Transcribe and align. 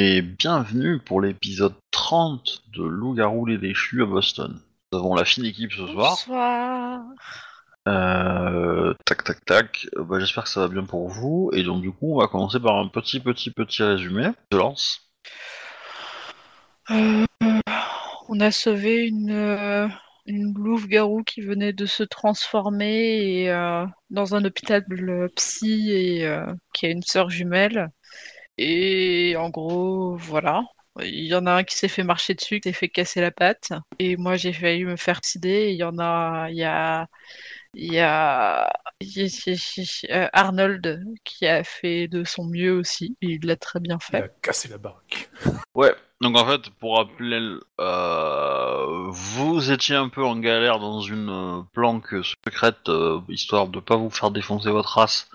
et 0.00 0.22
bienvenue 0.22 1.00
pour 1.00 1.20
l'épisode 1.20 1.74
30 1.90 2.62
de 2.72 2.84
Loup-garou 2.84 3.46
les 3.46 3.58
déchus 3.58 4.00
à 4.00 4.06
Boston. 4.06 4.60
Nous 4.92 4.98
avons 5.00 5.16
la 5.16 5.24
fine 5.24 5.44
équipe 5.44 5.72
ce 5.72 5.88
soir. 5.88 6.10
Bonsoir. 6.10 7.00
Euh, 7.88 8.94
tac 9.04 9.24
tac 9.24 9.44
tac, 9.44 9.88
Euh, 9.96 10.04
bah, 10.04 10.20
j'espère 10.20 10.44
que 10.44 10.50
ça 10.50 10.60
va 10.60 10.68
bien 10.68 10.84
pour 10.84 11.08
vous. 11.08 11.50
Et 11.52 11.64
donc 11.64 11.82
du 11.82 11.90
coup, 11.90 12.14
on 12.14 12.20
va 12.20 12.28
commencer 12.28 12.60
par 12.60 12.76
un 12.76 12.86
petit 12.86 13.18
petit 13.18 13.50
petit 13.50 13.82
résumé. 13.82 14.28
Je 14.52 14.58
lance. 14.58 15.10
Euh, 16.92 17.24
on 18.28 18.38
a 18.38 18.52
sauvé 18.52 19.04
une, 19.04 19.90
une 20.26 20.54
louve-garou 20.54 21.24
qui 21.24 21.40
venait 21.40 21.72
de 21.72 21.86
se 21.86 22.04
transformer 22.04 23.46
et, 23.46 23.88
dans 24.10 24.36
un 24.36 24.44
hôpital 24.44 24.84
psy 25.34 25.90
et 25.90 26.38
qui 26.72 26.86
a 26.86 26.90
une 26.90 27.02
sœur 27.02 27.30
jumelle. 27.30 27.90
Et 28.58 29.36
en 29.36 29.50
gros, 29.50 30.16
voilà. 30.16 30.62
Il 31.00 31.26
y 31.26 31.34
en 31.34 31.46
a 31.46 31.52
un 31.54 31.64
qui 31.64 31.76
s'est 31.76 31.88
fait 31.88 32.02
marcher 32.02 32.34
dessus, 32.34 32.60
qui 32.60 32.68
s'est 32.70 32.72
fait 32.74 32.88
casser 32.88 33.20
la 33.20 33.30
patte. 33.30 33.72
Et 34.00 34.16
moi, 34.16 34.36
j'ai 34.36 34.52
failli 34.52 34.84
me 34.84 34.96
faire 34.96 35.20
cider. 35.24 35.70
Il 35.70 35.76
y 35.76 35.84
en 35.84 35.98
a, 35.98 36.48
il 36.50 36.56
y 36.58 36.64
a, 36.64 37.06
il 37.74 37.92
y 37.92 38.00
a, 38.00 38.70
il 39.00 39.18
il 39.46 40.10
euh, 40.10 40.28
Arnold 40.32 41.04
qui 41.24 41.46
a 41.46 41.64
fait 41.64 42.08
de 42.08 42.24
son 42.24 42.46
mieux 42.46 42.72
aussi. 42.78 43.16
Il 43.22 43.46
l'a 43.46 43.56
très 43.56 43.80
bien 43.80 43.98
Il 44.12 44.18
fait. 44.18 44.24
a 44.24 44.28
cassé 44.42 44.68
la 44.68 44.78
baraque. 44.78 45.30
Ouais. 45.74 45.94
Donc 46.20 46.36
en 46.36 46.44
fait, 46.46 46.70
pour 46.80 46.96
rappeler, 46.96 47.40
euh, 47.80 49.06
vous 49.10 49.70
étiez 49.70 49.94
un 49.94 50.08
peu 50.08 50.24
en 50.24 50.36
galère 50.36 50.80
dans 50.80 51.00
une 51.00 51.28
euh, 51.30 51.62
planque 51.72 52.14
secrète, 52.44 52.88
euh, 52.88 53.20
histoire 53.28 53.68
de 53.68 53.78
pas 53.80 53.96
vous 53.96 54.10
faire 54.10 54.30
défoncer 54.32 54.70
votre 54.70 54.88
race. 54.98 55.28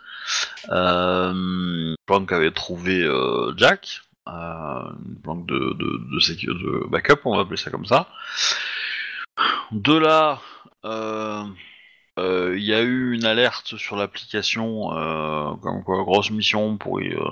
Euh, 0.70 1.96
planque 2.06 2.30
qu'avait 2.30 2.52
trouvé 2.52 3.02
euh, 3.04 3.54
Jack, 3.58 4.02
euh, 4.28 4.84
une 5.06 5.16
planque 5.22 5.46
de, 5.46 5.58
de, 5.58 5.98
de, 6.10 6.90
backup, 6.90 7.22
on 7.26 7.36
va 7.36 7.42
appeler 7.42 7.58
ça 7.58 7.72
comme 7.72 7.86
ça. 7.86 8.08
De 9.72 9.98
là, 9.98 10.40
euh, 10.86 11.44
euh, 12.20 12.54
il 12.58 12.64
y 12.64 12.74
a 12.74 12.82
eu 12.82 13.14
une 13.14 13.26
alerte 13.26 13.76
sur 13.78 13.96
l'application, 13.96 14.96
euh, 14.96 15.54
comme 15.62 15.84
quoi 15.84 16.04
grosse 16.04 16.32
mission 16.32 16.78
pour, 16.78 17.02
y, 17.02 17.14
euh, 17.14 17.24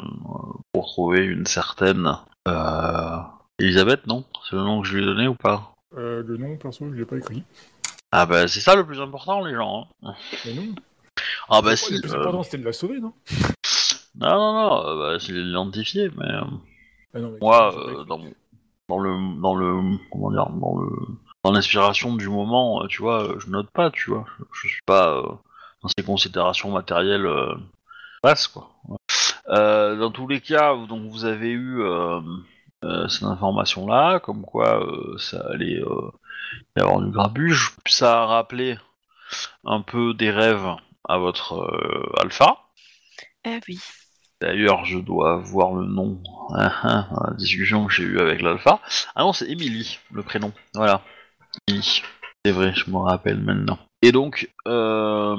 pour 0.74 0.88
trouver 0.88 1.24
une 1.24 1.46
certaine 1.46 2.18
euh, 2.48 3.18
Elisabeth, 3.60 4.08
non? 4.08 4.26
C'est 4.50 4.56
le 4.56 4.64
nom 4.64 4.82
que 4.82 4.88
je 4.88 4.96
lui 4.96 5.04
ai 5.04 5.06
donné 5.06 5.28
ou 5.28 5.36
pas? 5.36 5.76
Euh, 5.98 6.24
le 6.26 6.38
nom, 6.38 6.58
perso, 6.58 6.88
je 6.92 6.98
l'ai 6.98 7.06
pas 7.06 7.18
écrit. 7.18 7.44
Ah 8.12 8.26
bah 8.26 8.48
c'est 8.48 8.60
ça 8.60 8.76
le 8.76 8.86
plus 8.86 9.00
important, 9.00 9.46
les 9.46 9.54
gens. 9.54 9.88
hein. 10.04 10.14
Mais 10.46 10.54
non. 10.54 10.76
Ah 11.50 11.62
bah 11.62 11.76
si. 11.76 11.94
le 11.94 12.02
plus 12.02 12.14
euh, 12.14 12.20
important, 12.20 12.44
c'était 12.44 12.58
de 12.58 12.66
la 12.66 12.74
sauver, 12.74 13.00
non? 13.00 13.14
Non 14.20 14.30
non 14.30 14.54
non, 14.54 14.88
euh, 14.88 14.98
bah, 14.98 15.20
c'est 15.20 15.32
l'identifier, 15.32 16.12
mais 16.18 16.26
euh, 16.26 16.42
Ah 17.14 17.20
non, 17.20 17.32
mais 17.32 17.38
moi, 17.42 17.74
euh, 17.78 18.04
dans, 18.04 18.18
le 19.00 19.42
dans 19.42 19.56
le 19.56 19.98
comment 20.12 20.32
dire, 20.32 20.50
dans 20.50 20.78
le 20.78 20.90
dans 21.44 21.52
l'inspiration 21.52 22.16
du 22.16 22.28
moment, 22.28 22.86
tu 22.88 23.02
vois, 23.02 23.36
je 23.40 23.48
note 23.50 23.70
pas, 23.72 23.90
tu 23.90 24.12
vois, 24.12 24.26
je, 24.38 24.44
je 24.52 24.68
suis 24.68 24.82
pas 24.86 25.18
euh, 25.18 25.24
dans 25.82 25.90
ces 25.98 26.04
considérations 26.04 26.72
matérielles 26.72 27.26
euh, 27.26 27.56
basses 28.22 28.48
quoi. 28.48 28.70
Dans 29.48 30.12
tous 30.12 30.28
les 30.28 30.42
cas, 30.42 30.76
donc 30.88 31.10
vous 31.10 31.26
avez 31.26 31.52
eu 31.52 31.82
cette 33.10 33.24
information 33.24 33.88
là, 33.88 34.20
comme 34.20 34.44
quoi 34.44 34.86
ça 35.18 35.42
allait 35.52 35.82
y 36.78 36.80
avoir 36.80 37.02
du 37.02 37.12
grabuge, 37.12 37.76
ça 37.86 38.22
a 38.22 38.26
rappelé 38.26 38.78
un 39.66 39.82
peu 39.82 40.14
des 40.14 40.32
rêves 40.32 40.76
à 41.08 41.18
votre 41.18 41.54
euh, 41.54 42.22
alpha. 42.22 42.58
Ah 43.46 43.60
oui. 43.68 43.80
D'ailleurs, 44.42 44.86
je 44.86 44.98
dois 44.98 45.38
voir 45.38 45.74
le 45.74 45.86
nom 45.86 46.22
ah, 46.56 46.74
ah, 46.84 47.08
la 47.30 47.34
discussion 47.36 47.86
que 47.86 47.94
j'ai 47.94 48.04
eue 48.04 48.20
avec 48.20 48.42
l'alpha. 48.42 48.80
Ah 49.16 49.22
non, 49.22 49.34
c'est 49.34 49.50
Emily, 49.50 50.00
le 50.12 50.24
prénom. 50.24 50.52
Voilà. 50.74 51.04
Emily. 51.68 52.02
C'est 52.44 52.52
vrai, 52.52 52.74
je 52.74 52.90
me 52.90 52.98
rappelle 52.98 53.40
maintenant. 53.40 53.78
Et 54.02 54.12
donc, 54.12 54.52
euh, 54.68 55.38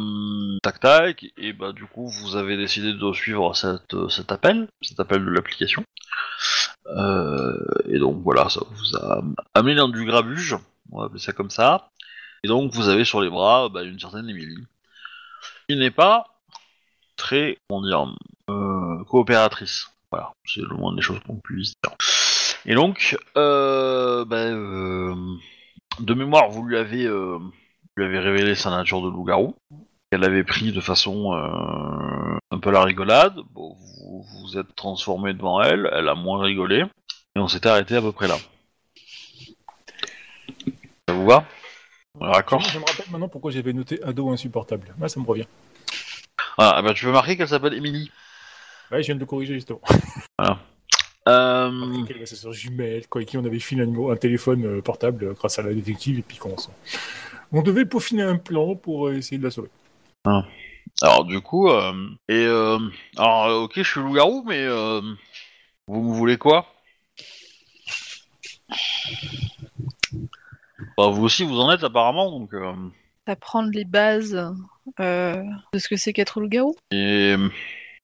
tac 0.62 0.78
tac, 0.78 1.26
et 1.36 1.52
bah 1.52 1.72
du 1.72 1.84
coup, 1.84 2.06
vous 2.06 2.36
avez 2.36 2.56
décidé 2.56 2.92
de 2.92 3.12
suivre 3.12 3.56
cette, 3.56 4.08
cet 4.08 4.30
appel, 4.30 4.68
cet 4.82 5.00
appel 5.00 5.24
de 5.24 5.30
l'application. 5.30 5.84
Euh, 6.86 7.58
et 7.86 7.98
donc 7.98 8.22
voilà, 8.22 8.48
ça 8.48 8.60
vous 8.70 8.96
a 8.96 9.20
amené 9.54 9.74
dans 9.74 9.88
du 9.88 10.04
grabuge, 10.04 10.56
on 10.92 11.00
va 11.00 11.06
appeler 11.06 11.18
ça 11.18 11.32
comme 11.32 11.50
ça. 11.50 11.90
Et 12.44 12.48
donc, 12.48 12.72
vous 12.72 12.88
avez 12.88 13.04
sur 13.04 13.20
les 13.20 13.30
bras 13.30 13.68
bah, 13.68 13.82
une 13.82 13.98
certaine 13.98 14.28
Emily, 14.28 14.56
qui 15.68 15.76
n'est 15.76 15.90
pas 15.90 16.26
très, 17.16 17.58
comment 17.68 17.82
dire, 17.82 18.14
euh, 18.50 19.04
coopératrice. 19.04 19.88
Voilà, 20.10 20.32
c'est 20.44 20.60
le 20.60 20.76
moins 20.76 20.94
des 20.94 21.02
choses 21.02 21.20
qu'on 21.26 21.36
puisse 21.36 21.72
dire. 21.82 21.94
Et 22.66 22.74
donc, 22.74 23.16
euh, 23.36 24.24
bah, 24.24 24.36
euh, 24.36 25.14
de 25.98 26.14
mémoire, 26.14 26.50
vous 26.50 26.64
lui 26.64 26.76
avez, 26.76 27.08
révélé 27.96 28.54
sa 28.54 28.70
nature 28.70 29.02
de 29.02 29.08
loup-garou. 29.08 29.56
Elle 30.10 30.24
avait 30.24 30.44
pris 30.44 30.72
de 30.72 30.80
façon 30.80 31.32
un 31.32 32.58
peu 32.58 32.70
la 32.70 32.82
rigolade. 32.82 33.36
Vous 33.54 33.76
vous 34.52 34.58
êtes 34.58 34.74
transformé 34.74 35.32
devant 35.32 35.62
elle, 35.62 35.88
elle 35.92 36.08
a 36.08 36.14
moins 36.14 36.42
rigolé, 36.42 36.84
et 37.34 37.38
on 37.38 37.48
s'était 37.48 37.68
arrêté 37.68 37.96
à 37.96 38.02
peu 38.02 38.12
près 38.12 38.28
là. 38.28 38.36
Ça 41.08 41.14
vous 41.14 41.26
va? 41.26 41.44
Je 42.20 42.78
me 42.78 42.84
rappelle 42.84 43.10
maintenant 43.10 43.28
pourquoi 43.28 43.50
j'avais 43.50 43.72
noté 43.72 44.02
ado 44.02 44.30
insupportable. 44.30 44.94
Là, 45.00 45.08
ça 45.08 45.18
me 45.18 45.26
revient. 45.26 45.46
Ah, 46.58 46.82
bah, 46.82 46.92
tu 46.94 47.06
peux 47.06 47.12
marquer 47.12 47.36
qu'elle 47.36 47.48
s'appelle 47.48 47.74
Emily. 47.74 48.10
Ouais, 48.90 49.02
je 49.02 49.06
viens 49.06 49.14
de 49.14 49.20
le 49.20 49.26
corriger 49.26 49.54
justement. 49.54 49.80
Euh, 51.28 52.04
Qu'elle 52.04 52.16
avait 52.16 52.26
sa 52.26 52.34
sœur 52.34 52.52
jumelle, 52.52 53.06
quoi, 53.06 53.20
avec 53.20 53.28
qui 53.28 53.38
on 53.38 53.44
avait 53.44 53.60
filé 53.60 53.84
un, 53.84 54.16
téléphone 54.16 54.66
euh, 54.66 54.82
portable 54.82 55.22
euh, 55.24 55.32
grâce 55.34 55.56
à 55.56 55.62
la 55.62 55.72
détective, 55.72 56.18
et 56.18 56.22
puis 56.22 56.36
qu'on 56.36 56.58
s'en- 56.58 56.74
On 57.52 57.62
devait 57.62 57.84
peaufiner 57.84 58.24
un 58.24 58.36
plan 58.38 58.74
pour 58.74 59.06
euh, 59.06 59.18
essayer 59.18 59.38
de 59.38 59.44
la 59.44 59.52
sauver. 59.52 59.68
Alors 61.00 61.24
du 61.24 61.40
coup, 61.40 61.68
euh, 61.68 61.92
et 62.28 62.44
euh, 62.44 62.76
alors 63.16 63.46
euh, 63.46 63.60
ok, 63.60 63.74
je 63.76 63.82
suis 63.84 64.00
loup-garou, 64.00 64.42
mais 64.48 64.64
euh, 64.64 65.00
vous 65.86 66.02
me 66.02 66.12
voulez 66.12 66.38
quoi? 66.38 66.66
Bah, 70.96 71.08
Vous 71.08 71.24
aussi, 71.24 71.44
vous 71.44 71.58
en 71.58 71.70
êtes 71.72 71.84
apparemment, 71.84 72.30
donc. 72.30 72.52
euh, 72.54 72.72
Apprendre 73.26 73.70
les 73.72 73.84
bases 73.84 74.34
euh, 75.00 75.42
de 75.72 75.78
ce 75.78 75.88
que 75.88 75.96
c'est 75.96 76.12
qu'être 76.12 76.40
loup-garou. 76.40 76.74
et 76.90 77.34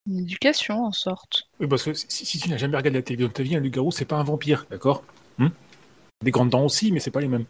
Une 0.07 0.19
éducation, 0.21 0.85
en 0.85 0.93
sorte. 0.93 1.49
Oui, 1.61 1.67
parce 1.67 1.83
que 1.85 1.93
si, 1.95 2.25
si 2.25 2.39
tu 2.39 2.49
n'as 2.49 2.57
jamais 2.57 2.77
regardé 2.77 2.99
la 2.99 3.03
télé 3.03 3.25
de 3.25 3.29
ta 3.29 3.43
vie, 3.43 3.57
un 3.57 3.61
loup-garou, 3.61 3.91
c'est 3.91 4.05
pas 4.05 4.17
un 4.17 4.23
vampire, 4.23 4.65
d'accord? 4.71 5.03
Hmm 5.39 5.49
Des 6.25 6.31
grandes 6.31 6.51
dents 6.51 6.65
aussi, 6.65 6.93
mais 6.93 7.01
c'est 7.01 7.11
pas 7.11 7.21
les 7.21 7.29
mêmes. 7.29 7.47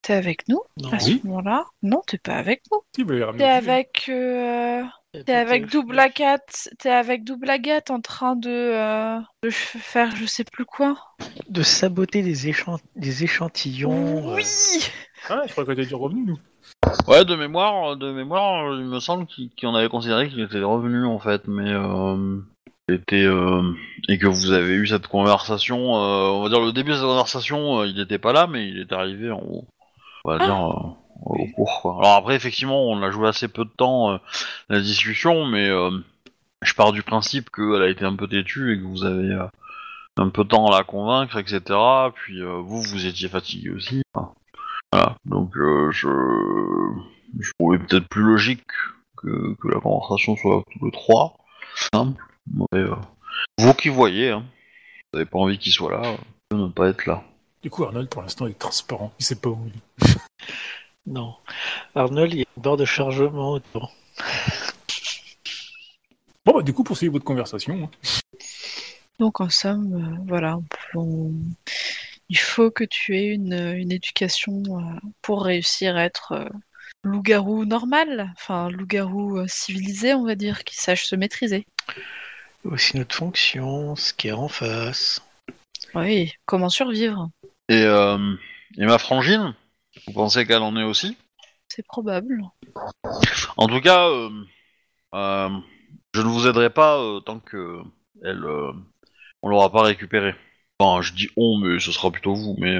T'es 0.00 0.14
avec 0.14 0.48
nous? 0.48 0.60
À 0.90 0.98
ce 0.98 1.10
Oui. 1.10 1.20
moment-là? 1.24 1.64
Non, 1.82 2.02
t'es 2.06 2.18
pas 2.18 2.34
avec 2.34 2.62
nous. 2.72 2.80
Si, 2.96 3.02
vous 3.04 3.10
l'avez 3.10 3.24
ramené 3.24 3.44
T'es 3.44 3.50
au 3.52 3.56
avec, 3.56 4.04
euh, 4.08 4.82
t'es 5.12 5.32
avec 5.32 5.66
Double 5.70 5.98
Agathe. 5.98 6.68
T'es 6.78 6.90
avec 6.90 7.24
Double 7.24 7.50
Agathe 7.50 7.90
en 7.90 8.00
train 8.00 8.34
de, 8.36 8.48
euh, 8.50 9.18
de 9.42 9.50
faire 9.50 10.14
je 10.16 10.24
sais 10.26 10.44
plus 10.44 10.64
quoi? 10.64 10.96
de 11.48 11.62
saboter 11.62 12.22
des, 12.22 12.48
échan- 12.50 12.78
des 12.96 13.24
échantillons. 13.24 14.34
Oui. 14.34 14.42
euh, 14.42 15.28
Ah, 15.28 15.42
je 15.46 15.52
crois 15.52 15.64
que 15.64 15.70
t'es 15.72 15.76
déjà 15.82 15.96
revenu, 15.96 16.24
nous. 16.24 16.38
ouais, 17.08 17.24
de 17.24 17.36
mémoire, 17.36 17.96
de 17.96 18.10
mémoire, 18.10 18.74
il 18.74 18.84
me 18.86 19.00
semble 19.00 19.26
qu'on 19.60 19.74
avait 19.74 19.88
considéré 19.88 20.28
qu'il 20.28 20.40
était 20.40 20.62
revenu 20.62 21.04
en 21.04 21.18
fait, 21.18 21.46
mais 21.46 21.70
euh, 21.70 22.38
était 22.88 23.24
euh, 23.24 23.62
et 24.08 24.18
que 24.18 24.26
vous 24.26 24.52
avez 24.52 24.72
eu 24.74 24.86
cette 24.86 25.06
conversation. 25.06 25.96
euh, 25.96 26.28
on 26.30 26.42
va 26.42 26.48
dire 26.48 26.60
le 26.60 26.72
début 26.72 26.90
de 26.90 26.96
cette 26.96 27.04
conversation, 27.04 27.80
euh, 27.80 27.86
il 27.86 27.96
n'était 27.96 28.18
pas 28.18 28.32
là, 28.32 28.46
mais 28.46 28.66
il 28.68 28.78
est 28.80 28.92
arrivé 28.92 29.30
en, 29.30 29.42
on 30.24 30.30
va 30.30 30.38
dire 30.38 30.68
euh, 30.68 30.90
au 31.20 31.46
cours. 31.54 31.80
Quoi. 31.82 31.96
Alors 31.98 32.16
après, 32.16 32.34
effectivement, 32.34 32.88
on 32.88 33.02
a 33.02 33.10
joué 33.10 33.28
assez 33.28 33.48
peu 33.48 33.64
de 33.64 33.70
temps 33.70 34.12
euh, 34.12 34.18
la 34.68 34.80
discussion, 34.80 35.46
mais 35.46 35.68
euh, 35.68 35.90
je 36.62 36.74
pars 36.74 36.92
du 36.92 37.02
principe 37.02 37.50
qu'elle 37.50 37.82
a 37.82 37.88
été 37.88 38.04
un 38.04 38.16
peu 38.16 38.28
têtue 38.28 38.72
et 38.72 38.78
que 38.78 38.84
vous 38.84 39.04
avez 39.04 39.30
euh, 39.30 39.46
un 40.16 40.28
peu 40.28 40.44
de 40.44 40.48
temps 40.48 40.66
à 40.66 40.78
la 40.78 40.84
convaincre, 40.84 41.38
etc. 41.38 41.60
Puis 42.14 42.40
euh, 42.40 42.60
vous, 42.62 42.82
vous 42.82 43.06
étiez 43.06 43.28
fatigué 43.28 43.70
aussi. 43.70 44.02
Voilà, 44.92 45.16
donc 45.24 45.56
euh, 45.56 45.90
je, 45.90 46.08
je 47.40 47.50
trouvais 47.58 47.78
peut-être 47.78 48.08
plus 48.08 48.22
logique 48.22 48.62
que, 49.16 49.54
que 49.54 49.68
la 49.68 49.80
conversation 49.80 50.36
soit 50.36 50.62
tous 50.70 50.84
les 50.84 50.90
trois. 50.90 51.38
Simple. 51.94 52.22
Mais, 52.46 52.78
euh, 52.80 52.94
vous 53.58 53.72
qui 53.74 53.88
voyez, 53.88 54.30
hein. 54.30 54.44
vous 55.12 55.18
n'avez 55.18 55.30
pas 55.30 55.38
envie 55.38 55.58
qu'il 55.58 55.72
soit 55.72 55.92
là, 55.92 56.16
euh, 56.52 56.56
ne 56.56 56.68
pas 56.68 56.88
être 56.88 57.06
là. 57.06 57.22
Du 57.62 57.70
coup, 57.70 57.84
Arnold, 57.84 58.08
pour 58.08 58.22
l'instant, 58.22 58.46
il 58.46 58.50
est 58.50 58.58
transparent. 58.58 59.12
Il 59.18 59.24
sait 59.24 59.40
pas 59.40 59.48
où 59.48 59.66
il 59.66 59.72
est. 59.76 60.18
Non. 61.06 61.34
Arnold, 61.94 62.32
il 62.32 62.38
y 62.38 62.42
a 62.42 62.46
une 62.56 62.62
barre 62.62 62.76
de 62.76 62.84
chargement 62.84 63.52
autour. 63.52 63.92
Bon, 66.44 66.54
bah, 66.54 66.62
du 66.62 66.72
coup, 66.72 66.84
poursuivez 66.84 67.12
votre 67.12 67.24
conversation. 67.24 67.84
hein. 67.84 67.90
Donc 69.18 69.40
en 69.40 69.50
somme, 69.50 69.94
euh, 69.94 70.24
voilà, 70.26 70.58
on- 70.94 71.32
il 72.28 72.38
faut 72.38 72.70
que 72.70 72.82
tu 72.84 73.16
aies 73.16 73.26
une, 73.26 73.52
une 73.52 73.92
éducation 73.92 74.62
euh, 74.68 74.98
pour 75.20 75.44
réussir 75.44 75.96
à 75.96 76.04
être 76.04 76.32
euh, 76.32 76.48
loup-garou 77.04 77.64
normal, 77.64 78.32
enfin 78.36 78.68
loup-garou 78.70 79.38
euh, 79.38 79.46
civilisé, 79.48 80.14
on 80.14 80.24
va 80.24 80.34
dire, 80.34 80.64
qui 80.64 80.76
sache 80.76 81.04
se 81.04 81.14
maîtriser. 81.14 81.66
Aussi 82.64 82.96
notre 82.96 83.14
fonction, 83.14 83.94
ce 83.96 84.12
qui 84.12 84.28
est 84.28 84.32
en 84.32 84.48
face. 84.48 85.20
Oui, 85.94 86.32
comment 86.46 86.68
survivre? 86.68 87.28
Et, 87.68 87.82
euh, 87.82 88.34
et 88.78 88.86
ma 88.86 88.98
frangine? 88.98 89.54
Vous 90.06 90.12
pensez 90.12 90.46
qu'elle 90.46 90.62
en 90.62 90.76
est 90.76 90.84
aussi 90.84 91.16
C'est 91.68 91.86
probable. 91.86 92.42
En 93.56 93.66
tout 93.66 93.80
cas, 93.80 94.08
euh, 94.08 94.30
euh, 95.14 95.50
je 96.14 96.22
ne 96.22 96.28
vous 96.28 96.46
aiderai 96.46 96.70
pas 96.70 96.98
euh, 96.98 97.20
tant 97.20 97.40
que 97.40 97.80
elle, 98.22 98.44
on 99.42 99.48
l'aura 99.48 99.70
pas 99.70 99.82
récupérée. 99.82 100.34
Enfin, 100.78 101.02
je 101.02 101.12
dis 101.12 101.28
on, 101.36 101.58
mais 101.58 101.78
ce 101.78 101.92
sera 101.92 102.10
plutôt 102.10 102.34
vous. 102.34 102.56
Mais 102.58 102.76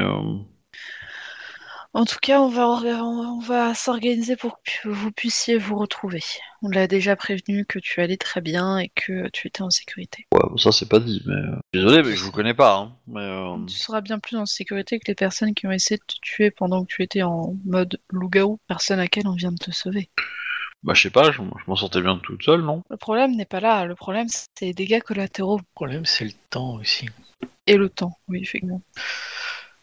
En 1.95 2.07
tout 2.07 2.17
cas, 2.23 2.41
on 2.41 2.49
va, 2.49 2.63
orga- 2.63 3.03
on 3.03 3.39
va 3.39 3.75
s'organiser 3.75 4.35
pour 4.37 4.59
que 4.63 4.89
vous 4.89 5.13
puissiez 5.13 5.59
vous 5.59 5.77
retrouver. 5.77 6.23
On 6.63 6.69
l'a 6.71 6.87
déjà 6.87 7.17
prévenu 7.17 7.67
que 7.67 7.79
tu 7.79 8.01
allais 8.01 8.17
très 8.17 8.41
bien 8.41 8.79
et 8.79 8.89
que 8.95 9.29
tu 9.29 9.49
étais 9.49 9.61
en 9.61 9.69
sécurité. 9.69 10.27
ouais, 10.33 10.41
ça 10.59 10.73
c'est 10.73 10.89
pas 10.89 11.01
dit. 11.01 11.23
Mais 11.27 11.35
euh, 11.35 11.57
désolé, 11.75 12.03
mais 12.03 12.17
je 12.17 12.25
vous 12.25 12.33
connais 12.33 12.55
pas. 12.55 12.77
Hein, 12.79 12.97
mais 13.07 13.21
euh, 13.21 13.59
Tu 13.67 13.77
seras 13.77 14.01
bien 14.01 14.19
plus 14.19 14.39
en 14.39 14.47
sécurité 14.47 14.99
que 14.99 15.05
les 15.09 15.15
personnes 15.15 15.53
qui 15.55 15.67
ont 15.67 15.71
essayé 15.73 15.99
de 15.99 16.05
te 16.05 16.19
tuer 16.23 16.51
pendant 16.51 16.83
que 16.85 16.95
tu 16.95 17.03
étais 17.03 17.23
en 17.23 17.55
mode 17.67 18.01
loup-garou, 18.11 18.59
personne 18.69 18.99
à 18.99 19.03
laquelle 19.03 19.29
on 19.29 19.35
vient 19.35 19.53
de 19.53 19.59
te 19.63 19.71
sauver. 19.71 20.09
bah 20.83 20.95
je 20.95 21.03
sais 21.03 21.11
pas, 21.11 21.31
je, 21.31 21.43
je 21.43 21.65
m'en 21.67 21.77
sortais 21.77 22.01
bien 22.01 22.17
toute 22.23 22.43
seule, 22.43 22.63
non? 22.63 22.83
Le 22.89 22.97
problème 22.97 23.37
n'est 23.37 23.45
pas 23.45 23.61
là, 23.61 23.85
le 23.85 23.95
problème 23.97 24.29
c'est 24.31 24.49
les 24.63 24.73
dégâts 24.73 25.01
collatéraux 25.03 25.59
Le 25.59 25.65
problème, 25.75 26.07
c'est 26.07 26.25
le 26.25 26.33
temps 26.49 26.77
aussi. 26.77 27.07
et 27.67 27.77
le 27.77 27.91
temps, 27.91 28.17
oui, 28.29 28.39
effectivement. 28.41 28.81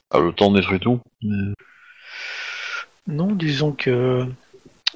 Ah, 0.10 0.18
Le 0.18 0.34
temps 0.34 0.50
détruit 0.52 0.80
tout. 0.80 1.00
Mais- 1.22 1.54
Non, 3.10 3.34
disons 3.34 3.72
que 3.72 4.28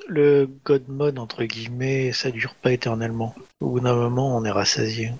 le 0.07 0.47
God 0.63 0.87
mode, 0.87 1.17
entre 1.17 1.45
guillemets, 1.45 2.11
ça 2.11 2.29
dure 2.29 2.53
pas 2.53 2.71
éternellement. 2.71 3.33
Au 3.59 3.71
bout 3.71 3.79
d'un 3.79 3.95
moment, 3.95 4.37
on 4.37 4.45
est 4.45 4.51
rassasié. 4.51 5.11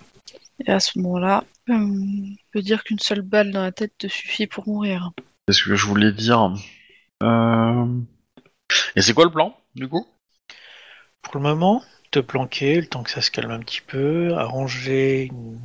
Et 0.63 0.71
à 0.71 0.79
ce 0.79 0.99
moment-là, 0.99 1.43
euh, 1.69 1.73
on 1.73 2.35
peut 2.51 2.61
dire 2.61 2.83
qu'une 2.83 2.99
seule 2.99 3.23
balle 3.23 3.51
dans 3.51 3.63
la 3.63 3.71
tête 3.71 3.93
te 3.97 4.07
suffit 4.07 4.45
pour 4.45 4.67
mourir. 4.67 5.11
Qu'est-ce 5.47 5.63
que 5.63 5.75
je 5.75 5.87
voulais 5.87 6.11
dire 6.11 6.53
euh... 7.23 7.87
Et 8.95 9.01
c'est 9.01 9.15
quoi 9.15 9.25
le 9.25 9.31
plan, 9.31 9.57
du 9.73 9.87
coup? 9.87 10.05
Pour 11.23 11.37
le 11.37 11.41
moment, 11.41 11.81
te 12.11 12.19
planquer, 12.19 12.79
le 12.79 12.85
temps 12.85 13.01
que 13.01 13.09
ça 13.09 13.21
se 13.21 13.31
calme 13.31 13.49
un 13.49 13.59
petit 13.59 13.81
peu, 13.81 14.35
arranger 14.35 15.23
une, 15.31 15.59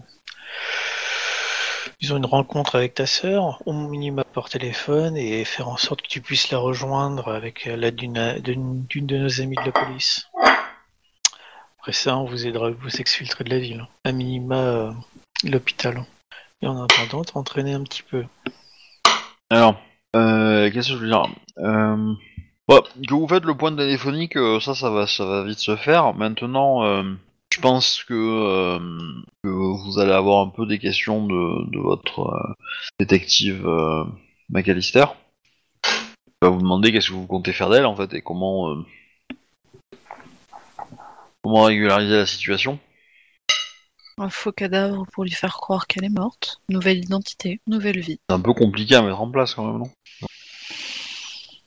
disons 2.01 2.17
une 2.19 2.27
rencontre 2.27 2.77
avec 2.77 2.95
ta 2.95 3.07
sœur, 3.07 3.63
au 3.67 3.73
minimum 3.73 4.25
par 4.33 4.49
téléphone, 4.49 5.17
et 5.17 5.45
faire 5.45 5.69
en 5.69 5.77
sorte 5.77 6.03
que 6.03 6.09
tu 6.09 6.21
puisses 6.21 6.51
la 6.51 6.59
rejoindre 6.59 7.29
avec 7.35 7.65
l'aide 7.65 7.97
d'une 7.97 8.39
d'une- 8.41 8.87
de 9.07 9.19
nos 9.19 9.41
amies 9.41 9.57
de 9.57 9.65
la 9.67 9.73
police. 9.73 10.29
Après 11.81 11.93
ça, 11.93 12.17
on 12.17 12.25
vous 12.25 12.47
aidera 12.47 12.69
à 12.69 12.71
vous 12.71 12.97
exfiltrer 13.01 13.45
de 13.45 13.51
la 13.51 13.59
ville. 13.59 13.87
À 14.05 14.13
minima, 14.13 14.57
euh, 14.57 14.93
l'hôpital. 15.45 16.05
Et 16.63 16.67
en 16.67 16.83
attendant, 16.83 17.25
t'entraîner 17.25 17.73
un 17.75 17.83
petit 17.85 18.03
peu. 18.03 18.25
Alors, 19.51 19.77
euh, 20.17 20.71
qu'est-ce 20.71 20.89
que 20.89 20.95
je 20.95 20.99
veux 20.99 21.09
dire? 21.09 21.27
Euh... 21.59 22.13
bon, 22.69 22.83
Que 23.07 23.15
vous 23.15 23.29
faites 23.29 23.45
le 23.45 23.57
point 23.57 23.75
téléphonique, 23.75 24.37
euh, 24.37 24.61
ça, 24.61 24.75
ça 24.75 24.91
va, 24.91 25.07
ça 25.07 25.25
va 25.25 25.45
vite 25.45 25.61
se 25.61 25.77
faire. 25.77 26.15
Maintenant, 26.15 26.85
euh, 26.85 27.05
je 27.59 27.63
pense 27.63 28.05
que, 28.05 28.15
euh, 28.15 28.79
que 29.43 29.49
vous 29.49 29.99
allez 29.99 30.13
avoir 30.13 30.47
un 30.47 30.49
peu 30.49 30.65
des 30.65 30.79
questions 30.79 31.27
de, 31.27 31.69
de 31.73 31.81
votre 31.81 32.21
euh, 32.21 32.55
détective 33.01 33.67
euh, 33.67 34.05
McAllister. 34.49 35.07
Il 35.85 36.47
va 36.47 36.51
vous 36.51 36.61
demander 36.61 36.93
qu'est-ce 36.93 37.09
que 37.09 37.15
vous 37.15 37.27
comptez 37.27 37.53
faire 37.53 37.69
d'elle, 37.69 37.85
en 37.85 37.97
fait, 37.97 38.15
et 38.15 38.23
comment, 38.23 38.77
comment 41.43 41.65
régulariser 41.65 42.15
la 42.15 42.27
situation. 42.27 42.79
Un 44.19 44.29
faux 44.29 44.53
cadavre 44.53 45.05
pour 45.13 45.25
lui 45.25 45.33
faire 45.33 45.57
croire 45.57 45.89
qu'elle 45.89 46.05
est 46.05 46.17
morte. 46.17 46.61
Nouvelle 46.69 46.99
identité, 46.99 47.61
nouvelle 47.67 47.99
vie. 47.99 48.21
C'est 48.31 48.37
un 48.37 48.41
peu 48.41 48.55
compliqué 48.55 48.95
à 48.95 49.03
mettre 49.03 49.21
en 49.21 49.33
place, 49.33 49.55
quand 49.55 49.67
même, 49.67 49.79
non? 49.79 49.91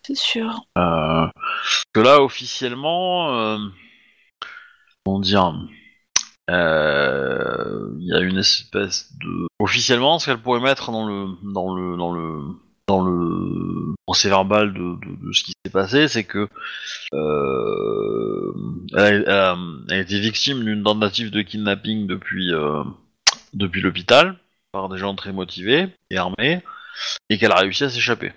C'est 0.03 0.17
sûr. 0.17 0.61
Que 0.73 1.99
là, 1.99 2.21
officiellement, 2.21 3.59
comment 5.03 5.19
dire, 5.19 5.53
il 6.51 8.07
y 8.07 8.13
a 8.13 8.19
une 8.19 8.37
espèce 8.37 9.11
de, 9.19 9.47
officiellement, 9.59 10.19
ce 10.19 10.27
qu'elle 10.27 10.41
pourrait 10.41 10.59
mettre 10.59 10.91
dans 10.91 11.05
le, 11.05 11.27
dans 11.53 11.73
le, 11.73 11.97
dans 11.97 12.11
le, 12.11 12.55
dans 12.87 13.01
le 13.01 13.93
procès 14.05 14.29
verbal 14.29 14.73
de, 14.73 14.97
ce 15.31 15.43
qui 15.43 15.53
s'est 15.65 15.71
passé, 15.71 16.07
c'est 16.07 16.25
que 16.25 16.49
euh, 17.13 18.53
elle, 18.97 19.29
a, 19.29 19.55
été 19.91 20.19
victime 20.19 20.63
d'une 20.65 20.83
tentative 20.83 21.31
de 21.31 21.41
kidnapping 21.41 22.07
depuis, 22.07 22.53
euh, 22.53 22.83
depuis 23.53 23.81
l'hôpital 23.81 24.37
par 24.73 24.89
des 24.89 24.97
gens 24.97 25.15
très 25.15 25.31
motivés 25.31 25.87
et 26.09 26.17
armés, 26.17 26.61
et 27.29 27.37
qu'elle 27.37 27.51
a 27.51 27.59
réussi 27.59 27.85
à 27.85 27.89
s'échapper. 27.89 28.33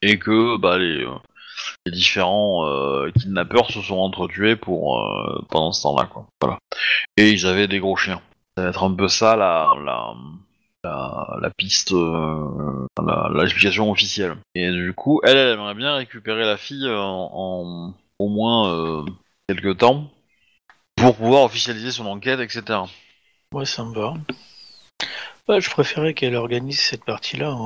Et 0.00 0.18
que 0.18 0.56
bah, 0.58 0.78
les, 0.78 1.04
euh, 1.04 1.10
les 1.86 1.92
différents 1.92 2.66
euh, 2.66 3.10
kidnappeurs 3.10 3.70
se 3.70 3.80
sont 3.80 3.98
entretués 3.98 4.56
pour 4.56 5.00
euh, 5.00 5.44
pendant 5.48 5.72
ce 5.72 5.82
temps-là. 5.82 6.08
Voilà. 6.40 6.58
Et 7.16 7.30
ils 7.30 7.46
avaient 7.46 7.68
des 7.68 7.80
gros 7.80 7.96
chiens. 7.96 8.20
Ça 8.56 8.64
va 8.64 8.70
être 8.70 8.84
un 8.84 8.94
peu 8.94 9.08
ça 9.08 9.36
la 9.36 9.72
la 9.84 10.14
la, 10.84 11.38
la 11.40 11.50
piste, 11.50 11.92
euh, 11.92 12.86
l'explication 13.34 13.90
officielle. 13.90 14.36
Et 14.54 14.70
du 14.70 14.92
coup, 14.94 15.20
elle, 15.24 15.36
elle 15.36 15.54
aimerait 15.54 15.74
bien 15.74 15.94
récupérer 15.94 16.44
la 16.44 16.56
fille 16.56 16.86
euh, 16.86 16.98
en, 16.98 17.94
au 18.18 18.28
moins 18.28 19.04
quelques 19.48 19.78
temps 19.78 20.10
pour 20.96 21.16
pouvoir 21.16 21.44
officialiser 21.44 21.90
son 21.90 22.06
enquête, 22.06 22.40
etc. 22.40 22.80
Moi, 23.52 23.64
ça 23.64 23.84
me 23.84 23.94
va. 23.94 24.14
Ouais, 25.48 25.60
je 25.60 25.70
préférais 25.70 26.14
qu'elle 26.14 26.36
organise 26.36 26.80
cette 26.80 27.04
partie-là 27.04 27.56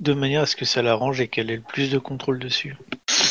de 0.00 0.12
manière 0.12 0.42
à 0.42 0.46
ce 0.46 0.54
que 0.54 0.64
ça 0.64 0.82
l'arrange 0.82 1.20
et 1.20 1.28
qu'elle 1.28 1.50
ait 1.50 1.56
le 1.56 1.62
plus 1.62 1.90
de 1.90 1.98
contrôle 1.98 2.38
dessus. 2.38 2.76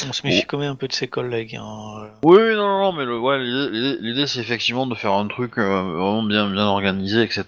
On 0.08 0.14
se 0.14 0.26
méfie 0.26 0.42
Oh. 0.44 0.46
quand 0.48 0.58
même 0.58 0.72
un 0.72 0.76
peu 0.76 0.88
de 0.88 0.94
ses 0.94 1.08
collègues. 1.08 1.56
hein. 1.62 2.10
Oui, 2.24 2.38
oui, 2.40 2.56
non, 2.56 2.80
non, 2.80 2.92
mais 2.94 3.06
le, 3.06 3.18
ouais, 3.20 3.40
l'idée- 3.40 4.28
c'est 4.28 4.40
effectivement 4.40 4.88
de 4.88 4.96
faire 4.96 5.14
un 5.14 5.28
truc 5.28 5.58
euh, 5.58 5.82
vraiment 5.82 6.24
bien, 6.24 6.50
bien 6.50 6.66
organisé, 6.66 7.22
etc. 7.24 7.44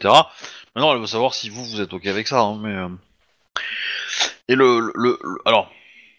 Maintenant, 0.76 0.94
elle 0.94 1.00
veut 1.00 1.08
savoir 1.08 1.34
si 1.34 1.50
vous, 1.50 1.64
vous 1.66 1.82
êtes 1.82 1.94
ok 1.94 2.06
avec 2.08 2.28
ça, 2.28 2.42
hein, 2.42 2.58
mais... 2.62 2.74
euh, 2.76 2.88
Et 4.48 4.56
le, 4.56 4.80
le, 4.96 5.18
le- 5.22 5.38
alors, 5.46 5.70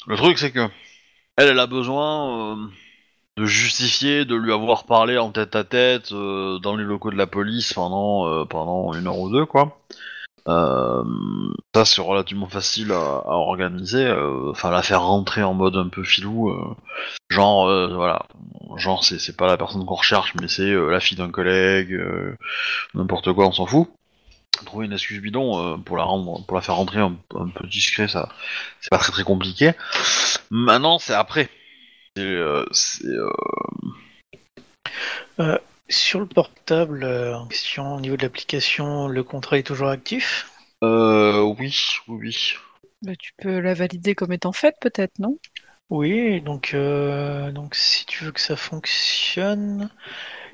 le 0.06 0.16
truc, 0.16 0.38
c'est 0.38 0.52
que 0.52 0.68
elle, 1.36 1.48
elle 1.48 1.58
a 1.60 1.66
besoin 1.66 2.52
euh, 2.52 2.56
de 3.38 3.44
justifier, 3.46 4.24
de 4.24 4.34
lui 4.34 4.52
avoir 4.52 4.84
parlé 4.84 5.16
en 5.18 5.30
tête 5.30 5.56
à 5.56 5.64
tête 5.64 6.12
euh, 6.12 6.58
dans 6.58 6.76
les 6.76 6.84
locaux 6.84 7.10
de 7.10 7.16
la 7.16 7.26
police 7.26 7.72
pendant, 7.72 8.26
euh, 8.26 8.44
pendant 8.44 8.92
une 8.94 9.06
heure 9.06 9.18
ou 9.18 9.30
deux, 9.30 9.46
quoi. 9.46 9.78
Euh, 10.48 11.04
ça, 11.74 11.84
c'est 11.84 12.00
relativement 12.00 12.48
facile 12.48 12.92
à, 12.92 13.24
organiser. 13.26 14.04
euh, 14.04 14.50
Enfin, 14.50 14.70
la 14.70 14.82
faire 14.82 15.02
rentrer 15.02 15.42
en 15.42 15.54
mode 15.54 15.76
un 15.76 15.88
peu 15.88 16.02
filou, 16.04 16.50
euh, 16.50 16.74
genre, 17.30 17.66
voilà, 17.94 18.26
genre 18.76 19.04
c'est 19.04 19.36
pas 19.36 19.46
la 19.46 19.56
personne 19.56 19.84
qu'on 19.86 19.94
recherche, 19.94 20.34
mais 20.40 20.48
c'est 20.48 20.72
la 20.72 21.00
fille 21.00 21.16
d'un 21.16 21.30
collègue, 21.30 21.98
n'importe 22.94 23.32
quoi, 23.32 23.46
on 23.46 23.52
s'en 23.52 23.66
fout. 23.66 23.88
Trouver 24.66 24.86
une 24.86 24.92
excuse 24.92 25.20
bidon 25.20 25.80
pour 25.80 25.96
la 25.96 26.04
rendre, 26.04 26.44
pour 26.46 26.56
la 26.56 26.62
faire 26.62 26.76
rentrer 26.76 27.00
un, 27.00 27.16
peu 27.54 27.66
discret, 27.66 28.08
ça, 28.08 28.28
c'est 28.80 28.90
pas 28.90 28.98
très 28.98 29.12
très 29.12 29.24
compliqué. 29.24 29.72
Maintenant, 30.50 30.98
c'est 30.98 31.14
après. 31.14 31.48
C'est, 32.16 32.36
Sur 35.88 36.20
le 36.20 36.26
portable, 36.26 37.04
euh, 37.04 37.36
en 37.36 37.46
question 37.46 37.96
au 37.96 38.00
niveau 38.00 38.16
de 38.16 38.22
l'application, 38.22 39.08
le 39.08 39.22
contrat 39.22 39.58
est 39.58 39.66
toujours 39.66 39.88
actif? 39.88 40.50
Euh, 40.82 41.40
oui, 41.40 41.76
oui, 42.08 42.16
oui. 42.18 42.54
Bah, 43.02 43.12
tu 43.18 43.32
peux 43.36 43.58
la 43.58 43.74
valider 43.74 44.14
comme 44.14 44.32
étant 44.32 44.52
faite, 44.52 44.76
peut-être, 44.80 45.18
non? 45.18 45.38
Oui, 45.90 46.40
donc, 46.40 46.72
euh, 46.72 47.50
donc 47.52 47.74
si 47.74 48.06
tu 48.06 48.24
veux 48.24 48.32
que 48.32 48.40
ça 48.40 48.56
fonctionne, 48.56 49.90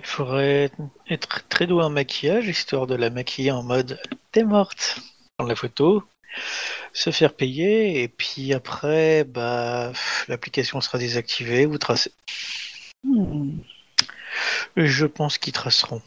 il 0.01 0.05
faudrait 0.05 0.71
être 1.09 1.47
très 1.49 1.67
doué 1.67 1.85
en 1.85 1.91
maquillage, 1.91 2.49
histoire 2.49 2.87
de 2.87 2.97
la 2.97 3.11
maquiller 3.11 3.53
en 3.53 3.63
mode 3.63 4.01
t'es 4.33 4.43
morte 4.43 5.01
dans 5.39 5.47
la 5.47 5.55
photo, 5.55 6.03
se 6.93 7.11
faire 7.11 7.35
payer, 7.35 8.03
et 8.03 8.09
puis 8.09 8.53
après, 8.53 9.25
bah, 9.25 9.93
l'application 10.27 10.81
sera 10.81 10.99
désactivée, 10.99 11.67
vous 11.67 11.79
tracez. 11.79 12.11
Hmm. 13.05 13.59
Je 14.79 15.07
pense 15.07 15.39
qu'ils 15.39 15.53
traceront. 15.53 16.01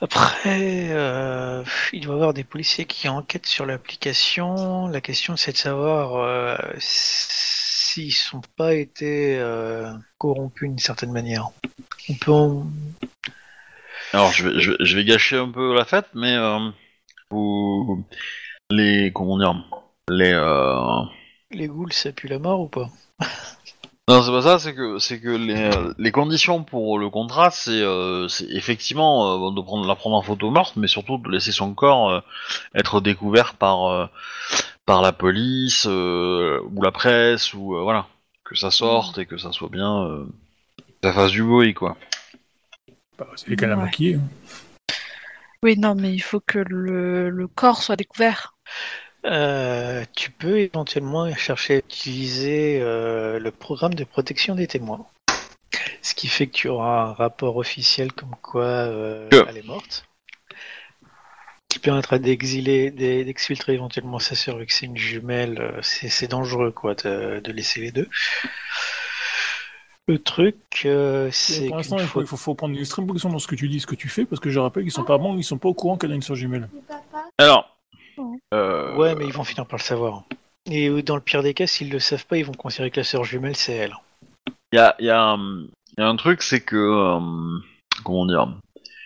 Après, 0.00 0.88
euh, 0.90 1.62
il 1.92 2.00
doit 2.00 2.14
y 2.14 2.16
avoir 2.16 2.32
des 2.32 2.44
policiers 2.44 2.86
qui 2.86 3.10
enquêtent 3.10 3.46
sur 3.46 3.66
l'application. 3.66 4.86
La 4.88 5.02
question, 5.02 5.36
c'est 5.36 5.52
de 5.52 5.58
savoir 5.58 6.16
euh, 6.16 6.56
s'ils 6.78 8.14
sont 8.14 8.40
pas 8.56 8.72
été 8.72 9.36
euh, 9.38 9.92
corrompus 10.16 10.70
d'une 10.70 10.78
certaine 10.78 11.12
manière. 11.12 11.48
On 12.08 12.14
peut 12.14 12.32
en... 12.32 12.66
Alors, 14.14 14.32
je 14.32 14.48
vais, 14.48 14.60
je, 14.60 14.70
vais, 14.70 14.76
je 14.80 14.96
vais 14.96 15.04
gâcher 15.04 15.36
un 15.36 15.50
peu 15.50 15.74
la 15.74 15.84
fête, 15.84 16.08
mais 16.14 16.34
euh, 16.34 16.70
vous, 17.30 18.02
les, 18.70 19.12
comment 19.12 19.38
dire, 19.38 19.62
les, 20.08 20.32
Les 21.50 21.68
ghouls, 21.68 21.92
ça 21.92 22.12
pue 22.12 22.28
la 22.28 22.38
mort 22.38 22.60
ou 22.60 22.68
pas? 22.68 22.88
Non, 24.08 24.22
c'est 24.22 24.30
pas 24.30 24.42
ça, 24.42 24.58
c'est 24.58 24.74
que 24.74 24.98
c'est 24.98 25.18
que 25.18 25.30
les, 25.30 25.70
les 25.96 26.12
conditions 26.12 26.62
pour 26.62 26.98
le 26.98 27.08
contrat, 27.08 27.50
c'est 27.50 27.70
euh, 27.80 28.28
c'est 28.28 28.44
effectivement 28.50 29.48
euh, 29.48 29.50
de 29.50 29.60
prendre 29.62 29.86
la 29.86 29.94
prendre 29.96 30.16
en 30.16 30.22
photo 30.22 30.50
morte, 30.50 30.76
mais 30.76 30.88
surtout 30.88 31.16
de 31.16 31.30
laisser 31.30 31.52
son 31.52 31.72
corps 31.74 32.10
euh, 32.10 32.20
être 32.74 33.00
découvert 33.00 33.54
par 33.54 33.86
euh, 33.86 34.06
par 34.84 35.00
la 35.00 35.12
police 35.12 35.86
euh, 35.88 36.60
ou 36.74 36.82
la 36.82 36.92
presse 36.92 37.54
ou 37.54 37.76
euh, 37.76 37.82
voilà 37.82 38.06
que 38.44 38.54
ça 38.54 38.70
sorte 38.70 39.16
et 39.16 39.24
que 39.24 39.38
ça 39.38 39.52
soit 39.52 39.70
bien, 39.70 40.04
euh, 40.04 40.26
que 40.78 41.08
ça 41.08 41.12
fasse 41.14 41.30
du 41.32 41.42
bruit 41.42 41.72
quoi. 41.72 41.96
Bah, 43.18 43.26
c'est 43.36 43.48
les 43.48 43.56
canards 43.56 43.78
Ouais. 43.78 43.84
maquillés. 43.84 44.16
hein. 44.16 44.28
Oui, 45.62 45.78
non, 45.78 45.94
mais 45.94 46.12
il 46.12 46.20
faut 46.20 46.40
que 46.40 46.58
le, 46.58 47.30
le 47.30 47.48
corps 47.48 47.82
soit 47.82 47.96
découvert. 47.96 48.54
Euh, 49.26 50.04
tu 50.14 50.30
peux 50.30 50.58
éventuellement 50.58 51.32
chercher 51.34 51.74
à 51.74 51.78
utiliser 51.78 52.78
euh, 52.82 53.38
le 53.38 53.50
programme 53.50 53.94
de 53.94 54.04
protection 54.04 54.54
des 54.54 54.66
témoins. 54.66 55.06
Ce 56.02 56.14
qui 56.14 56.28
fait 56.28 56.46
que 56.46 56.52
tu 56.52 56.68
auras 56.68 57.04
un 57.08 57.12
rapport 57.14 57.56
officiel 57.56 58.12
comme 58.12 58.34
quoi 58.42 58.64
euh, 58.64 59.28
elle 59.48 59.56
est 59.56 59.66
morte. 59.66 60.06
Qui 61.70 61.78
permettra 61.78 62.18
d'exiler, 62.18 62.90
d'e- 62.90 63.24
d'exfiltrer 63.24 63.72
éventuellement 63.72 64.18
sa 64.18 64.34
sœur 64.34 64.58
vu 64.58 64.66
que 64.66 64.72
c'est 64.72 64.86
une 64.86 64.98
jumelle. 64.98 65.58
euh, 65.58 65.80
C'est 65.82 66.08
c'est 66.08 66.28
dangereux 66.28 66.70
quoi 66.70 66.94
de, 66.94 67.40
de 67.40 67.52
laisser 67.52 67.80
les 67.80 67.90
deux. 67.92 68.08
Le 70.06 70.18
truc, 70.18 70.56
euh, 70.84 71.30
c'est 71.32 71.68
Pour 71.68 71.78
l'instant, 71.78 71.96
il 71.98 72.04
faut, 72.06 72.26
faut, 72.26 72.36
faut 72.36 72.54
prendre 72.54 72.74
une 72.74 72.80
extrême 72.80 73.06
position 73.06 73.30
dans 73.30 73.38
ce 73.38 73.46
que 73.46 73.54
tu 73.54 73.68
dis, 73.68 73.80
ce 73.80 73.86
que 73.86 73.94
tu 73.94 74.10
fais, 74.10 74.26
parce 74.26 74.38
que 74.38 74.50
je 74.50 74.58
rappelle 74.60 74.82
qu'ils 74.82 74.92
sont 74.92 75.02
pas 75.02 75.16
bons, 75.16 75.34
ils 75.38 75.42
sont 75.42 75.56
pas 75.56 75.70
au 75.70 75.74
courant 75.74 75.96
qu'elle 75.96 76.12
a 76.12 76.14
une 76.14 76.20
sœur 76.22 76.36
jumelle. 76.36 76.68
Alors. 77.38 77.73
Euh, 78.52 78.96
Ouais, 78.96 79.14
mais 79.14 79.26
ils 79.26 79.32
vont 79.32 79.44
finir 79.44 79.66
par 79.66 79.78
le 79.78 79.82
savoir. 79.82 80.24
Et 80.66 80.88
euh, 80.88 81.02
dans 81.02 81.14
le 81.16 81.20
pire 81.20 81.42
des 81.42 81.54
cas, 81.54 81.66
s'ils 81.66 81.90
le 81.90 81.98
savent 81.98 82.26
pas, 82.26 82.36
ils 82.38 82.44
vont 82.44 82.52
considérer 82.54 82.90
que 82.90 83.00
la 83.00 83.04
sœur 83.04 83.24
jumelle, 83.24 83.56
c'est 83.56 83.74
elle. 83.74 83.94
Il 84.72 84.76
y 84.76 84.78
a, 84.78 84.94
y, 84.98 85.10
a, 85.10 85.20
un- 85.22 85.64
y 85.98 86.02
a 86.02 86.06
un 86.08 86.16
truc, 86.16 86.42
c'est 86.42 86.60
que. 86.60 86.76
euh, 86.76 87.58
comment 88.04 88.26
dire 88.26 88.48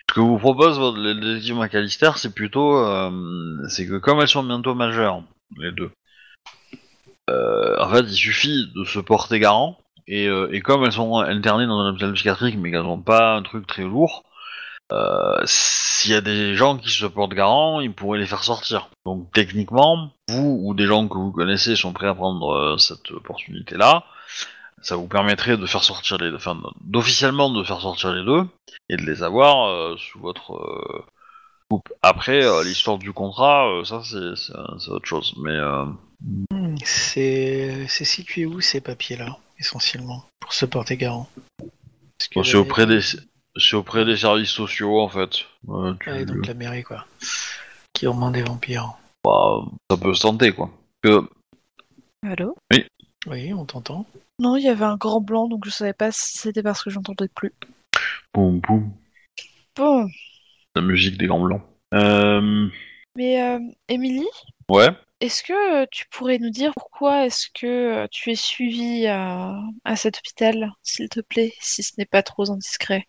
Ce 0.09 0.15
que 0.15 0.19
vous 0.21 0.37
propose 0.37 0.79
votre 0.79 0.97
le 0.97 1.13
détective 1.15 1.55
McAllister, 1.55 2.11
c'est 2.15 2.33
plutôt. 2.33 2.77
euh, 2.77 3.67
c'est 3.69 3.85
que 3.87 3.97
comme 3.97 4.19
elles 4.21 4.27
sont 4.27 4.43
bientôt 4.43 4.73
majeures, 4.75 5.21
les 5.57 5.71
deux, 5.71 5.91
euh, 7.29 7.75
en 7.79 7.89
fait, 7.89 8.01
il 8.01 8.15
suffit 8.15 8.71
de 8.75 8.83
se 8.85 8.99
porter 8.99 9.39
garant. 9.39 9.77
Et, 10.07 10.27
euh, 10.27 10.49
et 10.51 10.61
comme 10.61 10.83
elles 10.85 10.91
sont 10.93 11.17
internées 11.19 11.67
dans 11.67 11.79
un 11.79 11.89
hôpital 11.91 12.11
psychiatrique, 12.13 12.57
mais 12.57 12.71
qu'elles 12.71 12.81
n'ont 12.81 12.99
pas 12.99 13.35
un 13.35 13.43
truc 13.43 13.67
très 13.67 13.83
lourd, 13.83 14.23
euh, 14.91 15.41
s'il 15.45 16.11
y 16.11 16.15
a 16.15 16.21
des 16.21 16.55
gens 16.55 16.77
qui 16.77 16.89
se 16.89 17.05
portent 17.05 17.33
garant, 17.33 17.79
ils 17.79 17.93
pourraient 17.93 18.19
les 18.19 18.25
faire 18.25 18.43
sortir. 18.43 18.89
Donc 19.05 19.31
techniquement, 19.31 20.11
vous 20.29 20.61
ou 20.63 20.73
des 20.73 20.85
gens 20.85 21.07
que 21.07 21.17
vous 21.17 21.31
connaissez 21.31 21.75
sont 21.75 21.93
prêts 21.93 22.07
à 22.07 22.15
prendre 22.15 22.49
euh, 22.51 22.77
cette 22.77 23.11
opportunité-là 23.11 24.03
ça 24.81 24.95
vous 24.95 25.07
permettrait 25.07 25.57
de 25.57 25.65
faire 25.65 25.83
sortir 25.83 26.17
les 26.19 26.33
enfin 26.33 26.57
d'officiellement 26.79 27.49
de 27.49 27.65
faire 27.65 27.81
sortir 27.81 28.13
les 28.13 28.23
deux 28.23 28.47
et 28.87 28.95
de 28.95 29.01
les 29.01 29.23
avoir 29.23 29.67
euh, 29.67 29.97
sous 29.97 30.19
votre 30.19 30.57
coupe. 31.69 31.89
Après 32.01 32.39
l'histoire 32.63 32.97
du 32.97 33.11
contrat, 33.11 33.67
ça 33.83 34.01
c'est 34.05 34.89
autre 34.89 35.05
chose. 35.05 35.35
Mais 35.43 35.59
Hmm, 36.21 36.75
C'est 36.83 37.87
situé 37.87 38.45
où 38.45 38.61
ces 38.61 38.81
papiers-là, 38.81 39.37
essentiellement, 39.57 40.25
pour 40.39 40.53
se 40.53 40.65
porter 40.65 40.97
garant? 40.97 41.29
Parce 42.17 42.27
que 42.29 42.39
bon, 42.39 42.43
c'est 42.43 42.57
auprès 42.57 42.85
des 42.85 42.99
c'est 43.57 43.75
auprès 43.75 44.05
des 44.05 44.17
services 44.17 44.49
sociaux 44.51 44.99
en 44.99 45.09
fait. 45.09 45.45
Euh, 45.69 45.93
tu- 45.99 46.09
Ouais, 46.09 46.25
donc 46.25 46.45
la 46.47 46.53
mairie, 46.53 46.83
quoi. 46.83 47.05
Qui 47.93 48.07
remonte 48.07 48.33
des 48.33 48.43
vampires. 48.43 48.93
bah, 49.23 49.61
ça 49.89 49.97
peut 49.97 50.13
se 50.13 50.21
tenter 50.21 50.51
quoi. 50.51 50.69
Que 51.01 51.21
Allô? 52.23 52.55
Oui, 53.27 53.53
on 53.53 53.65
t'entend. 53.65 54.05
Non, 54.39 54.55
il 54.55 54.63
y 54.63 54.69
avait 54.69 54.85
un 54.85 54.95
grand 54.95 55.19
blanc, 55.21 55.47
donc 55.47 55.65
je 55.65 55.69
savais 55.71 55.93
pas 55.93 56.11
si 56.11 56.37
c'était 56.37 56.63
parce 56.63 56.83
que 56.83 56.89
j'entendais 56.89 57.27
plus. 57.27 57.51
boum 58.33 58.59
boum, 58.61 58.93
Bon, 59.75 60.07
la 60.75 60.81
musique 60.81 61.17
des 61.17 61.27
grands 61.27 61.41
blancs. 61.43 61.61
Euh, 61.93 62.67
mais 63.15 63.41
euh, 63.41 63.59
Émilie, 63.89 64.27
ouais. 64.69 64.89
est-ce 65.21 65.43
que 65.43 65.83
euh, 65.83 65.85
tu 65.91 66.05
pourrais 66.09 66.39
nous 66.39 66.49
dire 66.49 66.73
pourquoi 66.75 67.25
est-ce 67.25 67.47
que 67.53 67.67
euh, 67.67 68.07
tu 68.11 68.31
es 68.31 68.35
suivie 68.35 69.07
à, 69.07 69.55
à 69.83 69.95
cet 69.95 70.17
hôpital, 70.17 70.71
s'il 70.83 71.09
te 71.09 71.19
plaît, 71.21 71.53
si 71.59 71.83
ce 71.83 71.93
n'est 71.97 72.05
pas 72.05 72.23
trop 72.23 72.49
indiscret? 72.51 73.05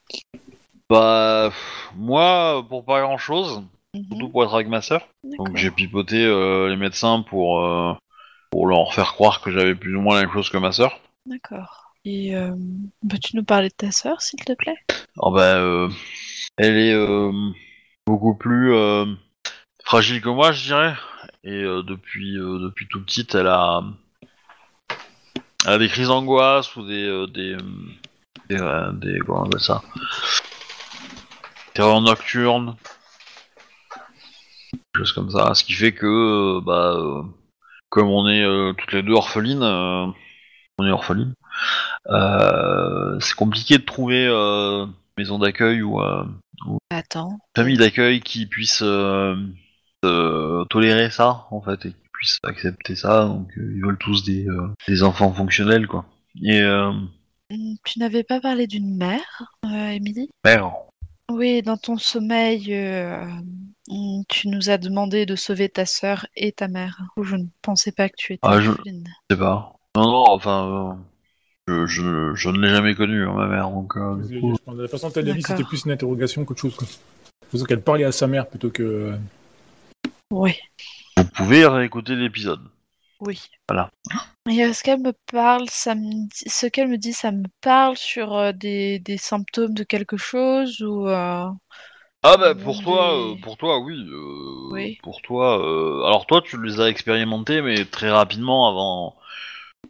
Bah 0.88 1.52
moi 1.96 2.64
pour 2.68 2.84
pas 2.84 3.00
grand 3.00 3.18
chose, 3.18 3.62
Mhm, 3.94 4.06
surtout 4.08 4.28
pour 4.28 4.44
être 4.44 4.54
avec 4.54 4.68
ma 4.68 4.82
sœur. 4.82 5.06
Donc 5.38 5.56
j'ai 5.56 5.70
pipoté 5.70 6.24
euh, 6.24 6.68
les 6.68 6.76
médecins 6.76 7.22
pour 7.22 7.60
euh, 7.60 7.92
pour 8.50 8.66
leur 8.66 8.92
faire 8.92 9.12
croire 9.12 9.40
que 9.40 9.52
j'avais 9.52 9.74
plus 9.74 9.96
ou 9.96 10.00
moins 10.00 10.16
la 10.16 10.22
même 10.22 10.32
chose 10.32 10.50
que 10.50 10.56
ma 10.58 10.72
sœur. 10.72 10.98
D'accord. 11.26 11.92
Et 12.04 12.34
euh, 12.34 12.56
peux-tu 13.08 13.36
nous 13.36 13.44
parler 13.44 13.68
de 13.68 13.74
ta 13.74 13.90
sœur, 13.92 14.20
s'il 14.22 14.40
te 14.44 14.52
plaît? 14.54 14.76
Oh 15.18 15.30
bah 15.30 15.88
elle 16.56 16.78
est 16.78 17.30
beaucoup 18.06 18.34
plus 18.34 18.74
fragile 19.84 20.20
que 20.20 20.28
moi, 20.28 20.52
je 20.52 20.64
dirais. 20.64 20.94
Et 21.44 21.62
euh, 21.62 21.82
depuis 21.82 22.36
euh, 22.38 22.58
depuis 22.58 22.86
tout 22.88 23.02
petite, 23.02 23.34
elle 23.34 23.46
a 23.46 23.82
elle 25.66 25.72
a 25.72 25.78
des 25.78 25.88
crises 25.88 26.08
d'angoisse 26.08 26.74
ou 26.76 26.86
des 26.86 27.04
euh, 27.04 27.26
des 27.26 27.56
des, 28.48 28.58
des- 28.94 29.18
comment 29.20 29.42
on 29.42 29.44
appelle 29.46 29.60
ça? 29.60 29.82
Terreurs 31.72 32.00
nocturnes, 32.02 32.76
choses 34.96 35.12
comme 35.12 35.30
ça. 35.30 35.54
Ce 35.54 35.64
qui 35.64 35.72
fait 35.72 35.92
que 35.92 36.60
bah 36.60 36.92
euh, 36.96 37.22
comme 37.88 38.08
on 38.08 38.28
est 38.28 38.44
euh, 38.44 38.72
toutes 38.74 38.92
les 38.92 39.02
deux 39.02 39.14
orphelines, 39.14 39.62
euh, 39.62 40.06
on 40.78 40.86
est 40.86 40.90
orphelines. 40.90 41.34
C'est 43.20 43.34
compliqué 43.34 43.78
de 43.78 43.84
trouver 43.84 44.26
maison 45.16 45.38
d'accueil 45.38 45.80
ou 45.82 46.00
Attends. 46.90 47.38
famille 47.56 47.76
d'accueil 47.78 48.20
qui 48.20 48.46
puisse 48.46 48.82
tolérer 50.02 51.10
ça 51.10 51.46
en 51.50 51.60
fait 51.60 51.86
et 51.86 51.90
qui 51.92 52.08
puisse 52.12 52.38
accepter 52.42 52.94
ça. 52.96 53.26
Donc 53.26 53.48
euh, 53.58 53.72
ils 53.74 53.82
veulent 53.84 53.98
tous 53.98 54.24
des, 54.24 54.46
euh, 54.46 54.68
des 54.88 55.02
enfants 55.02 55.32
fonctionnels 55.32 55.86
quoi. 55.86 56.04
Et 56.42 56.60
euh, 56.60 56.92
Hmm, 57.52 57.74
Tu 57.84 57.98
n'avais 57.98 58.22
pas 58.22 58.40
parlé 58.40 58.68
d'une 58.68 58.96
mère, 58.96 59.42
euh, 59.64 59.88
Émilie? 59.88 60.30
Mère, 60.44 60.72
Oui, 61.32 61.62
dans 61.62 61.76
ton 61.76 61.98
sommeil, 61.98 62.72
euh, 62.72 63.24
hmm, 63.88 64.22
tu 64.28 64.46
nous 64.46 64.70
as 64.70 64.78
demandé 64.78 65.26
de 65.26 65.34
sauver 65.34 65.68
ta 65.68 65.84
sœur 65.84 66.26
et 66.36 66.52
ta 66.52 66.68
mère. 66.68 67.00
Je 67.20 67.34
ne 67.34 67.46
pensais 67.60 67.90
pas 67.90 68.08
que 68.08 68.14
tu 68.16 68.34
étais 68.34 68.40
Ah, 68.46 68.60
je- 68.60 68.70
je 68.70 68.90
sais 69.32 69.36
pas. 69.36 69.72
Non 69.96 70.04
non 70.04 70.24
enfin 70.28 70.96
euh, 71.68 71.84
je, 71.86 71.86
je, 71.86 72.34
je 72.36 72.48
ne 72.50 72.60
l'ai 72.60 72.68
jamais 72.68 72.94
connue 72.94 73.26
hein, 73.26 73.32
ma 73.34 73.48
mère 73.48 73.68
donc 73.70 73.96
euh, 73.96 74.14
du 74.24 74.40
coup, 74.40 74.54
Je 74.54 74.62
pense 74.64 74.76
que 74.76 74.82
La 74.82 74.88
façon 74.88 75.08
dont 75.08 75.14
elle 75.16 75.26
l'a 75.26 75.32
dit, 75.34 75.42
c'était 75.42 75.64
plus 75.64 75.84
une 75.84 75.90
interrogation 75.90 76.44
qu'autre 76.44 76.60
chose. 76.60 76.76
Quoi. 76.76 76.86
C'est 77.52 77.66
qu'elle 77.66 77.82
parlait 77.82 78.04
à 78.04 78.12
sa 78.12 78.28
mère 78.28 78.46
plutôt 78.48 78.70
que. 78.70 79.12
Oui, 80.30 80.54
vous 81.16 81.24
pouvez 81.24 81.66
réécouter 81.66 82.14
l'épisode. 82.16 82.60
oui. 83.20 83.40
Voilà. 83.68 83.90
Et 84.50 84.64
euh, 84.64 84.72
ce 84.72 84.82
qu'elle 84.82 85.00
me 85.00 85.12
parle, 85.30 85.68
ça 85.70 85.94
me 85.94 86.28
dit- 86.28 86.50
ce 86.50 86.66
qu'elle 86.66 86.88
me 86.88 86.96
dit, 86.98 87.12
ça 87.12 87.30
me 87.30 87.44
parle 87.60 87.96
sur 87.96 88.34
euh, 88.34 88.52
des, 88.52 88.98
des 88.98 89.16
symptômes 89.18 89.74
de 89.74 89.84
quelque 89.84 90.16
chose 90.16 90.80
ou 90.82 91.06
euh, 91.08 91.46
Ah 92.22 92.36
bah 92.36 92.54
pour 92.54 92.82
toi, 92.82 93.14
euh, 93.14 93.34
pour 93.42 93.56
toi 93.56 93.78
oui. 93.78 93.96
Oui. 94.72 94.98
Pour 95.02 95.22
toi, 95.22 95.54
alors 96.06 96.26
toi 96.26 96.42
tu 96.42 96.60
les 96.62 96.80
as 96.80 96.88
expérimentés 96.88 97.62
mais 97.62 97.84
très 97.84 98.10
rapidement 98.10 98.68
avant, 98.68 99.16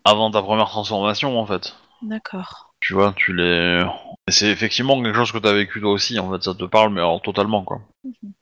avant 0.05 0.31
ta 0.31 0.43
première 0.43 0.69
transformation 0.69 1.39
en 1.39 1.47
fait. 1.47 1.75
D'accord. 2.03 2.75
Tu 2.81 2.95
vois, 2.95 3.13
tu 3.15 3.35
les. 3.35 3.85
C'est 4.29 4.49
effectivement 4.49 5.03
quelque 5.03 5.15
chose 5.17 5.33
que 5.33 5.39
t'as 5.39 5.53
vécu 5.53 5.81
toi 5.81 5.93
aussi 5.93 6.19
en 6.19 6.31
fait, 6.33 6.43
ça 6.43 6.55
te 6.55 6.65
parle 6.65 6.93
mais 6.93 7.01
alors 7.01 7.23
totalement 7.23 7.65
quoi. 7.65 7.81
Bien, 8.05 8.33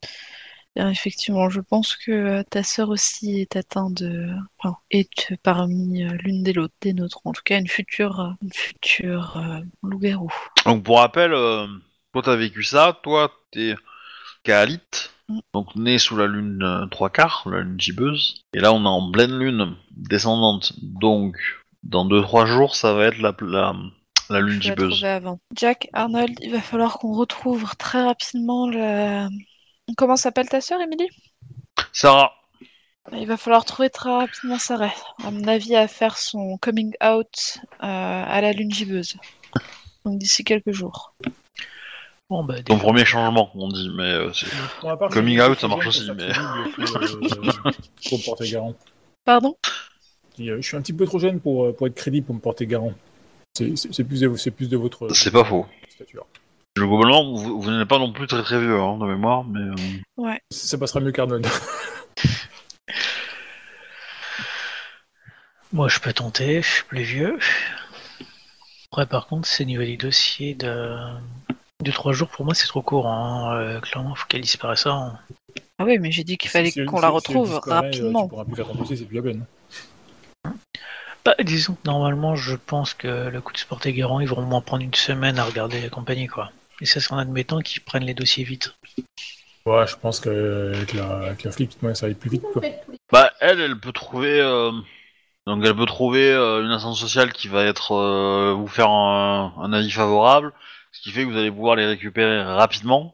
effectivement, 0.75 1.49
je 1.49 1.61
pense 1.61 1.95
que 1.95 2.11
euh, 2.11 2.43
ta 2.43 2.63
sœur 2.63 2.89
aussi 2.89 3.41
est 3.41 3.55
atteinte 3.55 3.95
de, 3.95 4.29
enfin, 4.57 4.77
est 4.91 5.35
parmi 5.43 6.03
euh, 6.03 6.11
l'une 6.23 6.43
des, 6.43 6.53
des 6.81 6.93
nôtres, 6.93 7.21
en 7.25 7.31
tout 7.31 7.41
cas 7.43 7.59
une 7.59 7.67
future, 7.67 8.19
euh, 8.19 8.29
une 8.41 8.53
future 8.53 9.37
euh, 9.37 9.59
loup-garou. 9.83 10.31
Donc 10.65 10.83
pour 10.83 10.99
rappel, 10.99 11.33
euh, 11.33 11.67
toi 12.13 12.21
t'as 12.23 12.35
vécu 12.35 12.63
ça, 12.63 12.97
toi 13.03 13.31
t'es 13.51 13.75
Kaalite, 14.43 15.11
Mm. 15.29 15.39
donc 15.53 15.75
né 15.75 15.99
sous 15.99 16.17
la 16.17 16.25
lune 16.25 16.63
euh, 16.63 16.87
trois 16.87 17.11
quarts, 17.11 17.43
la 17.45 17.61
lune 17.61 17.79
gibbeuse, 17.79 18.43
et 18.53 18.59
là 18.59 18.73
on 18.73 18.83
est 18.83 18.87
en 18.87 19.11
pleine 19.11 19.37
lune 19.37 19.75
descendante, 19.91 20.73
donc 20.81 21.35
dans 21.83 22.03
deux 22.03 22.21
trois 22.23 22.47
jours 22.47 22.75
ça 22.75 22.93
va 22.93 23.05
être 23.05 23.19
la, 23.19 23.35
la, 23.41 23.75
la 24.31 24.39
lune 24.41 24.59
gibbeuse. 24.59 25.05
avant. 25.05 25.39
Jack, 25.55 25.87
Arnold, 25.93 26.35
il 26.41 26.51
va 26.51 26.61
falloir 26.61 26.97
qu'on 26.97 27.13
retrouve 27.13 27.75
très 27.77 28.01
rapidement 28.03 28.67
le... 28.67 29.27
Comment 29.97 30.15
s'appelle 30.15 30.47
ta 30.49 30.61
sœur, 30.61 30.79
Emily 30.81 31.07
Sarah, 31.93 32.33
Il 33.13 33.27
va 33.27 33.37
falloir 33.37 33.65
trouver 33.65 33.89
très 33.89 34.09
rapidement 34.11 34.59
Sarah. 34.59 34.91
À 35.23 35.31
mon 35.31 35.47
avis, 35.47 35.75
à 35.75 35.87
faire 35.87 36.17
son 36.17 36.57
coming 36.57 36.93
out 37.03 37.59
euh, 37.81 37.85
à 37.85 38.41
la 38.41 38.51
lune 38.53 38.71
gibbeuse. 38.71 39.15
Donc 40.05 40.17
d'ici 40.19 40.43
quelques 40.43 40.71
jours. 40.71 41.13
Bon, 42.29 42.43
bah, 42.43 42.61
ton 42.61 42.77
premier 42.77 43.05
changement 43.05 43.49
on 43.55 43.69
dit, 43.69 43.89
mais 43.95 44.03
euh, 44.03 44.31
c'est... 44.33 44.45
Part, 44.81 45.09
Coming 45.09 45.41
out, 45.41 45.59
ça 45.59 45.67
marche 45.67 45.81
pour 45.81 45.89
aussi, 45.89 46.11
mais- 46.15 46.29
crédible 46.29 47.19
Pour, 47.23 48.13
euh, 48.13 48.17
me 48.17 48.25
porter 48.25 48.49
garant. 48.51 48.75
Pardon? 49.25 49.57
Et, 50.37 50.49
euh, 50.49 50.61
Je 50.61 50.67
suis 50.67 50.77
un 50.77 50.81
petit 50.81 50.93
peu 50.93 51.05
trop 51.07 51.17
jeune 51.17 51.39
pour, 51.39 51.65
euh, 51.65 51.73
pour 51.73 51.87
être 51.87 51.95
crédible 51.95 52.27
pour 52.27 52.35
me 52.35 52.39
porter 52.39 52.67
garant. 52.67 52.93
C'est- 53.57 53.75
C'est 53.75 53.93
c'est 53.93 54.03
plus, 54.03 54.21
de- 54.21 54.35
c'est 54.35 54.51
plus 54.51 54.69
de 54.69 54.77
votre 54.77 55.09
C'est 55.13 55.31
pas 55.31 55.43
faux. 55.43 55.65
stature. 55.89 56.27
Globalement, 56.87 57.33
vous, 57.33 57.61
vous 57.61 57.71
n'êtes 57.71 57.87
pas 57.87 57.99
non 57.99 58.11
plus 58.13 58.25
très 58.27 58.41
très 58.43 58.59
vieux 58.59 58.79
hein, 58.79 58.97
de 58.97 59.05
mémoire, 59.05 59.43
mais 59.43 59.59
euh, 59.59 60.33
Ça 60.49 60.77
passera 60.77 60.99
mieux 61.01 61.11
qu'Arnold. 61.11 61.45
Moi, 65.71 65.87
je 65.87 65.99
peux 65.99 66.13
tenter, 66.13 66.61
je 66.61 66.67
suis 66.67 66.83
plus 66.85 67.03
vieux. 67.03 67.37
Après, 68.91 69.05
par 69.05 69.27
contre, 69.27 69.47
c'est 69.47 69.65
niveau 69.65 69.83
des 69.83 69.97
dossiers 69.97 70.55
de... 70.55 70.95
de 71.83 71.91
3 71.91 72.11
jours, 72.13 72.27
pour 72.29 72.43
moi, 72.45 72.55
c'est 72.55 72.65
trop 72.67 72.81
court. 72.81 73.07
Hein. 73.07 73.53
Euh, 73.55 73.79
clairement, 73.79 74.15
faut 74.15 74.25
qu'elle 74.27 74.41
disparaisse 74.41 74.81
ça. 74.81 74.93
hein. 74.93 75.19
Ah 75.77 75.83
oui, 75.85 75.99
mais 75.99 76.11
j'ai 76.11 76.23
dit 76.23 76.37
qu'il 76.37 76.49
fallait 76.49 76.71
Si- 76.71 76.79
si- 76.79 76.85
qu'on 76.85 76.97
si- 76.97 77.01
la 77.03 77.07
si 77.09 77.11
elle 77.11 77.15
retrouve 77.15 77.49
disparaît, 77.51 77.71
euh, 77.75 77.81
rapidement. 77.89 78.23
Tu 78.23 78.29
pourras 78.29 78.45
plus 78.45 78.55
faire 78.55 78.67
ton 78.67 78.73
dossier, 78.75 78.95
c'est 78.95 79.05
plus 79.05 79.17
la 79.17 79.21
peine. 79.21 79.45
Bah, 81.23 81.35
disons 81.43 81.73
que 81.75 81.85
normalement, 81.85 82.35
je 82.35 82.55
pense 82.55 82.93
que 82.95 83.29
le 83.29 83.41
coup 83.41 83.53
de 83.53 83.57
sport 83.59 83.79
et 83.85 83.93
garant, 83.93 84.19
ils 84.21 84.27
vont 84.27 84.37
au 84.39 84.45
moins 84.45 84.61
prendre 84.61 84.83
une 84.83 84.93
semaine 84.95 85.37
à 85.37 85.43
regarder 85.43 85.79
la 85.81 85.89
compagnie, 85.89 86.27
quoi. 86.27 86.51
Et 86.81 86.85
ça, 86.85 86.99
c'est 86.99 87.11
en 87.13 87.17
admettant 87.17 87.59
qu'ils 87.59 87.81
prennent 87.81 88.05
les 88.05 88.13
dossiers 88.13 88.43
vite. 88.43 88.73
Ouais, 89.65 89.85
je 89.85 89.95
pense 89.97 90.19
qu'avec 90.19 90.93
la, 90.93 91.17
avec 91.17 91.43
la 91.43 91.51
ouais, 91.83 91.95
ça 91.95 92.07
va 92.07 92.13
plus 92.13 92.29
vite. 92.29 92.43
Quoi. 92.53 92.61
bah 93.11 93.31
elle, 93.39 93.59
elle 93.59 93.79
peut 93.79 93.91
trouver, 93.91 94.39
euh, 94.39 94.71
donc 95.45 95.63
elle 95.65 95.75
peut 95.75 95.85
trouver 95.85 96.31
euh, 96.31 96.63
une 96.63 96.71
instance 96.71 96.99
sociale 96.99 97.33
qui 97.33 97.49
va 97.49 97.65
être 97.65 97.91
euh, 97.93 98.53
vous 98.57 98.67
faire 98.67 98.89
un, 98.89 99.53
un 99.61 99.73
avis 99.73 99.91
favorable, 99.91 100.53
ce 100.91 101.01
qui 101.01 101.11
fait 101.11 101.23
que 101.23 101.29
vous 101.29 101.37
allez 101.37 101.51
pouvoir 101.51 101.75
les 101.75 101.85
récupérer 101.85 102.41
rapidement, 102.41 103.13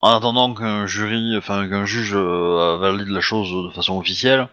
en 0.00 0.16
attendant 0.16 0.52
qu'un 0.52 0.86
jury, 0.86 1.36
enfin 1.38 1.68
qu'un 1.68 1.86
juge 1.86 2.14
euh, 2.14 2.76
valide 2.78 3.08
la 3.08 3.20
chose 3.20 3.68
de 3.68 3.70
façon 3.74 3.96
officielle, 3.96 4.48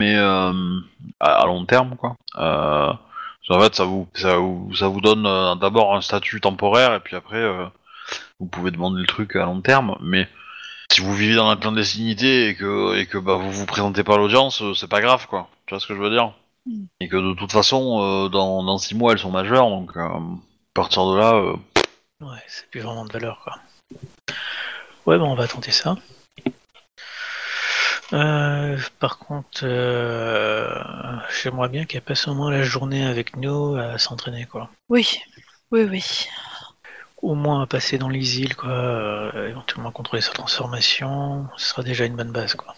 mais 0.00 0.16
euh, 0.16 0.52
à, 1.20 1.42
à 1.42 1.46
long 1.46 1.64
terme 1.66 1.96
quoi. 1.96 2.16
En 3.50 3.60
fait, 3.60 3.74
ça 3.74 3.84
vous, 3.84 4.08
ça 4.14 4.36
vous, 4.36 4.74
ça 4.74 4.88
vous 4.88 5.00
donne 5.00 5.26
euh, 5.26 5.54
d'abord 5.56 5.94
un 5.94 6.00
statut 6.00 6.40
temporaire 6.40 6.94
et 6.94 7.00
puis 7.00 7.16
après 7.16 7.36
euh, 7.36 7.66
vous 8.38 8.46
pouvez 8.46 8.70
demander 8.70 9.00
le 9.00 9.06
truc 9.06 9.36
à 9.36 9.44
long 9.44 9.60
terme, 9.60 9.96
mais 10.00 10.28
si 10.92 11.00
vous 11.00 11.14
vivez 11.14 11.34
dans 11.34 11.50
la 11.50 11.56
clandestinité 11.56 12.48
et 12.48 12.54
que, 12.54 12.96
et 12.96 13.06
que 13.06 13.18
bah, 13.18 13.34
vous 13.34 13.50
vous 13.50 13.66
présentez 13.66 14.04
pas 14.04 14.14
à 14.14 14.18
l'audience, 14.18 14.62
euh, 14.62 14.74
c'est 14.74 14.88
pas 14.88 15.00
grave, 15.00 15.26
quoi. 15.26 15.48
Tu 15.66 15.74
vois 15.74 15.80
ce 15.80 15.86
que 15.86 15.94
je 15.94 16.00
veux 16.00 16.10
dire? 16.10 16.32
Mm. 16.66 16.84
Et 17.00 17.08
que 17.08 17.16
de 17.16 17.34
toute 17.34 17.52
façon, 17.52 18.28
dans, 18.28 18.62
dans 18.62 18.78
six 18.78 18.94
mois, 18.94 19.12
elles 19.12 19.18
sont 19.18 19.30
majeures, 19.30 19.68
donc 19.68 19.96
à 19.96 20.20
partir 20.74 21.06
de 21.10 21.16
là, 21.16 21.34
euh, 21.34 21.56
Ouais, 22.20 22.42
c'est 22.48 22.68
plus 22.68 22.80
vraiment 22.80 23.06
de 23.06 23.12
valeur, 23.12 23.40
quoi. 23.42 23.56
Ouais, 25.06 25.18
bon, 25.18 25.30
on 25.30 25.34
va 25.34 25.48
tenter 25.48 25.70
ça. 25.70 25.96
Euh, 28.12 28.78
par 28.98 29.18
contre, 29.18 29.60
euh, 29.62 30.82
j'aimerais 31.42 31.68
bien 31.68 31.84
qu'elle 31.84 32.02
passe 32.02 32.26
au 32.26 32.34
moins 32.34 32.50
la 32.50 32.62
journée 32.62 33.06
avec 33.06 33.36
nous 33.36 33.76
à 33.76 33.98
s'entraîner, 33.98 34.46
quoi. 34.46 34.70
Oui, 34.88 35.20
oui, 35.70 35.84
oui. 35.84 36.28
Au 37.22 37.34
moins 37.34 37.62
à 37.62 37.66
passer 37.66 37.98
dans 37.98 38.08
les 38.08 38.40
îles, 38.40 38.56
quoi. 38.56 38.70
euh, 38.70 39.48
éventuellement 39.48 39.92
contrôler 39.92 40.22
sa 40.22 40.32
transformation. 40.32 41.46
Ce 41.56 41.66
sera 41.68 41.82
déjà 41.82 42.04
une 42.04 42.16
bonne 42.16 42.32
base, 42.32 42.54
quoi. 42.54 42.74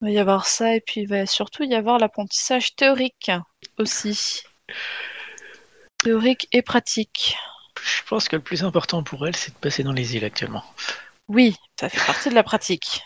Il 0.00 0.06
va 0.06 0.10
y 0.12 0.18
avoir 0.18 0.46
ça, 0.46 0.74
et 0.74 0.80
puis 0.80 1.02
il 1.02 1.08
va 1.08 1.26
surtout 1.26 1.64
y 1.64 1.74
avoir 1.74 1.98
l'apprentissage 1.98 2.74
théorique 2.76 3.30
aussi. 3.78 4.42
Théorique 5.98 6.48
et 6.52 6.62
pratique. 6.62 7.36
Je 7.82 8.02
pense 8.08 8.28
que 8.28 8.36
le 8.36 8.42
plus 8.42 8.64
important 8.64 9.02
pour 9.02 9.26
elle, 9.26 9.36
c'est 9.36 9.52
de 9.52 9.58
passer 9.58 9.82
dans 9.82 9.92
les 9.92 10.16
îles 10.16 10.24
actuellement. 10.24 10.64
Oui, 11.28 11.56
ça 11.78 11.88
fait 11.88 12.04
partie 12.06 12.28
de 12.28 12.34
la 12.34 12.42
pratique. 12.42 13.02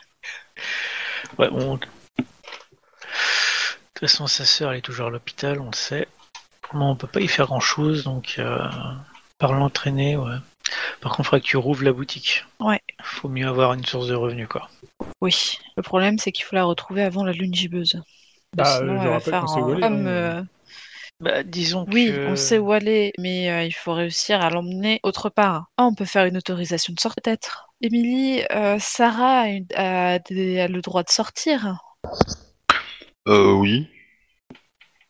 Ouais, 1.38 1.48
bon. 1.50 1.74
De 1.76 1.84
toute 3.94 4.00
façon, 4.00 4.26
sa 4.26 4.44
sœur, 4.44 4.72
elle 4.72 4.78
est 4.78 4.82
toujours 4.82 5.06
à 5.06 5.10
l'hôpital, 5.10 5.60
on 5.60 5.66
le 5.70 5.76
sait. 5.76 6.08
Comment 6.68 6.90
on 6.92 6.96
peut 6.96 7.06
pas 7.06 7.20
y 7.20 7.28
faire 7.28 7.46
grand 7.46 7.60
chose, 7.60 8.04
donc 8.04 8.36
euh, 8.38 8.58
par 9.38 9.52
l'entraîner, 9.52 10.16
ouais. 10.16 10.36
Par 11.00 11.12
contre, 11.12 11.20
il 11.20 11.24
faudrait 11.24 11.40
que 11.40 11.46
tu 11.46 11.56
rouvres 11.56 11.84
la 11.84 11.92
boutique. 11.92 12.44
Ouais. 12.58 12.80
Faut 13.02 13.28
mieux 13.28 13.46
avoir 13.46 13.74
une 13.74 13.84
source 13.84 14.08
de 14.08 14.14
revenus, 14.14 14.48
quoi. 14.48 14.68
Oui. 15.20 15.58
Le 15.76 15.82
problème, 15.82 16.18
c'est 16.18 16.32
qu'il 16.32 16.44
faut 16.44 16.56
la 16.56 16.64
retrouver 16.64 17.02
avant 17.02 17.22
la 17.24 17.32
lune 17.32 17.54
gibbeuse. 17.54 18.00
Bah, 18.56 18.64
Sinon, 18.78 19.00
je 19.02 19.06
elle 19.06 19.12
va 19.12 19.20
faire 19.20 19.44
où 19.44 19.72
un- 19.72 19.80
comme, 19.80 20.06
euh, 20.06 20.42
Bah, 21.20 21.42
disons 21.42 21.86
Oui, 21.92 22.06
que... 22.06 22.26
on 22.26 22.36
sait 22.36 22.58
où 22.58 22.72
aller, 22.72 23.12
mais 23.18 23.50
euh, 23.50 23.62
il 23.64 23.72
faut 23.72 23.92
réussir 23.92 24.40
à 24.40 24.50
l'emmener 24.50 25.00
autre 25.02 25.28
part. 25.28 25.66
Ah, 25.76 25.84
on 25.84 25.94
peut 25.94 26.04
faire 26.06 26.24
une 26.24 26.36
autorisation 26.36 26.92
de 26.94 27.00
sortie, 27.00 27.20
peut-être. 27.22 27.68
Émilie, 27.84 28.42
euh, 28.50 28.78
Sarah 28.80 29.40
a, 29.40 29.48
une- 29.48 29.66
a 29.74 30.18
des- 30.20 30.58
a 30.60 30.68
le 30.68 30.80
droit 30.80 31.02
de 31.02 31.10
sortir, 31.10 31.78
euh, 33.28 33.52
oui. 33.52 33.88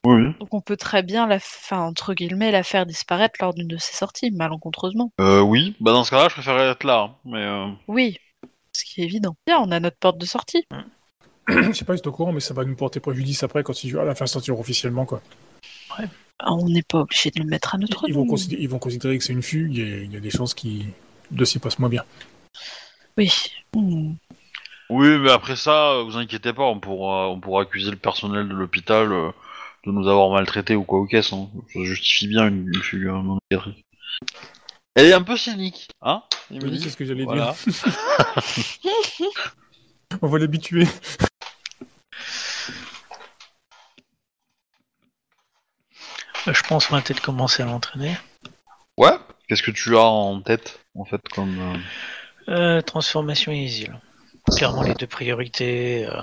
Oui, 0.06 0.22
oui. 0.22 0.34
donc 0.40 0.52
on 0.52 0.60
peut 0.60 0.76
très 0.76 1.02
bien 1.04 1.26
la, 1.28 1.36
enfin, 1.36 1.80
entre 1.80 2.14
guillemets, 2.14 2.50
la 2.50 2.62
faire 2.64 2.84
disparaître 2.84 3.36
lors 3.40 3.54
d'une 3.54 3.68
de 3.68 3.76
ses 3.76 3.94
sorties, 3.94 4.32
malencontreusement. 4.32 5.12
Euh, 5.20 5.40
oui. 5.40 5.76
Bah, 5.80 5.92
dans 5.92 6.02
ce 6.02 6.10
cas-là, 6.10 6.26
je 6.28 6.34
préférerais 6.34 6.68
être 6.70 6.84
là, 6.84 7.02
hein, 7.10 7.16
mais... 7.24 7.42
Euh... 7.42 7.68
Oui, 7.86 8.18
ce 8.72 8.84
qui 8.84 9.00
est 9.02 9.04
évident. 9.04 9.36
Bien, 9.46 9.58
on 9.60 9.70
a 9.70 9.78
notre 9.78 9.96
porte 9.96 10.18
de 10.18 10.26
sortie. 10.26 10.66
Je 11.48 11.72
sais 11.72 11.84
pas 11.84 11.94
si 11.96 12.02
t'es 12.02 12.08
au 12.08 12.12
courant, 12.12 12.32
mais 12.32 12.40
ça 12.40 12.54
va 12.54 12.64
nous 12.64 12.74
porter 12.74 12.98
préjudice 13.00 13.42
après 13.44 13.62
quand 13.62 13.84
il 13.84 13.94
va 13.94 14.02
la 14.04 14.14
faire 14.14 14.28
sortir 14.28 14.58
officiellement. 14.58 15.04
Quoi. 15.04 15.20
Ah, 15.90 16.52
On 16.52 16.66
n'est 16.68 16.82
pas 16.82 17.00
obligé 17.00 17.30
de 17.30 17.38
le 17.40 17.46
mettre 17.46 17.74
à 17.74 17.78
notre 17.78 18.08
Ils, 18.08 18.14
vont 18.14 18.24
nom. 18.24 18.30
considérer, 18.30 18.62
ils 18.62 18.68
vont 18.68 18.78
considérer 18.78 19.16
que 19.18 19.22
c'est 19.24 19.32
une 19.34 19.42
fugue 19.42 19.78
et 19.78 20.02
il 20.04 20.12
y 20.12 20.16
a 20.16 20.20
des 20.20 20.30
chances 20.30 20.54
que 20.54 20.66
le 20.66 20.84
dossier 21.30 21.60
passe 21.60 21.78
moins 21.78 21.88
bien. 21.90 22.02
Oui. 23.16 23.30
Oui, 24.90 25.18
mais 25.18 25.30
après 25.30 25.56
ça, 25.56 25.92
euh, 25.92 26.02
vous 26.02 26.16
inquiétez 26.16 26.52
pas, 26.52 26.64
on 26.64 26.78
pourra, 26.80 27.28
on 27.28 27.40
pourra 27.40 27.62
accuser 27.62 27.90
le 27.90 27.96
personnel 27.96 28.48
de 28.48 28.54
l'hôpital 28.54 29.12
euh, 29.12 29.30
de 29.86 29.92
nous 29.92 30.08
avoir 30.08 30.30
maltraités 30.30 30.76
ou 30.76 30.84
quoi 30.84 30.98
au 31.00 31.06
caisse. 31.06 31.32
Hein. 31.32 31.48
Ça 31.72 31.80
justifie 31.84 32.28
bien 32.28 32.48
une, 32.48 32.70
non 32.70 33.38
psychiatrique. 33.50 33.84
Elle 34.94 35.06
est 35.06 35.12
un 35.12 35.22
peu 35.22 35.36
cynique, 35.36 35.88
hein 36.02 36.22
Oui, 36.50 36.80
c'est 36.80 36.90
ce 36.90 36.96
que 36.96 37.04
j'allais 37.04 37.24
Voilà. 37.24 37.54
dire. 37.64 37.84
On 40.22 40.28
va 40.28 40.38
l'habituer. 40.38 40.86
Je 46.46 46.62
pense 46.68 46.86
qu'on 46.86 46.96
va 46.96 47.02
peut-être 47.02 47.22
commencer 47.22 47.62
à 47.62 47.66
l'entraîner. 47.66 48.16
Ouais 48.98 49.16
Qu'est-ce 49.48 49.62
que 49.62 49.70
tu 49.70 49.96
as 49.96 50.02
en 50.04 50.40
tête, 50.40 50.80
en 50.94 51.04
fait, 51.04 51.20
comme... 51.34 51.58
euh, 51.58 51.78
Euh, 52.48 52.80
transformation 52.82 53.52
et 53.52 53.64
îles. 53.64 53.98
Clairement, 54.56 54.82
les 54.82 54.94
deux 54.94 55.06
priorités. 55.06 56.06
euh, 56.06 56.20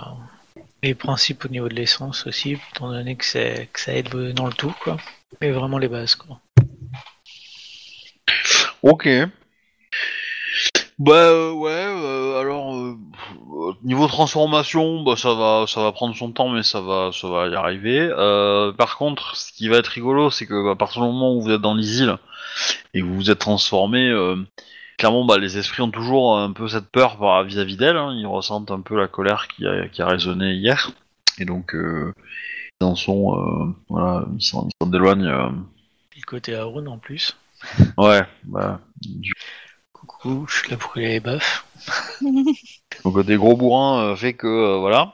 les 0.83 0.95
principes 0.95 1.45
au 1.45 1.47
niveau 1.47 1.69
de 1.69 1.75
l'essence 1.75 2.25
aussi, 2.25 2.57
étant 2.73 2.89
donné 2.89 3.15
que, 3.15 3.23
c'est- 3.25 3.69
que 3.71 3.79
ça 3.79 3.93
aide 3.93 4.09
dans 4.33 4.47
le 4.47 4.53
tout, 4.53 4.73
quoi. 4.83 4.97
Mais 5.39 5.51
vraiment 5.51 5.77
les 5.77 5.87
bases, 5.87 6.15
quoi. 6.15 6.39
Ok. 8.81 9.07
Bah 10.97 11.13
euh, 11.13 11.51
ouais, 11.51 11.69
euh, 11.71 12.39
alors 12.39 12.75
euh, 12.75 12.95
niveau 13.83 14.07
transformation, 14.07 15.01
bah 15.03 15.15
ça 15.15 15.33
va, 15.33 15.65
ça 15.67 15.81
va 15.81 15.91
prendre 15.91 16.15
son 16.15 16.31
temps, 16.31 16.49
mais 16.49 16.61
ça 16.63 16.81
va, 16.81 17.11
ça 17.13 17.27
va 17.27 17.47
y 17.47 17.55
arriver. 17.55 17.99
Euh, 17.99 18.71
par 18.71 18.97
contre, 18.97 19.35
ce 19.35 19.51
qui 19.53 19.67
va 19.67 19.77
être 19.77 19.87
rigolo, 19.87 20.29
c'est 20.29 20.45
que 20.45 20.63
bah, 20.63 20.71
à 20.71 20.75
partir 20.75 21.01
du 21.01 21.07
moment 21.07 21.33
où 21.35 21.41
vous 21.41 21.51
êtes 21.51 21.61
dans 21.61 21.73
les 21.75 22.01
îles 22.01 22.17
et 22.93 23.01
que 23.01 23.05
vous 23.05 23.15
vous 23.15 23.31
êtes 23.31 23.39
transformé, 23.39 24.09
euh, 24.09 24.35
clairement, 24.97 25.25
bah 25.25 25.37
les 25.37 25.57
esprits 25.57 25.81
ont 25.81 25.91
toujours 25.91 26.37
un 26.37 26.51
peu 26.51 26.67
cette 26.67 26.89
peur 26.89 27.17
par- 27.17 27.43
vis-à-vis 27.43 27.77
d'elle. 27.77 27.97
hein. 27.97 28.13
Ils 28.15 28.25
ressentent 28.27 28.71
un 28.71 28.81
peu 28.81 28.95
la 28.97 29.07
colère 29.07 29.47
qui 29.47 29.65
a, 29.67 29.87
qui 29.87 30.01
a 30.01 30.07
résonné 30.07 30.53
hier, 30.53 30.91
et 31.39 31.45
donc 31.45 31.73
euh, 31.75 32.13
ils 32.79 32.85
en 32.85 32.95
sont, 32.95 33.35
euh, 33.37 33.75
voilà, 33.89 34.25
ils 34.37 34.43
s'en 34.43 34.67
éloignent. 34.93 35.25
euh. 35.27 35.49
Et 36.15 36.19
le 36.19 36.25
côté 36.25 36.55
Aaron 36.55 36.85
en 36.87 36.97
plus. 36.97 37.37
ouais, 37.97 38.21
bah 38.43 38.79
du 39.01 39.33
Coucou, 39.93 40.45
je 40.49 40.57
suis 40.59 40.71
là 40.71 40.77
pour 40.77 40.93
les 40.95 41.19
baffes. 41.19 41.65
Donc 43.03 43.13
côté 43.13 43.35
gros 43.37 43.55
bourrin 43.55 44.03
euh, 44.03 44.15
fait 44.15 44.33
que 44.33 44.77
voilà. 44.79 45.13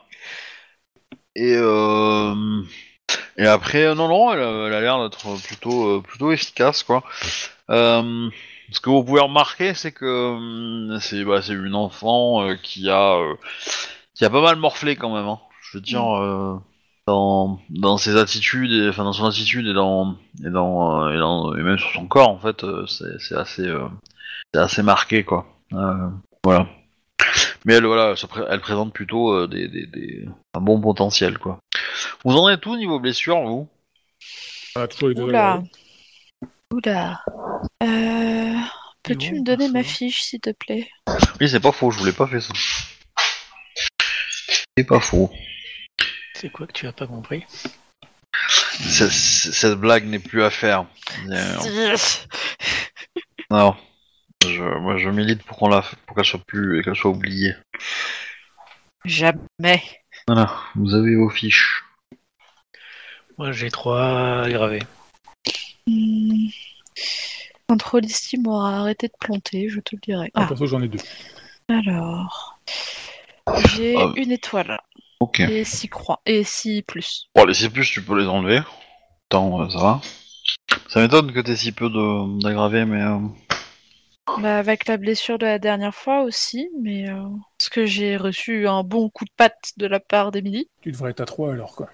Et 1.35 1.55
euh, 1.55 2.63
et 3.37 3.45
après 3.45 3.93
non 3.95 4.07
non 4.07 4.31
elle, 4.33 4.39
a- 4.41 4.67
elle 4.67 4.73
a 4.73 4.81
l'air 4.81 5.01
d'être 5.03 5.35
plutôt 5.45 6.01
plutôt 6.01 6.31
efficace 6.31 6.83
quoi. 6.83 7.03
Euh, 7.69 8.29
ce 8.71 8.79
que 8.79 8.89
vous 8.89 9.03
pouvez 9.03 9.21
remarquer 9.21 9.73
c'est 9.73 9.91
que 9.91 10.05
euh, 10.05 10.99
c'est 10.99 11.23
bah, 11.23 11.39
une 11.49 11.75
enfant 11.75 12.43
euh, 12.43 12.55
qui 12.55 12.89
a 12.89 13.15
euh, 13.15 13.35
qui 14.13 14.25
a 14.25 14.29
pas 14.29 14.41
mal 14.41 14.55
morflé 14.57 14.95
quand 14.95 15.13
même. 15.13 15.25
Hein. 15.27 15.39
Je 15.61 15.77
veux 15.77 15.81
dire 15.81 16.05
euh, 16.17 16.55
dans 17.07 17.59
dans 17.69 17.97
ses 17.97 18.17
attitudes 18.17 18.71
et 18.71 18.89
enfin 18.89 19.03
dans 19.03 19.13
son 19.13 19.25
attitude 19.25 19.67
et 19.67 19.73
dans 19.73 20.15
et 20.45 20.49
dans 20.49 21.03
euh, 21.05 21.13
et, 21.15 21.17
dans- 21.17 21.55
et 21.55 21.61
même 21.61 21.77
sur 21.79 21.91
son 21.91 22.07
corps 22.07 22.29
en 22.29 22.39
fait 22.39 22.63
euh, 22.63 22.85
c'est 22.87 23.19
c'est 23.19 23.35
assez 23.35 23.67
euh, 23.67 23.87
c'est 24.53 24.59
assez 24.61 24.83
marqué 24.83 25.23
quoi. 25.23 25.45
Euh, 25.73 26.09
voilà. 26.43 26.67
Mais 27.65 27.73
elle, 27.73 27.85
voilà, 27.85 28.13
elle 28.49 28.61
présente 28.61 28.93
plutôt 28.93 29.33
euh, 29.33 29.47
des, 29.47 29.67
des, 29.67 29.87
des- 29.87 30.25
un 30.53 30.61
bon 30.61 30.79
potentiel, 30.79 31.37
quoi. 31.37 31.59
Vous 32.23 32.33
en 32.37 32.47
êtes 32.47 32.65
où 32.65 32.77
niveau 32.77 32.99
blessure, 32.99 33.41
vous? 33.41 33.67
On 34.77 34.81
a 34.81 34.87
toujours 34.87 35.09
les 35.09 35.15
deux 35.15 35.23
Oula. 35.23 35.61
Oula. 36.71 37.21
Euh, 37.83 38.56
Peux-tu 39.07 39.35
me 39.35 39.43
donner 39.43 39.69
ma 39.69 39.83
fiche, 39.83 40.21
s'il 40.21 40.41
te 40.41 40.51
plaît? 40.51 40.89
Oui, 41.39 41.47
c'est 41.47 41.61
pas 41.61 41.71
faux, 41.71 41.91
je 41.91 41.99
voulais 41.99 42.11
pas 42.11 42.27
faire 42.27 42.41
ça. 42.41 42.53
C'est 44.77 44.83
pas 44.83 44.99
faux. 44.99 45.31
C'est 46.35 46.51
quoi 46.51 46.67
que 46.67 46.73
tu 46.73 46.87
as 46.87 46.91
pas 46.91 47.07
compris? 47.07 47.45
Cette 48.79 49.79
blague 49.79 50.05
n'est 50.05 50.19
plus 50.19 50.43
à 50.43 50.49
faire. 50.49 50.85
Euh, 51.29 51.97
Non. 53.49 53.75
Je, 54.43 54.61
moi, 54.61 54.97
je 54.97 55.09
milite 55.09 55.41
pour 55.43 55.57
qu'on 55.57 55.69
la, 55.69 55.83
pour 56.05 56.15
qu'elle 56.15 56.25
soit 56.25 56.43
plus, 56.45 56.79
et 56.79 56.83
qu'elle 56.83 56.95
soit 56.95 57.11
oubliée. 57.11 57.55
Jamais. 59.05 59.81
Voilà. 60.27 60.53
Vous 60.75 60.93
avez 60.93 61.15
vos 61.15 61.29
fiches. 61.29 61.83
Moi, 63.37 63.53
j'ai 63.53 63.71
trois 63.71 64.47
gravés. 64.49 64.83
Hmm. 67.67 67.73
Contrôlistime 67.73 68.47
aura 68.47 68.79
arrêté 68.79 69.07
de 69.07 69.13
planter, 69.19 69.67
je 69.69 69.79
te 69.81 69.95
le 69.95 69.99
dirai. 70.01 70.31
Ah, 70.33 70.41
Ah, 70.43 70.47
perso, 70.47 70.65
j'en 70.67 70.81
ai 70.81 70.87
deux. 70.87 70.99
alors. 71.67 72.59
J'ai 73.75 73.95
Ah. 73.97 74.13
une 74.15 74.31
étoile 74.31 74.79
Ok. 75.19 75.39
et 75.41 75.63
six 75.63 75.87
croix 75.89 76.21
et 76.25 76.43
six 76.43 76.81
plus. 76.81 77.27
Bon, 77.35 77.45
les 77.45 77.53
C+, 77.53 77.69
tu 77.69 78.01
peux 78.01 78.17
les 78.19 78.27
enlever. 78.27 78.61
Attends, 79.29 79.61
euh, 79.61 79.69
ça 79.69 79.79
va. 79.79 80.01
Ça 80.87 81.01
m'étonne 81.01 81.33
que 81.33 81.39
t'aies 81.41 81.55
si 81.57 81.71
peu 81.73 81.89
de- 81.89 82.41
d'aggravés, 82.41 82.85
mais... 82.85 83.01
euh, 83.01 83.19
Bah, 84.41 84.57
avec 84.59 84.87
la 84.87 84.97
blessure 84.97 85.37
de 85.37 85.45
la 85.45 85.59
dernière 85.59 85.95
fois 85.95 86.21
aussi, 86.23 86.69
mais 86.81 87.09
euh, 87.09 87.23
parce 87.57 87.69
que 87.69 87.85
j'ai 87.85 88.17
reçu 88.17 88.67
un 88.67 88.83
bon 88.83 89.09
coup 89.09 89.25
de 89.25 89.31
patte 89.35 89.73
de 89.77 89.87
la 89.87 89.99
part 89.99 90.31
d'Emily. 90.31 90.69
Tu 90.81 90.91
devrais 90.91 91.11
être 91.11 91.21
à 91.21 91.25
trois 91.25 91.53
alors, 91.53 91.75
quoi. 91.75 91.89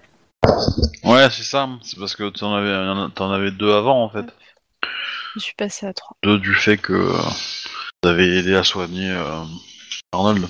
Ouais, 1.04 1.28
c'est 1.30 1.42
ça. 1.42 1.68
C'est 1.82 1.98
parce 1.98 2.14
que 2.14 2.28
t'en 2.30 2.54
avais, 2.54 3.10
t'en 3.14 3.30
avais 3.32 3.50
deux 3.50 3.72
avant, 3.72 4.02
en 4.04 4.08
fait. 4.08 4.26
Je 5.34 5.40
suis 5.40 5.54
passée 5.54 5.86
à 5.86 5.92
3. 5.92 6.16
Deux 6.22 6.38
du 6.38 6.54
fait 6.54 6.76
que 6.76 6.92
euh, 6.92 7.18
vous 8.02 8.08
avez 8.08 8.38
aidé 8.38 8.54
à 8.54 8.62
soigner 8.64 9.10
euh, 9.10 9.42
Arnold. 10.12 10.46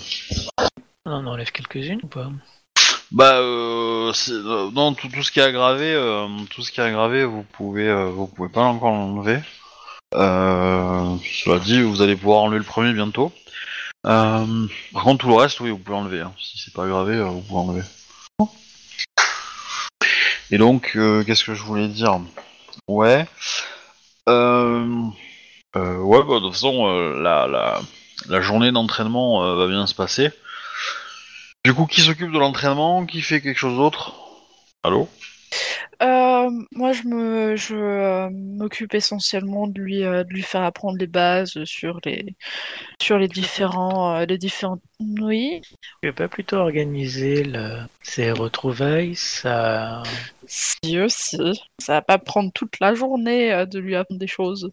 On 1.07 1.13
en 1.13 1.27
enlève 1.27 1.51
quelques-unes 1.53 2.01
ou 2.03 2.07
pas? 2.07 2.31
Bah, 3.11 3.37
euh, 3.37 4.13
c'est- 4.13 4.33
euh, 4.33 4.71
non, 4.73 4.95
tout, 4.95 5.09
tout 5.09 5.23
ce 5.23 5.31
qui 5.31 5.41
est 5.41 5.45
aggravé, 5.45 5.93
euh, 5.95 6.27
tout 6.51 6.63
ce 6.63 6.73
qui 6.73 6.81
est 6.81 6.85
aggravé, 6.85 7.25
vous 7.25 7.45
pouvez, 7.45 7.89
euh, 7.89 8.07
vous 8.07 8.27
pouvez 8.27 8.49
pas 8.49 8.63
encore 8.63 8.91
l'enlever. 8.91 9.41
Euh, 10.15 11.17
cela 11.45 11.59
dit, 11.61 11.81
vous 11.83 12.03
allez 12.03 12.17
pouvoir 12.17 12.41
enlever 12.43 12.59
le 12.59 12.65
premier 12.65 12.93
bientôt. 12.93 13.33
Euh, 14.07 14.67
par 14.93 15.05
contre, 15.05 15.23
tout 15.25 15.29
le 15.29 15.35
reste, 15.37 15.61
oui, 15.61 15.71
vous 15.71 15.79
pouvez 15.79 15.97
enlever. 15.97 16.21
hein. 16.21 16.35
Si 16.39 16.59
c'est 16.59 16.75
pas 16.75 16.85
aggravé, 16.85 17.15
euh, 17.15 17.25
vous 17.25 17.41
pouvez 17.41 17.61
enlever. 17.61 17.83
Et 20.51 20.59
donc, 20.59 20.93
euh, 20.97 21.25
qu'est-ce 21.25 21.45
que 21.45 21.55
je 21.55 21.63
voulais 21.63 21.89
dire? 21.89 22.21
Ouais. 22.87 23.27
Euh, 24.29 25.03
euh, 25.77 25.99
ouais, 25.99 26.23
bah, 26.23 26.37
de 26.37 26.41
toute 26.41 26.53
façon, 26.53 26.87
euh, 26.89 27.21
la, 27.21 27.47
la, 27.47 27.81
la 28.29 28.41
journée 28.41 28.73
d'entraînement 28.73 29.45
euh, 29.45 29.55
va 29.57 29.67
bien 29.67 29.87
se 29.87 29.95
passer. 29.95 30.31
Du 31.65 31.75
coup, 31.75 31.87
qui 31.87 32.01
s'occupe 32.01 32.33
de 32.33 32.39
l'entraînement? 32.39 33.07
Qui 33.07 33.21
fait 33.23 33.41
quelque 33.41 33.59
chose 33.59 33.77
d'autre? 33.77 34.13
Allô? 34.83 35.09
Euh, 36.03 36.51
moi, 36.73 36.93
je 36.93 37.03
me, 37.05 37.57
je 37.57 37.77
euh, 37.77 38.29
m'occupe 38.33 38.95
essentiellement 38.95 39.67
de 39.67 39.81
lui, 39.81 40.05
euh, 40.05 40.25
de 40.25 40.31
lui 40.31 40.43
faire 40.43 40.63
apprendre 40.63 40.99
les 40.99 41.07
bases 41.07 41.63
sur 41.65 42.01
les, 42.05 42.37
sur 43.01 43.19
les 43.19 43.29
différents, 43.29 44.19
les 44.21 44.39
différents. 44.39 44.81
Oui. 45.01 45.61
Tu 46.03 46.09
veux 46.09 46.13
pas 46.13 46.29
plutôt 46.29 46.57
organiser 46.57 47.45
le... 47.45 47.79
ces 48.03 48.33
retrouvailles 48.33 49.15
ça... 49.17 50.03
Si 50.47 50.99
aussi. 51.01 51.39
Ça 51.79 51.95
va 51.95 52.03
pas 52.03 52.19
prendre 52.19 52.53
toute 52.53 52.79
la 52.81 52.95
journée 52.95 53.65
de 53.67 53.79
lui 53.79 53.95
apprendre 53.97 54.19
des 54.19 54.27
choses. 54.27 54.71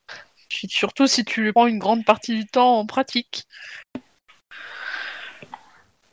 Surtout 0.49 1.07
si 1.07 1.23
tu 1.23 1.43
lui 1.43 1.53
prends 1.53 1.67
une 1.67 1.79
grande 1.79 2.03
partie 2.03 2.35
du 2.35 2.45
temps 2.45 2.77
en 2.77 2.85
pratique. 2.85 3.43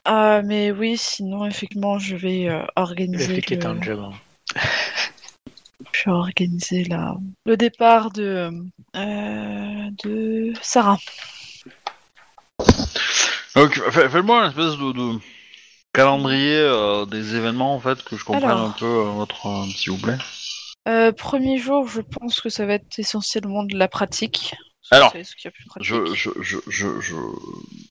Ah, 0.04 0.42
mais 0.44 0.70
oui, 0.70 0.96
sinon, 0.96 1.44
effectivement, 1.44 1.98
je 1.98 2.16
vais 2.16 2.48
euh, 2.48 2.60
Le 2.60 2.66
organiser. 2.76 3.24
flic 3.26 3.52
est 3.52 3.62
le- 3.62 3.66
un 3.66 3.82
job. 3.82 4.00
hein. 4.00 4.12
Je 5.92 6.04
vais 6.04 6.10
organiser 6.16 6.84
la... 6.84 7.16
le 7.46 7.56
départ 7.56 8.10
de, 8.10 8.50
euh, 8.96 9.90
de 10.04 10.52
Sarah. 10.62 10.98
Donc, 13.54 13.74
fais- 13.90 14.08
faites-moi 14.08 14.42
une 14.44 14.48
espèce 14.50 14.76
de, 14.78 14.92
de 14.92 15.18
calendrier 15.92 16.56
euh, 16.58 17.06
des 17.06 17.34
événements, 17.36 17.74
en 17.74 17.80
fait, 17.80 18.02
que 18.04 18.16
je 18.16 18.24
comprenne 18.24 18.50
Alors. 18.50 18.66
un 18.66 18.70
peu 18.78 18.84
euh, 18.86 19.04
votre... 19.10 19.46
euh, 19.46 19.64
S'il 19.74 19.92
vous 19.92 19.98
plaît. 19.98 20.18
Euh, 20.88 21.12
premier 21.12 21.58
jour, 21.58 21.86
je 21.88 22.00
pense 22.00 22.40
que 22.40 22.48
ça 22.48 22.64
va 22.66 22.74
être 22.74 22.98
essentiellement 22.98 23.64
de 23.64 23.76
la 23.76 23.88
pratique. 23.88 24.54
Alors, 24.90 25.12
C'est 25.12 25.24
ce 25.24 25.34
qu'il 25.36 25.46
y 25.46 25.48
a 25.48 25.50
plus 25.50 25.64
pratique. 25.66 25.86
Je, 25.86 26.14
je, 26.14 26.30
je, 26.40 26.58
je, 26.68 27.00
je- 27.00 27.14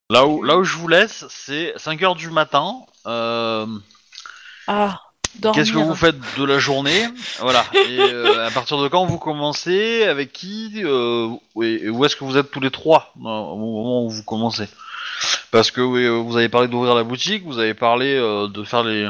Là, 0.09 0.25
où, 0.25 0.41
là 0.41 0.57
où 0.57 0.63
je 0.63 0.77
vous 0.77 0.87
laisse, 0.87 1.25
c'est 1.29 1.73
5h 1.77 2.15
du 2.17 2.29
matin. 2.29 2.79
Euh, 3.05 3.67
Ah. 4.67 4.99
Qu'est-ce 5.53 5.71
que 5.71 5.77
vous 5.77 5.95
faites 5.95 6.15
de 6.37 6.43
la 6.43 6.59
journée 6.59 7.05
Voilà. 7.39 7.65
Et 7.73 7.99
euh, 7.99 8.47
à 8.47 8.51
partir 8.51 8.77
de 8.79 8.87
quand 8.87 9.05
vous 9.05 9.17
commencez 9.19 10.03
Avec 10.03 10.31
qui 10.33 10.71
euh, 10.83 11.29
et- 11.61 11.89
où 11.89 12.03
est-ce 12.05 12.15
que 12.15 12.23
vous 12.23 12.37
êtes 12.37 12.51
tous 12.51 12.59
les 12.59 12.71
trois 12.71 13.13
euh, 13.17 13.27
au 13.27 13.55
moment 13.57 14.03
où 14.05 14.09
vous 14.09 14.23
commencez? 14.23 14.67
Parce 15.51 15.71
que 15.71 15.81
oui, 15.81 16.07
vous 16.07 16.37
avez 16.37 16.49
parlé 16.49 16.67
d'ouvrir 16.67 16.93
la 16.95 17.03
boutique, 17.03 17.43
vous 17.45 17.59
avez 17.59 17.73
parlé 17.73 18.13
euh, 18.15 18.47
de 18.47 18.63
faire 18.63 18.83
les, 18.83 19.09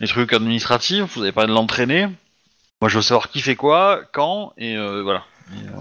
les 0.00 0.08
trucs 0.08 0.32
administratifs, 0.32 1.16
vous 1.16 1.22
avez 1.22 1.32
parlé 1.32 1.48
de 1.48 1.54
l'entraîner. 1.54 2.08
Moi, 2.80 2.88
je 2.88 2.96
veux 2.96 3.02
savoir 3.02 3.30
qui 3.30 3.40
fait 3.40 3.56
quoi, 3.56 4.00
quand, 4.12 4.52
et 4.58 4.76
euh, 4.76 5.02
voilà. 5.02 5.24
Et, 5.52 5.66
euh, 5.68 5.80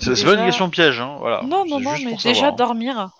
C'est 0.00 0.24
pas 0.24 0.34
une 0.34 0.44
question 0.44 0.68
piège, 0.70 1.00
hein, 1.00 1.16
voilà. 1.20 1.40
Non, 1.42 1.64
non, 1.66 1.80
non, 1.80 1.92
mais 2.04 2.12
déjà 2.16 2.34
savoir. 2.34 2.54
dormir. 2.56 3.10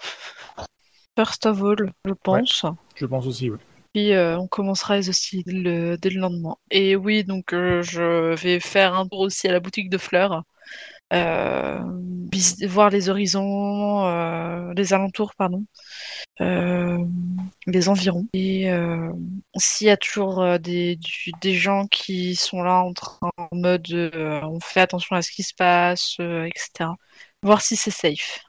First 1.16 1.46
of 1.46 1.62
all, 1.62 1.92
je 2.04 2.12
pense. 2.12 2.64
Je 2.96 3.06
pense 3.06 3.26
aussi, 3.26 3.50
oui. 3.50 3.58
Puis 3.94 4.12
euh, 4.12 4.38
on 4.38 4.46
commencera 4.46 4.98
les 4.98 5.02
dès 5.44 5.52
le, 5.52 5.96
dès 5.96 6.10
le 6.10 6.20
lendemain. 6.20 6.56
Et 6.70 6.94
oui, 6.96 7.24
donc 7.24 7.52
euh, 7.52 7.82
je 7.82 8.34
vais 8.34 8.60
faire 8.60 8.94
un 8.94 9.06
tour 9.06 9.20
aussi 9.20 9.48
à 9.48 9.52
la 9.52 9.60
boutique 9.60 9.90
de 9.90 9.98
fleurs. 9.98 10.44
Euh, 11.12 11.80
voir 12.68 12.90
les 12.90 13.08
horizons, 13.08 14.04
les 14.74 14.92
alentours, 14.92 15.34
pardon, 15.34 15.64
les 16.38 17.88
environs. 17.88 18.26
Et 18.32 18.70
s'il 19.56 19.88
y 19.88 19.90
a 19.90 19.96
toujours 19.96 20.58
des, 20.60 20.98
gens 21.42 21.86
qui 21.88 22.36
sont 22.36 22.62
là 22.62 22.84
en, 22.84 22.92
train, 22.92 23.30
en 23.36 23.48
mode 23.52 23.88
on 24.44 24.60
fait 24.60 24.80
attention 24.80 25.16
à 25.16 25.22
ce 25.22 25.32
qui 25.32 25.42
se 25.42 25.54
passe, 25.54 26.16
etc. 26.20 26.90
Voir 27.42 27.60
si 27.60 27.74
c'est 27.74 27.90
safe. 27.90 28.44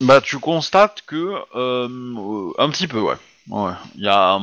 Bah, 0.00 0.20
tu 0.20 0.38
constates 0.38 1.02
que 1.06 1.34
euh, 1.56 2.52
un 2.58 2.70
petit 2.70 2.86
peu, 2.86 3.00
ouais. 3.00 3.16
Ouais. 3.48 3.72
Il 3.96 4.02
y 4.04 4.08
a, 4.08 4.38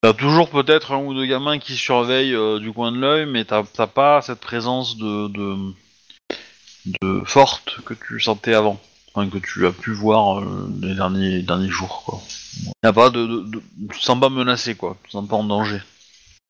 t'as 0.00 0.14
toujours 0.14 0.48
peut-être 0.48 0.92
un 0.92 0.98
ou 1.04 1.12
deux 1.14 1.26
gamins 1.26 1.58
qui 1.58 1.76
surveillent 1.76 2.34
euh, 2.34 2.58
du 2.58 2.72
coin 2.72 2.90
de 2.92 2.98
l'œil, 2.98 3.26
mais 3.26 3.44
t'as 3.44 3.64
t'as 3.64 3.86
pas 3.86 4.22
cette 4.22 4.40
présence 4.40 4.96
de, 4.96 5.28
de 5.28 5.56
de 7.02 7.22
forte 7.24 7.80
que 7.84 7.94
tu 7.94 8.18
sentais 8.20 8.54
avant, 8.54 8.80
enfin, 9.14 9.28
que 9.28 9.38
tu 9.38 9.66
as 9.66 9.72
pu 9.72 9.92
voir 9.92 10.40
euh, 10.40 10.68
les 10.80 10.94
derniers 10.94 11.30
les 11.30 11.42
derniers 11.42 11.68
jours, 11.68 12.02
quoi. 12.04 12.20
Y 12.82 12.86
a 12.86 12.92
pas 12.92 13.10
de, 13.10 13.26
de, 13.26 13.40
de- 13.42 13.62
tu 13.92 13.98
te 13.98 14.04
sens 14.04 14.18
pas 14.18 14.28
menacé, 14.30 14.74
quoi. 14.74 14.96
Tu 15.02 15.08
te 15.08 15.12
sens 15.12 15.28
pas 15.28 15.36
en 15.36 15.44
danger. 15.44 15.80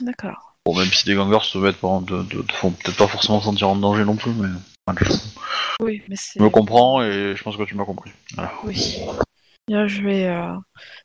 D'accord. 0.01 0.55
Bon, 0.65 0.77
même 0.77 0.93
si 0.93 1.05
des 1.05 1.15
gangers 1.15 1.51
te 1.53 1.59
mettent 1.59 1.77
pas, 1.77 2.01
te, 2.07 2.23
te- 2.23 2.43
te 2.43 2.53
font 2.53 2.71
peut-être 2.71 2.97
pas 2.97 3.09
forcément 3.09 3.41
sentir 3.43 3.69
en 3.69 3.77
danger 3.77 4.05
non 4.05 4.17
plus, 4.17 4.33
mais 4.33 4.49
Oui, 5.81 6.03
mais 6.09 6.17
c'est. 6.17 6.41
me 6.41 6.49
comprends 6.51 7.03
et 7.03 7.35
je 7.37 7.43
pense 7.43 7.57
que 7.57 7.63
tu 7.65 7.75
m'as 7.75 7.85
compris. 7.85 8.11
Voilà. 8.35 8.53
Oui. 8.65 9.01
Bien, 9.69 9.87
je 9.87 10.03
vais 10.03 10.27
euh, 10.27 10.55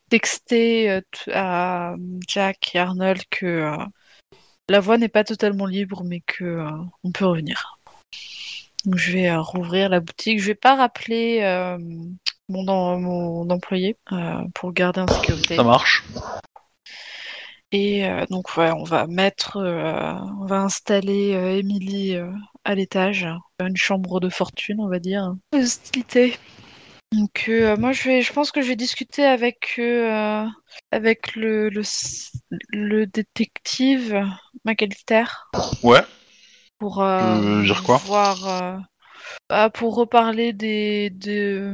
texter 0.09 0.89
euh, 0.89 1.01
à 1.33 1.95
Jack 2.27 2.71
et 2.73 2.79
Arnold 2.79 3.21
que 3.29 3.45
euh, 3.45 3.77
la 4.69 4.79
voie 4.79 4.97
n'est 4.97 5.09
pas 5.09 5.23
totalement 5.23 5.67
libre, 5.67 6.03
mais 6.03 6.21
que 6.21 6.43
euh, 6.43 6.71
on 7.03 7.11
peut 7.11 7.25
revenir. 7.25 7.77
Donc, 8.85 8.97
je 8.97 9.11
vais 9.11 9.29
euh, 9.29 9.41
rouvrir 9.41 9.89
la 9.89 9.99
boutique. 9.99 10.41
Je 10.41 10.47
vais 10.47 10.55
pas 10.55 10.75
rappeler 10.75 11.41
euh, 11.43 11.77
mon, 12.49 12.99
mon 12.99 13.49
employé 13.49 13.97
euh, 14.11 14.41
pour 14.53 14.69
le 14.69 14.73
garder 14.73 15.01
en 15.01 15.07
sécurité. 15.07 15.55
Ça 15.55 15.63
marche. 15.63 16.03
Et 17.71 18.07
euh, 18.07 18.25
donc 18.29 18.55
ouais, 18.55 18.71
on 18.71 18.85
va 18.85 19.07
mettre, 19.07 19.57
euh, 19.57 20.13
on 20.41 20.45
va 20.45 20.61
installer 20.61 21.35
euh, 21.35 21.57
Emily 21.57 22.15
euh, 22.15 22.31
à 22.67 22.75
l'étage, 22.75 23.25
une 23.61 23.77
chambre 23.77 24.19
de 24.19 24.27
fortune, 24.27 24.81
on 24.81 24.89
va 24.89 24.99
dire. 24.99 25.33
Hostilité. 25.53 26.37
Donc 27.13 27.45
euh, 27.47 27.77
moi 27.77 27.93
je 27.93 28.03
vais, 28.03 28.21
je 28.21 28.33
pense 28.33 28.51
que 28.51 28.61
je 28.61 28.67
vais 28.67 28.75
discuter 28.75 29.23
avec 29.23 29.75
euh, 29.79 30.45
avec 30.91 31.35
le, 31.37 31.69
le 31.69 31.81
le 32.71 33.05
détective 33.05 34.21
McAllister 34.65 35.23
Ouais. 35.81 36.01
pour 36.77 37.01
euh, 37.01 37.39
Euh, 37.39 37.63
dire 37.63 37.81
quoi? 37.83 37.97
voir 38.03 38.47
euh, 38.49 38.77
bah, 39.49 39.69
pour 39.69 39.95
reparler 39.95 40.51
des 40.51 41.09
de, 41.11 41.71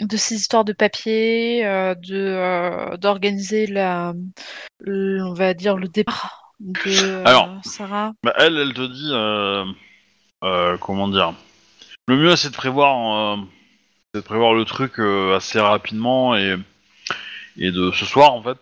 de 0.00 0.16
ces 0.16 0.36
histoires 0.36 0.64
de 0.64 0.72
papier, 0.72 1.66
euh, 1.66 1.96
de 1.96 2.14
euh, 2.14 2.96
d'organiser 2.96 3.66
la 3.66 4.14
le- 4.78 5.24
on 5.24 5.34
va 5.34 5.54
dire 5.54 5.76
le 5.76 5.88
départ 5.88 6.52
de 6.60 6.90
euh, 6.92 7.24
Alors. 7.24 7.48
Sarah. 7.64 8.12
Bah, 8.22 8.34
elle, 8.38 8.56
elle 8.56 8.74
te 8.74 8.86
dit, 8.86 9.10
euh, 10.44 10.76
comment 10.78 11.08
dire, 11.08 11.34
le 12.08 12.16
mieux 12.16 12.36
c'est 12.36 12.50
de 12.50 12.54
prévoir, 12.56 13.36
euh, 13.38 13.42
c'est 14.14 14.20
de 14.20 14.26
prévoir 14.26 14.54
le 14.54 14.64
truc 14.64 14.98
euh, 14.98 15.36
assez 15.36 15.60
rapidement 15.60 16.36
et 16.36 16.56
et 17.56 17.70
de 17.72 17.90
ce 17.92 18.04
soir 18.06 18.32
en 18.32 18.42
fait, 18.42 18.58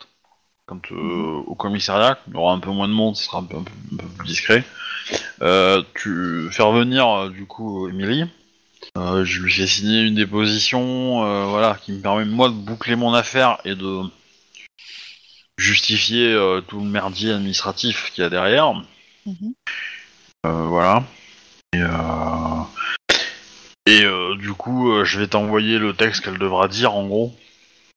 quand 0.66 0.90
euh, 0.92 1.42
au 1.46 1.54
commissariat, 1.54 2.18
il 2.26 2.34
y 2.34 2.36
aura 2.36 2.52
un 2.54 2.58
peu 2.58 2.70
moins 2.70 2.88
de 2.88 2.92
monde, 2.92 3.16
ce 3.16 3.24
sera 3.24 3.38
un 3.38 3.44
peu, 3.44 3.56
un 3.58 3.62
peu- 3.62 3.72
un 3.94 3.96
peu 3.96 4.06
plus 4.18 4.26
discret. 4.28 4.64
Tu 5.94 6.48
faire 6.50 6.72
venir 6.72 7.30
du 7.30 7.46
coup 7.46 7.88
Emily. 7.88 8.24
Je 8.96 9.40
lui 9.40 9.52
fais 9.52 9.66
signer 9.66 10.02
une 10.02 10.14
déposition, 10.14 11.48
voilà, 11.48 11.78
qui 11.80 11.92
me 11.92 12.00
permet 12.00 12.24
moi 12.24 12.48
de 12.48 12.54
boucler 12.54 12.96
mon 12.96 13.14
affaire 13.14 13.58
et 13.64 13.74
de 13.74 14.02
justifier 15.56 16.36
tout 16.66 16.80
le 16.80 16.86
merdier 16.86 17.32
administratif 17.32 18.10
qu'il 18.12 18.22
y 18.22 18.26
a 18.26 18.30
derrière. 18.30 18.72
Mhm. 19.26 19.52
Euh, 20.46 20.66
voilà. 20.66 21.04
Et, 21.74 21.82
euh, 21.82 22.64
euh, 23.88 24.36
du 24.36 24.52
coup, 24.54 24.90
euh, 24.90 25.04
je 25.04 25.18
vais 25.18 25.26
t'envoyer 25.26 25.78
le 25.78 25.92
texte 25.92 26.24
qu'elle 26.24 26.38
devra 26.38 26.66
dire, 26.66 26.94
en 26.94 27.06
gros, 27.06 27.34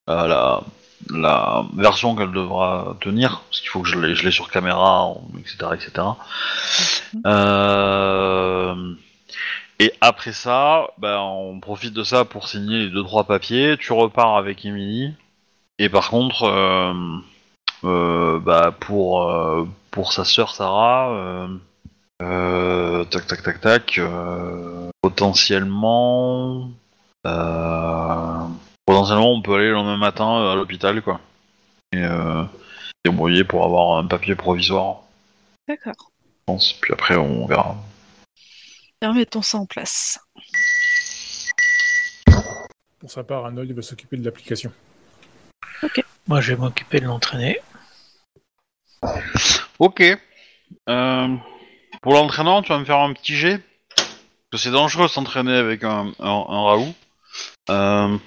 la, 0.06 0.60
la 1.10 1.64
version 1.74 2.14
qu'elle 2.14 2.32
devra 2.32 2.96
tenir, 3.00 3.40
parce 3.48 3.60
qu'il 3.60 3.70
faut 3.70 3.80
que 3.80 3.88
je 3.88 3.98
l'ai, 3.98 4.30
sur 4.30 4.50
caméra, 4.50 5.14
etc., 5.38 5.56
etc. 5.74 6.06
Et 9.78 9.92
après 10.00 10.32
ça, 10.32 10.88
ben, 10.98 11.18
on 11.18 11.58
profite 11.58 11.94
de 11.94 12.04
ça 12.04 12.24
pour 12.24 12.48
signer 12.48 12.84
les 12.84 12.90
deux 12.90 13.02
trois 13.02 13.24
papiers. 13.24 13.76
Tu 13.78 13.92
repars 13.92 14.36
avec 14.36 14.64
Emily. 14.64 15.12
Et 15.78 15.88
par 15.88 16.10
contre, 16.10 16.46
bah, 17.82 18.74
pour 18.78 19.66
pour 19.90 20.12
sa 20.12 20.24
sœur 20.24 20.54
Sarah. 20.54 21.48
Euh, 22.20 23.04
tac 23.04 23.26
tac 23.26 23.42
tac 23.42 23.60
tac. 23.60 23.98
euh, 23.98 24.90
potentiellement, 25.00 26.70
euh, 27.26 28.46
potentiellement, 28.86 29.32
on 29.32 29.42
peut 29.42 29.54
aller 29.54 29.66
le 29.66 29.72
lendemain 29.72 29.96
matin 29.96 30.50
à 30.50 30.54
l'hôpital, 30.54 31.02
quoi. 31.02 31.20
Et 31.92 32.02
euh, 32.02 32.44
débrouiller 33.04 33.44
pour 33.44 33.64
avoir 33.64 33.98
un 33.98 34.06
papier 34.06 34.34
provisoire, 34.34 35.02
D'accord. 35.68 35.94
je 35.98 36.44
pense. 36.46 36.72
Puis 36.74 36.92
après, 36.92 37.16
on 37.16 37.46
verra. 37.46 37.76
Bien, 39.00 39.12
mettons 39.12 39.42
ça 39.42 39.58
en 39.58 39.66
place. 39.66 40.20
Pour 43.00 43.10
sa 43.10 43.24
part, 43.24 43.44
Arnold 43.44 43.72
va 43.72 43.82
s'occuper 43.82 44.16
de 44.16 44.24
l'application. 44.24 44.72
Moi, 46.28 46.40
je 46.40 46.52
vais 46.52 46.60
m'occuper 46.60 47.00
de 47.00 47.06
l'entraîner. 47.06 47.58
Ok. 49.80 50.00
Euh, 50.88 51.36
pour 52.02 52.12
l'entraînement, 52.14 52.62
tu 52.62 52.68
vas 52.70 52.78
me 52.78 52.84
faire 52.84 52.98
un 52.98 53.12
petit 53.14 53.36
jet. 53.36 53.60
Parce 54.50 54.50
que 54.50 54.58
c'est 54.68 54.70
dangereux 54.70 55.04
de 55.06 55.10
s'entraîner 55.10 55.54
avec 55.56 55.82
un, 55.84 56.12
un, 56.18 56.44
un 56.48 56.62
Raoult. 56.64 56.94
Euh, 57.70 58.18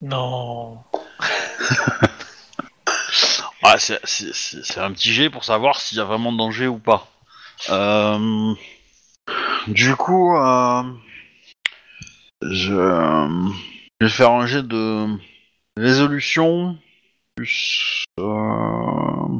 Non. 0.00 0.78
ah, 3.62 3.78
c'est- 3.78 4.00
c'est 4.04 4.32
c'est- 4.34 4.64
c'est 4.64 4.80
un 4.80 4.92
petit 4.92 5.12
jet 5.12 5.28
pour 5.28 5.44
savoir 5.44 5.80
s'il 5.80 5.98
y 5.98 6.00
a 6.00 6.04
vraiment 6.04 6.32
danger 6.32 6.66
ou 6.66 6.78
pas. 6.78 7.08
Euh, 7.68 8.54
du 9.66 9.94
coup, 9.96 10.34
euh, 10.36 10.82
je, 12.42 12.72
je 14.00 14.06
vais 14.06 14.10
faire 14.10 14.30
un 14.30 14.46
jet 14.46 14.62
de 14.66 15.06
résolution 15.76 16.78
plus. 17.36 18.04
euh, 18.18 19.38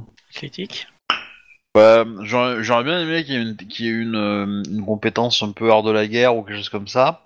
Ouais, 1.76 2.04
j'aurais 2.22 2.62
j'aurais 2.64 2.82
bien 2.84 3.00
aimé 3.00 3.24
qu'il 3.24 3.34
y 3.34 3.36
ait, 3.36 3.42
une, 3.42 3.56
qu'il 3.56 3.86
y 3.86 3.88
ait 3.88 3.92
une, 3.92 4.16
euh, 4.16 4.62
une 4.68 4.84
compétence 4.84 5.42
un 5.42 5.52
peu 5.52 5.70
art 5.70 5.82
de 5.84 5.92
la 5.92 6.06
guerre 6.08 6.36
ou 6.36 6.42
quelque 6.42 6.56
chose 6.56 6.68
comme 6.68 6.88
ça. 6.88 7.22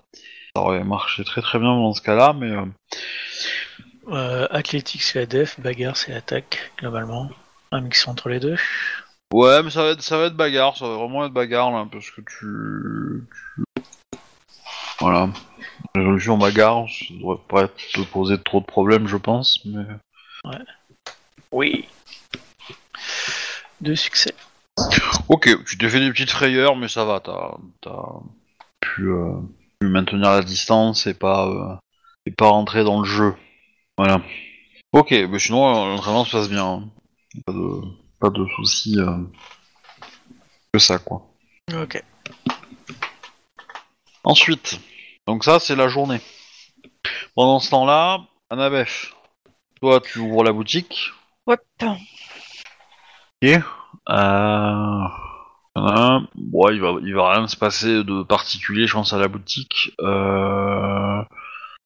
Ça 0.54 0.62
aurait 0.62 0.84
marché 0.84 1.24
très 1.24 1.40
très 1.40 1.58
bien 1.58 1.68
dans 1.68 1.94
ce 1.94 2.02
cas-là, 2.02 2.34
mais 2.34 2.50
euh, 2.50 2.64
Euh, 4.08 4.46
athlétique, 4.50 5.02
c'est 5.02 5.18
la 5.20 5.26
def. 5.26 5.58
Bagarre, 5.60 5.96
c'est 5.96 6.12
l'attaque, 6.12 6.72
globalement. 6.78 7.30
Un 7.72 7.80
mix 7.80 8.06
entre 8.06 8.28
les 8.28 8.38
deux. 8.38 8.56
ouais, 9.32 9.62
mais 9.62 9.70
ça 9.70 9.82
va 9.82 9.90
être 9.90 10.02
ça 10.02 10.18
va 10.18 10.26
être 10.26 10.36
bagarre, 10.36 10.76
ça 10.76 10.86
va 10.86 10.96
vraiment 10.96 11.24
être 11.24 11.32
bagarre 11.32 11.70
là, 11.72 11.88
parce 11.90 12.10
que 12.10 12.20
tu, 12.20 13.26
tu- 13.56 13.64
voilà, 15.00 15.28
résolution 15.96 16.36
bagarre, 16.38 16.84
ça 16.88 17.14
devrait 17.14 17.40
pas 17.48 17.68
te 17.68 18.00
poser 18.02 18.38
trop 18.42 18.60
de 18.60 18.66
problèmes, 18.66 19.06
je 19.08 19.16
pense, 19.16 19.64
mais 19.64 19.84
Oui. 21.50 21.88
Deux 23.84 23.96
succès. 23.96 24.32
ok, 25.28 25.62
tu 25.66 25.76
t'es 25.76 25.90
fait 25.90 26.00
des 26.00 26.10
petites 26.10 26.30
frayeurs, 26.30 26.74
mais 26.74 26.88
ça 26.88 27.04
va, 27.04 27.20
t'as 27.20 27.50
t'as 27.82 28.02
pu, 28.80 29.08
euh, 29.10 29.34
pu 29.78 29.88
maintenir 29.88 30.30
la 30.30 30.42
distance 30.42 31.06
et 31.06 31.12
pas 31.12 31.46
euh, 31.46 31.76
et 32.24 32.30
pas 32.30 32.48
rentrer 32.48 32.82
dans 32.82 33.00
le 33.00 33.04
jeu. 33.04 33.34
Voilà. 33.98 34.22
Ok, 34.92 35.10
mais 35.10 35.38
sinon 35.38 35.68
euh, 35.68 35.88
l'entraînement 35.90 36.24
se 36.24 36.32
passe 36.32 36.48
bien. 36.48 36.64
hein. 36.64 36.88
Pas 37.44 37.52
de 37.52 37.80
pas 38.20 38.30
de 38.30 38.46
soucis 38.56 38.98
euh, 38.98 39.18
que 40.72 40.78
ça 40.78 40.98
quoi. 40.98 41.26
Ok. 41.74 42.02
Ensuite, 44.24 44.80
donc 45.26 45.44
ça 45.44 45.60
c'est 45.60 45.76
la 45.76 45.88
journée. 45.88 46.22
Pendant 47.34 47.60
ce 47.60 47.68
temps-là, 47.68 48.20
Annabeth, 48.48 49.12
toi 49.78 50.00
tu 50.00 50.20
ouvres 50.20 50.42
la 50.42 50.52
boutique. 50.54 51.10
Hop. 51.46 51.60
Ok. 53.42 53.62
Euh... 54.08 55.04
euh, 55.78 56.20
bon, 56.34 56.68
il 56.70 56.80
va, 56.80 56.94
il 57.02 57.14
va 57.14 57.32
rien 57.32 57.46
se 57.48 57.56
passer 57.56 58.04
de 58.04 58.22
particulier, 58.22 58.86
je 58.86 58.94
pense, 58.94 59.12
à 59.12 59.18
la 59.18 59.28
boutique. 59.28 59.92
Euh... 60.00 61.22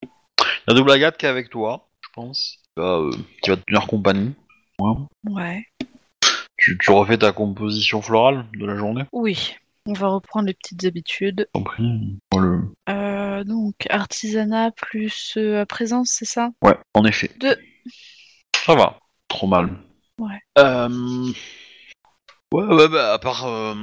Il 0.03 0.07
y 0.67 0.71
a 0.71 0.73
Double 0.73 0.91
Agathe 0.91 1.17
qui 1.17 1.25
est 1.25 1.29
avec 1.29 1.49
toi, 1.49 1.89
je 2.01 2.09
pense, 2.13 2.57
qui 2.63 2.69
va, 2.77 2.97
euh, 2.97 3.11
qui 3.41 3.49
va 3.49 3.57
te 3.57 3.63
tenir 3.63 3.87
compagnie. 3.87 4.35
Ouais. 4.79 5.65
Tu, 6.57 6.77
tu 6.77 6.91
refais 6.91 7.17
ta 7.17 7.31
composition 7.31 8.01
florale 8.01 8.45
de 8.53 8.65
la 8.65 8.77
journée? 8.77 9.03
Oui. 9.11 9.55
On 9.85 9.93
va 9.93 10.09
reprendre 10.09 10.45
les 10.45 10.53
petites 10.53 10.85
habitudes. 10.85 11.49
Bon, 11.53 11.65
le- 12.37 12.61
Euh, 12.89 13.43
donc, 13.43 13.73
artisanat 13.89 14.71
plus 14.71 15.33
euh, 15.37 15.65
présence, 15.65 16.09
c'est 16.11 16.25
ça? 16.25 16.49
Ouais, 16.61 16.77
en 16.93 17.05
effet. 17.05 17.31
Deux. 17.39 17.57
Ça 18.65 18.75
va, 18.75 18.99
trop 19.27 19.47
mal. 19.47 19.71
Ouais. 20.19 20.39
Euh... 20.57 21.31
Ouais, 22.53 22.65
ouais, 22.65 22.87
bah, 22.87 23.13
à 23.13 23.19
part... 23.19 23.45
euh, 23.45 23.75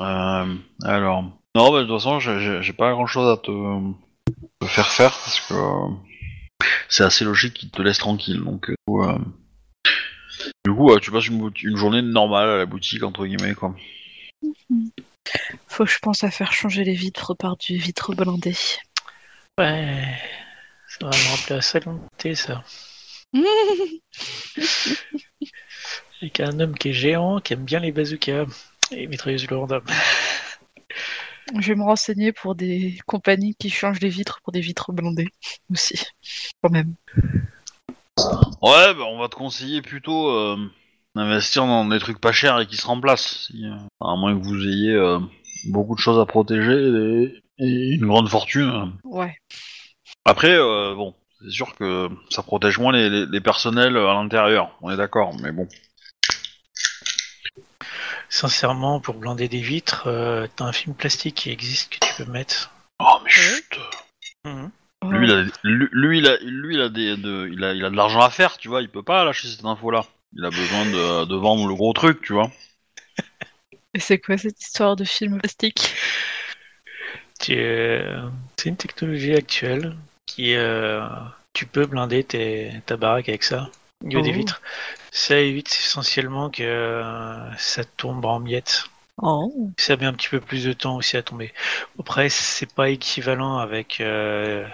euh, 0.00 0.54
Alors... 0.84 1.22
Non, 1.54 1.72
bah, 1.72 1.82
de 1.82 1.86
toute 1.86 1.96
façon, 1.96 2.20
j'ai- 2.20 2.72
pas 2.72 2.92
grand-chose 2.92 3.30
à 3.32 3.36
te... 3.36 3.50
te 4.60 4.66
faire 4.66 4.88
faire, 4.88 5.10
parce 5.10 5.40
que... 5.40 5.54
C'est 6.88 7.04
assez 7.04 7.24
logique 7.24 7.54
qu'il 7.54 7.70
te 7.70 7.82
laisse 7.82 7.98
tranquille, 7.98 8.42
donc... 8.42 8.70
euh, 8.88 9.18
du 10.66 10.74
coup, 10.74 10.90
euh, 10.90 10.98
tu 10.98 11.10
passes 11.10 11.26
une, 11.26 11.50
journée 11.76 12.02
normale 12.02 12.48
à 12.48 12.56
la 12.58 12.66
boutique, 12.66 13.02
entre 13.02 13.26
guillemets, 13.26 13.54
quoi. 13.54 13.74
Faut 15.66 15.84
que 15.84 15.90
je 15.90 15.98
pense 15.98 16.24
à 16.24 16.30
faire 16.30 16.52
changer 16.52 16.84
les 16.84 16.94
vitres 16.94 17.34
par 17.34 17.56
du 17.56 17.76
vitre 17.76 18.14
blindé. 18.14 18.54
Ouais. 19.58 20.04
Ça 20.88 21.06
va 21.06 21.10
me 21.10 21.30
rappeler 21.30 21.56
la 21.56 21.60
saluté, 21.62 22.34
ça. 22.34 22.62
Avec 26.20 26.40
un 26.40 26.60
homme 26.60 26.76
qui 26.76 26.88
est 26.88 26.92
géant, 26.92 27.40
qui 27.40 27.52
aime 27.52 27.64
bien 27.64 27.80
les 27.80 27.92
bazookas 27.92 28.46
et 28.90 28.96
les 28.96 29.06
mitrailleuses 29.06 29.48
lourdes. 29.48 29.82
Je 31.58 31.68
vais 31.68 31.74
me 31.76 31.84
renseigner 31.84 32.32
pour 32.32 32.54
des 32.54 32.98
compagnies 33.06 33.54
qui 33.54 33.70
changent 33.70 34.00
les 34.00 34.08
vitres 34.08 34.40
pour 34.42 34.52
des 34.52 34.60
vitres 34.60 34.92
blindées 34.92 35.28
aussi. 35.70 36.02
Quand 36.62 36.70
même. 36.70 36.94
Ouais, 38.60 38.94
bah, 38.94 39.04
on 39.06 39.18
va 39.18 39.28
te 39.28 39.36
conseiller 39.36 39.80
plutôt 39.80 40.30
euh, 40.30 40.56
d'investir 41.14 41.64
dans 41.66 41.84
des 41.84 41.98
trucs 42.00 42.20
pas 42.20 42.32
chers 42.32 42.58
et 42.60 42.66
qui 42.66 42.76
se 42.76 42.86
remplacent. 42.86 43.46
Si, 43.46 43.64
euh, 43.64 43.76
à 44.00 44.16
moins 44.16 44.36
que 44.36 44.44
vous 44.44 44.66
ayez 44.66 44.90
euh, 44.90 45.20
beaucoup 45.66 45.94
de 45.94 46.00
choses 46.00 46.18
à 46.18 46.26
protéger 46.26 46.72
et, 46.72 47.42
et 47.58 47.94
une 47.94 48.06
grande 48.06 48.28
fortune. 48.28 48.92
Ouais. 49.04 49.36
Après, 50.24 50.52
euh, 50.52 50.94
bon, 50.94 51.14
c'est 51.42 51.50
sûr 51.50 51.74
que 51.74 52.08
ça 52.30 52.42
protège 52.42 52.78
moins 52.78 52.92
les, 52.92 53.08
les- 53.10 53.26
les 53.26 53.40
personnels 53.40 53.96
à 53.96 54.14
l'intérieur, 54.14 54.76
on 54.82 54.90
est 54.90 54.96
d'accord, 54.96 55.34
mais 55.40 55.52
bon. 55.52 55.68
Sincèrement, 58.28 59.00
pour 59.00 59.14
blinder 59.14 59.48
des 59.48 59.60
vitres, 59.60 60.06
euh, 60.06 60.46
t'as 60.56 60.64
un 60.66 60.72
film 60.72 60.94
plastique 60.94 61.34
qui 61.36 61.50
existe 61.50 61.92
que 61.92 62.06
tu 62.06 62.14
peux 62.14 62.30
mettre. 62.30 62.70
Oh, 63.00 63.18
mais 63.24 63.30
chut 63.30 63.78
Mhm. 64.44 64.70
Lui, 65.10 65.26
il 65.26 65.32
a, 65.32 65.42
lui, 65.64 65.88
lui, 65.92 66.18
il 66.18 66.26
a, 66.26 66.36
lui, 66.42 66.74
il 66.74 66.80
a, 66.80 66.88
des, 66.88 67.16
de, 67.16 67.48
il 67.52 67.64
a, 67.64 67.72
il 67.72 67.84
a 67.84 67.90
de 67.90 67.96
l'argent 67.96 68.20
à 68.20 68.30
faire, 68.30 68.58
tu 68.58 68.68
vois, 68.68 68.82
il 68.82 68.88
peut 68.90 69.02
pas 69.02 69.24
lâcher 69.24 69.48
cette 69.48 69.64
info-là. 69.64 70.04
Il 70.34 70.44
a 70.44 70.50
besoin 70.50 70.84
de, 70.84 71.24
de 71.24 71.34
vendre 71.34 71.66
le 71.66 71.74
gros 71.74 71.92
truc, 71.92 72.20
tu 72.22 72.34
vois. 72.34 72.50
Et 73.94 74.00
c'est 74.00 74.18
quoi 74.18 74.36
cette 74.38 74.60
histoire 74.60 74.96
de 74.96 75.04
film 75.04 75.38
plastique? 75.38 75.94
Tu- 77.40 77.54
euh, 77.56 78.28
C'est 78.56 78.68
une 78.68 78.76
technologie 78.76 79.34
actuelle 79.34 79.96
qui 80.38 80.54
euh, 80.54 81.00
tu 81.52 81.66
peux 81.66 81.84
blinder 81.86 82.22
tes, 82.22 82.70
ta 82.86 82.96
baraque 82.96 83.28
avec 83.28 83.42
ça. 83.42 83.70
Il 84.04 84.12
y 84.12 84.16
a 84.16 84.20
des 84.22 84.30
Oh. 84.30 84.34
vitres. 84.34 84.62
Ça 85.10 85.36
évite 85.36 85.66
essentiellement 85.68 86.48
que 86.48 86.62
euh, 86.62 87.52
ça 87.56 87.82
tombe 87.84 88.24
en 88.24 88.38
miettes. 88.38 88.84
Oh. 89.20 89.52
Ça 89.76 89.96
met 89.96 90.06
un 90.06 90.12
petit 90.12 90.28
peu 90.28 90.38
plus 90.40 90.64
de 90.64 90.72
temps 90.72 90.94
aussi 90.94 91.16
à 91.16 91.24
tomber. 91.24 91.52
Après, 91.98 92.28
c'est 92.28 92.72
pas 92.72 92.88
équivalent 92.90 93.58
avec 93.58 94.00
euh, 94.00 94.64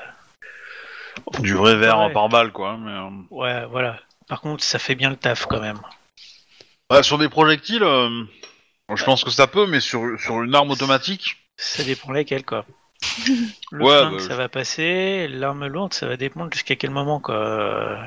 Du 1.38 1.55
vrai 1.55 1.77
verre 1.77 1.98
Ouais. 2.00 2.12
par 2.12 2.29
balle, 2.29 2.53
quoi. 2.53 2.77
Mais, 2.77 2.90
euh, 2.90 3.09
Ouais, 3.31 3.64
voilà. 3.64 3.98
Par 4.29 4.42
contre, 4.42 4.62
ça 4.62 4.79
fait 4.79 4.94
bien 4.94 5.09
le 5.09 5.16
taf 5.16 5.46
quand 5.46 5.61
même. 5.61 5.81
ouais, 6.92 7.03
sur 7.03 7.16
des 7.16 7.31
projectiles, 7.31 7.83
euh, 7.85 8.24
je 8.94 9.05
pense 9.05 9.24
que 9.24 9.31
ça 9.31 9.46
peut, 9.46 9.66
mais 9.66 9.81
sur, 9.81 10.20
sur 10.20 10.42
une 10.42 10.55
arme 10.55 10.70
automatique, 10.70 11.38
Ça 11.57 11.83
dépend 11.85 12.12
lesquels, 12.12 12.44
quoi. 12.44 12.66
Le 13.71 13.85
Ouais, 13.85 13.99
flingue, 13.99 14.13
bah, 14.15 14.21
ça 14.21 14.29
je- 14.31 14.35
va 14.35 14.49
passer. 14.49 15.29
L'arme 15.29 15.67
lourde, 15.67 15.95
ça 15.95 16.07
va 16.07 16.17
dépendre 16.17 16.53
jusqu'à 16.53 16.77
quel 16.77 16.91
moment, 16.91 17.21
quoi. 17.21 17.99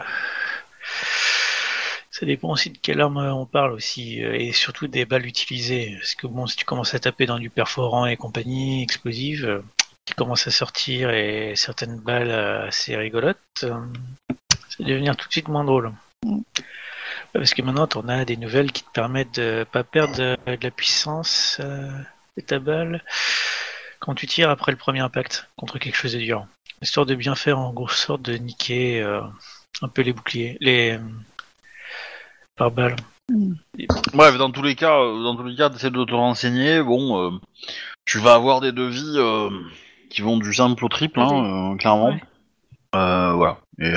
Ça 2.11 2.25
dépend 2.25 2.49
aussi 2.49 2.71
de 2.71 2.77
quelle 2.81 2.99
arme 3.01 3.17
on 3.17 3.45
parle 3.45 3.73
aussi, 3.73 4.23
euh, 4.23 4.33
et 4.33 4.51
surtout 4.51 4.87
des 4.87 5.05
balles 5.05 5.25
utilisées. 5.25 5.95
Parce 5.99 6.15
que 6.15 6.25
bon, 6.25 6.47
si 6.47 6.55
tu 6.55 6.65
commences 6.65 6.95
à 6.95 6.99
taper 6.99 7.25
dans 7.27 7.37
du 7.37 7.49
perforant 7.51 8.07
et 8.07 8.17
compagnie, 8.17 8.81
explosive, 8.81 9.45
euh, 9.45 9.61
qui 10.05 10.13
commence 10.15 10.47
à 10.47 10.51
sortir 10.51 11.11
et 11.11 11.53
certaines 11.55 11.99
balles 11.99 12.31
euh, 12.31 12.67
assez 12.67 12.95
rigolotes, 12.95 13.37
ça 13.59 13.67
va 13.69 14.85
devenir 14.85 15.15
tout 15.15 15.27
de 15.27 15.31
suite 15.31 15.47
moins 15.47 15.63
drôle. 15.63 15.91
Parce 17.33 17.53
que 17.53 17.61
maintenant, 17.61 17.87
t'en 17.87 18.07
as 18.07 18.25
des 18.25 18.37
nouvelles 18.37 18.71
qui 18.71 18.83
te 18.83 18.91
permettent 18.91 19.35
de 19.39 19.65
pas 19.71 19.83
perdre 19.83 20.15
de, 20.15 20.37
la 20.61 20.71
puissance 20.71 21.59
de 21.59 22.41
ta 22.41 22.57
balle 22.59 23.03
quand 23.99 24.15
tu 24.15 24.27
tires 24.27 24.49
après 24.49 24.71
le 24.71 24.77
premier 24.77 24.99
impact 24.99 25.49
contre 25.57 25.79
quelque 25.79 25.95
chose 25.95 26.13
de 26.13 26.19
dur. 26.19 26.45
Histoire 26.81 27.05
de 27.05 27.15
bien 27.15 27.35
faire 27.35 27.57
en 27.59 27.73
grosse 27.73 27.97
sorte 27.97 28.21
de 28.21 28.33
niquer 28.33 29.01
euh, 29.01 29.21
un 29.81 29.87
peu 29.87 30.03
les 30.03 30.13
boucliers, 30.13 30.57
les 30.61 30.91
euh, 30.91 30.99
par 32.55 32.71
balle. 32.71 32.95
Bref, 34.13 34.37
dans 34.37 34.51
tous 34.51 34.61
les 34.61 34.75
cas, 34.75 34.99
euh, 34.99 35.23
dans 35.23 35.35
tous 35.35 35.43
les 35.43 35.55
cas, 35.55 35.69
d'essayer 35.69 35.91
de 35.91 36.03
te 36.03 36.13
renseigner. 36.13 36.81
Bon, 36.81 37.19
euh, 37.19 37.31
tu 38.05 38.19
vas 38.19 38.35
avoir 38.35 38.61
des 38.61 38.71
devis 38.71 39.15
euh, 39.15 39.49
qui 40.09 40.21
vont 40.21 40.37
du 40.37 40.53
simple 40.53 40.85
au 40.85 40.89
triple, 40.89 41.19
hein, 41.19 41.73
euh, 41.73 41.75
clairement. 41.77 42.09
Ouais. 42.09 42.21
Euh, 42.95 43.33
voilà. 43.33 43.57
Et, 43.79 43.93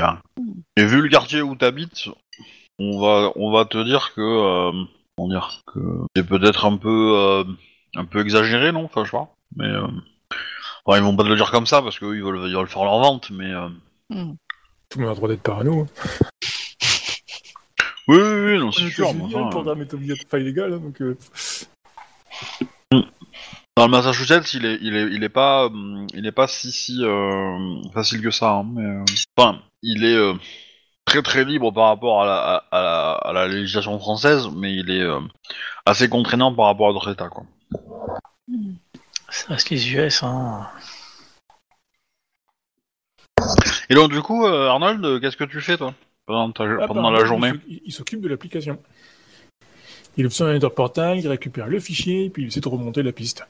et 0.76 0.84
vu 0.84 1.00
le 1.00 1.08
quartier 1.08 1.42
où 1.42 1.54
t'habites, 1.54 2.08
on 2.78 2.98
va, 3.00 3.30
on 3.36 3.52
va 3.52 3.64
te 3.66 3.82
dire 3.82 4.12
que, 4.14 4.20
euh, 4.20 4.84
comment 5.16 5.28
dire, 5.28 5.60
que 5.66 5.80
c'est 6.16 6.26
peut-être 6.26 6.64
un 6.64 6.76
peu, 6.76 7.12
euh, 7.14 7.44
un 7.94 8.04
peu 8.04 8.20
exagéré, 8.20 8.72
non? 8.72 8.84
Enfin, 8.84 9.04
je 9.04 9.10
sais 9.10 9.16
pas. 9.16 9.32
Mais 9.56 9.66
euh, 9.66 9.86
bon, 10.86 10.94
ils 10.96 11.02
vont 11.02 11.16
pas 11.16 11.24
te 11.24 11.28
le 11.28 11.36
dire 11.36 11.50
comme 11.50 11.66
ça 11.66 11.82
parce 11.82 11.98
qu'ils 11.98 12.22
veulent, 12.22 12.48
ils 12.48 12.54
veulent 12.56 12.68
faire 12.68 12.84
leur 12.84 12.98
vente, 12.98 13.30
mais. 13.30 13.52
euh, 13.52 13.68
Hmm. 14.12 14.32
Tout 14.88 14.98
le 14.98 15.04
monde 15.04 15.10
a 15.10 15.14
le 15.14 15.16
droit 15.16 15.28
d'être 15.28 15.42
parano. 15.42 15.82
hein. 15.82 15.86
Oui, 18.08 18.18
oui, 18.18 18.40
oui, 18.52 18.58
non, 18.58 18.72
c'est 18.72 18.90
sûr. 18.90 19.14
Mais 19.14 19.22
hein, 19.22 19.26
enfin, 19.34 19.44
Le 19.46 19.50
port 19.52 19.64
d'armes 19.64 19.82
est 19.82 19.94
obligatoire, 19.94 20.26
enfin 20.26 20.38
illégal, 20.38 20.72
hein, 20.72 20.78
donc. 20.78 21.00
euh, 21.00 21.16
Dans 23.76 23.84
le 23.86 23.90
Massachusetts, 23.92 24.52
il 24.54 24.66
est, 24.66 24.78
il 24.82 24.96
est, 24.96 25.04
il 25.12 25.22
est 25.22 25.28
pas, 25.28 25.66
hum, 25.66 26.06
il 26.12 26.26
est 26.26 26.32
pas 26.32 26.48
si, 26.48 26.72
si 26.72 27.04
euh, 27.04 27.80
facile 27.94 28.20
que 28.20 28.32
ça. 28.32 28.50
hein, 28.50 28.66
mais, 28.74 28.82
euh, 28.84 29.04
enfin, 29.36 29.60
il 29.82 30.04
est 30.04 30.16
euh, 30.16 30.34
très 31.04 31.22
très 31.22 31.44
libre 31.44 31.70
par 31.72 31.86
rapport 31.86 32.22
à 32.22 32.26
la, 32.26 32.36
à, 32.36 32.56
à 32.72 32.82
la, 32.82 33.12
à 33.12 33.32
la 33.32 33.46
législation 33.48 33.96
française, 34.00 34.48
mais 34.54 34.74
il 34.74 34.90
est 34.90 35.02
euh, 35.02 35.20
assez 35.86 36.08
contraignant 36.08 36.52
par 36.52 36.66
rapport 36.66 36.88
à 36.90 36.92
d'autres 36.92 37.12
États, 37.12 37.28
quoi. 37.28 37.44
Hmm. 38.48 38.72
Ça 39.30 39.46
reste 39.54 39.70
les 39.70 39.92
US, 39.94 40.22
hein. 40.22 40.66
Et 43.88 43.94
donc 43.94 44.10
du 44.12 44.20
coup, 44.22 44.44
euh, 44.46 44.68
Arnold, 44.68 45.20
qu'est-ce 45.20 45.36
que 45.36 45.44
tu 45.44 45.60
fais 45.60 45.76
toi 45.76 45.94
pendant, 46.26 46.52
ta- 46.52 46.64
ah, 46.80 46.86
pendant 46.86 47.10
la 47.10 47.24
journée 47.24 47.48
il 47.48 47.54
s'oc- 47.54 47.80
Il, 47.86 47.92
s'occupe 47.92 48.20
de 48.20 48.28
l'application. 48.28 48.80
Il 50.16 50.26
ouvre 50.26 50.34
son 50.34 50.46
interportal, 50.46 51.18
il 51.18 51.26
récupère 51.26 51.66
le 51.66 51.80
fichier, 51.80 52.30
puis 52.30 52.42
il 52.42 52.48
essaie 52.48 52.60
de 52.60 52.68
remonter 52.68 53.02
la 53.02 53.12
piste. 53.12 53.46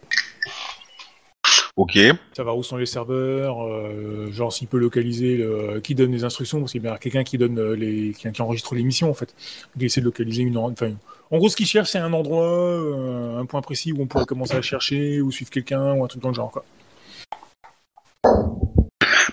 Ok. 1.80 1.98
Savoir 2.36 2.58
où 2.58 2.62
sont 2.62 2.76
les 2.76 2.84
serveurs, 2.84 3.64
euh, 3.66 4.30
genre 4.30 4.52
s'il 4.52 4.68
peut 4.68 4.76
localiser 4.76 5.38
le, 5.38 5.80
qui 5.80 5.94
donne 5.94 6.12
les 6.12 6.24
instructions, 6.24 6.60
parce 6.60 6.72
qu'il 6.72 6.84
y 6.84 6.86
a 6.86 6.98
quelqu'un 6.98 7.24
qui 7.24 7.38
donne 7.38 7.58
euh, 7.58 7.74
les, 7.74 8.12
qui, 8.12 8.30
qui 8.30 8.42
enregistre 8.42 8.74
les 8.74 8.82
missions 8.82 9.08
en 9.08 9.14
fait. 9.14 9.34
Il 9.76 9.84
essaie 9.84 10.02
de 10.02 10.04
localiser 10.04 10.42
une, 10.42 10.58
en- 10.58 10.70
enfin, 10.70 10.92
en 11.30 11.38
gros 11.38 11.48
ce 11.48 11.56
qu'il 11.56 11.64
cherche 11.66 11.88
c'est 11.88 11.98
un 11.98 12.12
endroit, 12.12 12.44
euh, 12.44 13.38
un 13.38 13.46
point 13.46 13.62
précis 13.62 13.92
où 13.94 14.02
on 14.02 14.06
pourrait 14.06 14.26
commencer 14.26 14.56
à 14.56 14.60
chercher 14.62 15.22
ou 15.22 15.32
suivre 15.32 15.50
quelqu'un 15.50 15.94
ou 15.94 16.04
un 16.04 16.06
truc 16.06 16.20
dans 16.22 16.28
le 16.28 16.34
genre 16.34 16.52
quoi. 16.52 16.64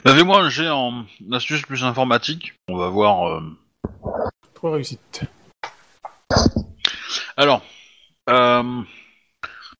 Bah, 0.05 0.15
Fais-moi 0.15 0.39
un 0.39 0.49
jet 0.49 0.69
en 0.69 1.03
astuce 1.33 1.63
plus 1.63 1.83
informatique. 1.83 2.53
On 2.69 2.77
va 2.77 2.87
voir. 2.87 3.41
Trois 4.53 4.71
réussites. 4.71 5.21
Alors, 7.35 7.61
euh, 8.29 8.81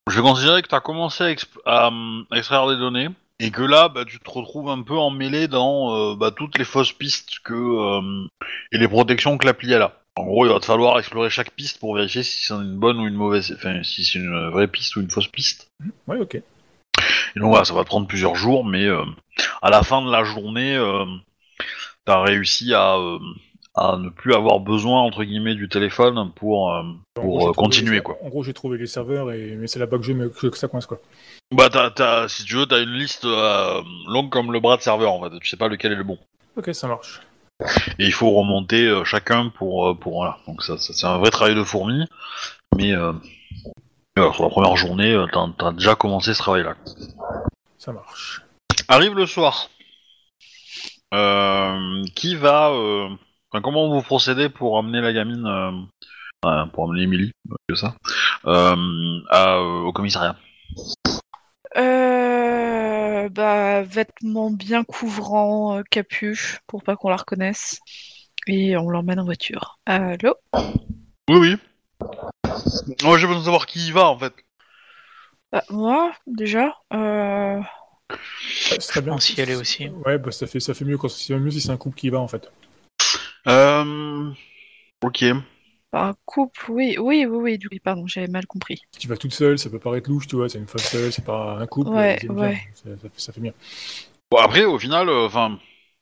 je 0.10 0.16
vais 0.16 0.28
considérer 0.28 0.62
que 0.62 0.68
tu 0.68 0.76
as 0.76 0.80
commencé 0.80 1.24
à, 1.24 1.32
exp- 1.32 1.60
à, 1.66 1.88
euh, 1.88 2.24
extraire 2.36 2.68
des 2.68 2.78
données 2.78 3.10
et 3.40 3.52
que 3.52 3.62
là, 3.62 3.90
bah, 3.90 4.06
tu 4.06 4.20
te 4.20 4.30
retrouves 4.30 4.70
un 4.70 4.82
peu 4.82 4.98
emmêlé 4.98 5.48
dans 5.48 5.94
euh, 5.96 6.16
bah, 6.16 6.32
toutes 6.32 6.58
les 6.58 6.66
fausses 6.66 6.94
pistes 6.94 7.40
que 7.44 7.54
euh, 7.54 8.28
et 8.72 8.78
les 8.78 8.88
protections 8.88 9.38
que 9.38 9.46
l'appli 9.46 9.74
a. 9.74 9.94
En 10.16 10.26
gros, 10.26 10.46
il 10.48 10.52
va 10.52 10.60
te 10.60 10.66
falloir 10.66 10.98
explorer 10.98 11.30
chaque 11.30 11.52
piste 11.52 11.80
pour 11.80 11.96
vérifier 11.96 12.24
si 12.24 12.44
c'est 12.44 12.54
une 12.56 12.78
bonne 12.78 13.00
ou 13.00 13.08
une 13.08 13.14
mauvaise, 13.14 13.54
enfin, 13.56 13.84
si 13.84 14.04
c'est 14.04 14.18
une 14.18 14.50
vraie 14.50 14.68
piste 14.68 14.96
ou 14.96 15.02
une 15.02 15.12
fausse 15.12 15.28
piste. 15.28 15.70
Ouais 16.08 16.18
ok. 16.18 16.36
Et 16.36 17.40
donc 17.40 17.50
voilà, 17.50 17.66
ça 17.66 17.76
va 17.76 17.84
te 17.84 17.88
prendre 17.88 18.08
plusieurs 18.08 18.36
jours, 18.36 18.66
mais 18.66 18.86
euh, 18.86 19.06
à 19.62 19.70
la 19.70 19.84
fin 19.84 20.04
de 20.04 20.12
la 20.12 20.24
journée, 20.24 20.76
euh, 20.76 21.06
t'as 22.06 22.22
réussi 22.24 22.74
à, 22.74 22.96
euh, 22.96 23.20
à 23.78 23.96
ne 23.98 24.10
plus 24.10 24.34
avoir 24.34 24.60
besoin 24.60 25.02
entre 25.02 25.24
guillemets 25.24 25.54
du 25.56 25.70
téléphone 25.70 26.32
pour 26.36 26.74
euh, 26.74 26.82
Pour, 27.14 27.26
gros, 27.26 27.50
euh, 27.50 27.54
continuer, 27.54 27.98
les- 27.98 28.02
quoi. 28.02 28.18
En 28.24 28.30
gros 28.30 28.44
j'ai 28.44 28.54
trouvé 28.54 28.78
les 28.78 28.88
serveurs 28.88 29.32
et 29.32 29.56
mais 29.56 29.68
c'est 29.68 29.80
là-bas 29.80 29.98
que 29.98 30.04
je 30.04 30.14
me 30.14 30.30
que 30.30 30.58
ça 30.58 30.68
coince 30.68 30.88
quoi. 30.88 31.00
Bah, 31.56 31.70
t'as, 31.72 31.92
t'as- 31.92 32.28
si 32.28 32.44
tu 32.44 32.56
veux, 32.56 32.66
t'as 32.66 32.82
une 32.82 32.94
liste 32.94 33.24
euh, 33.26 33.82
longue 34.08 34.30
comme 34.30 34.52
le 34.52 34.60
bras 34.60 34.78
de 34.78 34.82
serveur 34.82 35.14
en 35.14 35.22
fait. 35.24 35.40
Tu 35.40 35.48
sais 35.48 35.58
pas 35.58 35.68
lequel 35.68 35.92
est 35.92 35.96
le 35.96 36.04
bon. 36.04 36.18
Ok 36.58 36.70
ça 36.74 36.88
marche. 36.88 37.22
Et 38.00 38.06
il 38.06 38.14
faut 38.14 38.32
remonter 38.32 38.86
euh, 38.88 39.04
chacun 39.04 39.50
pour, 39.50 39.98
pour 40.00 40.14
voilà. 40.16 40.38
Donc 40.48 40.64
ça, 40.64 40.78
ça- 40.78 40.94
c'est 40.94 41.08
un 41.08 41.18
vrai 41.20 41.30
travail 41.30 41.56
de 41.56 41.64
fourmi. 41.64 42.06
Mais 42.76 42.94
mais 44.18 44.34
sur 44.34 44.44
la 44.44 44.50
première 44.50 44.76
journée, 44.76 45.16
t'as, 45.32 45.72
déjà 45.72 45.96
commencé 45.96 46.34
ce 46.34 46.40
travail-là. 46.40 46.76
Ça 47.78 47.92
marche. 47.92 48.42
Arrive 48.88 49.14
le 49.14 49.26
soir. 49.28 49.70
Qui 52.16 52.36
va, 52.36 52.74
enfin, 53.52 53.62
comment 53.62 53.90
vous 53.90 54.02
procédez 54.02 54.50
pour 54.50 54.78
amener 54.78 55.02
la 55.02 55.14
gamine, 55.14 55.46
euh, 55.46 55.72
euh, 56.46 56.66
pour 56.68 56.86
amener 56.86 57.04
Emily, 57.04 57.32
euh, 57.52 57.56
que 57.70 57.76
ça, 57.76 57.96
euh, 58.46 59.20
à, 59.30 59.58
euh, 59.58 59.82
au 59.82 59.94
commissariat. 59.94 60.36
Euh, 61.76 63.30
bah, 63.30 63.84
vêtements 63.84 64.52
bien 64.52 64.84
couvrants, 64.84 65.78
euh, 65.78 65.84
capuche, 65.90 66.60
pour 66.68 66.84
pas 66.84 66.96
qu'on 66.96 67.10
la 67.10 67.18
reconnaisse. 67.18 67.80
Et 68.48 68.78
on 68.78 68.90
l'emmène 68.90 69.20
en 69.20 69.26
voiture. 69.26 69.78
Allô? 69.86 70.36
Oui, 71.30 71.38
oui. 71.38 71.58
Moi, 73.04 73.18
j'ai 73.18 73.28
besoin 73.28 73.40
de 73.40 73.46
savoir 73.46 73.66
qui 73.66 73.88
y 73.88 73.92
va 73.92 74.08
en 74.10 74.18
fait. 74.18 74.34
Bah, 75.52 75.64
Moi, 75.70 76.14
déjà 76.26 76.78
euh... 76.94 77.60
Serait 78.80 79.02
bien. 79.02 79.14
pense 79.14 79.36
y 79.36 79.42
aller 79.42 79.56
aussi. 79.56 79.90
Ouais 80.06 80.18
bah 80.18 80.32
ça 80.32 80.48
fait 80.48 80.62
ça 80.62 80.74
fait 80.74 80.86
mieux 80.86 80.98
quand 80.98 81.10
c'est 81.10 81.38
mieux 81.38 81.52
si 81.52 81.60
c'est 81.60 81.72
un 81.72 81.78
couple 81.78 81.98
qui 81.98 82.08
y 82.08 82.10
va 82.10 82.20
en 82.20 82.28
fait. 82.30 82.50
Euh... 83.48 84.32
Ok. 85.04 85.24
un 85.94 86.14
couple, 86.26 86.72
oui, 86.72 86.98
oui, 87.00 87.26
oui, 87.26 87.38
oui, 87.38 87.58
du 87.58 87.70
coup, 87.70 87.76
pardon, 87.84 88.06
j'avais 88.08 88.28
mal 88.28 88.46
compris. 88.46 88.82
Si 88.92 89.00
tu 89.00 89.08
vas 89.08 89.18
toute 89.18 89.34
seule, 89.34 89.58
ça 89.58 89.70
peut 89.70 89.80
paraître 89.80 90.10
louche, 90.10 90.28
tu 90.28 90.36
vois, 90.36 90.50
c'est 90.50 90.58
une 90.60 90.68
femme 90.68 90.82
seule, 90.82 91.12
c'est 91.12 91.26
pas 91.26 91.58
un 91.60 91.68
couple. 91.68 91.90
Ouais, 91.92 92.14
euh, 92.16 92.18
c'est 92.22 92.28
bien, 92.28 92.36
ouais. 92.50 92.62
Ça, 92.74 92.90
ça 92.90 93.10
fait, 93.10 93.20
ça 93.20 93.34
fait 93.34 93.42
bien. 93.42 93.54
Bon, 94.32 94.38
après, 94.38 94.66
au 94.66 94.78
final, 94.78 95.08
euh, 95.10 95.26
enfin, 95.26 95.58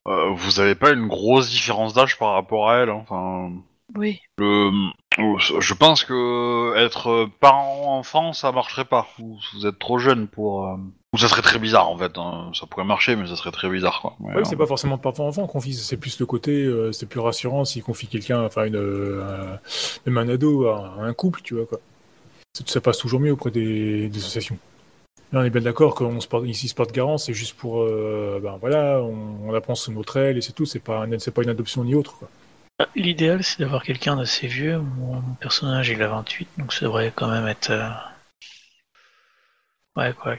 euh, 0.08 0.32
vous 0.32 0.60
avez 0.60 0.76
pas 0.76 0.92
une 0.92 1.08
grosse 1.08 1.50
différence 1.50 1.94
d'âge 1.94 2.18
par 2.18 2.34
rapport 2.34 2.70
à 2.70 2.78
elle. 2.78 2.90
hein, 2.90 3.04
Enfin, 3.08 3.52
Oui. 3.96 4.20
le, 4.38 4.72
je 5.18 5.74
pense 5.74 6.04
que 6.04 6.74
être 6.78 7.30
parent-enfant, 7.40 8.34
ça 8.34 8.52
marcherait 8.52 8.86
pas. 8.86 9.08
Vous, 9.20 9.40
vous 9.54 9.66
êtes 9.68 9.80
trop 9.80 10.00
jeune 10.00 10.28
pour. 10.28 10.68
euh, 10.68 10.78
Ou 11.16 11.18
ça 11.18 11.30
serait 11.30 11.42
très 11.42 11.60
bizarre 11.60 11.88
en 11.90 11.98
fait. 11.98 12.12
hein. 12.18 12.52
Ça 12.54 12.66
pourrait 12.66 12.84
marcher, 12.84 13.16
mais 13.16 13.26
ça 13.26 13.38
serait 13.38 13.52
très 13.52 13.70
bizarre 13.70 14.02
quoi. 14.02 14.16
Ouais, 14.20 14.36
Ouais, 14.36 14.44
c'est 14.44 14.58
pas 14.58 14.66
forcément 14.68 14.98
parfois 14.98 15.26
enfant 15.28 15.44
qu'on 15.48 15.54
confie, 15.60 15.74
c'est 15.74 15.96
plus 15.96 16.20
le 16.20 16.26
côté, 16.26 16.52
euh, 16.66 16.92
c'est 16.92 17.06
plus 17.06 17.22
rassurant 17.22 17.64
s'il 17.64 17.84
confie 17.84 18.08
quelqu'un, 18.08 18.44
enfin 18.44 18.66
une, 18.66 18.76
euh, 18.76 19.56
même 20.06 20.18
un 20.18 20.28
ado 20.28 20.68
à 20.68 20.96
un 21.00 21.14
couple, 21.14 21.40
tu 21.42 21.56
vois 21.56 21.66
quoi. 21.66 21.80
Ça, 22.54 22.64
ça 22.68 22.82
passe 22.82 22.98
toujours 22.98 23.22
mieux 23.22 23.32
auprès 23.32 23.52
des, 23.52 24.10
des 24.10 24.18
associations. 24.20 24.58
Là, 25.32 25.40
on 25.40 25.44
est 25.44 25.50
bien 25.50 25.62
d'accord 25.62 25.96
qu'on 25.96 26.20
se 26.20 26.28
porte, 26.28 26.46
ici 26.48 26.68
se 26.68 26.76
porte 26.76 26.92
garant, 26.92 27.18
c'est 27.18 27.34
juste 27.34 27.56
pour, 27.56 27.82
euh, 27.82 28.40
ben 28.44 28.58
voilà, 28.60 29.00
on, 29.02 29.48
on 29.48 29.52
la 29.54 29.62
prend 29.62 29.76
sous 29.76 29.92
notre 29.94 30.18
aile 30.18 30.38
et 30.38 30.42
c'est 30.42 30.54
tout, 30.54 30.66
c'est 30.66 30.80
pas, 30.80 31.04
un- 31.06 31.20
c'est 31.20 31.32
pas 31.32 31.44
une 31.44 31.50
adoption 31.50 31.84
ni 31.86 31.96
autre 31.96 32.16
quoi. 32.20 32.30
Ah, 32.80 32.88
L'idéal, 32.96 33.42
c'est 33.42 33.60
d'avoir 33.60 33.84
quelqu'un 33.84 34.18
d'assez 34.18 34.48
vieux. 34.48 34.78
Mon 34.80 35.14
mon 35.16 35.34
personnage, 35.40 35.90
il 35.90 36.02
a 36.04 36.08
28, 36.10 36.48
donc 36.58 36.74
ça 36.74 36.82
devrait 36.86 37.14
quand 37.16 37.30
même 37.30 37.48
être. 37.48 37.72
Ouais, 39.96 40.14
quoi. 40.14 40.36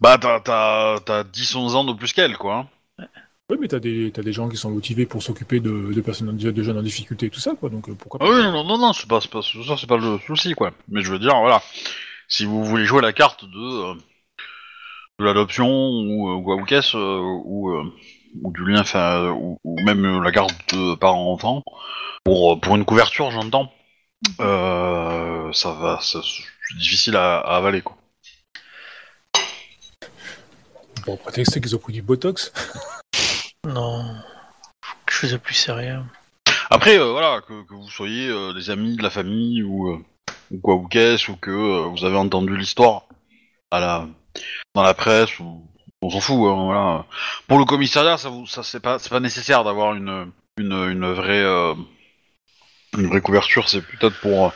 Bah, 0.00 0.18
t'as, 0.18 0.40
t'as, 0.40 1.00
t'as 1.00 1.22
10-11 1.24 1.74
ans 1.74 1.84
de 1.84 1.92
plus 1.92 2.12
qu'elle 2.12 2.36
quoi. 2.36 2.66
Oui, 3.50 3.58
mais 3.60 3.68
t'as 3.68 3.78
des, 3.78 4.10
t'as 4.12 4.22
des 4.22 4.32
gens 4.32 4.48
qui 4.48 4.56
sont 4.56 4.70
motivés 4.70 5.06
pour 5.06 5.22
s'occuper 5.22 5.60
de, 5.60 5.92
de 5.92 6.00
personnes, 6.00 6.36
de, 6.36 6.50
de 6.50 6.62
jeunes 6.62 6.78
en 6.78 6.82
difficulté 6.82 7.26
et 7.26 7.30
tout 7.30 7.38
ça 7.38 7.54
quoi, 7.54 7.68
donc 7.70 7.88
euh, 7.88 7.94
pourquoi 7.94 8.18
Ah 8.22 8.26
pas. 8.26 8.30
oui, 8.32 8.42
non, 8.42 8.64
non, 8.64 8.76
non, 8.78 8.92
c'est 8.92 9.06
pas, 9.08 9.20
c'est 9.20 9.30
pas, 9.30 9.42
ça, 9.42 9.76
c'est 9.78 9.86
pas 9.86 9.98
le 9.98 10.18
souci, 10.26 10.54
quoi. 10.54 10.72
Mais 10.88 11.02
je 11.02 11.12
veux 11.12 11.18
dire, 11.20 11.38
voilà, 11.38 11.62
si 12.28 12.44
vous 12.44 12.64
voulez 12.64 12.86
jouer 12.86 13.02
la 13.02 13.12
carte 13.12 13.44
de, 13.44 13.90
euh, 13.92 13.94
de 15.18 15.24
l'adoption 15.24 15.68
ou, 15.68 16.28
euh, 16.28 16.34
ou 16.34 16.52
ou 16.60 16.64
qu'est-ce, 16.64 16.96
euh, 16.96 17.20
ou, 17.44 17.70
euh, 17.70 17.84
ou 18.42 18.52
du 18.52 18.64
lien, 18.66 18.80
enfin, 18.80 19.30
ou, 19.30 19.58
ou 19.64 19.80
même 19.84 20.04
euh, 20.04 20.20
la 20.22 20.30
garde 20.30 20.52
de 20.72 20.94
parent-enfant, 20.96 21.62
pour, 22.24 22.54
euh, 22.54 22.56
pour 22.56 22.76
une 22.76 22.84
couverture, 22.84 23.30
j'entends, 23.30 23.72
euh, 24.40 25.52
ça 25.52 25.72
va, 25.74 26.00
ça- 26.02 26.20
c'est 26.22 26.78
difficile 26.78 27.16
à, 27.16 27.38
à 27.40 27.56
avaler, 27.56 27.82
quoi. 27.82 27.96
Pour 31.06 31.20
prétexter 31.20 31.60
qu'ils 31.60 31.76
ont 31.76 31.78
pris 31.78 31.92
du 31.92 32.02
Botox. 32.02 32.52
Non. 33.64 34.04
Quelque 35.04 35.14
chose 35.16 35.32
de 35.32 35.36
plus 35.38 35.54
sérieux. 35.54 36.00
Après, 36.70 36.98
euh, 36.98 37.10
voilà, 37.10 37.40
que, 37.40 37.66
que 37.66 37.74
vous 37.74 37.88
soyez 37.88 38.28
euh, 38.28 38.52
des 38.52 38.70
amis, 38.70 38.96
de 38.96 39.02
la 39.02 39.10
famille, 39.10 39.64
ou, 39.64 39.90
euh, 39.90 39.98
ou 40.52 40.58
quoi 40.60 40.74
ou 40.76 40.86
qu'est-ce, 40.86 41.32
ou 41.32 41.36
que 41.36 41.50
euh, 41.50 41.86
vous 41.86 42.04
avez 42.04 42.16
entendu 42.16 42.56
l'histoire 42.56 43.06
à 43.72 43.80
la, 43.80 44.08
dans 44.74 44.84
la 44.84 44.94
presse, 44.94 45.40
ou 45.40 45.66
on 46.00 46.10
s'en 46.10 46.20
fout, 46.20 46.36
hein, 46.48 46.64
voilà. 46.64 47.06
Pour 47.48 47.58
le 47.58 47.64
commissariat, 47.64 48.18
ça, 48.18 48.28
vous, 48.28 48.46
ça 48.46 48.62
c'est 48.62 48.78
pas, 48.78 49.00
c'est 49.00 49.10
pas 49.10 49.18
nécessaire 49.18 49.64
d'avoir 49.64 49.94
une, 49.94 50.30
une, 50.58 50.72
une 50.72 51.12
vraie, 51.12 51.42
euh, 51.42 51.74
une 52.96 53.08
vraie 53.08 53.20
couverture. 53.20 53.68
C'est 53.68 53.82
peut-être 53.82 54.20
pour, 54.20 54.52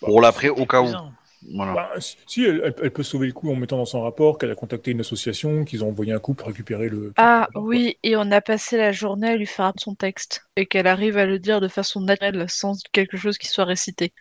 pour 0.00 0.20
l'après 0.20 0.48
au 0.48 0.66
cas 0.66 0.80
où. 0.80 0.86
Bizarre. 0.86 1.12
Voilà. 1.54 1.72
Bah, 1.72 1.90
si, 2.26 2.44
elle, 2.44 2.60
elle- 2.64 2.74
elle 2.82 2.90
peut 2.90 3.02
sauver 3.04 3.26
le 3.28 3.32
coup 3.32 3.50
en 3.52 3.54
mettant 3.56 3.76
dans 3.76 3.84
son 3.84 4.02
rapport 4.02 4.38
qu'elle 4.38 4.50
a 4.50 4.54
contacté 4.56 4.90
une 4.90 5.00
association, 5.00 5.64
qu'ils 5.64 5.84
ont 5.84 5.88
envoyé 5.88 6.12
un 6.12 6.18
couple 6.18 6.44
récupérer 6.44 6.88
le. 6.88 7.12
Ah 7.16 7.48
oui, 7.54 7.96
et 8.02 8.16
on 8.16 8.30
a 8.32 8.40
passé 8.40 8.76
la 8.76 8.90
journée 8.92 9.28
à 9.28 9.36
lui 9.36 9.46
faire 9.46 9.66
apprendre 9.66 9.80
son 9.80 9.94
texte 9.94 10.42
et 10.56 10.66
qu'elle 10.66 10.86
arrive 10.88 11.16
à 11.16 11.26
le 11.26 11.38
dire 11.38 11.60
de 11.60 11.68
façon 11.68 12.00
naturelle 12.00 12.44
sans 12.48 12.74
quelque 12.92 13.16
chose 13.16 13.38
qui 13.38 13.46
soit 13.48 13.64
récité. 13.64 14.12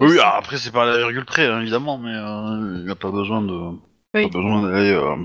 Oui, 0.00 0.16
ah, 0.20 0.36
après 0.38 0.56
c'est 0.56 0.72
pas 0.72 0.82
à 0.82 0.86
la 0.86 0.98
virgule 0.98 1.24
près, 1.24 1.46
hein, 1.46 1.60
évidemment, 1.60 1.98
mais 1.98 2.12
euh, 2.14 2.78
il 2.78 2.84
n'y 2.84 2.90
a 2.90 2.96
pas 2.96 3.10
besoin 3.12 3.40
de, 3.42 3.52
Oui. 4.14 4.22
pas 4.24 4.28
besoin 4.28 4.62
d'aller. 4.62 4.90
euh, 4.90 5.16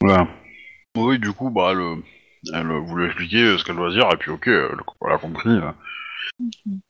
Voilà. 0.00 0.28
Oui, 0.96 1.18
du 1.18 1.32
coup, 1.32 1.50
bah, 1.50 1.70
elle, 1.72 1.78
euh, 1.80 1.96
elle 2.52 2.70
euh, 2.70 2.78
vous 2.78 2.96
lui 2.96 3.06
expliquer 3.06 3.56
ce 3.58 3.64
qu'elle 3.64 3.76
doit 3.76 3.90
dire, 3.90 4.08
et 4.12 4.16
puis 4.16 4.30
ok, 4.30 4.46
elle, 4.48 4.68
elle 5.06 5.12
a 5.12 5.18
compris. 5.18 5.48
euh, 5.50 5.70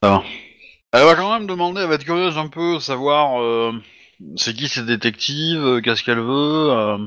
Ça 0.03 0.11
va. 0.11 0.23
Elle 0.97 1.03
va 1.03 1.17
quand 1.17 1.33
même 1.37 1.49
demander, 1.49 1.81
elle 1.81 1.89
va 1.89 1.97
être 1.97 2.05
curieuse 2.05 2.39
un 2.39 2.47
peu, 2.47 2.79
savoir 2.79 3.43
euh, 3.43 3.73
c'est 4.37 4.55
qui 4.55 4.69
ces 4.69 4.85
détectives, 4.85 5.59
euh, 5.59 5.81
qu'est-ce 5.81 6.05
qu'elle 6.05 6.21
veut, 6.21 6.71
euh, 6.71 6.99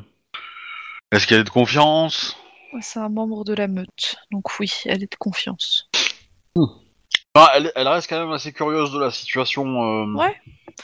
est-ce 1.14 1.26
qu'elle 1.26 1.40
est 1.40 1.46
de 1.46 1.50
confiance? 1.50 2.36
C'est 2.82 3.00
un 3.00 3.08
membre 3.08 3.46
de 3.46 3.54
la 3.54 3.70
meute, 3.70 4.18
donc 4.30 4.60
oui, 4.60 4.70
elle 4.84 5.04
est 5.04 5.12
de 5.14 5.18
confiance. 5.18 5.90
Enfin, 6.58 7.48
elle, 7.56 7.72
elle 7.76 7.88
reste 7.88 8.10
quand 8.10 8.20
même 8.20 8.34
assez 8.34 8.52
curieuse 8.52 8.92
de 8.92 9.00
la 9.00 9.10
situation 9.10 9.64
euh, 9.66 10.14
Ouais. 10.16 10.36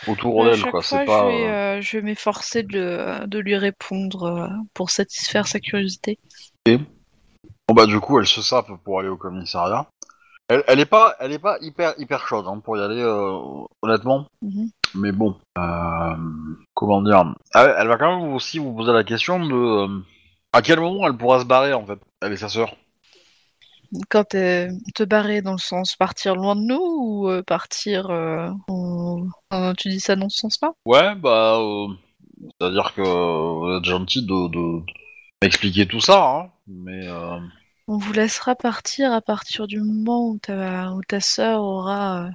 autour 0.08 0.45
d'elle, 0.45 0.56
chaque 0.56 0.72
quoi. 0.72 0.82
fois, 0.82 0.99
C'est 0.99 1.06
pas. 1.06 1.24
je 1.24 1.26
vais, 1.26 1.45
euh, 1.45 1.49
euh, 1.49 1.82
je 1.82 1.97
vais 1.97 2.04
m'efforcer 2.04 2.64
de, 2.64 3.38
lui 3.38 3.58
répondre 3.58 4.24
euh, 4.24 4.47
pour 4.74 4.91
satisfaire 4.91 5.45
sa 5.45 5.60
curiosité. 5.60 6.20
Bon 6.66 7.76
bah 7.76 7.86
du 7.86 7.99
coup 7.99 8.20
elle 8.20 8.28
se 8.28 8.41
sape 8.41 8.68
pour 8.86 8.99
aller 8.99 9.10
au 9.10 9.18
commissariat. 9.18 9.88
Elle, 10.50 10.64
elle 10.68 10.80
est 10.80 10.86
pas, 10.86 11.16
elle 11.20 11.32
est 11.32 11.39
pas 11.39 11.58
hyper 11.62 11.94
hyper 11.98 12.28
chaude 12.28 12.46
hein, 12.48 12.60
pour 12.60 12.78
y 12.78 12.82
aller 12.82 13.02
euh, 13.02 13.38
honnêtement. 13.82 14.28
Mhm. 14.41 14.70
Mais 14.96 15.12
bon, 15.12 15.36
euh, 15.58 16.16
comment 16.74 17.02
dire 17.02 17.34
elle, 17.56 17.74
elle 17.78 17.88
va 17.88 17.98
quand 17.98 18.20
même 18.20 18.34
aussi 18.34 18.60
vous 18.60 18.74
poser 18.74 18.91
la 18.91 19.04
question 19.04 19.39
de 19.39 19.54
euh, 19.56 20.00
à 20.52 20.62
quel 20.62 20.80
moment 20.80 21.08
elle 21.08 21.18
pourra 21.18 21.39
se 21.39 21.46
barrer 21.46 21.74
en 21.74 21.86
fait, 21.86 22.00
elle 22.22 22.34
et 22.34 22.38
sa 22.38 22.50
sœur. 22.50 22.76
Quand 24.10 24.36
euh, 24.36 24.70
te 24.96 25.04
barrer 25.04 25.41
dans 25.41 25.52
le 25.54 25.58
sens 25.60 25.96
partir 25.96 26.36
loin 26.36 26.56
de 26.56 26.62
nous 26.62 26.82
ou 26.82 27.30
euh, 27.30 27.44
partir... 27.44 28.10
euh, 28.10 28.50
en- 28.68 29.28
tu 29.78 29.89
dis 29.89 30.00
ça 30.00 30.16
dans 30.16 30.30
ce 30.30 30.38
sens-là? 30.39 30.72
Ouais 30.86 31.16
bah 31.16 31.58
euh, 31.60 31.88
c'est 32.60 32.68
à 32.68 32.72
dire 32.72 32.94
que 32.96 33.02
vous 33.02 33.78
êtes 33.78 33.86
gentil 33.86 34.24
de, 34.26 34.48
de, 34.50 34.80
de 34.80 34.94
m'expliquer 35.41 35.88
tout 35.88 36.00
ça, 36.02 36.24
hein, 36.24 36.50
mais 36.68 37.08
euh, 37.08 37.38
On 37.88 37.98
vous 37.98 38.14
laissera 38.14 38.56
partir 38.56 39.12
à 39.12 39.22
partir 39.22 39.68
du 39.68 39.80
moment 39.82 40.30
où 40.30 40.38
ta, 40.40 40.92
où 40.94 41.02
ta 41.08 41.20
sœur 41.20 41.62
aura 41.62 42.24
euh, 42.26 42.30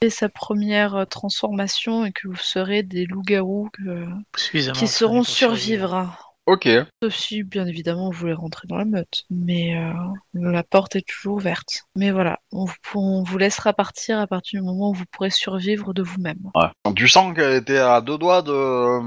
fait 0.00 0.10
sa 0.10 0.28
première 0.28 0.96
euh, 0.96 1.04
transformation 1.04 2.04
et 2.04 2.12
que 2.12 2.26
vous 2.26 2.36
serez 2.36 2.82
des 2.82 3.06
loups-garous 3.06 3.70
qui 3.72 4.68
pour 5.04 5.26
survivre. 5.26 6.34
ok. 6.46 6.68
Sauf 7.00 7.14
si, 7.14 7.44
bien 7.44 7.66
évidemment, 7.66 8.10
vous 8.10 8.18
voulez 8.18 8.32
rentrer 8.32 8.66
dans 8.66 8.76
la 8.76 8.84
meute. 8.84 9.24
Mais 9.30 9.76
euh, 9.76 9.92
la 10.34 10.64
porte 10.64 10.96
est 10.96 11.06
toujours 11.06 11.36
ouverte. 11.36 11.84
Mais 11.94 12.10
voilà, 12.10 12.40
on 12.50 12.64
vous, 12.64 12.74
on 12.96 13.22
vous 13.22 13.38
laissera 13.38 13.72
partir 13.72 14.18
à 14.18 14.26
partir 14.26 14.60
du 14.60 14.66
moment 14.66 14.90
où 14.90 14.94
vous 14.94 15.04
pourrez 15.12 15.30
survivre 15.30 15.94
de 15.94 16.02
vous-même. 16.02 16.50
Ouais. 16.56 16.92
Tu 16.96 17.06
sens 17.06 17.34
qu'elle 17.36 17.54
était 17.54 17.78
à 17.78 18.00
deux 18.00 18.18
doigts 18.18 18.42
de 18.42 18.98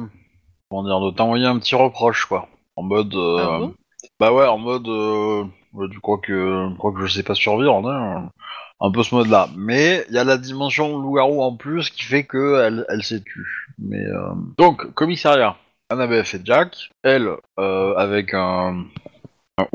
comment 0.70 0.84
dire 0.84 1.00
de 1.02 1.12
t'envoyer 1.12 1.46
un 1.46 1.60
petit 1.60 1.76
reproche 1.76 2.26
quoi, 2.26 2.48
en 2.78 2.84
mode 2.84 3.14
euh, 3.14 3.38
Ah 3.42 3.60
bon? 3.60 3.74
bah 4.20 4.32
ouais 4.32 4.48
en 4.48 4.58
mode 4.58 4.88
euh, 4.88 5.44
tu 5.92 6.00
crois 6.00 6.18
que 6.20 6.70
tu 6.70 6.78
crois 6.78 6.94
que 6.94 7.06
je 7.06 7.14
sais 7.14 7.24
pas 7.24 7.36
survivre 7.36 7.88
hein, 7.88 8.30
un 8.80 8.92
peu 8.92 9.04
ce 9.04 9.16
mode 9.16 9.28
là. 9.28 9.50
Mais 9.56 10.06
il 10.10 10.16
y 10.16 10.18
a 10.18 10.24
la 10.24 10.38
dimension 10.38 11.00
loup-garou 11.00 11.42
en 11.42 11.56
plus 11.56 11.90
qui 11.90 12.04
fait 12.04 12.24
que 12.24 12.62
elle 12.62 12.86
elle 12.90 13.04
s'est 13.04 13.22
tue. 13.22 13.68
Mais 13.80 14.04
euh, 14.06 14.34
donc 14.58 14.94
commissariat, 14.94 15.58
Annabeth 15.90 16.34
et 16.34 16.42
Jack, 16.44 16.90
elle 17.04 17.30
euh, 17.60 17.96
avec 17.96 18.34
un 18.34 18.86
un 19.58 19.68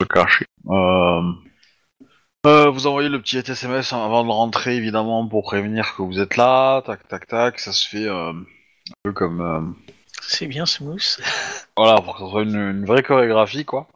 se 0.00 0.06
cacher. 0.08 0.46
Euh, 0.68 1.22
euh, 2.46 2.70
vous 2.70 2.86
envoyez 2.86 3.08
le 3.08 3.20
petit 3.20 3.38
SMS 3.38 3.92
avant 3.92 4.24
de 4.24 4.30
rentrer, 4.30 4.76
évidemment, 4.76 5.26
pour 5.26 5.42
prévenir 5.42 5.94
que 5.96 6.02
vous 6.02 6.20
êtes 6.20 6.36
là. 6.36 6.82
Tac, 6.82 7.06
tac, 7.08 7.26
tac. 7.26 7.58
Ça 7.58 7.72
se 7.72 7.88
fait 7.88 8.08
un 8.08 8.34
peu 9.02 9.12
comme. 9.12 9.76
C'est 10.22 10.46
bien 10.46 10.66
smooth. 10.66 11.18
voilà, 11.76 12.00
pour 12.00 12.14
que 12.16 12.20
ce 12.20 12.42
une, 12.42 12.84
vraie 12.84 13.02
chorégraphie, 13.02 13.64
quoi. 13.64 13.86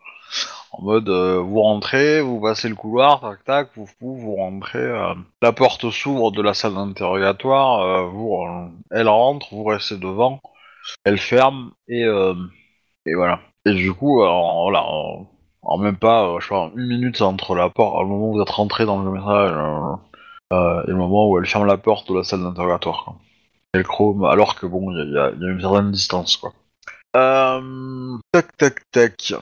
En 0.72 0.82
mode, 0.82 1.08
euh, 1.08 1.38
vous 1.38 1.60
rentrez, 1.62 2.20
vous 2.20 2.40
passez 2.40 2.68
le 2.68 2.74
couloir, 2.76 3.20
tac, 3.20 3.44
tac, 3.44 3.68
vous, 3.76 3.88
vous, 4.00 4.16
vous 4.16 4.36
rentrez. 4.36 4.78
euh, 4.78 5.14
la 5.42 5.52
porte 5.52 5.90
s'ouvre 5.90 6.30
de 6.32 6.42
la 6.42 6.54
salle 6.54 6.74
d'interrogatoire. 6.74 7.80
euh, 7.80 8.02
vous, 8.06 8.36
elle 8.90 9.08
rentre, 9.08 9.48
vous 9.54 9.64
restez 9.64 9.96
devant. 9.96 10.40
Elle 11.04 11.18
ferme 11.18 11.72
et, 11.88 12.04
et 13.06 13.14
voilà. 13.14 13.40
Et 13.66 13.74
du 13.74 13.92
coup, 13.92 14.22
alors, 14.22 14.62
voilà, 14.62 14.82
en, 14.84 15.26
en 15.62 15.78
même 15.78 15.96
pas, 15.96 16.36
je 16.40 16.48
pas, 16.48 16.70
une 16.76 16.86
minute 16.88 17.20
entre 17.22 17.54
la 17.54 17.68
porte, 17.70 17.94
au 17.96 18.06
moment 18.06 18.30
où 18.30 18.34
vous 18.36 18.42
êtes 18.42 18.50
rentré 18.50 18.86
dans 18.86 18.98
le 19.02 19.10
euh, 20.52 20.82
et 20.84 20.90
le 20.90 20.96
moment 20.96 21.28
où 21.28 21.38
elle 21.38 21.46
ferme 21.46 21.66
la 21.66 21.76
porte 21.76 22.10
de 22.10 22.16
la 22.18 22.24
salle 22.24 22.42
d'interrogatoire. 22.42 23.14
Chrome, 23.78 24.24
alors 24.24 24.56
que 24.56 24.66
bon, 24.66 24.90
il 24.90 25.12
y, 25.12 25.18
a- 25.18 25.30
une 25.30 25.60
certaine 25.60 25.92
distance, 25.92 26.36
quoi. 26.36 26.52
Euh, 27.16 28.16
tac, 28.32 28.56
tac, 28.56 28.90
tac. 28.90 29.32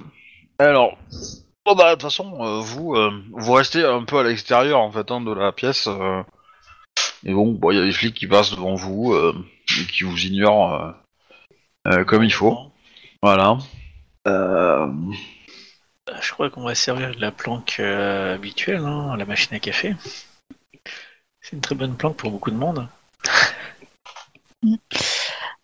Alors, 0.59 0.99
bon 1.65 1.75
bah 1.75 1.91
de 1.91 1.93
toute 1.93 2.03
façon, 2.03 2.37
euh, 2.41 2.61
vous, 2.61 2.95
euh, 2.95 3.11
vous 3.33 3.53
restez 3.53 3.85
un 3.85 4.05
peu 4.05 4.19
à 4.19 4.23
l'extérieur 4.23 4.81
en 4.81 4.91
fait 4.91 5.11
hein, 5.11 5.21
de 5.21 5.33
la 5.33 5.53
pièce. 5.53 5.89
et 7.25 7.33
bon, 7.33 7.59
il 7.71 7.77
y 7.77 7.81
a 7.81 7.85
des 7.85 7.93
flics 7.93 8.15
qui 8.15 8.27
passent 8.27 8.51
devant 8.51 8.75
vous 8.75 9.15
et 9.15 9.87
qui 9.87 10.05
vous 10.05 10.19
ignorent 10.19 10.95
comme 12.07 12.25
il 12.25 12.33
faut. 12.33 12.59
Voilà. 13.23 13.59
Je 14.27 16.33
crois 16.33 16.51
qu'on 16.51 16.65
va 16.65 16.75
servir 16.75 17.15
de 17.15 17.21
la 17.21 17.33
planque 17.33 17.81
habituelle, 17.81 18.85
hein, 18.85 19.17
la 19.17 19.27
machine 19.27 19.55
à 19.55 19.61
café. 19.61 19.95
C'est 21.41 21.53
une 21.53 21.63
très 21.63 21.75
bonne 21.75 21.97
planque 21.97 22.17
pour 22.17 22.31
beaucoup 22.31 22.51
de 22.51 22.57
monde. 22.57 22.89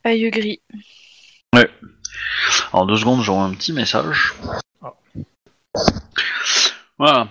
Aïe 0.04 0.30
gris. 0.30 0.60
En 2.72 2.86
deux 2.86 2.96
secondes, 2.96 3.22
j'aurai 3.22 3.40
un 3.42 3.54
petit 3.54 3.72
message. 3.72 4.34
Ah. 4.82 4.92
Voilà. 6.98 7.28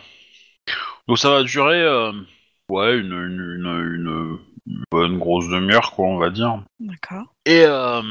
Donc 1.07 1.17
ça 1.19 1.29
va 1.29 1.43
durer, 1.43 1.81
euh, 1.81 2.11
ouais, 2.69 2.97
une, 2.97 3.11
une, 3.11 3.57
une, 3.57 3.95
une- 3.95 4.39
une 4.65 4.83
bonne 4.89 5.17
grosse 5.19 5.49
demi-heure, 5.49 5.91
quoi, 5.91 6.05
on 6.07 6.17
va 6.17 6.29
dire. 6.29 6.63
D'accord. 6.79 7.33
Et 7.45 7.63
euh, 7.65 8.01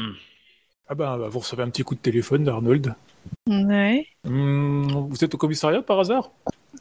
Ah 0.87 0.93
bah, 0.95 1.17
bah, 1.17 1.27
vous 1.27 1.39
recevez 1.39 1.63
un 1.63 1.69
petit 1.71 1.83
coup 1.83 1.95
de 1.95 1.99
téléphone 1.99 2.43
d'Arnold. 2.43 2.93
Ouais. 3.47 4.05
Hum, 4.27 5.07
vous 5.09 5.23
êtes 5.23 5.33
au 5.33 5.37
commissariat 5.39 5.81
par 5.81 5.99
hasard? 5.99 6.29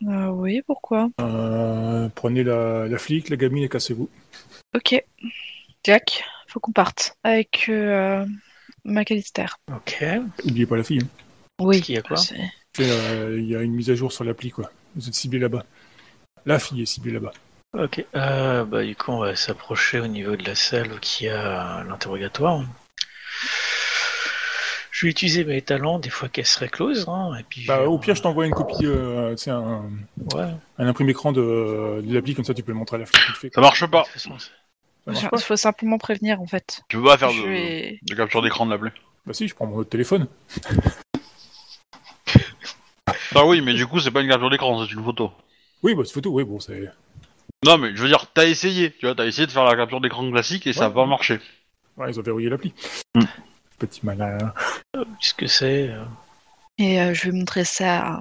Ah 0.06 0.30
oui, 0.32 0.60
pourquoi? 0.66 1.08
Euh, 1.22 2.08
Prenez 2.14 2.44
la, 2.44 2.86
la 2.88 2.98
flic, 2.98 3.30
la 3.30 3.36
gamine 3.36 3.64
et 3.64 3.68
cassez-vous. 3.70 4.10
Ok. 4.74 5.02
Jack, 5.84 6.22
faut 6.52 6.60
qu'on 6.60 6.72
parte. 6.72 7.16
Avec 7.24 7.66
euh, 7.68 8.24
McAllister. 8.84 9.46
Ok. 9.74 10.04
N'oubliez 10.44 10.66
pas 10.66 10.76
la 10.76 10.82
fille. 10.84 11.00
hein. 11.02 11.08
Oui. 11.60 11.80
Qu'il 11.80 11.94
y 11.94 11.98
a 11.98 12.02
quoi 12.02 12.16
Fait, 12.16 12.40
euh, 12.80 13.36
Il 13.38 13.48
y 13.48 13.56
a 13.56 13.60
une 13.62 13.72
mise 13.74 13.90
à 13.90 13.94
jour 13.94 14.12
sur 14.12 14.24
l'appli, 14.24 14.50
quoi. 14.50 14.70
Vous 14.96 15.08
êtes 15.08 15.14
ciblé 15.14 15.38
là-bas. 15.38 15.64
La 16.44 16.58
fille 16.58 16.82
est 16.82 16.86
ciblée 16.86 17.12
là-bas. 17.12 17.32
Ok. 17.78 18.04
Euh, 18.14 18.64
bah, 18.64 18.84
du 18.84 18.94
coup, 18.96 19.12
on 19.12 19.18
va 19.20 19.34
s'approcher 19.36 20.00
au 20.00 20.06
niveau 20.06 20.36
de 20.36 20.44
la 20.44 20.54
salle 20.54 20.92
où 20.92 20.96
il 21.20 21.24
y 21.24 21.28
a 21.28 21.84
l'interrogatoire. 21.84 22.62
Je 24.90 25.06
vais 25.06 25.10
utiliser 25.10 25.44
mes 25.44 25.62
talents 25.62 25.98
des 25.98 26.10
fois 26.10 26.28
qu'elle 26.28 26.46
serait 26.46 26.68
close. 26.68 27.06
Hein, 27.08 27.32
et 27.40 27.42
puis, 27.44 27.64
Bah, 27.66 27.82
au 27.84 27.98
pire, 27.98 28.14
je 28.14 28.22
t'envoie 28.22 28.46
une 28.46 28.52
copie, 28.52 28.84
euh, 28.86 29.34
c'est 29.36 29.50
un, 29.50 29.90
Ouais. 30.34 30.48
un 30.78 30.86
imprimé 30.86 31.10
écran 31.12 31.32
de, 31.32 32.02
de 32.04 32.14
l'appli, 32.14 32.34
comme 32.34 32.44
ça 32.44 32.54
tu 32.54 32.62
peux 32.62 32.72
le 32.72 32.78
montrer 32.78 32.96
à 32.96 33.00
la 33.00 33.06
fait. 33.06 33.50
ça 33.54 33.60
marche 33.60 33.86
pas. 33.86 34.00
De 34.00 34.04
toute 34.04 34.12
façon, 34.12 34.36
Il 35.08 35.28
pas 35.28 35.38
faut 35.38 35.56
simplement 35.56 35.98
prévenir 35.98 36.40
en 36.40 36.46
fait. 36.46 36.82
Tu 36.88 36.96
peux 36.96 37.04
pas 37.04 37.18
faire 37.18 37.30
Je 37.30 37.42
de, 37.42 37.48
vais- 37.48 37.98
de 38.02 38.14
capture 38.14 38.40
d'écran 38.42 38.66
de 38.66 38.70
l'appli. 38.70 38.90
Bah 39.26 39.32
si, 39.34 39.48
je 39.48 39.54
prends 39.54 39.66
mon 39.66 39.76
autre 39.76 39.90
téléphone. 39.90 40.26
Ah 43.34 43.46
oui, 43.46 43.62
mais 43.62 43.72
du 43.72 43.86
coup, 43.86 43.98
c'est 43.98 44.10
pas 44.10 44.20
une 44.20 44.28
capture 44.28 44.50
d'écran, 44.50 44.84
c'est 44.84 44.92
une 44.92 45.02
photo. 45.02 45.32
Oui, 45.82 45.94
bah 45.94 46.02
cette 46.04 46.12
photo, 46.14 46.30
oui, 46.32 46.44
bon, 46.44 46.60
c'est... 46.60 46.90
Non, 47.64 47.78
mais 47.78 47.94
je 47.96 48.02
veux 48.02 48.08
dire, 48.08 48.26
t'as 48.32 48.44
essayé, 48.44 48.92
tu 48.92 49.06
vois, 49.06 49.14
t'as 49.14 49.24
essayé 49.26 49.46
de 49.46 49.52
faire 49.52 49.64
la 49.64 49.74
capture 49.74 50.00
d'écran 50.00 50.30
classique 50.30 50.66
et 50.66 50.72
ça 50.72 50.86
a 50.86 50.90
pas 50.90 51.06
marché. 51.06 51.40
Ouais, 51.96 52.10
ils 52.10 52.18
ont 52.20 52.22
verrouillé 52.22 52.48
l'appli. 52.50 52.74
Hmm. 53.14 53.24
Petit 53.78 54.00
malin. 54.04 54.36
Qu'est-ce 54.92 55.34
que 55.34 55.46
c'est 55.46 55.88
euh, 55.90 56.04
Et 56.78 57.00
euh, 57.00 57.14
je 57.14 57.24
vais 57.30 57.32
montrer 57.36 57.64
ça 57.64 58.20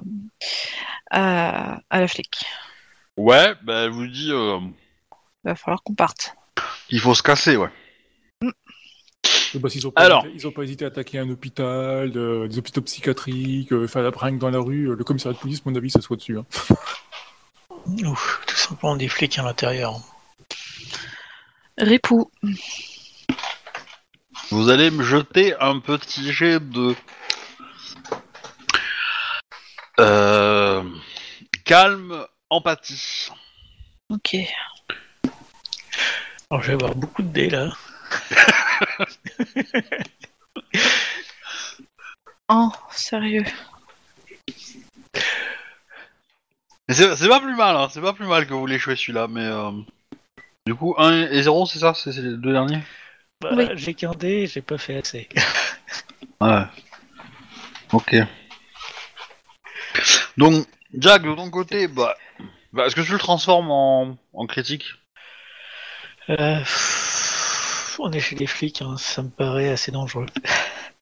à, 1.10 1.80
à 1.90 2.00
la 2.00 2.08
flic. 2.08 2.44
Ouais, 3.16 3.54
bah, 3.62 3.82
elle 3.84 3.90
vous 3.90 4.06
dit 4.06 4.30
euh, 4.32 4.58
Il 5.44 5.48
va 5.48 5.54
falloir 5.56 5.82
qu'on 5.82 5.94
parte. 5.94 6.34
Qu'il 6.88 7.00
faut 7.00 7.14
se 7.14 7.22
casser, 7.22 7.56
ouais. 7.56 7.70
Oui, 8.42 9.60
bah, 9.60 9.68
s'ils 9.68 9.86
ont 9.86 9.90
pas 9.90 10.00
Alors. 10.02 10.24
hésité- 10.24 10.38
ils 10.40 10.46
ont 10.46 10.52
pas 10.52 10.62
hésité 10.62 10.84
à 10.84 10.88
attaquer 10.88 11.18
un 11.18 11.28
hôpital, 11.28 12.10
de- 12.10 12.46
des 12.48 12.58
hôpitaux 12.58 12.80
psychiatriques, 12.82 13.72
euh, 13.72 13.86
faire 13.86 14.02
la 14.02 14.10
prank 14.10 14.38
dans 14.38 14.50
la 14.50 14.58
rue, 14.58 14.88
euh, 14.90 14.94
le 14.96 15.04
commissariat 15.04 15.36
de 15.36 15.40
police, 15.40 15.60
à 15.64 15.70
mon 15.70 15.76
avis, 15.76 15.90
ça 15.90 16.00
soit 16.00 16.16
dessus. 16.16 16.38
Hein. 16.38 16.46
Ouf, 18.06 18.40
tout 18.46 18.56
simplement 18.56 18.96
des 18.96 19.08
flics 19.08 19.38
à 19.38 19.42
l'intérieur. 19.42 20.00
Ripou. 21.78 22.30
Vous 24.50 24.68
allez 24.68 24.90
me 24.90 25.02
jeter 25.02 25.54
un 25.60 25.80
petit 25.80 26.32
jet 26.32 26.60
de... 26.60 26.94
Euh... 30.00 30.82
Calme, 31.64 32.26
empathie. 32.50 33.28
Ok. 34.10 34.36
Alors 36.52 36.62
je 36.62 36.68
vais 36.68 36.74
avoir 36.74 36.94
beaucoup 36.94 37.22
de 37.22 37.28
dés 37.28 37.48
là. 37.48 37.72
Oh, 42.48 42.70
sérieux. 42.90 43.44
C'est 46.88 47.16
c'est 47.16 47.28
pas 47.28 47.40
plus 47.40 47.56
mal, 47.56 47.76
hein, 47.76 47.88
c'est 47.90 48.00
pas 48.02 48.12
plus 48.12 48.26
mal 48.26 48.46
que 48.46 48.52
vous 48.52 48.66
l'échouez 48.66 48.96
celui-là, 48.96 49.28
mais... 49.28 49.40
euh, 49.44 49.70
Du 50.66 50.74
coup, 50.74 50.94
1 50.98 51.30
et 51.30 51.42
0, 51.42 51.66
c'est 51.66 51.78
ça? 51.78 51.94
C'est 51.94 52.12
c'est 52.12 52.20
les 52.22 52.36
deux 52.36 52.52
derniers? 52.52 52.82
Bah, 53.40 53.50
Oui. 53.56 53.68
J'ai 53.74 53.94
qu'un 53.94 54.10
dé, 54.12 54.46
j'ai 54.46 54.62
pas 54.62 54.78
fait 54.78 54.98
assez. 54.98 55.28
Ouais. 56.40 56.64
Ok. 57.92 58.16
Donc, 60.36 60.66
Jack, 60.92 61.22
de 61.22 61.34
ton 61.34 61.50
côté, 61.50 61.86
bah... 61.88 62.16
bah, 62.72 62.86
Est-ce 62.86 62.96
que 62.96 63.00
tu 63.00 63.12
le 63.12 63.18
transformes 63.18 63.70
en, 63.70 64.18
en 64.32 64.46
critique? 64.46 64.86
Euh, 66.32 66.60
on 67.98 68.10
est 68.12 68.20
chez 68.20 68.36
les 68.36 68.46
flics, 68.46 68.82
hein, 68.82 68.96
ça 68.96 69.22
me 69.22 69.28
paraît 69.30 69.68
assez 69.68 69.92
dangereux. 69.92 70.26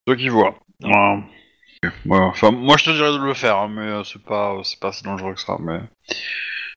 Toi 0.07 0.16
qui 0.16 0.28
vois. 0.28 0.59
Ouais. 0.83 1.18
Ouais, 2.05 2.18
Enfin, 2.18 2.51
moi 2.51 2.76
je 2.76 2.85
te 2.85 2.91
dirais 2.91 3.12
de 3.12 3.24
le 3.24 3.33
faire, 3.35 3.57
hein, 3.57 3.68
mais 3.68 3.83
euh, 3.87 4.05
c'est 4.05 4.22
pas, 4.22 4.61
c'est 4.64 4.78
pas 4.81 4.93
si 4.93 5.03
dangereux 5.03 5.35
que 5.35 5.41
ça. 5.41 5.57
Mais 5.61 5.81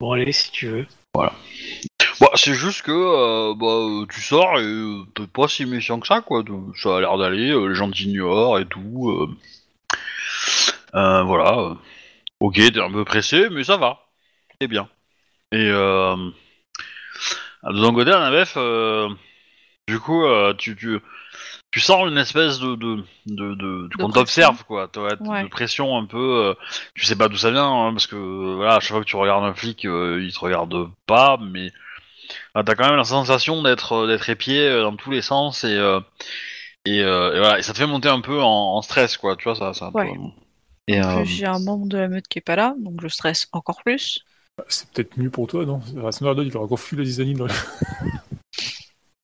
Bon 0.00 0.12
allez, 0.12 0.32
si 0.32 0.50
tu 0.50 0.68
veux. 0.68 0.86
bah, 1.14 1.32
c'est 2.36 2.54
juste 2.54 2.82
que 2.82 2.90
euh, 2.92 3.54
bah, 3.54 3.66
euh, 3.66 4.06
tu 4.10 4.20
sors 4.22 4.58
et 4.58 4.62
euh, 4.64 5.02
t'es 5.14 5.26
pas 5.26 5.48
si 5.48 5.66
méfiant 5.66 6.00
que 6.00 6.06
ça, 6.06 6.20
quoi. 6.20 6.42
Ça 6.76 6.96
a 6.96 7.00
l'air 7.00 7.18
d'aller, 7.18 7.50
euh, 7.50 7.66
les 7.68 7.74
gens 7.74 7.90
t'ignorent 7.90 8.58
et 8.58 8.66
tout. 8.66 9.10
euh. 9.10 9.28
Euh, 10.94 11.22
voilà. 11.24 11.58
euh. 11.58 11.74
Ok, 12.40 12.54
t'es 12.56 12.80
un 12.80 12.90
peu 12.92 13.04
pressé, 13.04 13.48
mais 13.50 13.64
ça 13.64 13.76
va. 13.76 14.00
C'est 14.60 14.68
bien. 14.68 14.88
Et 15.52 15.68
euh, 15.70 16.16
de 17.72 17.82
ton 17.82 17.94
côté, 17.94 18.10
Annabeth, 18.12 18.56
euh, 18.56 19.08
du 19.88 19.98
coup, 20.00 20.24
euh, 20.24 20.54
tu, 20.54 20.76
tu, 20.76 21.00
tu 21.70 21.80
sens 21.80 22.08
une 22.08 22.18
espèce 22.18 22.58
de, 22.58 22.74
de, 22.76 23.04
de, 23.26 23.54
de- 23.54 23.88
qu'on 23.96 24.08
pression. 24.08 24.10
t'observe, 24.10 24.64
quoi. 24.64 24.88
T'as- 24.88 25.16
Ouais. 25.20 25.42
De 25.44 25.48
pression 25.48 25.96
un 25.96 26.06
peu. 26.06 26.18
euh, 26.46 26.54
tu 26.94 27.04
sais 27.04 27.16
pas 27.16 27.28
d'où 27.28 27.36
ça 27.36 27.50
vient, 27.50 27.66
hein, 27.70 27.92
parce 27.92 28.06
que 28.06 28.16
euh, 28.16 28.54
voilà, 28.56 28.76
à 28.76 28.80
chaque 28.80 28.90
fois 28.92 29.00
que 29.00 29.06
tu 29.08 29.16
regardes 29.16 29.44
un 29.44 29.54
flic, 29.54 29.84
il 29.84 30.32
te 30.32 30.38
regarde 30.40 30.74
pas, 31.06 31.36
mais 31.40 31.70
t'as 32.54 32.74
quand 32.74 32.86
même 32.86 32.96
la 32.96 33.04
sensation 33.04 33.62
d'être 33.62 34.06
d'être 34.06 34.28
épié 34.30 34.70
dans 34.80 34.96
tous 34.96 35.10
les 35.10 35.22
sens 35.22 35.64
et 35.64 35.76
et, 36.86 36.98
et 36.98 37.02
voilà, 37.04 37.58
et 37.58 37.62
ça 37.62 37.72
te 37.72 37.78
fait 37.78 37.86
monter 37.86 38.08
un 38.08 38.20
peu 38.20 38.40
en, 38.42 38.76
en 38.76 38.82
stress, 38.82 39.16
quoi. 39.16 39.36
Tu 39.36 39.44
vois, 39.44 39.54
ça, 39.54 39.72
ça. 39.74 39.90
Ouais. 39.94 40.12
Et 40.86 41.02
euh, 41.02 41.24
J'ai 41.24 41.46
un 41.46 41.58
membre 41.58 41.86
de 41.86 41.96
la 41.96 42.08
meute 42.08 42.28
qui 42.28 42.38
est 42.38 42.42
pas 42.42 42.56
là, 42.56 42.74
donc 42.78 43.00
je 43.00 43.08
stresse 43.08 43.48
encore 43.52 43.82
plus. 43.82 44.20
Bah, 44.56 44.64
C'est 44.68 44.88
peut-être 44.90 45.16
mieux 45.16 45.30
pour 45.30 45.46
toi, 45.46 45.64
non? 45.64 45.80
Rasnard, 45.96 46.42
il 46.42 46.56
aura 46.56 46.66
encore 46.66 46.80
fui 46.80 46.96
la 46.96 47.04
dans. 47.34 47.46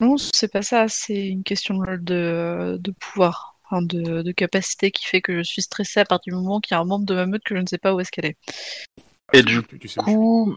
Non, 0.01 0.17
c'est 0.17 0.51
pas 0.51 0.63
ça, 0.63 0.89
c'est 0.89 1.27
une 1.29 1.43
question 1.45 1.77
de, 1.79 2.79
pouvoir, 2.93 3.59
enfin 3.65 3.83
de, 3.83 4.23
de 4.23 4.33
capacité 4.33 4.91
qui 4.91 5.05
fait 5.05 5.21
que 5.21 5.39
je 5.39 5.43
suis 5.43 5.63
stressée 5.63 6.01
à 6.01 6.05
partir 6.07 6.33
du 6.33 6.41
moment 6.41 6.59
qu'il 6.61 6.75
y 6.75 6.79
a 6.79 6.81
un 6.81 6.85
membre 6.85 7.05
de 7.05 7.15
ma 7.15 7.27
meute 7.27 7.43
que 7.45 7.55
je 7.55 7.61
ne 7.61 7.67
sais 7.67 7.77
pas 7.79 7.95
où 7.95 8.01
est-ce 8.01 8.11
qu'elle 8.11 8.25
est. 8.27 8.37
et 9.35 9.43
du 9.43 9.63
Tu, 9.63 9.79
tu 9.79 9.89
sais 9.89 10.01
où 10.07 10.57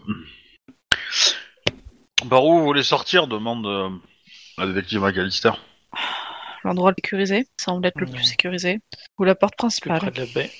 par 2.28 2.44
où 2.46 2.58
vous 2.58 2.64
voulez 2.64 2.82
sortir? 2.82 3.26
Demande 3.28 3.66
euh, 3.66 3.90
la 4.56 4.66
détective 4.66 5.00
McAllister. 5.00 5.52
L'endroit 6.64 6.92
le 6.92 6.96
sécurisé 6.96 7.46
semble 7.60 7.86
être 7.86 8.00
le 8.00 8.06
plus 8.06 8.24
sécurisé. 8.24 8.80
Ou 9.18 9.24
la 9.24 9.34
porte 9.34 9.52
Plus 9.58 9.68
près, 9.90 9.98
principale. 9.98 10.12
de 10.14 10.20
la 10.20 10.26
ba- 10.26 10.50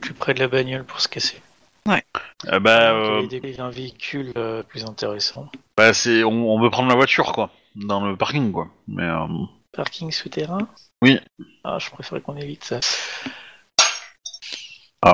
plus 0.00 0.14
près 0.14 0.34
de 0.34 0.40
la 0.40 0.48
bagnole 0.48 0.84
pour 0.84 1.00
se 1.00 1.06
casser. 1.08 1.40
Eh 1.88 2.60
ben, 2.60 2.94
euh, 2.94 3.20
Il 3.24 3.32
y 3.32 3.36
a 3.36 3.40
des- 3.40 3.60
un 3.60 3.70
véhicule 3.70 4.32
euh, 4.36 4.62
plus 4.62 4.84
intéressant. 4.84 5.48
bah, 5.76 5.92
c'est, 5.92 6.24
on, 6.24 6.52
on 6.54 6.60
veut 6.60 6.70
prendre 6.70 6.88
la 6.88 6.94
voiture, 6.94 7.32
quoi, 7.32 7.50
dans 7.74 8.04
le 8.04 8.16
parking, 8.16 8.52
quoi. 8.52 8.68
Mais 8.88 9.04
euh, 9.04 9.26
Parking 9.72 10.10
souterrain? 10.10 10.68
Oui. 11.02 11.18
Ah, 11.64 11.78
je 11.78 11.90
préférais 11.90 12.20
qu'on 12.20 12.36
évite 12.36 12.64
ça. 12.64 12.80
de 15.04 15.10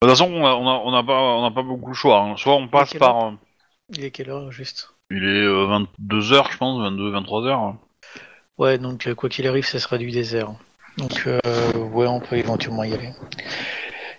toute 0.00 0.10
façon, 0.10 0.32
on 0.32 0.46
a, 0.46 0.54
on 0.54 0.66
a, 0.68 0.72
on 0.84 0.94
a 0.94 1.02
pas, 1.02 1.20
on 1.20 1.44
a 1.44 1.50
pas 1.50 1.62
beaucoup 1.62 1.88
le 1.88 1.94
choix. 1.94 2.20
hein. 2.20 2.36
Soit 2.36 2.54
on 2.56 2.68
passe 2.68 2.90
quelle 2.90 3.00
par, 3.00 3.24
euh, 3.26 3.30
Il 3.90 4.04
est 4.04 4.10
quelle 4.10 4.30
heure 4.30 4.50
juste? 4.50 4.94
Il 5.10 5.24
est 5.24 5.46
22h, 5.46 6.50
je 6.52 6.56
pense, 6.58 6.80
22, 6.80 7.10
23h. 7.12 7.74
Ouais, 8.58 8.78
donc 8.78 9.06
euh, 9.06 9.14
quoi 9.14 9.28
qu'il 9.28 9.46
arrive, 9.46 9.64
ça 9.66 9.78
sera 9.78 9.98
du 9.98 10.10
désert. 10.10 10.52
Donc 10.98 11.24
euh, 11.26 11.40
ouais, 11.74 12.06
on 12.06 12.20
peut 12.20 12.36
éventuellement 12.36 12.84
y 12.84 12.92
aller. 12.94 13.10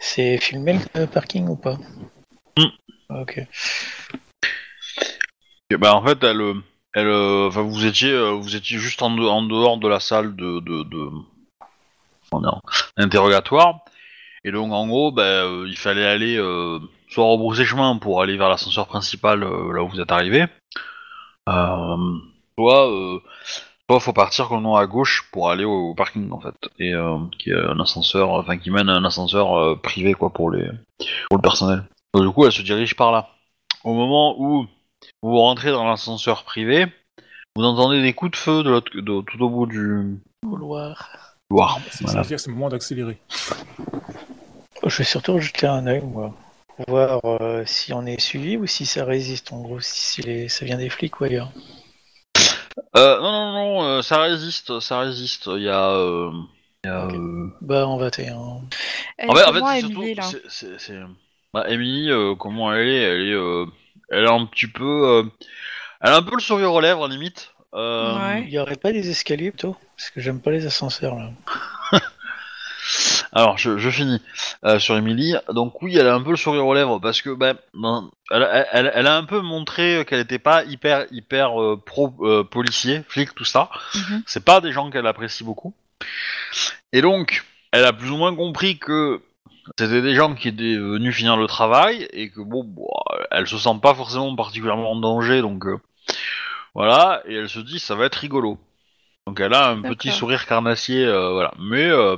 C'est 0.01 0.37
filmé 0.39 0.77
le 0.95 1.05
parking 1.05 1.47
ou 1.47 1.55
pas 1.55 1.77
Hmm. 2.57 3.21
Ok. 3.21 3.39
Et 5.69 5.77
bah 5.77 5.95
en 5.95 6.03
fait, 6.05 6.21
elle, 6.23 6.41
elle, 6.93 7.07
enfin 7.09 7.61
vous 7.61 7.85
étiez, 7.85 8.11
euh, 8.11 8.31
vous 8.31 8.57
étiez 8.57 8.77
juste 8.77 9.01
en, 9.01 9.11
de- 9.11 9.23
en 9.23 9.43
dehors 9.43 9.77
de 9.77 9.87
la 9.87 10.01
salle 10.01 10.35
de, 10.35 10.59
de, 10.59 10.83
d'interrogatoire. 12.97 13.85
Et 14.43 14.51
donc 14.51 14.73
en 14.73 14.87
gros, 14.87 15.11
bah, 15.11 15.23
euh, 15.23 15.65
il 15.69 15.77
fallait 15.77 16.05
aller 16.05 16.35
euh, 16.35 16.79
soit 17.09 17.23
rebrousser 17.25 17.63
chemin 17.63 17.97
pour 17.97 18.21
aller 18.21 18.35
vers 18.37 18.49
l'ascenseur 18.49 18.87
principal 18.87 19.43
euh, 19.43 19.71
là 19.73 19.83
où 19.83 19.87
vous 19.87 20.01
êtes 20.01 20.11
arrivé, 20.11 20.45
euh, 21.47 22.17
soit, 22.57 23.21
soit 23.91 23.99
faut 23.99 24.13
partir 24.13 24.47
complètement 24.47 24.77
à 24.77 24.85
gauche 24.87 25.27
pour 25.31 25.49
aller 25.49 25.65
au, 25.65 25.89
au 25.89 25.93
parking 25.95 26.31
en 26.31 26.39
fait, 26.39 26.55
et 26.79 26.93
euh, 26.93 27.17
qui 27.37 27.49
est 27.51 27.55
un 27.55 27.79
ascenseur, 27.79 28.31
enfin 28.31 28.57
qui 28.57 28.71
mène 28.71 28.89
à 28.89 28.93
un 28.93 29.03
ascenseur 29.05 29.53
euh, 29.57 29.75
privé 29.75 30.13
quoi 30.13 30.29
pour 30.31 30.51
les, 30.51 30.65
pour 31.29 31.37
le 31.37 31.41
personnel. 31.41 31.83
Donc, 32.13 32.23
du 32.23 32.29
coup, 32.31 32.45
elle 32.45 32.51
se 32.51 32.61
dirige 32.61 32.95
par 32.95 33.11
là. 33.11 33.29
Au 33.83 33.93
moment 33.93 34.35
où 34.39 34.65
vous 35.23 35.37
rentrez 35.37 35.71
dans 35.71 35.87
l'ascenseur 35.87 36.43
privé, 36.43 36.85
vous 37.55 37.63
entendez 37.63 38.01
des 38.01 38.13
coups 38.13 38.31
de 38.31 38.35
feu 38.37 38.63
de 38.63 38.69
l'autre, 38.69 38.91
de- 38.95 39.21
tout 39.21 39.41
au 39.41 39.49
bout 39.49 39.65
du 39.65 40.17
Couloir. 40.43 41.35
couloir. 41.49 41.79
C'est 41.91 42.03
Voilà. 42.05 42.19
à 42.19 42.23
dire 42.23 42.37
que 42.37 42.41
c'est 42.41 42.49
le 42.49 42.55
moment 42.55 42.69
d'accélérer. 42.69 43.17
Je 44.85 44.97
vais 44.97 45.03
surtout 45.03 45.39
jeter 45.39 45.67
un 45.67 45.85
œil, 45.87 46.01
moi. 46.01 46.33
Pour 46.77 46.85
voir 46.87 47.19
euh, 47.25 47.63
si 47.65 47.93
on 47.93 48.05
est 48.05 48.19
suivi 48.19 48.57
ou 48.57 48.65
si 48.65 48.85
ça 48.85 49.05
résiste, 49.05 49.51
en 49.53 49.61
gros, 49.61 49.79
si 49.79 50.21
les- 50.21 50.49
ça 50.49 50.65
vient 50.65 50.77
des 50.77 50.89
flics 50.89 51.19
ou 51.19 51.25
ailleurs. 51.25 51.51
Euh, 52.97 53.19
non, 53.21 53.31
non, 53.31 53.51
non, 53.53 53.83
euh, 53.83 54.01
ça 54.01 54.19
résiste, 54.21 54.79
ça 54.81 54.99
résiste. 54.99 55.47
Il 55.47 55.63
y 55.63 55.69
a. 55.69 55.89
euh, 55.91 56.31
il 56.83 56.87
y 56.87 56.91
a, 56.91 57.05
Ok. 57.05 57.13
euh, 57.13 57.47
Bah, 57.61 57.87
on 57.87 57.97
va 57.97 58.11
t'aider. 58.11 58.29
Hein. 58.29 58.61
Elle 59.17 59.29
En 59.29 59.35
fait, 59.35 59.43
en 59.43 59.53
fait, 59.53 59.59
comment, 59.59 59.67
c'est 59.73 59.79
Emily, 59.79 60.15
surtout. 60.15 60.15
là 60.15 60.23
c'est- 60.23 60.49
c'est- 60.49 60.79
c'est- 60.79 60.99
Bah, 61.53 61.65
Emily, 61.69 62.09
euh, 62.11 62.35
comment 62.35 62.73
elle 62.73 62.87
est? 62.87 63.01
Elle 63.01 63.27
est. 63.29 63.33
euh, 63.33 63.65
Elle 64.09 64.25
est 64.25 64.29
un 64.29 64.45
petit 64.45 64.67
peu. 64.67 64.83
euh, 64.83 65.23
Elle 66.01 66.11
a 66.11 66.17
un 66.17 66.21
peu 66.23 66.35
le 66.35 66.41
sourire 66.41 66.73
aux 66.73 66.81
lèvres, 66.81 67.07
limite. 67.07 67.53
Euh, 67.73 68.17
Ouais. 68.17 68.43
Il 68.45 68.49
y 68.49 68.59
aurait 68.59 68.75
pas 68.75 68.91
des 68.91 69.09
escaliers 69.09 69.51
plutôt? 69.51 69.77
Parce 69.95 70.09
que 70.09 70.19
j'aime 70.19 70.41
pas 70.41 70.51
les 70.51 70.65
ascenseurs 70.65 71.15
là. 71.15 71.29
Alors, 73.33 73.57
je, 73.57 73.77
je 73.77 73.89
finis 73.89 74.21
euh, 74.65 74.77
sur 74.79 74.95
Emily. 74.97 75.35
Donc 75.49 75.81
oui, 75.81 75.97
elle 75.97 76.07
a 76.07 76.13
un 76.15 76.21
peu 76.21 76.31
le 76.31 76.35
sourire 76.37 76.65
aux 76.67 76.73
lèvres 76.73 76.99
parce 76.99 77.21
que 77.21 77.29
ben, 77.29 77.55
ben, 77.73 78.09
elle, 78.29 78.67
elle- 78.73 78.91
elle- 78.93 79.07
a 79.07 79.15
un 79.17 79.23
peu 79.23 79.39
montré 79.41 80.03
qu'elle 80.07 80.19
n'était 80.19 80.39
pas 80.39 80.63
hyper 80.65 81.05
hyper 81.11 81.61
euh, 81.61 81.81
pro 81.83 82.13
euh, 82.21 82.43
policier, 82.43 83.03
flic, 83.07 83.33
tout 83.33 83.45
ça. 83.45 83.69
Mhm. 83.95 84.23
C'est 84.25 84.43
pas 84.43 84.59
des 84.61 84.71
gens 84.71 84.89
qu'elle 84.89 85.07
apprécie 85.07 85.43
beaucoup. 85.43 85.73
Et 86.93 87.01
donc, 87.01 87.45
elle 87.71 87.85
a 87.85 87.93
plus 87.93 88.09
ou 88.11 88.17
moins 88.17 88.35
compris 88.35 88.77
que 88.77 89.21
c'était 89.79 90.01
des 90.01 90.15
gens 90.15 90.33
qui 90.35 90.49
étaient 90.49 90.75
venus 90.75 91.15
finir 91.15 91.37
le 91.37 91.47
travail 91.47 92.07
et 92.11 92.29
que 92.31 92.41
bon, 92.41 92.63
bon, 92.65 92.87
elle 93.29 93.47
se 93.47 93.57
sent 93.57 93.79
pas 93.81 93.93
forcément 93.93 94.35
particulièrement 94.35 94.91
en 94.91 94.95
danger, 94.97 95.41
donc 95.41 95.65
euh, 95.65 95.77
voilà. 96.75 97.21
Et 97.27 97.35
elle 97.35 97.49
se 97.49 97.59
dit 97.59 97.79
ça 97.79 97.95
va 97.95 98.05
être 98.05 98.15
rigolo. 98.15 98.57
Donc 99.27 99.39
elle 99.39 99.53
a 99.53 99.69
un 99.69 99.75
petit 99.95 100.09
sourire 100.11 100.45
carnassier, 100.47 101.05
euh, 101.05 101.31
voilà. 101.31 101.53
Mais 101.59 101.85
euh, 101.85 102.17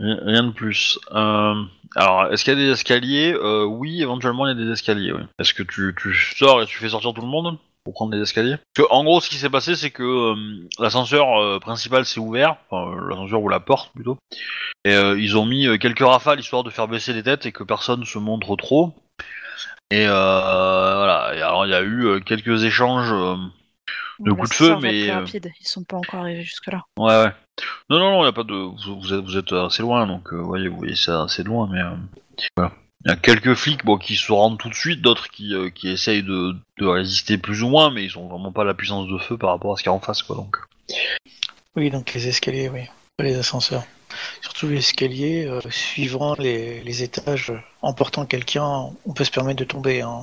Rien 0.00 0.42
de 0.44 0.50
plus. 0.50 0.98
Euh, 1.12 1.54
alors, 1.94 2.32
est-ce 2.32 2.44
qu'il 2.44 2.52
y 2.52 2.56
a 2.56 2.58
des 2.58 2.70
escaliers? 2.70 3.32
Euh, 3.32 3.64
Oui, 3.64 4.02
éventuellement, 4.02 4.46
il 4.46 4.58
y 4.58 4.62
a 4.62 4.64
des 4.66 4.72
escaliers. 4.72 5.14
Est-ce 5.38 5.54
que 5.54 5.62
tu, 5.62 5.94
tu 5.96 6.14
sors 6.36 6.62
et 6.62 6.66
tu 6.66 6.78
fais 6.78 6.88
sortir 6.88 7.14
tout 7.14 7.20
le 7.20 7.28
monde 7.28 7.58
pour 7.84 7.94
prendre 7.94 8.12
les 8.14 8.20
escaliers? 8.20 8.56
Parce 8.74 8.88
que, 8.88 8.92
en 8.92 9.04
gros, 9.04 9.20
ce 9.20 9.28
qui 9.28 9.36
s'est 9.36 9.50
passé, 9.50 9.76
c'est 9.76 9.90
que 9.90 10.02
euh, 10.02 10.68
l'ascenseur 10.80 11.60
principal 11.60 12.04
s'est 12.04 12.18
ouvert, 12.18 12.56
enfin, 12.68 12.96
l'ascenseur 13.08 13.40
ou 13.40 13.48
la 13.48 13.60
porte 13.60 13.92
plutôt, 13.94 14.18
et 14.84 14.94
ils 14.94 15.38
ont 15.38 15.46
mis 15.46 15.78
quelques 15.78 16.04
rafales 16.04 16.40
histoire 16.40 16.64
de 16.64 16.70
faire 16.70 16.88
baisser 16.88 17.12
les 17.12 17.22
têtes 17.22 17.46
et 17.46 17.52
que 17.52 17.62
personne 17.62 18.04
se 18.04 18.18
montre 18.18 18.56
trop. 18.56 18.94
Et 19.90 20.06
voilà. 20.06 21.30
Alors, 21.36 21.66
il 21.66 21.70
y 21.70 21.74
a 21.74 21.82
eu 21.82 22.20
quelques 22.24 22.64
échanges. 22.64 23.14
De 24.20 24.30
La 24.30 24.36
coups 24.36 24.50
de 24.50 24.54
feu, 24.54 24.76
mais, 24.80 25.10
euh, 25.10 25.14
rapide. 25.14 25.52
Ils 25.60 25.66
sont 25.66 25.84
pas 25.84 25.96
encore 25.96 26.20
arrivés 26.20 26.42
jusque-là. 26.42 26.82
Ouais, 26.98 27.24
ouais. 27.24 27.32
Non, 27.90 27.98
non, 27.98 28.10
non, 28.10 28.24
il 28.24 28.28
a 28.28 28.32
pas 28.32 28.42
de. 28.44 28.54
Vous, 28.54 29.00
vous 29.00 29.12
êtes, 29.14 29.20
vous 29.24 29.36
êtes 29.36 29.52
assez 29.52 29.82
loin, 29.82 30.06
donc 30.06 30.32
euh, 30.32 30.36
voyez, 30.36 30.68
vous 30.68 30.76
voyez 30.78 30.96
ça 30.96 31.24
assez 31.24 31.42
loin, 31.42 31.68
mais 31.70 31.80
euh, 31.80 31.94
voilà. 32.56 32.72
Il 33.06 33.10
y 33.10 33.12
a 33.12 33.16
quelques 33.16 33.54
flics, 33.54 33.84
bon, 33.84 33.98
qui 33.98 34.16
se 34.16 34.32
rendent 34.32 34.58
tout 34.58 34.70
de 34.70 34.74
suite, 34.74 35.02
d'autres 35.02 35.28
qui, 35.28 35.54
euh, 35.54 35.68
qui 35.68 35.88
essayent 35.90 36.22
de, 36.22 36.56
de 36.78 36.86
résister 36.86 37.36
plus 37.36 37.62
ou 37.62 37.68
moins, 37.68 37.90
mais 37.90 38.02
ils 38.02 38.16
ont 38.18 38.28
vraiment 38.28 38.50
pas 38.50 38.64
la 38.64 38.72
puissance 38.72 39.06
de 39.08 39.18
feu 39.18 39.36
par 39.36 39.50
rapport 39.50 39.74
à 39.74 39.76
ce 39.76 39.82
qu'il 39.82 39.90
y 39.90 39.92
a 39.92 39.96
en 39.96 40.00
face, 40.00 40.22
quoi. 40.22 40.36
Donc. 40.36 40.56
Oui, 41.76 41.90
donc 41.90 42.14
les 42.14 42.28
escaliers, 42.28 42.70
oui. 42.70 42.80
Pas 43.18 43.24
les 43.24 43.36
ascenseurs. 43.36 43.84
Surtout 44.40 44.68
les 44.68 44.78
escaliers, 44.78 45.44
euh, 45.46 45.60
suivant 45.70 46.34
les, 46.38 46.82
les 46.82 47.02
étages, 47.02 47.52
en 47.82 47.92
portant 47.92 48.24
quelqu'un, 48.26 48.90
on 49.04 49.12
peut 49.12 49.24
se 49.24 49.30
permettre 49.30 49.58
de 49.58 49.64
tomber. 49.64 50.00
hein. 50.00 50.22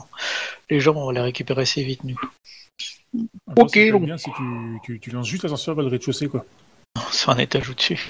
Les 0.70 0.80
gens, 0.80 0.96
on 0.96 1.06
va 1.08 1.14
les 1.14 1.22
récupérer 1.22 1.62
assez 1.62 1.84
vite, 1.84 2.04
nous. 2.04 2.20
Après, 3.48 3.62
Ok, 3.64 3.92
donc. 3.92 4.06
bien, 4.06 4.16
que 4.16 4.22
tu, 4.24 4.80
tu, 4.84 5.00
tu 5.00 5.10
lances 5.12 5.28
juste 5.28 5.44
l'ascenseur 5.44 5.76
vers 5.76 5.84
le 5.84 5.90
rez-de-chaussée, 5.92 6.28
quoi. 6.30 6.46
C'est 7.12 7.30
un 7.30 7.38
étage 7.38 7.70
au-dessus. 7.70 8.10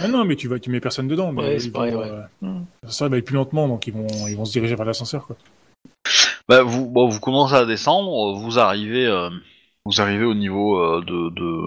Ah 0.00 0.08
non, 0.08 0.24
mais 0.24 0.36
tu 0.36 0.48
vas, 0.48 0.58
tu 0.58 0.70
mets 0.70 0.80
personne 0.80 1.08
dedans. 1.08 1.32
Mais 1.32 1.42
Ouais, 1.42 1.54
ils 1.54 1.60
c'est 1.60 1.66
vont, 1.68 1.72
pareil, 1.74 1.94
ouais. 1.94 2.10
euh. 2.42 2.58
L'ascenseur 2.82 3.08
va 3.08 3.14
aller 3.14 3.22
plus 3.22 3.34
lentement, 3.36 3.68
donc 3.68 3.86
ils 3.86 3.92
vont, 3.92 4.06
ils 4.28 4.36
vont 4.36 4.44
se 4.44 4.52
diriger 4.52 4.74
vers 4.74 4.86
l'ascenseur, 4.86 5.26
quoi. 5.26 5.36
Bah, 6.48 6.62
vous, 6.62 6.86
bon, 6.86 7.08
vous 7.08 7.18
commencez 7.20 7.54
à 7.54 7.64
descendre, 7.64 8.34
vous 8.38 8.58
arrivez, 8.58 9.06
euh, 9.06 9.30
vous 9.84 10.00
arrivez 10.00 10.24
au 10.24 10.34
niveau 10.34 10.78
euh, 10.78 11.00
de, 11.04 11.30
de, 11.30 11.60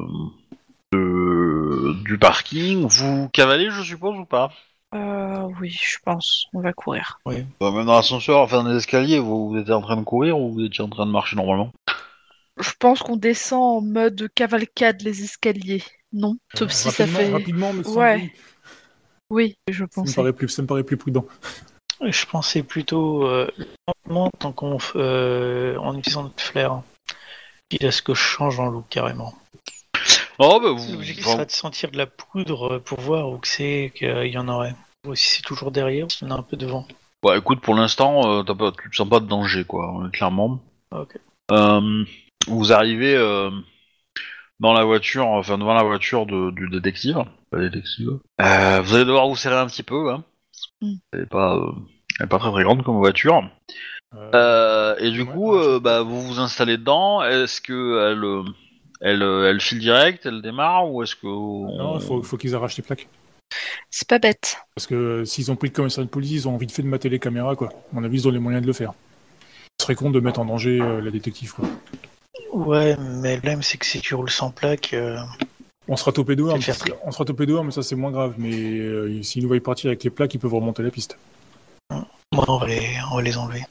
de- 0.94 1.94
du 2.04 2.18
parking. 2.18 2.86
Vous 2.88 3.30
cavalez, 3.30 3.70
je 3.70 3.82
suppose, 3.82 4.18
ou 4.18 4.26
pas? 4.26 4.52
Euh, 4.96 5.48
oui, 5.60 5.70
je 5.70 5.98
pense. 6.04 6.46
On 6.54 6.62
va 6.62 6.74
courir. 6.74 7.20
Bah, 7.26 7.34
Même 7.72 7.86
dans 7.86 7.96
l'ascenseur, 7.96 8.40
enfin 8.40 8.64
dans 8.64 8.70
les 8.70 8.78
escaliers, 8.78 9.20
vous, 9.20 9.50
vous 9.50 9.58
étiez 9.58 9.74
en 9.74 9.82
train 9.82 9.98
de 9.98 10.04
courir 10.04 10.38
ou 10.40 10.52
vous 10.54 10.64
étiez 10.66 10.84
en 10.84 10.90
train 10.90 11.06
de 11.06 11.12
marcher 11.12 11.36
normalement? 11.36 11.72
Je 12.60 12.72
pense 12.80 13.00
qu'on 13.00 13.16
descend 13.16 13.62
en 13.62 13.82
mode 13.82 14.30
cavalcade 14.36 15.02
les 15.02 15.24
escaliers. 15.24 15.84
Non, 16.12 16.38
sauf 16.56 16.72
si 16.72 16.90
ça 16.90 17.04
rapidement, 17.06 17.20
fait. 17.20 17.32
Rapidement, 17.32 17.74
mais 17.74 17.84
sans 17.84 18.00
Ouais. 18.00 18.34
Oui, 19.30 19.56
je 19.70 19.86
pense. 19.86 20.10
ça 20.10 20.22
me 20.22 20.66
paraît 20.66 20.84
plus 20.84 20.98
prudent. 20.98 21.26
Je 22.02 22.26
pensais 22.26 22.64
plutôt 22.64 23.28
euh, 23.28 23.48
lentement 23.88 24.30
tant 24.40 24.52
qu'on 24.52 24.78
f- 24.78 24.94
euh, 24.96 25.78
en 25.78 25.98
utilisant 25.98 26.24
notre 26.24 26.42
flair. 26.42 26.82
Quitte 27.70 27.84
à 27.84 27.92
ce 27.92 28.02
que 28.02 28.14
je 28.16 28.22
change 28.22 28.60
en 28.60 28.70
look 28.70 28.86
carrément. 28.90 29.36
Oh, 30.40 30.60
bah, 30.62 30.72
vous, 30.72 30.92
L'objectif 30.94 31.26
serait 31.26 31.46
de 31.46 31.52
sentir 31.52 31.92
de 31.92 31.98
la 31.98 32.08
poudre 32.08 32.80
pour 32.80 33.00
voir 33.02 33.30
où 33.30 33.38
que 33.38 33.48
c'est 33.48 33.92
qu'il 33.96 34.28
y 34.28 34.38
en 34.38 34.48
aurait. 34.48 34.74
Ou 35.08 35.14
si 35.14 35.28
c'est 35.28 35.42
toujours 35.44 35.72
derrière, 35.72 36.08
ou 36.08 36.10
si 36.10 36.24
on 36.24 36.30
est 36.30 36.32
un 36.32 36.42
peu 36.42 36.58
devant. 36.58 36.88
Bah 37.22 37.38
écoute, 37.38 37.60
pour 37.62 37.76
l'instant, 37.76 38.40
euh, 38.40 38.72
tu 38.82 38.94
sens 38.94 39.10
pas 39.10 39.20
de 39.20 39.28
danger, 39.28 39.66
quoi, 39.66 40.02
euh, 40.06 40.10
clairement. 40.10 40.60
Ok. 40.92 41.18
Euh, 41.52 42.06
vous 42.50 42.74
arrivez 42.74 43.16
euh, 43.16 43.50
dans 44.60 44.74
la 44.74 44.84
voiture, 44.84 45.28
enfin 45.28 45.58
devant 45.58 45.74
la 45.74 45.84
voiture 45.84 46.26
de- 46.26 46.52
du 46.52 46.70
détective. 46.70 47.24
Pas 47.52 47.60
détective. 47.60 48.20
Euh, 48.42 48.82
vous 48.82 48.96
allez 48.96 49.06
devoir 49.06 49.28
vous 49.28 49.36
serrer 49.36 49.56
un 49.58 49.68
petit 49.68 49.84
peu, 49.84 50.12
hein. 50.12 50.24
Mm. 50.82 50.94
Elle 51.14 51.20
est 51.22 51.26
pas, 51.26 51.56
euh, 51.56 51.72
elle 52.20 52.26
est 52.26 52.30
pas 52.30 52.40
très 52.40 52.52
très 52.52 52.64
grande 52.64 52.84
comme 52.84 52.98
voiture. 52.98 53.42
Euh, 54.16 54.32
Euh, 54.34 54.96
et 55.00 55.12
du 55.12 55.22
Ouais, 55.22 55.34
coup, 55.34 55.54
ouais, 55.54 55.64
euh, 55.68 55.80
bah, 55.80 56.02
vous 56.02 56.22
vous 56.22 56.40
installez 56.40 56.78
dedans. 56.78 57.24
Est-ce 57.24 57.62
que 57.62 58.12
elle, 58.12 58.24
euh, 58.24 58.44
elle, 59.02 59.22
euh, 59.22 59.50
elle 59.50 59.62
file 59.62 59.80
direct, 59.80 60.26
elle 60.26 60.42
démarre, 60.42 60.92
ou 60.92 61.04
est-ce 61.04 61.16
que 61.16 61.28
non, 61.28 62.00
il 62.00 62.02
faut, 62.06 62.22
faut 62.24 62.38
qu'ils 62.38 62.56
arrachent 62.56 62.78
les 62.78 62.84
plaques. 62.84 63.08
C'est 63.90 64.08
pas 64.08 64.20
bête. 64.20 64.58
Parce 64.76 64.88
que 64.88 64.96
euh, 64.96 65.26
s'ils 65.26 65.52
ont 65.52 65.56
pris 65.56 65.70
le 65.70 65.74
commissariat 65.74 66.06
de 66.06 66.12
police, 66.12 66.32
ils 66.32 66.48
ont 66.48 66.54
envie 66.56 66.68
de 66.68 66.72
fait 66.72 66.84
de 66.84 66.88
mater 66.88 67.10
les 67.10 67.20
caméras, 67.20 67.56
quoi. 67.56 67.70
À 67.70 67.74
mon 67.94 68.04
avis, 68.04 68.22
ils 68.22 68.28
ont 68.28 68.32
les 68.32 68.40
moyens 68.40 68.62
de 68.62 68.68
le 68.68 68.74
faire. 68.74 68.94
Ce 69.80 69.86
serait 69.86 69.96
con 69.96 70.10
de 70.12 70.20
mettre 70.20 70.40
en 70.40 70.46
danger 70.46 70.80
euh, 70.82 71.02
la 71.02 71.10
détective, 71.12 71.54
quoi. 71.54 71.66
Ouais, 72.52 72.96
mais 72.98 73.36
le 73.36 73.42
problème 73.42 73.62
c'est 73.64 73.78
que 73.78 73.86
si 73.86 74.02
tu 74.02 74.16
roules 74.16 74.30
sans 74.32 74.52
plaque, 74.52 74.94
euh, 74.94 75.18
On 75.88 75.96
sera 75.96 76.12
topé 76.12 76.36
dehors, 76.36 76.58
mais 76.58 76.64
on 77.04 77.12
sera 77.12 77.26
topé 77.26 77.46
dehors, 77.46 77.64
mais 77.64 77.72
ça 77.72 77.84
c'est 77.84 77.96
moins 77.96 78.12
grave. 78.12 78.36
Mais 78.38 78.54
euh, 78.54 79.22
s'ils 79.24 79.42
nous 79.44 79.50
voient 79.50 79.60
partir 79.62 79.90
avec 79.90 80.04
les 80.04 80.10
plaques, 80.10 80.34
ils 80.34 80.40
peuvent 80.40 80.54
remonter 80.54 80.84
la 80.84 80.92
piste. 80.92 81.18
moi, 82.32 82.46
on, 82.48 82.58
va 82.58 82.68
les, 82.68 82.98
on 83.12 83.16
va 83.16 83.22
les 83.22 83.38
enlever. 83.38 83.64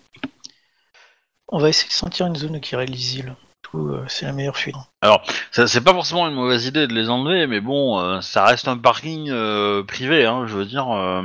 On 1.51 1.59
va 1.59 1.69
essayer 1.71 1.89
de 1.89 1.93
sentir 1.95 2.27
une 2.27 2.37
zone 2.37 2.61
qui 2.61 2.77
lisible. 2.77 3.35
Tout, 3.63 3.89
euh, 3.89 4.05
c'est 4.09 4.27
la 4.27 4.33
meilleure 4.33 4.57
fuite. 4.57 4.77
Ça, 5.53 5.67
c'est 5.67 5.81
pas 5.81 5.93
forcément 5.93 6.27
une 6.29 6.35
mauvaise 6.35 6.67
idée 6.67 6.87
de 6.87 6.95
les 6.95 7.09
enlever, 7.09 7.47
mais 7.47 7.61
bon, 7.61 7.99
euh, 8.01 8.21
ça 8.21 8.45
reste 8.45 8.69
un 8.69 8.79
parking 8.79 9.29
euh, 9.31 9.83
privé, 9.83 10.25
hein, 10.27 10.47
je 10.47 10.55
veux 10.55 10.65
dire. 10.65 10.91
euh, 10.91 11.23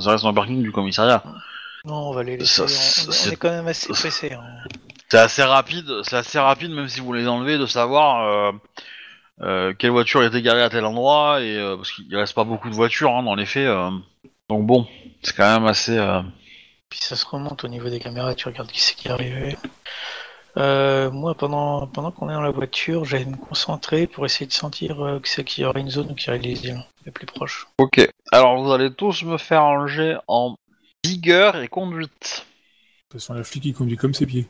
ça 0.00 0.10
reste 0.12 0.24
un 0.24 0.34
parking 0.34 0.62
du 0.62 0.72
commissariat. 0.72 1.22
Non, 1.84 2.08
on 2.08 2.12
va 2.12 2.22
les 2.24 2.36
laisser. 2.36 2.46
Ça, 2.46 2.62
on- 2.62 3.08
on, 3.08 3.12
c'est- 3.12 3.32
est 3.32 3.36
quand 3.36 3.50
même 3.50 3.68
assez 3.68 3.88
pressé. 3.92 4.32
hein. 4.32 4.42
C'est 5.08 5.18
assez 5.18 5.42
rapide, 5.42 6.02
c'est 6.02 6.16
assez 6.16 6.38
rapide, 6.38 6.70
même 6.72 6.88
si 6.88 7.00
vous 7.00 7.12
les 7.12 7.28
enlevez, 7.28 7.58
de 7.58 7.66
savoir 7.66 8.26
euh, 8.26 8.52
euh, 9.42 9.72
quelle 9.78 9.90
voiture 9.90 10.24
était 10.24 10.42
garée 10.42 10.62
à 10.62 10.70
tel 10.70 10.84
endroit, 10.84 11.40
et 11.42 11.56
euh, 11.56 11.76
parce 11.76 11.92
qu'il 11.92 12.14
reste 12.16 12.34
pas 12.34 12.44
beaucoup 12.44 12.68
de 12.68 12.74
voitures 12.74 13.12
hein, 13.12 13.22
dans 13.22 13.34
les 13.36 13.46
faits. 13.46 13.68
euh. 13.68 13.90
donc 14.48 14.66
bon, 14.66 14.86
c'est 15.22 15.36
quand 15.36 15.48
même 15.60 15.66
assez. 15.66 15.96
euh, 15.96 16.22
Puis 16.90 16.98
ça 17.00 17.14
se 17.14 17.24
remonte 17.26 17.62
au 17.62 17.68
niveau 17.68 17.88
des 17.88 18.00
caméras, 18.00 18.34
tu 18.34 18.48
regardes 18.48 18.70
qui 18.70 18.80
c'est 18.80 18.94
qui 18.94 19.08
est 19.08 19.12
arrivé. 19.12 19.56
Euh, 20.56 21.10
moi, 21.10 21.34
pendant, 21.34 21.86
pendant 21.86 22.10
qu'on 22.10 22.30
est 22.30 22.32
dans 22.32 22.40
la 22.40 22.50
voiture, 22.50 23.04
j'allais 23.04 23.26
me 23.26 23.36
concentrer 23.36 24.06
pour 24.06 24.24
essayer 24.24 24.46
de 24.46 24.52
sentir 24.52 25.04
euh, 25.04 25.20
que 25.20 25.28
c'est 25.28 25.44
qu'il 25.44 25.64
y 25.64 25.66
aurait 25.66 25.82
une 25.82 25.90
zone 25.90 26.14
qui 26.16 26.28
irait 26.28 26.38
lisible, 26.38 26.82
la 27.04 27.12
plus 27.12 27.26
proche. 27.26 27.66
Ok. 27.78 28.08
Alors 28.32 28.62
vous 28.62 28.72
allez 28.72 28.92
tous 28.92 29.22
me 29.22 29.36
faire 29.36 29.62
un 29.62 29.86
jet 29.86 30.16
en 30.28 30.56
vigueur 31.04 31.56
et 31.56 31.68
conduite. 31.68 32.46
De 33.08 33.12
toute 33.12 33.20
façon, 33.20 33.34
la 33.34 33.44
flic, 33.44 33.64
il 33.64 33.72
conduit 33.74 33.96
comme 33.96 34.14
ses 34.14 34.26
pieds. 34.26 34.48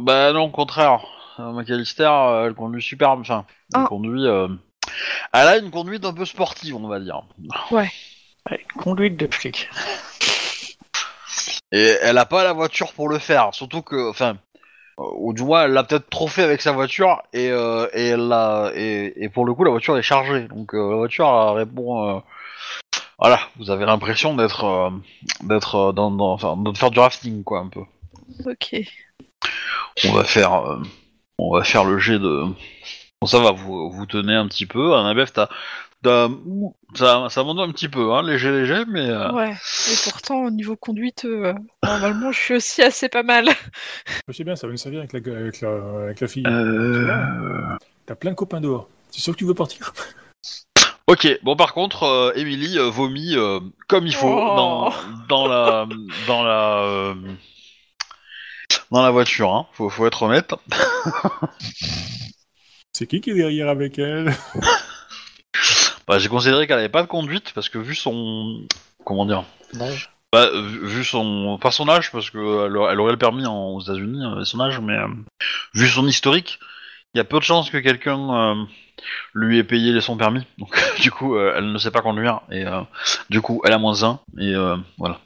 Bah 0.00 0.32
non, 0.32 0.44
au 0.46 0.50
contraire. 0.50 1.04
Euh, 1.38 1.52
McAllister, 1.52 2.02
euh, 2.04 2.46
elle 2.46 2.54
conduit 2.54 2.82
super, 2.82 3.10
enfin, 3.10 3.44
elle 3.74 3.82
Ah. 3.82 3.86
conduit. 3.88 4.26
euh, 4.26 4.48
Elle 5.32 5.46
a 5.48 5.56
une 5.58 5.70
conduite 5.70 6.04
un 6.04 6.12
peu 6.12 6.24
sportive, 6.24 6.74
on 6.76 6.88
va 6.88 6.98
dire. 6.98 7.22
Ouais, 7.70 7.90
conduite 8.76 9.16
de 9.16 9.28
flic. 9.32 9.70
Et 11.72 11.94
elle 12.02 12.18
a 12.18 12.26
pas 12.26 12.42
la 12.44 12.52
voiture 12.52 12.92
pour 12.92 13.08
le 13.08 13.18
faire, 13.20 13.54
surtout 13.54 13.80
que, 13.82 14.10
enfin, 14.10 14.36
euh, 14.98 15.04
ou 15.16 15.32
du 15.32 15.42
moins, 15.44 15.64
elle 15.64 15.70
l'a 15.72 15.84
peut-être 15.84 16.10
trop 16.10 16.26
fait 16.26 16.42
avec 16.42 16.60
sa 16.60 16.72
voiture 16.72 17.22
et 17.32 17.50
euh, 17.50 17.86
et 17.94 18.08
elle 18.08 18.28
l'a 18.28 18.72
et, 18.74 19.24
et 19.24 19.28
pour 19.30 19.46
le 19.46 19.54
coup, 19.54 19.64
la 19.64 19.70
voiture 19.70 19.96
est 19.96 20.02
chargée, 20.02 20.48
donc 20.48 20.74
euh, 20.74 20.90
la 20.90 20.96
voiture 20.96 21.26
elle 21.28 21.56
répond. 21.58 22.16
euh, 22.16 22.20
voilà, 23.22 23.40
vous 23.56 23.70
avez 23.70 23.86
l'impression 23.86 24.34
d'être 24.34 24.64
euh, 24.64 24.90
d'être 25.44 25.74
euh, 25.76 25.92
dans, 25.92 26.10
dans- 26.10 26.32
enfin, 26.32 26.56
de 26.56 26.76
faire 26.76 26.90
du 26.90 26.98
rafting 26.98 27.44
quoi 27.44 27.60
un 27.60 27.68
peu. 27.68 27.82
Ok. 28.46 28.74
On 30.04 30.12
va 30.12 30.24
faire 30.24 30.54
euh, 30.54 30.82
on 31.38 31.54
va 31.54 31.62
faire 31.64 31.84
le 31.84 31.98
jet 31.98 32.18
de. 32.18 32.44
Bon, 33.20 33.26
ça 33.26 33.38
va, 33.38 33.52
vous 33.52 33.90
vous 33.90 34.06
tenez 34.06 34.34
un 34.34 34.48
petit 34.48 34.66
peu. 34.66 34.94
Annabeth, 34.94 35.32
t'as 35.34 35.48
t'as- 36.02 36.28
ça 36.94 37.28
ça 37.30 37.44
monte 37.44 37.60
un 37.60 37.70
petit 37.70 37.88
peu, 37.88 38.12
hein, 38.12 38.22
léger 38.22 38.50
léger, 38.50 38.82
mais. 38.88 39.08
euh, 39.08 39.30
Ouais. 39.32 39.52
Et 39.52 39.96
pourtant, 40.10 40.44
au 40.44 40.50
niveau 40.50 40.74
conduite, 40.76 41.24
euh, 41.24 41.54
normalement, 41.84 42.32
je 42.32 42.38
suis 42.38 42.54
aussi 42.54 42.82
assez 42.82 43.08
pas 43.08 43.22
mal. 43.22 43.48
Je 44.28 44.32
sais 44.32 44.44
bien, 44.44 44.56
ça 44.56 44.66
va 44.66 44.72
nous 44.72 44.78
servir 44.78 45.00
avec 45.00 45.12
la, 45.12 45.36
avec 45.38 45.60
la, 45.60 45.68
avec 46.04 46.20
la 46.20 46.26
fille. 46.28 46.44
euh, 46.46 47.62
T'as 48.06 48.14
plein 48.16 48.30
de 48.32 48.36
copains 48.36 48.60
dehors. 48.60 48.88
C'est 49.10 49.20
sûr 49.20 49.32
que 49.34 49.38
tu 49.38 49.44
veux 49.44 49.54
partir? 49.54 49.92
Ok, 51.12 51.28
bon 51.42 51.56
par 51.56 51.74
contre, 51.74 52.04
euh, 52.04 52.32
Emily 52.36 52.78
euh, 52.78 52.88
vomit 52.88 53.36
euh, 53.36 53.60
comme 53.86 54.06
il 54.06 54.14
faut 54.14 54.28
Oh. 54.32 54.56
dans, 54.56 54.92
dans 55.28 55.46
la 55.46 55.86
dans 56.26 56.42
la 56.42 56.78
euh, 56.84 57.14
dans 58.90 59.02
la 59.02 59.10
voiture. 59.10 59.54
Hein. 59.54 59.66
Faut, 59.74 59.90
faut 59.90 60.06
être 60.06 60.22
honnête. 60.22 60.54
C'est 62.94 63.06
qui 63.06 63.20
qui 63.20 63.30
est 63.30 63.34
derrière 63.34 63.68
avec 63.68 63.98
elle? 63.98 64.32
Bah, 66.08 66.18
J'ai 66.18 66.28
considéré 66.28 66.66
qu'elle 66.66 66.78
avait 66.80 66.88
pas 66.88 67.02
de 67.02 67.06
conduite 67.08 67.52
parce 67.54 67.68
que 67.68 67.78
vu 67.78 67.94
son 67.94 68.60
comment 69.04 69.24
dire, 69.26 69.44
bah, 70.32 70.50
vu 70.50 70.86
vu 70.86 71.04
son 71.04 71.58
pas 71.60 71.70
son 71.70 71.88
âge 71.88 72.10
parce 72.10 72.28
que 72.30 72.66
elle, 72.66 72.76
aurait- 72.76 72.92
elle 72.92 73.00
aurait 73.00 73.12
le 73.12 73.18
permis 73.18 73.46
en- 73.46 73.68
aux 73.74 73.80
États-Unis 73.82 74.24
euh, 74.24 74.44
son 74.44 74.58
âge, 74.60 74.80
mais 74.80 74.94
euh, 74.96 75.06
vu 75.74 75.86
son 75.88 76.06
historique, 76.08 76.58
il 77.14 77.18
y 77.18 77.20
a 77.20 77.24
peu 77.24 77.38
de 77.38 77.44
chances 77.44 77.70
que 77.70 77.76
quelqu'un 77.76 78.34
euh, 78.34 78.64
lui 79.34 79.58
ait 79.58 79.64
payé 79.64 80.00
son 80.00 80.16
permis. 80.16 80.46
Donc 80.58 80.74
du 81.00 81.10
coup, 81.10 81.36
euh, 81.36 81.54
elle 81.56 81.72
ne 81.72 81.78
sait 81.78 81.90
pas 81.90 82.00
conduire 82.00 82.40
et 82.50 82.64
euh, 82.66 82.80
du 83.30 83.40
coup, 83.40 83.60
elle 83.64 83.72
a 83.72 83.78
moins 83.78 84.04
un 84.04 84.20
et 84.38 84.54
voilà. 84.98 85.20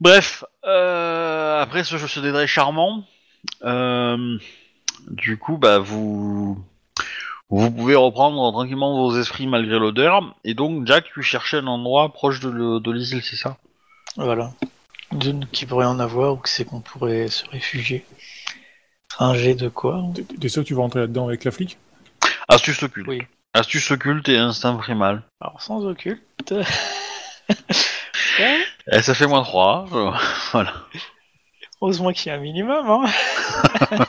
Bref, 0.00 0.44
après 0.62 1.84
ce, 1.84 1.98
ce 1.98 2.20
détail 2.20 2.48
charmant, 2.48 3.04
du 3.62 5.38
coup, 5.38 5.58
bah 5.58 5.78
vous 5.78 6.62
Vous 7.50 7.70
pouvez 7.70 7.94
reprendre 7.94 8.50
tranquillement 8.52 8.96
vos 8.96 9.18
esprits 9.18 9.46
malgré 9.46 9.78
l'odeur. 9.78 10.34
Et 10.44 10.54
donc, 10.54 10.86
Jack, 10.86 11.06
tu 11.12 11.22
cherchais 11.22 11.58
un 11.58 11.66
endroit 11.66 12.12
proche 12.12 12.40
de, 12.40 12.78
de 12.78 12.90
l'île, 12.90 13.22
c'est 13.22 13.36
ça? 13.36 13.58
Voilà. 14.16 14.52
Une 15.12 15.22
zone 15.22 15.46
qui 15.52 15.66
pourrait 15.66 15.86
en 15.86 15.98
avoir 15.98 16.34
ou 16.34 16.36
que 16.36 16.48
c'est 16.48 16.64
qu'on 16.64 16.80
pourrait 16.80 17.28
se 17.28 17.44
réfugier. 17.50 18.04
Un 19.18 19.34
jet 19.34 19.54
de 19.54 19.68
quoi 19.68 20.02
T'es- 20.14 20.22
T'es 20.22 20.48
sûr 20.48 20.62
que 20.62 20.68
tu 20.68 20.74
vas 20.74 20.82
rentrer 20.82 21.00
là-dedans 21.00 21.26
avec 21.28 21.44
la 21.44 21.50
flic? 21.50 21.78
Astuce 22.48 22.82
occulte. 22.82 23.08
Oui. 23.08 23.20
Astuce 23.54 23.90
occulte 23.90 24.28
et 24.28 24.38
instinct 24.38 24.74
primal. 24.76 25.22
Alors 25.40 25.60
sans 25.60 25.84
occulte. 25.84 26.54
Et 28.92 29.02
ça 29.02 29.14
fait 29.14 29.26
moins 29.26 29.42
3. 29.42 29.86
voilà. 30.52 30.72
Heureusement 31.82 32.12
qu'il 32.12 32.28
y 32.30 32.30
a 32.34 32.38
un 32.38 32.40
minimum, 32.40 32.86
hein. 32.88 33.04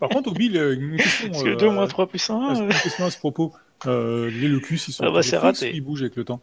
Par 0.00 0.08
contre, 0.08 0.30
Obi, 0.30 0.56
euh, 0.56 0.74
une 0.74 0.96
question. 0.96 1.28
Parce 1.30 1.42
que 1.42 1.50
euh, 1.50 1.56
2 1.56 1.70
moins 1.70 1.86
3 1.86 2.06
plus 2.08 2.30
1. 2.30 2.54
Une 2.54 2.68
question 2.68 3.04
à 3.06 3.10
ce 3.10 3.18
propos. 3.18 3.54
Euh, 3.86 4.28
les 4.30 4.48
locus, 4.48 4.88
ils 4.88 4.92
sont 4.92 5.04
Ah 5.04 5.10
bah, 5.10 5.22
c'est 5.22 5.38
fixes 5.40 5.60
raté. 5.60 5.72
ils 5.74 5.80
bougent 5.80 6.02
avec 6.02 6.16
le 6.16 6.24
temps? 6.24 6.40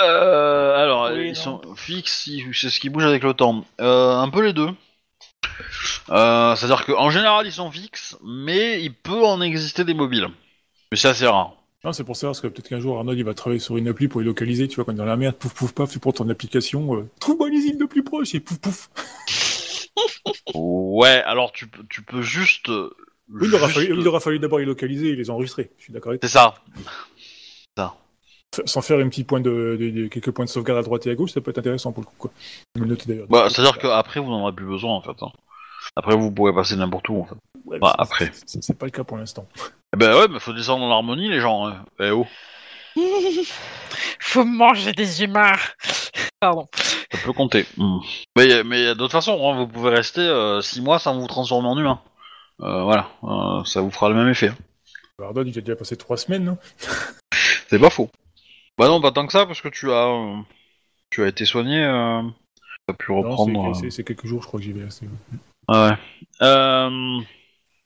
Euh, 0.00 0.76
alors, 0.82 1.10
Oui, 1.12 1.26
ils 1.28 1.28
non. 1.28 1.34
sont 1.34 1.60
fixes, 1.76 2.26
ils- 2.26 2.50
c'est 2.54 2.70
ce 2.70 2.80
qui 2.80 2.88
bouge 2.88 3.04
avec 3.04 3.22
le 3.22 3.34
temps. 3.34 3.64
Euh, 3.80 4.16
un 4.16 4.28
peu 4.30 4.42
les 4.44 4.52
deux. 4.52 4.68
Euh, 6.10 6.54
C'est-à-dire 6.56 6.84
qu'en 6.86 7.10
général, 7.10 7.46
ils 7.46 7.52
sont 7.52 7.70
fixes, 7.70 8.16
mais 8.24 8.82
il 8.82 8.92
peut 8.94 9.24
en 9.24 9.40
exister 9.40 9.84
des 9.84 9.94
mobiles. 9.94 10.28
Mais 10.90 10.96
c'est 10.98 11.08
assez 11.08 11.26
rare. 11.26 11.54
Non, 11.84 11.92
c'est 11.92 12.04
pour 12.04 12.16
savoir, 12.16 12.32
parce 12.32 12.40
que 12.40 12.46
peut-être 12.46 12.68
qu'un 12.68 12.78
jour 12.80 12.96
Arnold 12.98 13.18
il 13.18 13.24
va 13.24 13.34
travailler 13.34 13.58
sur 13.58 13.76
une 13.76 13.88
appli 13.88 14.06
pour 14.06 14.20
les 14.20 14.26
localiser, 14.26 14.68
tu 14.68 14.76
vois, 14.76 14.84
quand 14.84 14.92
il 14.92 14.94
est 14.94 14.98
dans 14.98 15.04
la 15.04 15.16
merde, 15.16 15.34
pouf 15.34 15.52
pouf 15.52 15.72
paf, 15.72 15.90
tu 15.90 15.98
prends 15.98 16.12
ton 16.12 16.28
application, 16.28 16.94
euh, 16.96 17.08
trouve-moi 17.18 17.48
les 17.50 17.58
îles 17.58 17.78
le 17.78 17.88
plus 17.88 18.04
proches 18.04 18.34
et 18.34 18.40
pouf 18.40 18.58
pouf. 18.58 18.88
Ouais, 20.54 21.22
alors 21.24 21.52
tu, 21.52 21.66
peux- 21.66 21.84
tu 21.90 22.02
peux 22.02 22.22
juste. 22.22 22.68
euh, 22.68 22.90
Oui, 23.28 23.48
il 23.48 23.54
aura 23.54 23.66
juste- 23.68 23.80
fallu, 23.86 24.00
il 24.00 24.08
aura 24.08 24.20
fallu 24.20 24.38
d'abord 24.38 24.58
les 24.58 24.64
localiser 24.64 25.08
et 25.10 25.16
les 25.16 25.28
enregistrer, 25.30 25.70
je 25.78 25.84
suis 25.84 25.92
d'accord 25.92 26.10
avec 26.10 26.20
toi. 26.20 26.28
C'est 26.28 26.32
ça. 26.38 26.54
F- 27.76 27.90
Sans 28.66 28.82
faire 28.82 28.98
un 28.98 29.08
petit 29.08 29.24
point 29.24 29.40
de, 29.40 29.76
de- 29.80 29.90
de- 29.90 30.06
quelques 30.08 30.30
points 30.30 30.44
de 30.44 30.50
sauvegarde 30.50 30.78
à 30.78 30.82
droite 30.82 31.06
et 31.06 31.10
à 31.10 31.14
gauche, 31.14 31.32
ça 31.32 31.40
peut 31.40 31.50
être 31.50 31.58
intéressant 31.58 31.92
pour 31.92 32.02
le 32.02 32.06
coup, 32.06 32.14
quoi. 32.18 32.30
Bah, 33.30 33.48
C'est-à-dire 33.48 33.78
qu'après, 33.78 34.20
vous 34.20 34.30
n'en 34.30 34.42
aurez 34.42 34.52
plus 34.52 34.66
besoin, 34.66 34.94
en 34.94 35.00
fait. 35.00 35.22
hein. 35.22 35.32
Après, 35.96 36.14
vous 36.16 36.30
pourrez 36.30 36.52
passer 36.54 36.76
n'importe 36.76 37.08
où, 37.08 37.20
en 37.20 37.24
fait. 37.24 37.34
Ouais, 37.64 37.78
bah, 37.78 37.94
après. 37.98 38.30
c'est- 38.46 38.76
pas 38.78 38.86
le 38.86 38.90
cas 38.92 39.04
pour 39.04 39.16
l'instant. 39.16 39.46
Eh 39.94 39.96
ben 39.96 40.14
ouais, 40.16 40.26
mais 40.28 40.38
faut 40.40 40.52
descendre 40.52 40.80
dans 40.80 40.88
l'harmonie, 40.88 41.28
les 41.30 41.40
gens. 41.40 41.66
hein. 41.68 41.84
Eh 42.00 42.10
oh, 42.10 42.26
Faut 44.20 44.44
manger 44.44 44.92
des 44.92 45.22
humains. 45.22 45.56
Pardon. 46.40 46.68
ça 47.10 47.18
peut 47.24 47.32
compter. 47.32 47.66
Hmm. 47.76 47.98
Mais, 48.36 48.64
mais 48.64 48.94
toute 48.96 49.12
façon, 49.12 49.32
hein, 49.50 49.56
vous 49.56 49.66
pouvez 49.68 49.90
rester 49.90 50.20
6 50.62 50.80
mois 50.82 50.98
sans 50.98 51.18
vous 51.18 51.26
transformer 51.26 51.68
en 51.68 51.78
humain. 51.78 52.00
Euh, 52.60 52.82
voilà, 52.84 53.08
euh, 53.24 53.64
ça 53.64 53.80
vous 53.80 53.90
fera 53.90 54.08
le 54.08 54.14
même 54.14 54.28
effet. 54.28 54.48
hein. 54.48 54.56
Arnold, 55.22 55.48
il 55.48 55.56
a 55.58 55.60
déjà 55.60 55.76
passé 55.76 55.96
trois 55.96 56.16
semaines, 56.16 56.44
non? 56.44 56.58
C'est 57.68 57.78
pas 57.78 57.90
faux. 57.90 58.10
Bah 58.78 58.88
non, 58.88 59.00
pas 59.00 59.12
tant 59.12 59.26
que 59.26 59.32
ça, 59.32 59.46
parce 59.46 59.60
que 59.60 59.68
tu 59.68 59.90
as, 59.92 60.08
euh, 60.08 60.36
tu 61.10 61.22
as 61.22 61.28
été 61.28 61.44
soigné. 61.44 61.82
Euh, 61.84 62.22
tu 62.88 62.92
as 62.92 62.94
pu 62.94 63.12
reprendre. 63.12 63.74
c'est- 63.80 63.86
euh, 63.86 63.90
c'est 63.90 64.04
quelques 64.04 64.26
jours, 64.26 64.42
je 64.42 64.48
crois 64.48 64.58
que 64.60 64.64
j'y 64.64 64.72
vais. 64.72 64.90
c'est- 64.90 65.06
Ah 65.68 65.88
ouais. 65.90 65.96
Euh, 66.42 67.20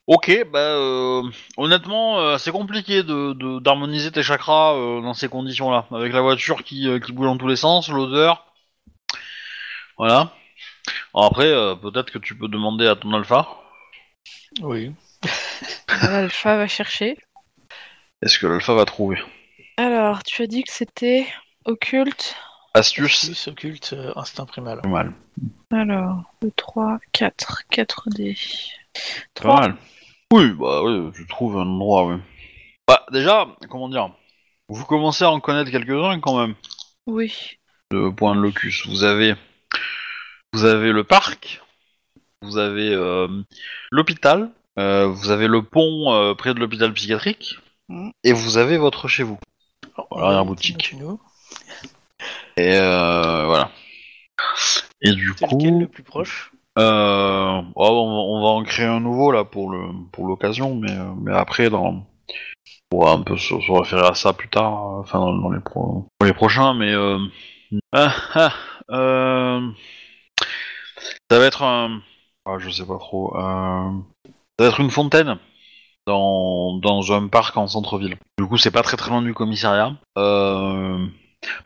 ok, 0.07 0.47
bah 0.51 0.59
euh, 0.59 1.23
honnêtement, 1.57 2.21
euh, 2.21 2.39
c'est 2.39 2.53
compliqué 2.53 3.03
de 3.03 3.33
de- 3.35 3.59
d'harmoniser 3.61 4.11
tes 4.13 4.23
chakras 4.23 4.75
euh, 4.75 5.01
dans 5.03 5.13
ces 5.15 5.29
conditions-là, 5.29 5.87
avec 5.91 6.13
la 6.13 6.21
voiture 6.23 6.63
qui, 6.65 6.89
euh, 6.89 6.99
qui 7.01 7.13
bouge 7.13 7.27
dans 7.27 7.37
tous 7.37 7.49
les 7.49 7.57
sens, 7.57 7.89
l'odeur. 7.91 8.47
Voilà. 9.99 10.33
Alors 11.15 11.27
après, 11.27 11.47
euh, 11.47 11.75
peut-être 11.75 12.11
que 12.11 12.19
tu 12.19 12.37
peux 12.37 12.49
demander 12.49 12.87
à 12.87 12.97
ton 12.97 13.13
alpha. 13.13 13.47
Oui. 14.61 14.93
L'alpha 16.03 16.57
va 16.57 16.69
chercher. 16.69 17.17
Est-ce 18.23 18.39
que 18.39 18.47
l'alpha 18.47 18.75
va 18.75 18.85
trouver? 18.85 19.19
Alors, 19.77 20.23
tu 20.23 20.43
as 20.43 20.47
dit 20.47 20.63
que 20.65 20.73
c'était 20.73 21.27
occulte. 21.65 22.35
Astuce. 22.75 23.27
Plus 23.27 23.49
occulte, 23.49 23.93
euh, 23.95 24.13
instinct 24.17 24.47
primal. 24.47 24.81
Pas 24.83 24.89
mal. 24.89 25.13
Alors, 25.73 26.23
2, 26.43 26.51
3, 26.57 26.99
4. 27.13 27.63
4 27.71 28.09
dés. 28.11 28.37
Pas 28.95 29.01
3. 29.35 29.61
mal. 29.61 29.77
Oui, 30.33 30.51
bah 30.59 30.83
oui, 30.83 31.11
tu 31.15 31.27
trouves 31.27 31.57
un 31.57 31.67
endroit, 31.67 32.07
oui. 32.07 32.17
Bah 32.89 33.05
déjà, 33.13 33.47
comment 33.71 33.89
dire 33.89 34.11
Vous 34.69 34.85
commencez 34.85 35.25
à 35.25 35.31
en 35.31 35.41
connaître 35.41 35.71
quelques-uns 35.71 36.21
quand 36.21 36.39
même. 36.41 36.55
Oui. 37.07 37.33
de 37.93 38.09
point 38.11 38.35
de 38.35 38.41
locus. 38.41 38.87
Vous 38.89 39.05
avez, 39.05 39.35
vous 40.53 40.65
avez 40.65 40.91
le 40.91 41.05
parc, 41.05 41.63
vous 42.43 42.59
avez 42.59 42.93
euh, 42.93 43.29
l'hôpital, 43.93 44.51
euh, 44.79 45.07
vous 45.07 45.31
avez 45.31 45.47
le 45.47 45.63
pont 45.63 46.13
euh, 46.13 46.35
près 46.35 46.53
de 46.55 46.59
l'hôpital 46.59 46.93
psychiatrique, 46.93 47.59
Mhm. 47.89 48.11
et 48.25 48.33
vous 48.33 48.57
avez 48.59 48.77
votre 48.79 49.07
chez 49.07 49.23
vous. 49.23 49.39
Voilà, 50.11 50.37
la 50.37 50.45
boutique. 50.45 50.95
Et 52.57 52.77
euh, 52.77 53.47
voilà. 53.47 53.71
Et 55.03 55.13
du 55.13 55.35
C'est 55.37 55.47
coup, 55.47 55.57
lequel 55.57 55.79
le 55.79 55.89
plus 55.89 56.03
proche 56.03 56.53
euh, 56.79 57.63
oh, 57.75 57.75
on, 57.75 58.07
va, 58.07 58.19
on 58.19 58.43
va 58.43 58.49
en 58.49 58.63
créer 58.63 58.87
un 58.87 59.01
nouveau 59.01 59.33
là 59.33 59.45
pour 59.45 59.71
le 59.71 59.89
pour 60.13 60.27
l'occasion, 60.27 60.75
mais 60.75 60.91
euh, 60.91 61.11
mais 61.23 61.33
après 61.35 61.71
dans 61.71 61.87
on 61.87 62.07
pourra 62.91 63.13
un 63.13 63.23
peu 63.23 63.37
se, 63.39 63.59
se 63.61 63.73
référer 63.73 64.07
à 64.07 64.15
ça 64.15 64.33
plus 64.35 64.49
tard, 64.49 64.75
enfin 64.99 65.19
dans, 65.19 65.35
dans 65.35 65.51
les 65.51 65.61
pro, 65.61 66.07
les 66.23 66.35
prochains, 66.35 66.75
mais 66.75 66.93
euh, 66.93 67.19
ah, 67.93 68.15
ah, 68.35 68.53
euh, 68.91 69.71
ça 71.31 71.39
va 71.39 71.45
être 71.47 71.63
un, 71.63 72.03
ah, 72.45 72.59
je 72.59 72.69
sais 72.71 72.85
pas 72.87 72.99
trop, 72.99 73.33
ça 73.35 73.45
va 74.59 74.67
être 74.67 74.81
une 74.81 74.91
fontaine 74.91 75.39
dans 76.07 76.79
dans 76.79 77.13
un 77.13 77.29
parc 77.29 77.57
en 77.57 77.67
centre-ville. 77.67 78.17
Du 78.39 78.47
coup, 78.47 78.57
c'est 78.57 78.71
pas 78.71 78.83
très 78.83 78.97
très 78.97 79.11
loin 79.11 79.23
du 79.23 79.35
commissariat. 79.35 79.95
Euh, 80.17 81.07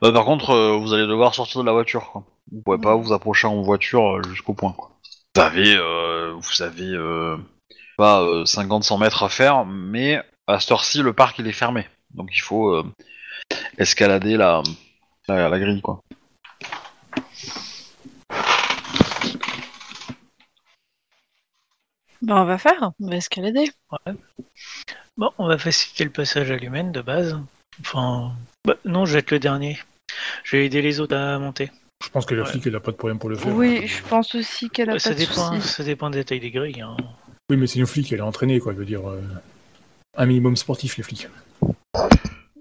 bah, 0.01 0.13
par 0.13 0.25
contre, 0.25 0.51
euh, 0.51 0.77
vous 0.77 0.93
allez 0.93 1.07
devoir 1.07 1.35
sortir 1.35 1.61
de 1.61 1.67
la 1.67 1.73
voiture. 1.73 2.11
Quoi. 2.13 2.25
Vous 2.53 2.63
pouvez 2.63 2.79
pas 2.79 2.95
vous 2.97 3.13
approcher 3.13 3.47
en 3.47 3.61
voiture 3.63 4.17
euh, 4.17 4.23
jusqu'au 4.29 4.55
point. 4.55 4.75
Vous 5.37 5.43
avez, 5.43 5.77
euh, 5.77 6.35
vous 6.35 6.63
avez 6.63 6.97
pas 7.97 8.23
euh, 8.23 8.45
50-100 8.45 8.99
mètres 8.99 9.23
à 9.23 9.29
faire, 9.29 9.65
mais 9.65 10.21
à 10.47 10.59
cette 10.59 10.73
heure-ci, 10.73 11.03
le 11.03 11.13
parc 11.13 11.39
il 11.39 11.47
est 11.47 11.53
fermé. 11.53 11.87
Donc 12.15 12.31
il 12.35 12.41
faut 12.41 12.83
escalader 13.79 14.37
la, 14.37 14.63
la, 15.29 15.49
la 15.49 15.59
grille. 15.59 15.81
Quoi. 15.81 16.01
Bah, 22.23 22.43
on 22.43 22.45
va 22.45 22.59
faire. 22.59 22.93
On 23.01 23.09
va 23.09 23.17
escalader. 23.17 23.71
Bon, 25.17 25.31
on 25.39 25.47
va 25.49 25.59
faciliter 25.59 26.05
le 26.05 26.11
passage 26.11 26.51
à 26.51 26.57
l'humaine 26.57 26.93
de 26.93 27.01
base. 27.01 27.39
Enfin, 27.81 28.33
bah, 28.65 28.77
non, 28.85 29.07
je 29.07 29.15
vais 29.15 29.19
être 29.21 29.31
le 29.31 29.39
dernier. 29.39 29.79
Je 30.45 30.57
vais 30.57 30.67
aider 30.67 30.83
les 30.83 31.01
autres 31.01 31.17
à 31.17 31.39
monter. 31.39 31.71
Je 32.05 32.09
pense 32.09 32.25
que 32.27 32.35
la 32.35 32.43
Ouais. 32.45 32.49
flic, 32.51 32.67
elle 32.67 32.77
a 32.77 32.81
pas 32.81 32.93
de 32.93 32.97
problème 32.97 33.19
pour 33.19 33.29
le 33.31 33.37
faire. 33.37 33.55
Oui, 33.55 33.87
je 33.87 34.03
pense 34.03 34.35
aussi 34.35 34.71
qu'elle 34.71 34.91
a 34.91 34.99
ça 34.99 35.11
pas 35.11 35.15
de 35.15 35.21
dépend, 35.21 35.55
soucis. 35.55 35.69
ça 35.69 35.85
dépend 35.85 36.11
des 36.11 36.25
tailles 36.25 36.41
des 36.41 36.51
grilles. 36.51 36.81
hein. 36.81 36.97
Oui, 37.51 37.57
mais 37.57 37.67
c'est 37.67 37.79
une 37.79 37.87
flic, 37.87 38.11
elle 38.13 38.19
est 38.21 38.23
entraînée, 38.23 38.59
quoi. 38.61 38.73
Je 38.73 38.79
veux 38.79 38.85
dire, 38.85 39.09
euh, 39.09 39.21
un 40.17 40.27
minimum 40.27 40.57
sportif, 40.57 40.97
les 40.97 41.03
flics. 41.03 41.29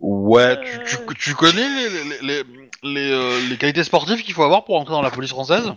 Ouais, 0.01 0.57
Euh. 0.57 0.83
tu, 0.85 0.97
tu, 0.97 1.15
tu 1.15 1.35
connais 1.35 1.67
les, 1.69 1.89
les, 1.89 2.21
les, 2.21 2.43
les, 2.83 3.11
euh, 3.11 3.39
les 3.49 3.57
qualités 3.57 3.83
sportives 3.83 4.23
qu'il 4.23 4.33
faut 4.33 4.43
avoir 4.43 4.65
pour 4.65 4.75
entrer 4.79 4.93
dans 4.93 5.01
la 5.01 5.11
police 5.11 5.31
française? 5.31 5.73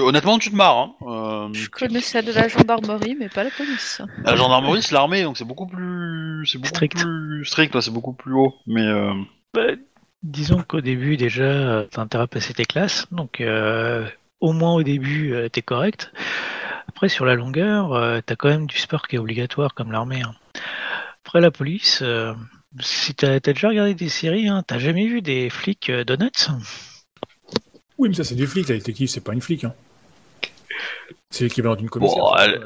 Honnêtement, 0.00 0.38
tu 0.38 0.50
te 0.50 0.56
marres. 0.56 0.78
Hein. 0.78 0.94
Euh, 1.02 1.48
Je 1.52 1.68
connais 1.68 2.00
celle 2.00 2.24
de 2.24 2.32
la 2.32 2.48
gendarmerie, 2.48 3.16
mais 3.18 3.28
pas 3.28 3.44
la 3.44 3.50
police. 3.50 4.02
La 4.24 4.36
gendarmerie, 4.36 4.82
c'est 4.82 4.92
l'armée, 4.94 5.22
donc 5.22 5.36
c'est 5.38 5.44
beaucoup 5.44 5.66
plus, 5.66 6.46
c'est 6.46 6.58
beaucoup 6.58 6.68
Strict. 6.68 6.96
plus 6.98 7.44
strict, 7.44 7.74
ouais, 7.74 7.80
c'est 7.80 7.90
beaucoup 7.92 8.12
plus 8.12 8.32
haut. 8.34 8.54
Mais 8.66 8.82
euh, 8.86 9.12
Bah, 9.54 9.62
disons 10.22 10.62
qu'au 10.66 10.80
début, 10.80 11.16
déjà, 11.16 11.42
euh, 11.44 11.86
t'as 11.90 12.02
intérêt 12.02 12.24
à 12.24 12.26
passer 12.26 12.52
tes 12.54 12.64
classes. 12.64 13.06
Donc, 13.12 13.40
euh, 13.40 14.06
au 14.40 14.52
moins 14.52 14.74
au 14.74 14.82
début, 14.82 15.32
euh, 15.32 15.48
t'es 15.48 15.62
correct. 15.62 16.12
Après, 16.88 17.08
sur 17.08 17.24
la 17.24 17.34
longueur, 17.34 17.92
euh, 17.92 18.20
t'as 18.24 18.36
quand 18.36 18.48
même 18.48 18.66
du 18.66 18.78
sport 18.78 19.06
qui 19.08 19.16
est 19.16 19.18
obligatoire, 19.18 19.74
comme 19.74 19.92
l'armée. 19.92 20.22
hein. 20.22 20.34
Après, 21.24 21.40
la 21.40 21.50
police, 21.50 22.00
euh, 22.02 22.34
si 22.80 23.14
t'as 23.14 23.34
as 23.34 23.40
déjà 23.40 23.68
regardé 23.68 23.94
des 23.94 24.08
séries, 24.08 24.48
hein, 24.48 24.62
t'as 24.66 24.78
jamais 24.78 25.06
vu 25.06 25.22
des 25.22 25.48
flics 25.50 25.88
euh, 25.90 26.04
donuts? 26.04 26.30
Oui, 27.98 28.08
mais 28.08 28.14
ça, 28.14 28.24
c'est 28.24 28.34
des 28.34 28.46
flics, 28.46 28.68
la 28.68 28.76
détective, 28.76 29.08
c'est 29.08 29.20
pas 29.22 29.32
une 29.34 29.42
flic, 29.42 29.64
hein. 29.64 29.74
C'est 31.30 31.44
l'équivalent 31.44 31.76
d'une 31.76 31.88
commissaire. 31.90 32.18
Bon, 32.22 32.34
elle- 32.36 32.60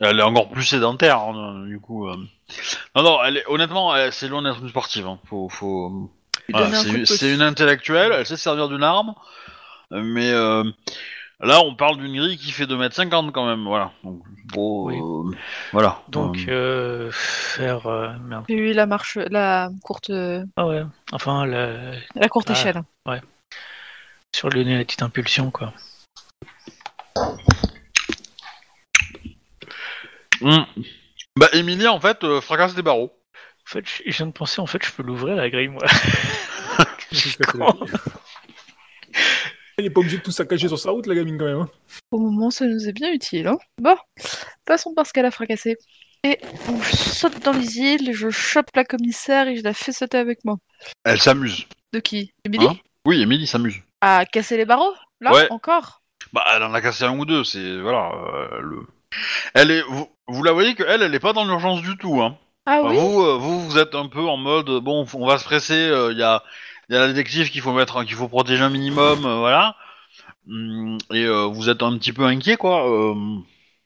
elle 0.00 0.18
est 0.18 0.22
encore 0.22 0.50
plus 0.50 0.64
sédentaire, 0.64 1.18
hein, 1.20 1.64
du 1.66 1.78
coup. 1.80 2.08
euh. 2.08 2.16
Non, 2.96 3.02
non, 3.02 3.18
elle 3.24 3.38
est, 3.38 3.44
honnêtement, 3.46 3.94
c'est 4.10 4.28
loin 4.28 4.42
d'être 4.42 4.60
une 4.60 4.68
sportive. 4.68 5.06
Hein. 5.06 5.18
Faut, 5.28 5.48
faut... 5.48 6.10
Voilà, 6.50 6.70
c'est, 7.06 7.32
une 7.32 7.42
intellectuelle, 7.42 8.12
elle 8.12 8.26
sait 8.26 8.36
se 8.36 8.42
servir 8.42 8.68
d'une 8.68 8.82
arme, 8.82 9.14
mais 9.92 10.30
euh, 10.32 10.64
là, 11.40 11.60
on 11.64 11.74
parle 11.76 11.96
d'une 11.98 12.16
grille 12.16 12.36
qui 12.38 12.50
fait 12.50 12.64
2m50 12.66 13.30
quand 13.30 13.46
même, 13.46 13.64
voilà. 13.64 13.92
Donc, 14.02 14.20
bon, 14.52 14.86
Oui. 14.86 14.96
euh, 14.98 15.36
voilà. 15.72 16.02
Donc, 16.08 16.38
Euh, 16.48 17.06
euh, 17.06 17.10
faire. 17.12 17.86
euh, 17.86 18.08
merde. 18.24 18.44
Eu 18.48 18.72
la 18.72 18.86
marche, 18.86 19.16
la 19.30 19.70
courte, 19.84 20.10
Ah 20.56 20.66
ouais. 20.66 20.82
Enfin, 21.12 21.46
la- 21.46 21.92
la 22.16 22.28
courte 22.28 22.48
Ah. 22.50 22.54
échelle. 22.54 22.82
sur 24.34 24.48
le 24.48 24.62
nez, 24.62 24.78
la 24.78 24.84
petite 24.84 25.02
impulsion, 25.02 25.50
quoi. 25.50 25.72
Peux 30.40 30.82
Bah, 31.36 31.48
Emilia, 31.52 31.92
en 31.92 32.00
fait, 32.00 32.22
euh, 32.24 32.40
fracasse 32.40 32.74
des 32.74 32.82
barreaux. 32.82 33.12
En 33.66 33.70
fait, 33.70 33.86
je 33.86 34.02
je 34.10 34.16
viens 34.16 34.26
de 34.26 34.32
penser, 34.32 34.60
en 34.60 34.66
fait, 34.66 34.84
je 34.84 34.90
peux 34.92 35.02
l'ouvrir 35.02 35.36
la 35.36 35.48
grille, 35.50 35.68
moi. 35.68 35.82
Fait, 37.12 37.38
la. 37.54 37.74
Elle 39.76 39.86
est 39.86 39.90
pas 39.90 40.00
obligée 40.00 40.18
de 40.18 40.22
tout 40.22 40.30
saccager 40.30 40.68
sur 40.68 40.78
sa 40.78 40.90
route, 40.90 41.06
la 41.06 41.14
gamine, 41.14 41.38
quand 41.38 41.44
même. 41.44 41.60
hein. 41.60 41.68
Au 42.10 42.18
moment, 42.18 42.50
ça 42.50 42.66
nous 42.66 42.88
est 42.88 42.92
bien 42.92 43.12
utile. 43.12 43.46
Hein 43.48 43.58
bon, 43.78 43.96
passons 44.64 44.94
par 44.94 45.06
ce 45.06 45.12
qu'elle 45.12 45.24
a 45.26 45.30
fracassé. 45.30 45.76
Et 46.22 46.38
on 46.68 46.80
saute 46.82 47.42
dans 47.42 47.52
les 47.52 47.78
îles, 47.78 48.12
je 48.12 48.28
chope 48.30 48.68
la 48.74 48.84
commissaire 48.84 49.48
et 49.48 49.56
je 49.56 49.62
la 49.62 49.72
fais 49.72 49.92
sauter 49.92 50.18
avec 50.18 50.44
moi. 50.44 50.58
Elle 51.04 51.20
s'amuse. 51.20 51.66
De 51.92 52.00
qui? 52.00 52.32
Emily 52.44 52.66
Hein? 52.66 52.76
Oui, 53.06 53.22
Emily 53.22 53.46
s'amuse. 53.46 53.76
À 54.02 54.26
casser 54.26 54.58
les 54.58 54.66
barreaux? 54.66 54.94
Là? 55.20 55.32
Ouais. 55.32 55.46
Encore? 55.50 55.99
Bah, 56.32 56.44
elle 56.54 56.62
en 56.62 56.74
a 56.74 56.80
cassé 56.80 57.04
un 57.04 57.18
ou 57.18 57.24
deux, 57.24 57.44
c'est... 57.44 57.80
Voilà, 57.80 58.12
euh, 58.12 58.60
le... 58.60 58.86
Elle 59.54 59.70
est... 59.70 59.82
Vous, 59.82 60.08
vous 60.28 60.42
la 60.42 60.52
voyez 60.52 60.74
que 60.74 60.84
elle, 60.84 61.02
elle 61.02 61.14
est 61.14 61.20
pas 61.20 61.32
dans 61.32 61.44
l'urgence 61.44 61.82
du 61.82 61.96
tout, 61.96 62.20
hein. 62.22 62.36
Ah 62.66 62.82
oui? 62.82 62.96
Vous, 62.96 63.22
euh, 63.22 63.36
vous, 63.36 63.60
vous 63.60 63.78
êtes 63.78 63.94
un 63.94 64.06
peu 64.06 64.20
en 64.20 64.36
mode, 64.36 64.68
euh, 64.68 64.80
bon, 64.80 65.06
on 65.14 65.26
va 65.26 65.38
se 65.38 65.44
presser, 65.44 65.90
il 66.10 66.18
y, 66.18 66.22
a, 66.22 66.42
y 66.88 66.94
a 66.94 67.00
la 67.00 67.08
détective 67.08 67.50
qu'il 67.50 67.62
faut 67.62 67.72
mettre, 67.72 68.04
qu'il 68.04 68.14
faut 68.14 68.28
protéger 68.28 68.62
un 68.62 68.70
minimum, 68.70 69.24
euh, 69.24 69.38
voilà. 69.38 69.74
Hum, 70.48 70.98
Et 71.12 71.24
euh, 71.24 71.46
vous 71.46 71.68
êtes 71.68 71.82
un 71.82 71.96
petit 71.98 72.12
peu 72.12 72.24
inquiet, 72.24 72.56
quoi. 72.56 72.88
euh, 72.88 73.14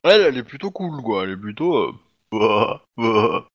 elle, 0.02 0.20
elle 0.20 0.36
est 0.36 0.42
plutôt 0.42 0.70
cool, 0.70 1.02
quoi. 1.02 1.24
Elle 1.24 1.30
est 1.30 1.36
plutôt... 1.36 1.76
euh, 1.76 1.92
bah, 2.30 2.82
bah. 2.96 3.46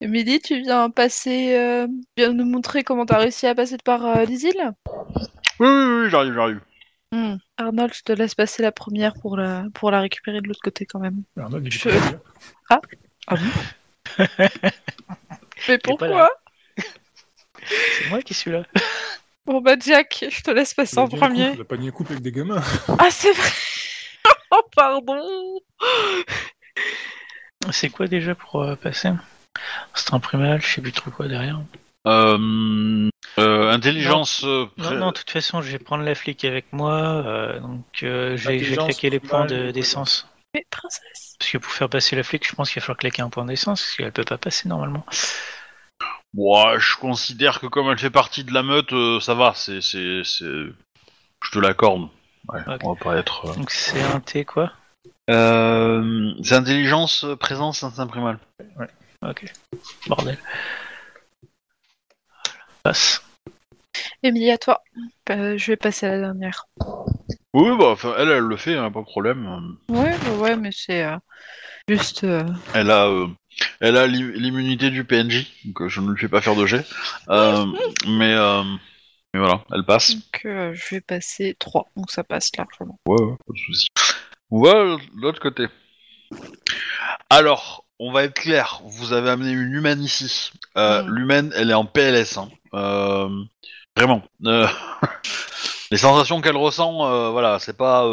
Emily, 0.00 0.40
tu 0.40 0.62
viens 0.62 0.88
passer. 0.88 1.54
Euh, 1.56 1.86
tu 2.16 2.24
viens 2.24 2.32
nous 2.32 2.46
montrer 2.46 2.84
comment 2.84 3.04
t'as 3.04 3.18
réussi 3.18 3.46
à 3.46 3.54
passer 3.54 3.76
par 3.84 4.06
euh, 4.06 4.24
les 4.24 4.44
îles? 4.44 4.72
Oui, 5.58 5.68
oui, 5.68 6.02
oui, 6.04 6.10
j'arrive, 6.10 6.32
j'arrive. 6.32 6.60
Hmm. 7.12 7.36
Arnold, 7.56 7.92
je 7.92 8.02
te 8.02 8.12
laisse 8.12 8.34
passer 8.36 8.62
la 8.62 8.70
première 8.72 9.14
pour 9.14 9.36
la, 9.36 9.64
pour 9.74 9.90
la 9.90 10.00
récupérer 10.00 10.40
de 10.40 10.46
l'autre 10.48 10.60
côté 10.62 10.86
quand 10.86 11.00
même. 11.00 11.22
Arnaud, 11.36 11.58
il 11.60 11.66
est 11.66 11.70
Je- 11.70 11.88
bien. 11.88 12.20
Ah 12.68 12.80
bon 13.36 14.24
Mais 15.68 15.78
pourquoi. 15.78 16.30
C'est 17.66 18.08
moi 18.08 18.22
qui 18.22 18.34
suis 18.34 18.50
là. 18.50 18.62
Bon 19.46 19.60
bah 19.62 19.74
Jack, 19.80 20.26
je 20.30 20.42
te 20.42 20.50
laisse 20.50 20.74
passer 20.74 20.98
en 20.98 21.08
premier. 21.08 21.56
pas 21.64 21.76
ni 21.76 21.88
un 21.88 21.90
couple 21.90 22.12
avec 22.12 22.22
des 22.22 22.30
gamins. 22.30 22.62
Ah 22.98 23.10
c'est 23.10 23.32
vrai 23.32 23.48
Oh 24.52 24.60
pardon 24.76 25.60
C'est 27.72 27.88
quoi 27.88 28.06
déjà 28.06 28.34
pour 28.34 28.62
euh, 28.62 28.76
passer? 28.76 29.10
C'est 29.94 30.12
un 30.14 30.20
primal, 30.20 30.60
je 30.62 30.66
sais 30.74 30.80
plus 30.82 30.92
trop 30.92 31.10
quoi 31.10 31.26
derrière. 31.26 31.60
Euh, 32.06 33.08
euh, 33.38 33.70
intelligence... 33.70 34.42
euh, 34.44 34.66
Non, 34.78 34.84
pré- 34.86 34.96
non, 34.96 35.06
de 35.08 35.12
toute 35.12 35.30
façon, 35.30 35.60
je 35.62 35.70
vais 35.70 35.78
prendre 35.78 36.02
la 36.04 36.14
flic 36.14 36.44
avec 36.44 36.72
moi, 36.72 36.94
euh, 37.26 37.60
donc 37.60 37.84
euh, 38.02 38.34
Intelligence, 38.34 38.86
claquer 38.86 39.10
les 39.10 39.20
points 39.20 39.44
primal, 39.46 39.66
de- 39.66 39.70
d'essence. 39.70 40.26
Mais 40.54 40.64
princesse 40.70 41.36
Parce 41.38 41.50
que 41.50 41.58
pour 41.58 41.72
faire 41.72 41.88
passer 41.88 42.16
la 42.16 42.22
flic, 42.22 42.46
je 42.48 42.54
pense 42.54 42.70
qu'il 42.70 42.80
va 42.80 42.86
falloir 42.86 42.98
claquer 42.98 43.22
un 43.22 43.28
point 43.30 43.44
d'essence, 43.44 43.82
parce 43.82 43.96
qu'elle 43.96 44.12
peut 44.12 44.24
pas 44.24 44.38
passer 44.38 44.68
normalement. 44.68 45.04
Ouais, 46.34 46.78
je 46.78 46.96
considère 46.96 47.60
que 47.60 47.66
comme 47.66 47.88
elle 47.90 47.98
fait 47.98 48.10
partie 48.10 48.44
de 48.44 48.52
la 48.54 48.62
meute, 48.62 48.92
euh, 48.92 49.20
ça 49.20 49.34
va, 49.34 49.52
c'est... 49.54 49.80
c'est, 49.80 50.22
c'est... 50.24 50.44
Je 50.46 51.50
te 51.52 51.58
l'accorde. 51.58 52.08
Ouais, 52.48 52.60
on 52.82 52.92
va 52.94 52.98
pas 53.00 53.16
être... 53.16 53.46
euh, 53.50 53.54
Donc 53.54 53.70
c'est 53.70 54.02
un 54.02 54.20
T 54.20 54.44
quoi 54.44 54.72
Euh, 55.30 56.32
c'est 56.42 56.54
intelligence, 56.54 57.24
présence, 57.38 57.82
instinct 57.82 58.06
primal. 58.06 58.38
Ok. 59.22 59.52
Bordel. 60.06 60.38
Passe. 62.82 63.22
À 64.22 64.58
toi. 64.58 64.82
Euh, 65.30 65.58
je 65.58 65.72
vais 65.72 65.76
passer 65.76 66.06
à 66.06 66.10
la 66.10 66.18
dernière. 66.20 66.66
Oui, 67.52 67.76
bah, 67.78 67.88
enfin, 67.88 68.14
elle, 68.18 68.28
elle 68.30 68.44
le 68.44 68.56
fait, 68.56 68.76
hein, 68.76 68.90
pas 68.90 69.00
de 69.00 69.04
problème. 69.04 69.76
Ouais, 69.88 70.16
bah 70.18 70.32
ouais, 70.38 70.56
mais 70.56 70.70
c'est 70.72 71.02
euh, 71.04 71.16
juste... 71.88 72.24
euh, 72.24 72.44
Elle 72.74 72.90
a, 72.90 73.06
euh, 73.08 73.26
elle 73.80 73.96
a 73.96 74.06
l'i- 74.06 74.32
l'immunité 74.38 74.90
du 74.90 75.04
PNJ, 75.04 75.46
donc 75.64 75.82
euh, 75.82 75.88
je 75.88 76.00
ne 76.00 76.10
lui 76.12 76.20
fais 76.20 76.28
pas 76.28 76.40
faire 76.40 76.54
de 76.54 76.64
jet. 76.66 76.84
Euh, 77.28 77.66
mais, 78.06 78.34
euh, 78.34 78.62
mais 79.34 79.40
voilà, 79.40 79.64
elle 79.72 79.84
passe. 79.84 80.14
Donc 80.14 80.40
euh, 80.44 80.72
je 80.74 80.94
vais 80.94 81.00
passer 81.00 81.56
3, 81.58 81.90
donc 81.96 82.10
ça 82.10 82.22
passe 82.24 82.50
largement. 82.56 82.98
Ouais, 83.06 83.20
ouais, 83.20 83.36
pas 83.46 83.52
de 83.52 83.58
souci. 83.58 83.88
On 84.50 84.62
va 84.62 84.72
de 84.96 85.20
l'autre 85.20 85.40
côté. 85.40 85.66
Alors, 87.28 87.84
on 88.00 88.10
va 88.12 88.24
être 88.24 88.34
clair. 88.34 88.80
Vous 88.86 89.12
avez 89.12 89.28
amené 89.30 89.52
une 89.52 89.72
humaine 89.74 90.02
ici. 90.02 90.50
Euh, 90.76 91.02
Mm. 91.02 91.14
L'humaine, 91.14 91.52
elle 91.54 91.70
est 91.70 91.74
en 91.74 91.84
PLS. 91.84 92.38
hein. 92.38 92.48
Euh, 92.74 93.28
vraiment. 93.94 94.22
Euh, 94.46 94.66
les 95.90 95.98
sensations 95.98 96.40
qu'elle 96.40 96.56
ressent, 96.56 97.30
voilà, 97.30 97.58
c'est 97.58 97.76
pas. 97.76 98.06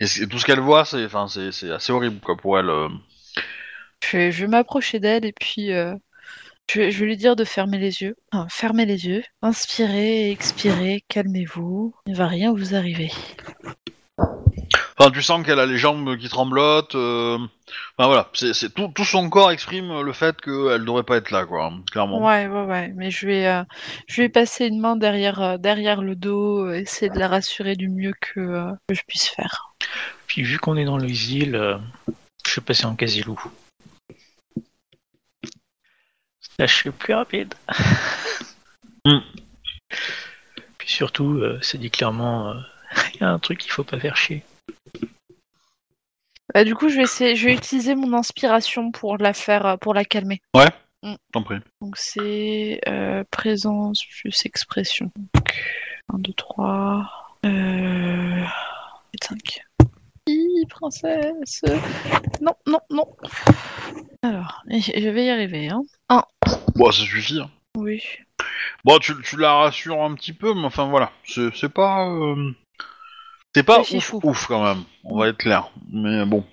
et 0.00 0.28
tout 0.28 0.38
ce 0.38 0.44
qu'elle 0.44 0.60
voit, 0.60 0.84
c'est, 0.84 1.04
enfin, 1.06 1.26
c'est, 1.28 1.70
assez 1.70 1.92
horrible 1.92 2.20
quoi 2.20 2.36
pour 2.36 2.58
elle. 2.58 2.70
Je 4.04 4.16
vais, 4.16 4.32
je 4.32 4.42
vais 4.42 4.48
m'approcher 4.48 5.00
d'elle 5.00 5.24
et 5.24 5.32
puis 5.32 5.68
je, 5.68 6.78
vais, 6.78 6.90
je 6.90 7.00
vais 7.00 7.06
lui 7.06 7.16
dire 7.16 7.36
de 7.36 7.44
fermer 7.44 7.78
les 7.78 8.02
yeux. 8.02 8.16
Enfin, 8.32 8.46
fermez 8.50 8.84
les 8.84 9.06
yeux, 9.06 9.22
inspirez, 9.40 10.30
expirez, 10.30 11.04
calmez-vous. 11.08 11.94
Il 12.06 12.12
ne 12.12 12.18
va 12.18 12.26
rien 12.26 12.52
vous 12.52 12.74
arriver. 12.74 13.10
Enfin, 14.96 15.10
tu 15.10 15.22
sens 15.22 15.44
qu'elle 15.44 15.58
a 15.58 15.66
les 15.66 15.76
jambes 15.78 16.16
qui 16.16 16.28
tremblotent. 16.28 16.94
euh, 16.94 17.38
Enfin 17.96 18.06
voilà, 18.08 18.30
c'est, 18.34 18.54
c'est 18.54 18.70
tout, 18.70 18.88
tout 18.94 19.04
son 19.04 19.28
corps 19.30 19.50
exprime 19.50 20.02
le 20.02 20.12
fait 20.12 20.40
qu'elle 20.40 20.84
devrait 20.84 21.02
pas 21.02 21.16
être 21.16 21.30
là, 21.30 21.44
quoi, 21.46 21.72
clairement. 21.90 22.24
Ouais, 22.24 22.46
ouais, 22.46 22.64
ouais. 22.64 22.92
Mais 22.94 23.10
je 23.10 23.26
vais, 23.26 23.46
euh, 23.46 23.62
je 24.06 24.22
vais 24.22 24.28
passer 24.28 24.66
une 24.66 24.80
main 24.80 24.96
derrière, 24.96 25.40
euh, 25.42 25.56
derrière 25.58 26.00
le 26.02 26.14
dos, 26.14 26.70
essayer 26.72 27.10
de 27.10 27.18
la 27.18 27.28
rassurer 27.28 27.74
du 27.74 27.88
mieux 27.88 28.12
que, 28.20 28.40
euh, 28.40 28.72
que 28.88 28.94
je 28.94 29.02
puisse 29.06 29.28
faire. 29.28 29.72
Puis 30.26 30.42
vu 30.42 30.58
qu'on 30.58 30.76
est 30.76 30.84
dans 30.84 30.98
les 30.98 31.34
îles, 31.34 31.56
euh, 31.56 31.76
je 32.46 32.60
vais 32.60 32.64
passer 32.64 32.84
en 32.86 32.94
quasi-loup. 32.94 33.40
Là, 36.58 36.66
je 36.66 36.74
suis 36.74 36.90
plus 36.90 37.14
rapide. 37.14 37.54
Hmm. 39.06 39.20
Puis 40.78 40.88
surtout, 40.88 41.34
euh, 41.34 41.58
ça 41.60 41.76
dit 41.76 41.90
clairement, 41.90 42.48
euh, 42.48 42.54
il 43.14 43.20
y 43.20 43.24
a 43.24 43.28
un 43.28 43.38
truc 43.38 43.58
qu'il 43.58 43.70
faut 43.70 43.84
pas 43.84 44.00
faire 44.00 44.16
chier. 44.16 44.42
Bah, 46.54 46.62
du 46.64 46.74
coup, 46.74 46.88
je 46.88 46.96
vais 46.96 47.02
essayer, 47.02 47.34
je 47.36 47.46
vais 47.46 47.54
utiliser 47.54 47.94
mon 47.96 48.12
inspiration 48.16 48.92
pour 48.92 49.18
la 49.18 49.32
faire, 49.32 49.66
euh, 49.66 49.76
pour 49.76 49.92
la 49.92 50.04
calmer. 50.04 50.40
T'en 51.32 51.42
prie. 51.42 51.58
Donc 51.82 51.96
c'est 51.98 52.80
euh, 52.88 53.24
présence 53.30 54.02
plus 54.06 54.46
expression. 54.46 55.10
Donc 55.34 55.52
1, 56.14 56.18
2, 56.18 56.32
3. 56.32 57.10
Euh... 57.44 58.44
5. 59.22 59.38
Hi, 60.26 60.64
princesse 60.70 61.62
Non, 62.40 62.54
non, 62.66 62.78
non. 62.90 63.04
Alors, 64.22 64.62
je 64.70 65.08
vais 65.10 65.26
y 65.26 65.30
arriver. 65.30 65.68
Hein. 65.68 65.82
Bon, 66.74 66.90
ça 66.90 67.02
suffit. 67.02 67.40
hein. 67.40 67.50
Oui. 67.76 68.02
Bon, 68.84 68.98
tu, 68.98 69.12
tu 69.22 69.36
la 69.36 69.52
rassures 69.54 70.02
un 70.02 70.14
petit 70.14 70.32
peu, 70.32 70.54
mais 70.54 70.64
enfin 70.64 70.86
voilà, 70.88 71.10
c'est 71.26 71.54
c'est 71.54 71.68
pas. 71.68 72.08
euh, 72.08 72.52
C'est 73.54 73.62
pas 73.62 73.80
ouf, 73.80 74.14
ouf 74.14 74.46
quand 74.46 74.64
même, 74.64 74.82
on 75.04 75.18
va 75.18 75.28
être 75.28 75.38
clair. 75.38 75.70
Mais 75.90 76.24
bon. 76.26 76.44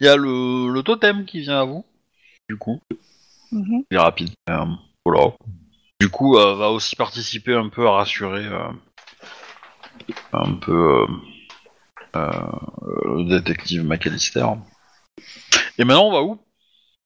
Il 0.00 0.06
y 0.06 0.08
a 0.08 0.16
le, 0.16 0.70
le 0.72 0.82
totem 0.82 1.24
qui 1.24 1.40
vient 1.40 1.60
à 1.60 1.64
vous, 1.64 1.84
du 2.48 2.56
coup, 2.56 2.80
Mhm. 3.52 3.84
il 3.90 3.96
est 3.96 4.00
rapide. 4.00 4.30
Euh, 4.50 4.64
voilà. 5.04 5.32
Du 6.00 6.08
coup, 6.10 6.36
euh, 6.36 6.56
va 6.56 6.70
aussi 6.70 6.96
participer 6.96 7.54
un 7.54 7.68
peu 7.68 7.86
à 7.86 7.92
rassurer 7.92 8.44
euh, 8.44 8.68
un 10.32 10.54
peu 10.54 11.02
euh, 11.02 11.06
euh, 12.16 12.30
le 13.04 13.24
détective 13.28 13.84
McAllister. 13.84 14.46
Et 15.78 15.84
maintenant, 15.84 16.08
on 16.08 16.12
va 16.12 16.22
où 16.22 16.38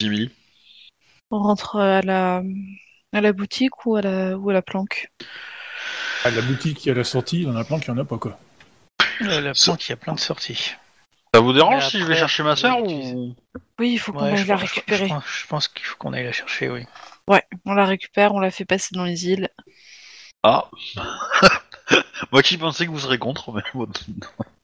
Jimmy? 0.00 0.30
On 1.30 1.40
rentre 1.40 1.76
à 1.76 2.00
la, 2.00 2.42
à 3.12 3.20
la 3.20 3.32
boutique 3.32 3.84
ou 3.84 3.96
à 3.96 4.02
la, 4.02 4.38
ou 4.38 4.48
à 4.48 4.54
la 4.54 4.62
planque? 4.62 5.12
À 6.24 6.30
la 6.30 6.40
boutique, 6.40 6.84
il 6.84 6.88
y 6.88 6.92
a 6.92 6.94
la 6.94 7.04
sortie, 7.04 7.44
dans 7.44 7.52
la 7.52 7.64
planque, 7.64 7.86
il 7.86 7.92
n'y 7.92 8.00
en 8.00 8.02
a 8.02 8.06
pas, 8.06 8.18
quoi. 8.18 8.38
La 9.20 9.52
planque, 9.54 9.86
il 9.86 9.90
y 9.90 9.92
a 9.92 9.96
plein 9.96 10.14
de 10.14 10.20
sorties. 10.20 10.74
Ça 11.34 11.40
vous 11.40 11.52
dérange 11.52 11.88
si 11.88 11.98
je 12.00 12.04
vais 12.04 12.16
chercher 12.16 12.42
ma 12.42 12.56
soeur 12.56 12.82
ou 12.82 13.34
Oui, 13.78 13.92
il 13.92 13.98
faut 13.98 14.12
qu'on 14.12 14.24
Ouais, 14.24 14.32
aille 14.32 14.44
la 14.44 14.54
pense- 14.54 14.62
récupérer. 14.62 15.08
Je, 15.08 15.46
pense, 15.46 15.68
qu'il 15.68 15.84
faut 15.84 15.96
qu'on 15.96 16.12
aille 16.12 16.24
la 16.24 16.32
chercher, 16.32 16.68
oui. 16.70 16.84
Ouais, 17.28 17.42
on 17.66 17.74
la 17.74 17.84
récupère, 17.84 18.34
on 18.34 18.40
la 18.40 18.50
fait 18.50 18.64
passer 18.64 18.88
dans 18.92 19.04
les 19.04 19.26
îles. 19.28 19.48
Ah 20.42 20.70
Moi 22.32 22.42
qui 22.42 22.56
pensais 22.58 22.86
que 22.86 22.90
vous 22.90 23.00
serez 23.00 23.18
contre, 23.18 23.52
mais 23.52 23.62
bon. 23.74 23.88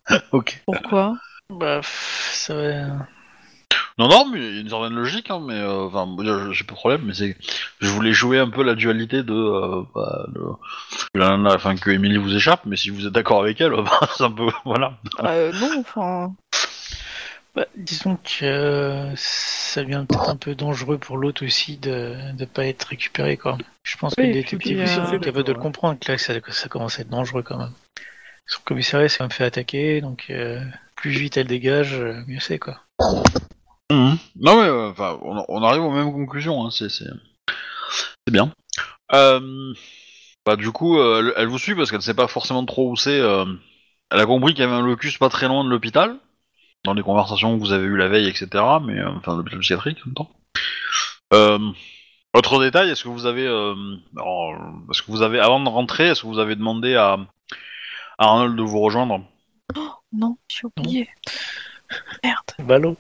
ok. 0.33 0.63
Pourquoi? 0.67 1.17
Bah, 1.51 1.81
ça 1.83 2.55
va. 2.55 3.07
Non, 3.97 4.09
non, 4.09 4.27
mais 4.29 4.39
il 4.39 4.55
y 4.55 4.59
a 4.59 4.61
une 4.61 4.69
certaine 4.69 4.95
logique, 4.95 5.31
hein, 5.31 5.41
mais 5.47 5.55
euh, 5.55 5.85
enfin, 5.87 6.07
j'ai 6.53 6.65
pas 6.65 6.73
de 6.73 6.79
problème, 6.79 7.03
mais 7.07 7.15
c'est. 7.15 7.37
Je 7.81 7.89
voulais 7.89 8.13
jouer 8.13 8.41
un 8.41 8.51
peu 8.51 8.65
la 8.65 8.75
dualité 8.75 9.23
de. 9.23 9.33
euh, 9.33 9.83
bah, 9.95 10.27
de- 10.31 10.41
la 11.15 11.37
nana- 11.37 11.55
enfin, 11.55 11.77
que 11.77 11.91
Emily 11.91 12.17
vous 12.17 12.35
échappe, 12.35 12.63
mais 12.67 12.77
si 12.77 12.91
vous 12.91 13.07
êtes 13.07 13.13
d'accord 13.13 13.43
avec 13.43 13.61
elle, 13.61 13.71
bah, 13.77 14.01
c'est 14.17 14.25
un 14.25 14.33
peu. 14.33 14.49
Voilà. 14.65 14.99
euh, 15.23 15.53
Non, 15.53 15.79
enfin. 15.79 16.35
Bah, 17.55 17.67
disons 17.77 18.17
que 18.17 18.45
euh, 18.45 19.13
ça 19.15 19.85
devient 19.85 20.05
peut-être 20.09 20.29
un 20.29 20.35
peu 20.37 20.57
dangereux 20.57 20.99
pour 20.99 21.17
l'autre 21.17 21.45
aussi 21.47 21.77
de 21.77 22.17
ne 22.37 22.45
pas 22.47 22.67
être 22.67 22.83
récupéré, 22.89 23.37
quoi. 23.37 23.59
Je 23.85 23.97
pense 23.97 24.17
que 24.17 24.23
Oui, 24.23 24.27
le 24.27 24.33
et 24.33 24.43
détective 24.43 24.77
puis, 24.77 24.83
aussi 24.83 24.99
euh, 24.99 25.13
est 25.13 25.21
capable 25.21 25.45
de 25.45 25.53
le 25.53 25.61
comprendre, 25.61 26.01
que 26.01 26.11
là, 26.11 26.19
ça, 26.19 26.35
commence 26.69 26.99
à 26.99 27.03
être 27.03 27.11
dangereux 27.11 27.45
quand 27.45 27.59
même. 27.59 27.73
Son 28.47 28.61
commissariat 28.65 29.09
s'est 29.09 29.19
quand 29.19 29.25
même 29.25 29.31
fait 29.31 29.45
attaquer, 29.45 30.01
donc 30.01 30.27
euh, 30.31 30.61
plus 30.97 31.11
vite 31.11 31.37
elle 31.37 31.47
dégage, 31.47 31.95
euh, 31.95 32.23
mieux 32.27 32.41
c'est, 32.41 32.59
quoi. 32.59 32.81
Mhm. 33.95 34.19
Non 34.41 34.57
mais 34.57 34.69
euh, 34.69 34.91
enfin, 34.91 35.19
on, 35.23 35.45
on 35.49 35.63
arrive 35.63 35.83
aux 35.83 35.91
mêmes 35.91 36.13
conclusions. 36.13 36.65
Hein, 36.67 36.71
c'est 36.71 36.91
bien. 38.31 38.51
Euh, 39.13 39.73
bah 40.47 40.57
du 40.57 40.73
coup, 40.73 40.99
euh, 40.99 41.21
elle, 41.21 41.43
elle 41.43 41.49
vous 41.49 41.59
suit 41.59 41.75
parce 41.75 41.91
qu'elle 41.91 42.03
sait 42.03 42.15
pas 42.15 42.29
forcément 42.29 42.65
trop 42.65 42.91
où 42.91 42.97
c'est. 42.97 43.21
euh, 43.21 43.45
elle 44.11 44.21
a 44.21 44.27
compris 44.27 44.55
qu'il 44.55 44.63
y 44.63 44.67
avait 44.67 44.75
un 44.77 44.83
locus 44.83 45.19
pas 45.19 45.29
très 45.29 45.49
loin 45.49 45.65
de 45.65 45.71
l'hôpital, 45.71 46.17
dans 46.85 46.95
les 46.95 47.03
conversations 47.03 47.55
que 47.57 47.61
vous 47.61 47.73
avez 47.73 47.85
eues 47.85 47.97
la 47.97 48.09
veille, 48.09 48.29
etc. 48.29 48.49
Mais 48.85 48.99
euh, 48.99 49.11
enfin, 49.17 49.37
l'hôpital 49.37 49.61
psychiatrique 49.61 49.99
en 50.03 50.07
même 50.07 50.15
temps. 50.15 50.31
Euh, 51.33 51.59
autre 52.35 52.61
détail, 52.61 52.91
est-ce 52.91 53.05
que 53.05 53.09
vous 53.09 53.27
avez, 53.27 53.47
euh, 53.47 53.75
alors, 54.17 54.55
est-ce 54.91 55.03
que 55.03 55.11
vous 55.11 55.23
avez, 55.23 55.39
avant 55.41 55.61
de 55.61 55.69
rentrer, 55.69 56.09
est-ce 56.09 56.23
que 56.23 56.27
vous 56.27 56.39
avez 56.39 56.57
demandé 56.57 56.97
à, 56.97 57.13
à 58.19 58.25
Arnold 58.27 58.57
de 58.57 58.63
vous 58.63 58.81
rejoindre? 58.81 59.21
Non, 60.13 60.37
j'ai 60.49 60.67
oublié. 60.67 61.09
Merde. 62.23 62.39
Ballot. 62.59 62.97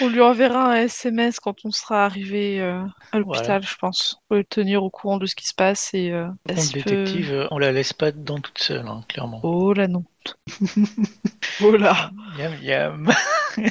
On 0.00 0.08
lui 0.08 0.20
enverra 0.20 0.72
un 0.72 0.76
SMS 0.76 1.38
quand 1.38 1.64
on 1.64 1.70
sera 1.70 2.04
arrivé 2.04 2.60
euh, 2.60 2.82
à 3.12 3.18
l'hôpital, 3.18 3.46
Voilà. 3.46 3.60
je 3.60 3.74
pense. 3.76 4.16
Pour 4.28 4.36
le 4.36 4.44
tenir 4.44 4.82
au 4.82 4.90
courant 4.90 5.18
de 5.18 5.26
ce 5.26 5.34
qui 5.34 5.46
se 5.46 5.54
passe 5.54 5.90
et. 5.94 6.10
Euh, 6.10 6.28
détective, 6.46 7.32
euh, 7.32 7.46
on 7.50 7.58
la 7.58 7.72
laisse 7.72 7.92
pas 7.92 8.10
dedans 8.10 8.38
toute 8.40 8.58
seule, 8.58 8.86
hein, 8.86 9.02
clairement. 9.08 9.40
Oh 9.44 9.72
là 9.72 9.86
non. 9.88 10.04
oh 11.62 11.76
là. 11.76 12.10
Yam 12.38 12.52
yam. 12.62 13.12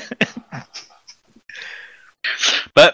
Bah, 2.76 2.94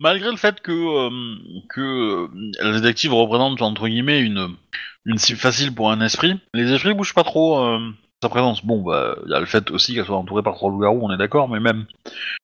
malgré 0.00 0.30
le 0.30 0.36
fait 0.36 0.60
que, 0.60 0.72
euh, 0.72 1.36
que 1.68 2.28
le 2.32 2.80
détective 2.80 3.12
représente 3.14 3.62
entre 3.62 3.86
guillemets 3.88 4.20
une, 4.20 4.56
une 5.04 5.18
cible 5.18 5.38
facile 5.38 5.74
pour 5.74 5.90
un 5.90 6.00
esprit, 6.00 6.40
les 6.54 6.72
esprits 6.72 6.94
bougent 6.94 7.14
pas 7.14 7.22
trop 7.24 7.58
euh, 7.58 7.78
sa 8.22 8.28
présence. 8.30 8.64
Bon, 8.64 8.82
bah, 8.82 9.16
il 9.26 9.30
y 9.30 9.34
a 9.34 9.40
le 9.40 9.46
fait 9.46 9.70
aussi 9.70 9.94
qu'elle 9.94 10.06
soit 10.06 10.16
entourée 10.16 10.42
par 10.42 10.54
trois 10.54 10.70
loups-garous, 10.70 11.00
on 11.02 11.12
est 11.12 11.18
d'accord, 11.18 11.48
mais 11.48 11.60
même, 11.60 11.86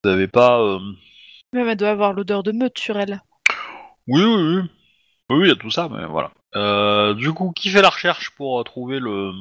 vous 0.04 0.10
avez 0.10 0.28
pas. 0.28 0.60
euh, 0.60 0.78
Même 1.52 1.68
elle 1.68 1.76
doit 1.76 1.90
avoir 1.90 2.12
l'odeur 2.12 2.42
de 2.42 2.52
meute 2.52 2.78
sur 2.78 2.98
elle. 2.98 3.22
Oui, 4.06 4.22
oui, 4.22 4.56
oui. 4.56 4.62
Oui, 5.30 5.40
il 5.44 5.48
y 5.48 5.52
a 5.52 5.56
tout 5.56 5.70
ça, 5.70 5.88
mais 5.90 6.06
voilà. 6.06 6.30
Euh, 6.56 7.14
du 7.14 7.32
coup, 7.32 7.52
qui 7.52 7.68
fait 7.70 7.82
la 7.82 7.90
recherche 7.90 8.30
pour 8.30 8.60
euh, 8.60 8.64
trouver 8.64 8.98
le. 9.00 9.32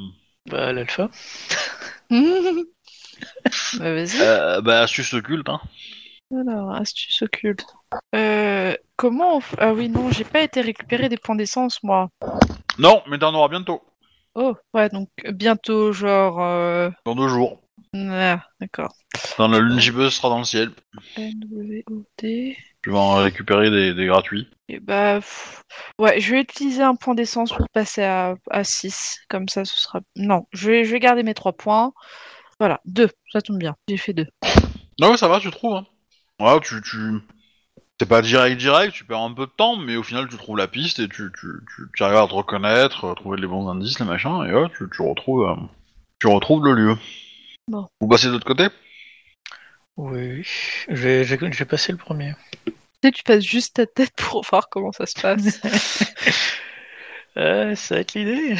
Bah, 0.49 0.71
l'alpha. 0.73 1.09
bah, 2.09 2.19
vas-y. 3.79 4.21
Euh, 4.21 4.61
bah, 4.61 4.81
astuce 4.81 5.13
occulte, 5.13 5.49
hein. 5.49 5.59
Alors, 6.31 6.71
astuce 6.73 7.21
occulte. 7.21 7.65
Euh, 8.13 8.75
comment 8.97 9.37
on 9.37 9.39
f- 9.39 9.55
Ah 9.59 9.73
oui, 9.73 9.87
non, 9.89 10.11
j'ai 10.11 10.25
pas 10.25 10.41
été 10.41 10.59
récupérer 10.61 11.07
des 11.07 11.17
points 11.17 11.35
d'essence, 11.35 11.81
moi. 11.83 12.09
Non, 12.77 13.01
mais 13.09 13.17
t'en 13.17 13.33
auras 13.33 13.47
bientôt. 13.47 13.81
Oh, 14.39 14.55
ouais, 14.75 14.87
donc 14.89 15.09
bientôt, 15.33 15.91
genre... 15.91 16.39
Euh... 16.43 16.91
Dans 17.05 17.15
deux 17.15 17.27
jours. 17.27 17.59
Ah, 17.95 18.43
d'accord. 18.61 18.93
Dans 19.39 19.47
la 19.47 19.59
lune 19.59 19.79
gibeuse 19.79 20.13
sera 20.13 20.29
dans 20.29 20.37
le 20.37 20.43
ciel. 20.43 20.69
NWOD... 21.17 22.05
Tu 22.83 22.91
vas 22.91 22.99
en 22.99 23.15
récupérer 23.15 23.71
des, 23.71 23.95
des 23.95 24.05
gratuits. 24.05 24.47
Et 24.69 24.79
bah... 24.79 25.15
pff, 25.15 25.63
Ouais, 25.97 26.21
je 26.21 26.35
vais 26.35 26.41
utiliser 26.41 26.83
un 26.83 26.93
point 26.93 27.15
d'essence 27.15 27.51
pour 27.51 27.67
passer 27.69 28.03
à, 28.03 28.35
à 28.51 28.63
6. 28.63 29.21
Comme 29.27 29.49
ça, 29.49 29.65
ce 29.65 29.79
sera... 29.79 30.01
Non, 30.15 30.45
je 30.51 30.69
vais, 30.69 30.85
je 30.85 30.91
vais 30.91 30.99
garder 30.99 31.23
mes 31.23 31.33
3 31.33 31.53
points. 31.53 31.93
Voilà, 32.59 32.79
2, 32.85 33.09
ça 33.33 33.41
tombe 33.41 33.57
bien. 33.57 33.75
J'ai 33.89 33.97
fait 33.97 34.13
2. 34.13 34.27
Non, 34.99 35.09
mais 35.09 35.17
ça 35.17 35.27
va, 35.27 35.39
tu 35.39 35.49
trouves. 35.49 35.77
Hein. 35.77 35.85
Ouais, 36.39 36.59
tu, 36.61 36.79
tu... 36.83 36.97
C'est 37.99 38.07
pas 38.07 38.21
direct, 38.21 38.57
direct, 38.59 38.93
tu 38.93 39.05
perds 39.05 39.21
un 39.21 39.33
peu 39.33 39.47
de 39.47 39.51
temps, 39.51 39.75
mais 39.75 39.95
au 39.95 40.03
final, 40.03 40.27
tu 40.29 40.37
trouves 40.37 40.57
la 40.57 40.67
piste 40.67 40.99
et 40.99 41.09
tu, 41.09 41.31
tu, 41.39 41.47
tu, 41.75 41.83
tu 41.95 42.03
arrives 42.03 42.17
à 42.17 42.27
te 42.27 42.33
reconnaître, 42.33 43.09
à 43.09 43.15
trouver 43.15 43.39
les 43.41 43.47
bons 43.47 43.67
indices, 43.67 43.99
les 43.99 44.05
machins, 44.05 44.45
et 44.47 44.53
ouais, 44.53 44.67
tu, 44.77 44.85
tu 44.95 45.01
retrouves, 45.01 45.49
euh, 45.49 45.55
tu 46.19 46.27
retrouves 46.27 46.63
le 46.63 46.73
lieu. 46.73 46.95
Bon. 47.67 47.87
Vous 47.99 48.07
passez 48.07 48.27
de 48.27 48.33
l'autre 48.33 48.45
côté? 48.45 48.67
Oui, 49.97 50.43
j'ai- 50.89 51.23
j'ai 51.23 51.65
passé 51.65 51.91
le 51.91 51.97
premier. 51.97 52.33
Tu 52.65 52.73
sais, 53.03 53.11
tu 53.11 53.23
passes 53.23 53.43
juste 53.43 53.77
ta 53.77 53.87
tête 53.87 54.11
pour 54.15 54.43
voir 54.43 54.69
comment 54.69 54.91
ça 54.91 55.05
se 55.05 55.19
passe. 55.19 55.59
Euh, 57.37 57.75
ça 57.75 57.93
va 57.93 58.01
être 58.01 58.15
l'idée. 58.15 58.55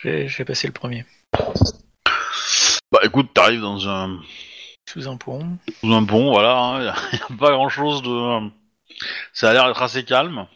J'ai 0.00 0.28
j'ai 0.28 0.44
passé 0.44 0.68
le 0.68 0.72
premier. 0.72 1.04
Bah 2.92 3.00
écoute, 3.02 3.30
t'arrives 3.34 3.62
dans 3.62 3.88
un, 3.88 4.20
Sous 4.92 5.08
un 5.08 5.16
pont. 5.16 5.56
sous 5.80 5.90
un 5.94 6.04
pont, 6.04 6.30
voilà, 6.32 6.58
hein, 6.58 6.82
y, 6.84 6.88
a, 6.88 6.94
y 7.16 7.32
a 7.32 7.36
pas 7.38 7.52
grand 7.52 7.70
chose 7.70 8.02
de. 8.02 8.50
Ça 9.32 9.48
a 9.48 9.54
l'air 9.54 9.66
d'être 9.66 9.80
assez 9.80 10.04
calme. 10.04 10.46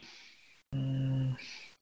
Hmm. 0.72 1.32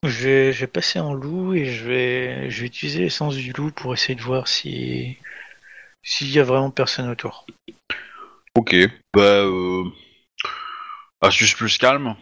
J'ai 0.04 0.52
j'ai 0.52 0.68
passé 0.68 1.00
en 1.00 1.14
loup 1.14 1.54
et 1.54 1.72
je 1.72 1.84
vais, 1.84 2.50
je 2.50 2.60
vais 2.60 2.66
utiliser 2.66 3.00
l'essence 3.00 3.34
du 3.34 3.52
loup 3.52 3.72
pour 3.72 3.92
essayer 3.92 4.14
de 4.14 4.22
voir 4.22 4.46
si 4.46 5.16
s'il 6.04 6.30
y 6.30 6.38
a 6.38 6.44
vraiment 6.44 6.70
personne 6.70 7.08
autour. 7.08 7.44
Ok, 8.56 8.76
bah 9.12 9.20
euh, 9.20 9.84
astuce 11.22 11.54
plus 11.54 11.76
calme 11.76 12.14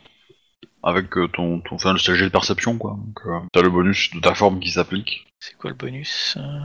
avec 0.83 1.15
euh, 1.19 1.29
ton 1.29 1.61
ton 1.61 1.75
enfin, 1.75 1.93
le 1.93 1.99
de 1.99 2.29
perception 2.29 2.79
quoi. 2.79 2.93
Donc 2.93 3.21
euh, 3.27 3.39
t'as 3.53 3.61
le 3.61 3.69
bonus 3.69 4.11
de 4.15 4.21
ta 4.21 4.35
forme 4.35 4.61
qui 4.61 4.71
s'applique. 4.71 5.27
C'est 5.41 5.59
quoi 5.59 5.69
le 5.69 5.77
bonus 5.77 6.39
euh? 6.39 6.61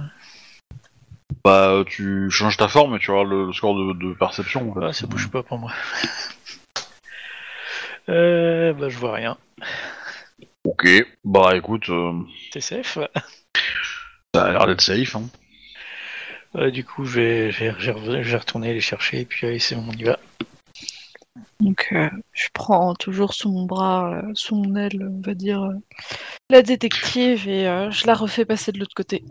Bah 1.43 1.69
euh, 1.69 1.83
tu 1.83 2.29
changes 2.31 2.57
ta 2.57 2.67
forme 2.67 2.95
et 2.95 2.99
tu 2.99 3.11
auras 3.11 3.23
le, 3.23 3.47
le 3.47 3.53
score 3.53 3.75
de, 3.75 3.93
de 3.93 4.13
perception. 4.13 4.71
En 4.71 4.73
fait. 4.73 4.85
Ah, 4.87 4.93
ça 4.93 5.07
bouge 5.07 5.29
pas 5.29 5.43
pour 5.43 5.59
moi. 5.59 5.71
euh, 8.09 8.73
bah 8.73 8.89
je 8.89 8.97
vois 8.97 9.13
rien. 9.13 9.37
Ok, 10.63 10.87
bah 11.23 11.55
écoute, 11.55 11.89
euh, 11.89 12.13
T'es 12.51 12.61
safe? 12.61 12.97
ça 14.33 14.43
a 14.45 14.51
l'air 14.51 14.67
d'être 14.67 14.81
safe. 14.81 15.15
Hein. 15.15 15.23
Euh, 16.55 16.71
Du 16.71 16.83
coup, 16.83 17.05
je 17.05 17.19
vais, 17.19 17.51
je 17.51 17.65
vais, 17.65 17.75
je 17.79 17.91
vais- 17.91 18.23
je 18.23 18.31
vais 18.31 18.37
retourner 18.37 18.73
les 18.73 18.81
chercher 18.81 19.21
et 19.21 19.25
puis 19.25 19.47
allez, 19.47 19.59
c'est 19.59 19.75
bon, 19.75 19.85
on 19.89 19.97
y 19.97 20.03
va. 20.03 20.19
Donc, 21.59 21.89
euh, 21.91 22.09
je 22.33 22.47
prends 22.53 22.93
toujours 22.95 23.33
sous 23.33 23.51
mon 23.51 23.65
bras, 23.65 24.13
euh, 24.15 24.31
sous 24.33 24.55
mon 24.55 24.75
aile, 24.75 25.09
on 25.11 25.21
va 25.25 25.33
dire, 25.33 25.63
euh, 25.63 25.73
la 26.49 26.61
détective 26.61 27.47
et 27.47 27.67
euh, 27.67 27.91
je 27.91 28.05
la 28.07 28.13
refais 28.13 28.45
passer 28.45 28.71
de 28.71 28.79
l'autre 28.79 28.95
côté. 28.95 29.23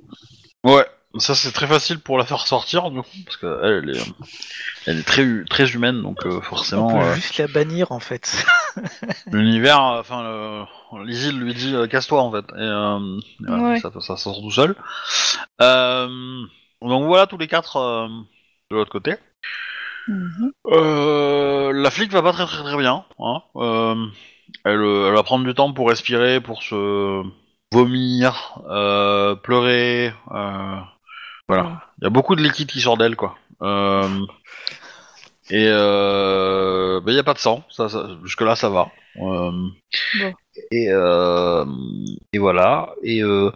Ouais, 0.64 0.84
ça 1.18 1.34
c'est 1.34 1.52
très 1.52 1.66
facile 1.66 1.98
pour 2.00 2.18
la 2.18 2.24
faire 2.24 2.46
sortir 2.46 2.90
du 2.90 3.00
coup 3.02 3.08
parce 3.24 3.36
qu'elle 3.36 3.82
elle 3.84 3.96
est 3.96 4.02
elle 4.86 4.98
est 4.98 5.06
très 5.06 5.44
très 5.48 5.70
humaine 5.72 6.02
donc 6.02 6.24
euh, 6.26 6.38
On 6.38 6.42
forcément 6.42 6.88
peut 6.88 7.04
euh, 7.04 7.14
juste 7.14 7.38
la 7.38 7.46
bannir 7.46 7.92
en 7.92 8.00
fait. 8.00 8.44
l'univers 9.32 9.80
enfin 9.80 10.22
le 10.22 11.04
Lysil 11.04 11.38
lui 11.38 11.54
dit 11.54 11.74
euh, 11.74 11.86
casse-toi 11.86 12.20
en 12.22 12.30
fait 12.32 12.44
et 12.56 12.60
euh, 12.60 13.18
voilà, 13.40 13.62
Ouais. 13.62 13.80
ça, 13.80 13.90
ça 14.00 14.16
sort 14.16 14.40
tout 14.40 14.50
seul. 14.50 14.74
Euh, 15.60 16.08
donc 16.82 17.04
voilà 17.06 17.26
tous 17.26 17.38
les 17.38 17.48
quatre 17.48 17.76
euh, 17.76 18.08
de 18.70 18.76
l'autre 18.76 18.90
côté. 18.92 19.14
Mhm. 20.08 20.52
Euh, 20.68 21.72
la 21.72 21.90
flic 21.90 22.12
va 22.12 22.22
pas 22.22 22.32
très 22.32 22.46
très 22.46 22.62
très 22.62 22.76
bien. 22.76 23.04
Hein. 23.18 23.42
Euh, 23.56 24.06
elle, 24.64 24.80
elle 24.80 25.14
va 25.14 25.22
prendre 25.24 25.44
du 25.44 25.52
temps 25.54 25.72
pour 25.72 25.88
respirer, 25.88 26.40
pour 26.40 26.62
se 26.62 27.22
vomir, 27.72 28.60
euh, 28.70 29.34
pleurer. 29.34 30.12
Euh, 31.50 31.54
voilà. 31.54 31.82
Il 32.00 32.04
y 32.04 32.06
a 32.06 32.10
beaucoup 32.10 32.34
de 32.36 32.42
liquide 32.42 32.68
qui 32.68 32.80
sort 32.80 32.96
d'elle, 32.96 33.16
quoi. 33.16 33.36
Euh, 33.62 34.08
et 35.50 35.66
euh, 35.68 37.00
il 37.06 37.14
y 37.14 37.18
a 37.18 37.22
pas 37.22 37.34
de 37.34 37.38
sang. 37.38 37.64
Ça, 37.70 37.88
ça- 37.88 38.08
jusque 38.24 38.40
là, 38.42 38.56
ça 38.56 38.68
va. 38.68 38.90
Euh, 39.18 39.50
Bon. 40.20 40.34
Et 40.72 40.88
euh, 40.90 41.64
et 42.32 42.38
voilà. 42.38 42.90
Et 43.02 43.22
euh, 43.22 43.50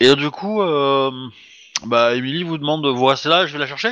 et 0.00 0.14
du 0.16 0.30
coup, 0.30 0.62
euh, 0.62 1.10
bah, 1.84 2.14
Emily 2.14 2.44
vous 2.44 2.58
demande 2.58 2.82
de 2.84 2.88
vous 2.88 3.04
rester 3.06 3.28
là. 3.28 3.46
Je 3.46 3.52
vais 3.52 3.58
la 3.58 3.66
chercher. 3.66 3.90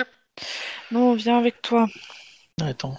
Non, 0.90 1.14
viens 1.14 1.38
avec 1.38 1.60
toi. 1.62 1.86
Attends. 2.62 2.98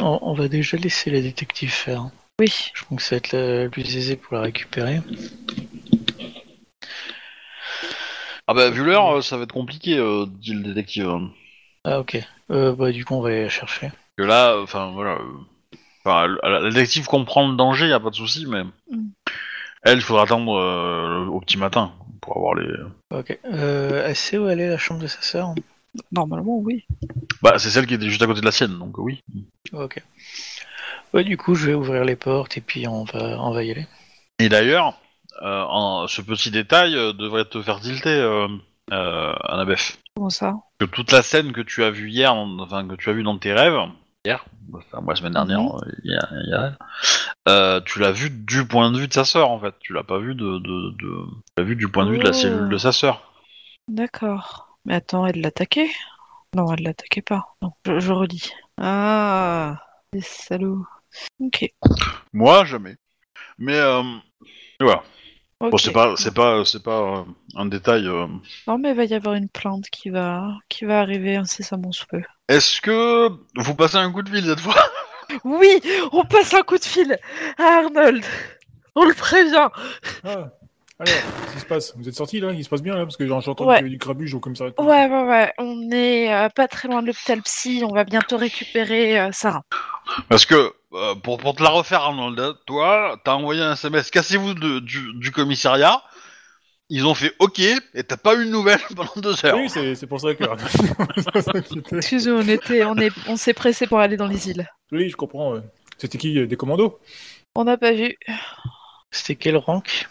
On, 0.00 0.18
on 0.22 0.34
va 0.34 0.48
déjà 0.48 0.76
laisser 0.76 1.10
la 1.10 1.20
détective 1.20 1.70
faire. 1.72 2.06
Oui. 2.40 2.52
Je 2.74 2.84
pense 2.84 2.98
que 2.98 3.02
ça 3.04 3.14
va 3.14 3.18
être 3.18 3.32
la- 3.32 3.64
le 3.64 3.70
plus 3.70 3.96
aisé 3.96 4.16
pour 4.16 4.34
la 4.34 4.42
récupérer. 4.42 5.00
Ah 8.48 8.54
bah 8.54 8.70
vu 8.70 8.84
l'heure, 8.84 9.16
euh, 9.16 9.22
ça 9.22 9.36
va 9.36 9.42
être 9.44 9.52
compliqué, 9.52 9.98
euh, 9.98 10.24
dit 10.28 10.54
le 10.54 10.62
détective. 10.62 11.10
Ah 11.84 11.98
ok. 12.00 12.18
Euh, 12.50 12.74
bah 12.74 12.92
du 12.92 13.04
coup 13.04 13.14
on 13.14 13.20
va 13.20 13.30
aller 13.30 13.42
la 13.44 13.48
chercher. 13.48 13.90
Que 14.16 14.22
là, 14.22 14.56
enfin 14.62 14.92
voilà, 14.92 15.14
euh, 15.14 15.76
enfin, 16.04 16.28
la- 16.42 16.60
la 16.60 16.70
détective 16.70 17.06
comprend 17.06 17.48
le 17.48 17.56
danger, 17.56 17.88
y 17.88 17.92
a 17.92 18.00
pas 18.00 18.10
de 18.10 18.14
souci, 18.14 18.46
mais 18.46 18.62
Mm. 18.90 19.08
elle, 19.82 19.98
il 19.98 20.02
faudra 20.02 20.22
attendre 20.22 20.56
euh, 20.56 21.26
au 21.26 21.40
petit 21.40 21.58
matin 21.58 21.92
pour 22.20 22.36
avoir 22.36 22.54
les. 22.54 22.68
Ok. 23.10 23.38
Euh, 23.46 24.04
elle 24.06 24.16
sait 24.16 24.38
où 24.38 24.48
elle 24.48 24.60
est 24.60 24.68
la 24.68 24.78
chambre 24.78 25.00
de 25.00 25.06
sa 25.08 25.20
sœur? 25.22 25.54
Normalement, 26.12 26.58
oui. 26.58 26.84
Bah 27.42 27.58
c'est 27.58 27.70
celle 27.70 27.86
qui 27.86 27.94
était 27.94 28.08
juste 28.08 28.22
à 28.22 28.26
côté 28.26 28.40
de 28.40 28.44
la 28.46 28.52
sienne, 28.52 28.78
donc 28.78 28.96
oui. 28.98 29.24
Ok. 29.72 30.02
Ouais 31.14 31.24
du 31.24 31.36
coup 31.36 31.54
je 31.54 31.66
vais 31.68 31.74
ouvrir 31.74 32.04
les 32.04 32.16
portes 32.16 32.58
et 32.58 32.60
puis 32.60 32.86
on 32.86 33.04
va, 33.04 33.40
on 33.40 33.50
va 33.52 33.64
y 33.64 33.70
aller. 33.70 33.86
Et 34.38 34.48
d'ailleurs, 34.48 35.00
en- 35.42 36.06
ce 36.06 36.20
petit 36.22 36.50
détail 36.50 36.96
euh, 36.96 37.12
devrait 37.12 37.44
te 37.44 37.60
faire 37.62 37.80
tilter, 37.80 38.10
euh, 38.10 38.48
euh, 38.92 39.32
Annabeth. 39.44 39.98
Comment 40.16 40.30
ça? 40.30 40.54
Que 40.78 40.84
toute 40.86 41.12
la 41.12 41.22
scène 41.22 41.52
que 41.52 41.60
tu 41.60 41.82
as 41.84 41.90
vue 41.90 42.10
hier, 42.10 42.32
en- 42.34 42.58
enfin 42.58 42.86
que 42.86 42.94
tu 42.94 43.10
as 43.10 43.12
vue 43.12 43.22
dans 43.22 43.38
tes 43.38 43.52
rêves, 43.52 43.78
hier, 44.24 44.44
enfin 44.74 45.00
moi 45.00 45.12
la 45.14 45.16
semaine 45.18 45.32
dernière, 45.34 45.60
euh, 45.60 45.92
hier, 46.04 46.26
hier, 46.46 46.76
euh, 47.48 47.80
tu 47.84 47.98
l'as 48.00 48.12
vue 48.12 48.30
du 48.30 48.66
point 48.66 48.90
de 48.90 48.98
vue 48.98 49.08
de 49.08 49.12
sa 49.12 49.24
sœur 49.24 49.50
en 49.50 49.58
fait. 49.60 49.74
Tu 49.80 49.92
l'as 49.92 50.04
pas 50.04 50.18
vue 50.18 50.34
de, 50.34 50.58
de, 50.58 50.90
de... 50.98 51.24
tu 51.26 51.52
l'as 51.58 51.64
vue 51.64 51.76
du 51.76 51.88
point 51.88 52.06
de 52.06 52.10
vue 52.12 52.18
de 52.18 52.24
la 52.24 52.30
Oh. 52.30 52.34
cellule 52.34 52.68
de 52.68 52.78
sa 52.78 52.92
sœur. 52.92 53.32
D'accord. 53.88 54.78
Mais 54.84 54.94
attends, 54.94 55.26
elle 55.26 55.40
l'a 55.40 55.48
attaqué 55.48 55.90
Non, 56.54 56.72
elle 56.72 56.82
l'attaquait 56.84 57.22
pas. 57.22 57.54
Non, 57.62 57.72
je, 57.86 57.98
je 57.98 58.12
redis. 58.12 58.52
Ah, 58.80 59.80
des 60.12 60.20
salauds. 60.20 60.84
Ok. 61.40 61.68
Moi, 62.32 62.64
jamais. 62.64 62.96
Mais 63.58 63.76
euh, 63.76 64.02
voilà. 64.80 65.02
Bon, 65.60 65.76
c'est 65.78 65.90
pas, 65.92 66.14
c'est 66.16 66.34
pas, 66.34 66.64
c'est 66.66 66.82
pas 66.82 67.00
euh, 67.00 67.24
un 67.54 67.64
détail. 67.66 68.06
euh. 68.06 68.26
Non, 68.66 68.76
mais 68.78 68.90
il 68.90 68.94
va 68.96 69.04
y 69.04 69.14
avoir 69.14 69.34
une 69.34 69.48
plainte 69.48 69.88
qui 69.90 70.10
va, 70.10 70.48
qui 70.68 70.84
va 70.84 71.00
arriver 71.00 71.36
incessamment 71.36 71.92
sous 71.92 72.06
peu. 72.06 72.20
Est-ce 72.48 72.80
que 72.82 73.28
vous 73.56 73.74
passez 73.74 73.96
un 73.96 74.12
coup 74.12 74.22
de 74.22 74.28
fil 74.28 74.44
cette 74.44 74.60
fois? 74.60 74.74
Oui, 75.44 75.80
on 76.12 76.24
passe 76.24 76.54
un 76.54 76.62
coup 76.62 76.78
de 76.78 76.84
fil 76.84 77.18
à 77.58 77.62
Arnold. 77.84 78.24
On 78.94 79.04
le 79.04 79.14
prévient. 79.14 79.68
Ah, 80.24 80.50
alors, 80.98 81.14
qu'est-ce 81.14 81.54
qui 81.54 81.60
se 81.60 81.66
passe? 81.66 81.92
Vous 81.96 82.08
êtes 82.08 82.14
sortis 82.14 82.40
là? 82.40 82.52
Il 82.52 82.64
se 82.64 82.68
passe 82.68 82.82
bien 82.82 82.94
là? 82.96 83.04
Parce 83.04 83.16
que 83.16 83.26
j'entends 83.26 83.66
Ouais. 83.66 83.82
du, 83.82 83.90
du 83.90 83.96
grabuge 83.98 84.34
au 84.34 84.40
commissariat. 84.40 84.72
de 84.76 84.82
Ouais, 84.82 85.06
ouais, 85.06 85.28
ouais. 85.28 85.52
On 85.58 85.90
est 85.92 86.32
euh, 86.32 86.48
pas 86.48 86.68
très 86.68 86.88
loin 86.88 87.02
de 87.02 87.08
l'hôpital 87.08 87.42
psy. 87.42 87.82
On 87.84 87.92
va 87.94 88.04
bientôt 88.04 88.36
récupérer 88.38 89.18
euh, 89.20 89.28
Sarah. 89.32 89.62
Parce 90.28 90.46
que 90.46 90.72
euh, 90.94 91.14
pour, 91.16 91.38
pour 91.38 91.54
te 91.54 91.62
la 91.62 91.68
refaire, 91.70 92.00
Arnold, 92.00 92.54
toi, 92.66 93.20
t'as 93.24 93.34
envoyé 93.34 93.60
un 93.62 93.72
SMS. 93.74 94.10
Cassez-vous 94.10 94.54
de- 94.54 94.78
du, 94.80 95.12
du 95.14 95.30
commissariat. 95.32 96.02
Ils 96.88 97.04
ont 97.04 97.14
fait 97.14 97.34
OK 97.40 97.58
et 97.58 98.04
t'as 98.04 98.16
pas 98.16 98.36
eu 98.36 98.46
de 98.46 98.50
nouvelles 98.50 98.78
pendant 98.96 99.10
deux 99.16 99.44
heures. 99.44 99.56
Oui, 99.56 99.68
c'est 99.68 99.96
c'est 99.96 100.06
pour 100.06 100.20
ça 100.20 100.34
que. 100.34 100.44
Excuse-nous, 101.96 102.34
on 102.34 102.48
était, 102.48 102.84
on 102.84 102.96
est, 102.96 103.10
on 103.28 103.36
s'est 103.36 103.54
pressé 103.54 103.86
pour 103.86 103.98
aller 103.98 104.16
dans 104.16 104.28
les 104.28 104.48
îles. 104.50 104.66
oui, 104.92 105.10
je 105.10 105.16
comprends. 105.16 105.56
C'était 105.98 106.16
qui 106.18 106.38
euh, 106.38 106.46
Des 106.46 106.56
commandos? 106.56 106.98
On 107.54 107.64
n'a 107.64 107.76
pas 107.76 107.92
vu. 107.92 108.14
C'était 109.10 109.34
quel 109.36 109.56
rank? 109.56 110.08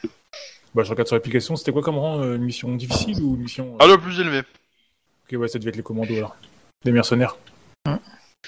Bah, 0.76 0.84
je 0.84 0.90
regarde 0.90 1.08
sur 1.08 1.16
l'application. 1.16 1.56
C'était 1.56 1.72
quoi 1.72 1.82
comme 1.82 1.98
rang 1.98 2.20
euh, 2.22 2.36
Une 2.36 2.44
mission 2.44 2.76
difficile 2.76 3.22
ou 3.24 3.36
une 3.36 3.44
mission. 3.44 3.74
euh, 3.76 3.78
Ah, 3.80 3.88
le 3.88 3.98
plus 3.98 4.20
élevé. 4.20 4.40
Ok, 4.40 5.40
ouais, 5.40 5.48
ça 5.48 5.58
devait 5.58 5.70
être 5.70 5.78
les 5.78 5.84
commandos 5.84 6.16
alors. 6.18 6.36
Des 6.84 6.92
mercenaires. 6.92 7.38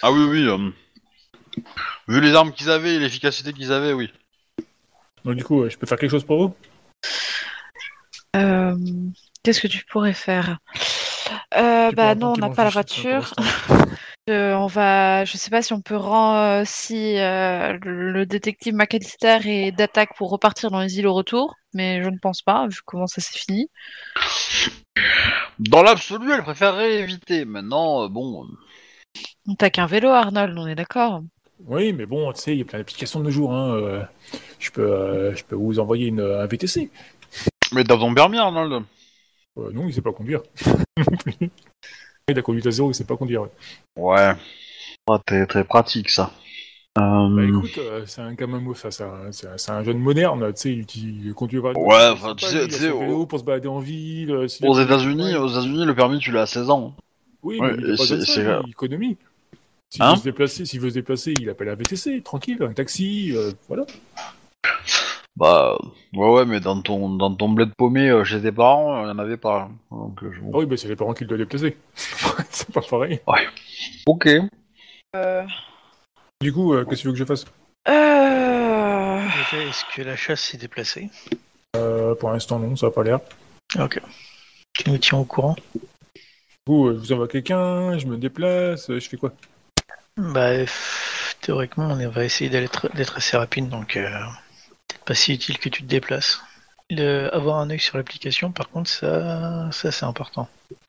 Ah 0.01 0.11
oui, 0.11 0.25
oui. 0.29 0.45
euh, 0.47 0.69
Vu 2.09 2.19
les 2.19 2.33
armes 2.35 2.51
qu'ils 2.51 2.69
avaient 2.69 2.95
et 2.95 2.99
l'efficacité 2.99 3.53
qu'ils 3.53 3.71
avaient, 3.71 3.93
oui. 3.93 4.11
Donc, 5.23 5.35
du 5.35 5.43
coup, 5.45 5.63
euh, 5.63 5.69
je 5.69 5.77
peux 5.77 5.87
faire 5.87 5.97
quelque 5.97 6.11
chose 6.11 6.25
pour 6.25 6.37
vous? 6.47 6.55
Euh, 8.35 8.75
Qu'est-ce 9.43 9.61
que 9.61 9.67
tu 9.67 9.85
pourrais 9.85 10.13
faire? 10.13 10.57
Euh, 11.55 11.89
Tu 11.89 11.95
Bah 11.95 12.13
non, 12.13 12.33
on 12.33 12.37
n'a 12.37 12.49
pas 12.49 12.65
la 12.65 12.69
voiture. 12.69 13.33
Euh, 14.67 14.79
on 14.79 14.79
va, 14.79 15.25
je 15.25 15.37
sais 15.37 15.49
pas 15.49 15.61
si 15.61 15.73
on 15.73 15.81
peut 15.81 15.95
rendre 15.95 16.65
si 16.65 17.17
euh, 17.17 17.77
le 17.83 18.25
détective 18.25 18.73
McAllister 18.73 19.39
est 19.45 19.71
d'attaque 19.71 20.15
pour 20.17 20.29
repartir 20.29 20.71
dans 20.71 20.81
les 20.81 20.99
îles 20.99 21.07
au 21.07 21.13
retour, 21.13 21.55
mais 21.73 22.03
je 22.03 22.09
ne 22.09 22.17
pense 22.17 22.41
pas 22.41 22.67
vu 22.67 22.77
comment 22.85 23.07
ça 23.07 23.21
s'est 23.21 23.37
fini. 23.37 23.69
Dans 25.59 25.83
l'absolu, 25.83 26.31
elle 26.31 26.43
préférerait 26.43 26.99
éviter. 26.99 27.45
Maintenant, 27.45 28.03
euh, 28.03 28.07
bon. 28.09 28.43
euh, 28.45 28.47
On 29.47 29.55
t'a 29.55 29.69
qu'un 29.69 29.85
vélo, 29.85 30.09
Arnold, 30.09 30.57
on 30.57 30.67
est 30.67 30.75
d'accord. 30.75 31.21
Oui, 31.65 31.93
mais 31.93 32.05
bon, 32.05 32.31
tu 32.33 32.41
sais, 32.41 32.51
il 32.53 32.59
y 32.59 32.61
a 32.61 32.65
plein 32.65 32.79
d'applications 32.79 33.19
de 33.19 33.25
nos 33.25 33.31
jours. 33.31 33.53
Hein. 33.53 33.73
euh, 33.75 34.03
Je, 34.59 34.69
peux, 34.71 34.81
euh, 34.81 35.35
je 35.35 35.43
peux 35.43 35.55
vous 35.55 35.79
envoyer 35.79 36.07
une, 36.07 36.21
un 36.21 36.45
VTC. 36.45 36.91
Mais 37.73 37.83
t'as 37.83 37.97
ton 37.97 38.13
permis, 38.13 38.37
Arnold 38.37 38.83
Euh, 39.57 39.71
non, 39.73 39.87
il 39.87 39.93
sait 39.93 40.01
pas 40.01 40.13
conduire. 40.13 40.41
Il 42.29 42.37
a 42.37 42.41
conduit 42.41 42.67
à 42.67 42.71
zéro, 42.71 42.91
il 42.91 42.93
sait 42.93 43.05
pas 43.05 43.15
conduire. 43.15 43.43
ouais. 43.43 43.49
Ouais. 43.95 44.33
Ah, 45.09 45.17
très, 45.25 45.45
très 45.45 45.63
pratique, 45.63 46.09
ça. 46.09 46.29
Euh, 46.99 47.29
Bah 47.29 47.43
écoute, 47.45 47.77
euh, 47.77 48.03
c'est 48.05 48.19
un 48.19 48.35
ça, 48.75 48.91
ça, 48.91 49.11
c'est 49.31 49.47
un- 49.47 49.57
c'est 49.57 49.71
un 49.71 49.81
jeune 49.85 49.99
moderne, 49.99 50.51
tu 50.53 50.61
sais, 50.61 50.73
il, 50.73 51.25
il 51.27 51.33
conduit 51.33 51.61
pas. 51.61 51.71
Ouais, 51.71 52.09
enfin, 52.11 52.35
tu 52.35 52.45
sais- 52.45 52.67
tu 52.67 52.73
sais, 52.73 52.91
vélo 52.91 53.25
pour 53.27 53.39
se 53.39 53.45
balader 53.45 53.69
en 53.69 53.79
ville. 53.79 54.31
euh, 54.31 54.47
aux 54.63 54.77
États-Unis, 54.81 55.35
aux 55.37 55.47
États-Unis, 55.47 55.85
le 55.85 55.95
permis, 55.95 56.19
tu 56.19 56.31
l'as 56.33 56.41
à 56.41 56.45
16 56.47 56.69
ans. 56.69 56.93
Oui, 57.43 57.59
ouais, 57.61 57.71
mais 57.71 57.77
il 57.77 57.91
a 57.91 57.93
et 57.93 57.95
pas 57.95 58.03
besoin 58.03 58.17
de 58.17 58.23
c'est- 58.25 58.69
économie. 58.71 59.15
S'il 59.89 60.01
Hein 60.03 60.11
veut 60.11 60.17
se 60.17 60.23
déplacer, 60.23 60.65
s'il 60.65 60.81
veut 60.81 60.89
se 60.89 60.95
déplacer, 60.95 61.33
il 61.39 61.49
appelle 61.49 61.69
un 61.69 61.75
VTC, 61.75 62.21
tranquille, 62.23 62.57
un 62.61 62.73
taxi, 62.73 63.31
euh, 63.33 63.51
voilà. 63.69 63.85
Bah, 65.37 65.77
ouais, 66.13 66.29
ouais, 66.31 66.45
mais 66.45 66.59
dans 66.59 66.81
ton, 66.81 67.09
dans 67.15 67.33
ton 67.35 67.49
bled 67.49 67.71
paumé 67.77 68.09
euh, 68.09 68.23
chez 68.23 68.41
tes 68.41 68.51
parents, 68.51 69.01
il 69.01 69.05
n'y 69.05 69.11
en 69.11 69.19
avait 69.19 69.37
pas. 69.37 69.69
Donc, 69.91 70.23
euh, 70.23 70.31
je- 70.33 70.39
Ah 70.51 70.57
oui, 70.57 70.65
bah 70.65 70.75
c'est 70.77 70.87
les 70.87 70.95
parents 70.95 71.13
qui 71.13 71.25
le 71.25 71.27
doivent 71.27 71.39
déplacer. 71.41 71.77
c'est 72.49 72.71
pas 72.73 72.81
pareil. 72.81 73.19
Ok. 74.07 74.27
Du 76.41 76.53
coup, 76.53 76.73
euh, 76.73 76.85
qu'est-ce 76.85 76.97
que 76.97 77.01
tu 77.01 77.07
veux 77.07 77.13
que 77.13 77.19
je 77.19 77.25
fasse? 77.25 77.45
Euh... 77.87 79.21
Déjà, 79.51 79.63
est-ce 79.63 79.83
que 79.95 80.01
la 80.01 80.15
chasse 80.15 80.41
s'est 80.41 80.57
déplacée? 80.57 81.09
Euh, 81.75 82.15
Pour 82.15 82.31
l'instant, 82.31 82.57
non, 82.59 82.75
ça 82.75 82.87
a 82.87 82.91
pas 82.91 83.03
l'air. 83.03 83.19
Ok. 83.79 83.99
Tu 84.73 84.89
nous 84.89 84.97
tiens 84.97 85.19
au 85.19 85.25
courant? 85.25 85.55
Du 85.75 85.79
coup, 86.65 86.87
euh, 86.87 86.93
je 86.95 86.99
vous 86.99 87.11
envoie 87.13 87.27
quelqu'un, 87.27 87.97
je 87.97 88.07
me 88.07 88.17
déplace, 88.17 88.89
euh, 88.89 88.99
je 88.99 89.07
fais 89.09 89.17
quoi? 89.17 89.33
Bah, 90.17 90.53
f- 90.63 91.35
théoriquement, 91.41 91.89
on 91.91 92.09
va 92.09 92.25
essayer 92.25 92.49
d'être 92.49 92.89
d'être 92.95 93.17
assez 93.17 93.37
rapide, 93.37 93.69
donc 93.69 93.97
euh, 93.97 94.09
pas 95.07 95.15
si 95.15 95.33
utile 95.33 95.57
que 95.57 95.69
tu 95.69 95.81
te 95.81 95.87
déplaces. 95.87 96.41
Le- 96.89 97.33
avoir 97.35 97.57
un 97.57 97.69
œil 97.69 97.79
sur 97.79 97.97
l'application, 97.97 98.51
par 98.51 98.69
contre, 98.69 98.89
ça, 98.89 99.69
ça 99.71 99.91
c'est 99.91 100.05
important. 100.05 100.47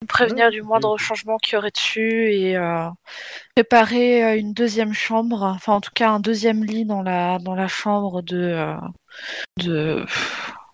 Prévenir 0.08 0.50
du 0.50 0.62
moindre 0.62 0.96
changement 0.98 1.38
qu'il 1.38 1.54
y 1.54 1.56
aurait 1.56 1.70
dessus 1.70 2.32
et 2.32 2.56
euh, 2.56 2.88
préparer 3.54 4.24
euh, 4.24 4.36
une 4.38 4.52
deuxième 4.52 4.92
chambre, 4.92 5.42
enfin 5.42 5.74
en 5.74 5.80
tout 5.80 5.90
cas 5.94 6.10
un 6.10 6.20
deuxième 6.20 6.64
lit 6.64 6.84
dans 6.84 7.02
la 7.02 7.38
dans 7.38 7.54
la 7.54 7.68
chambre 7.68 8.22
de 8.22 8.36
euh, 8.36 8.76
de 9.58 10.04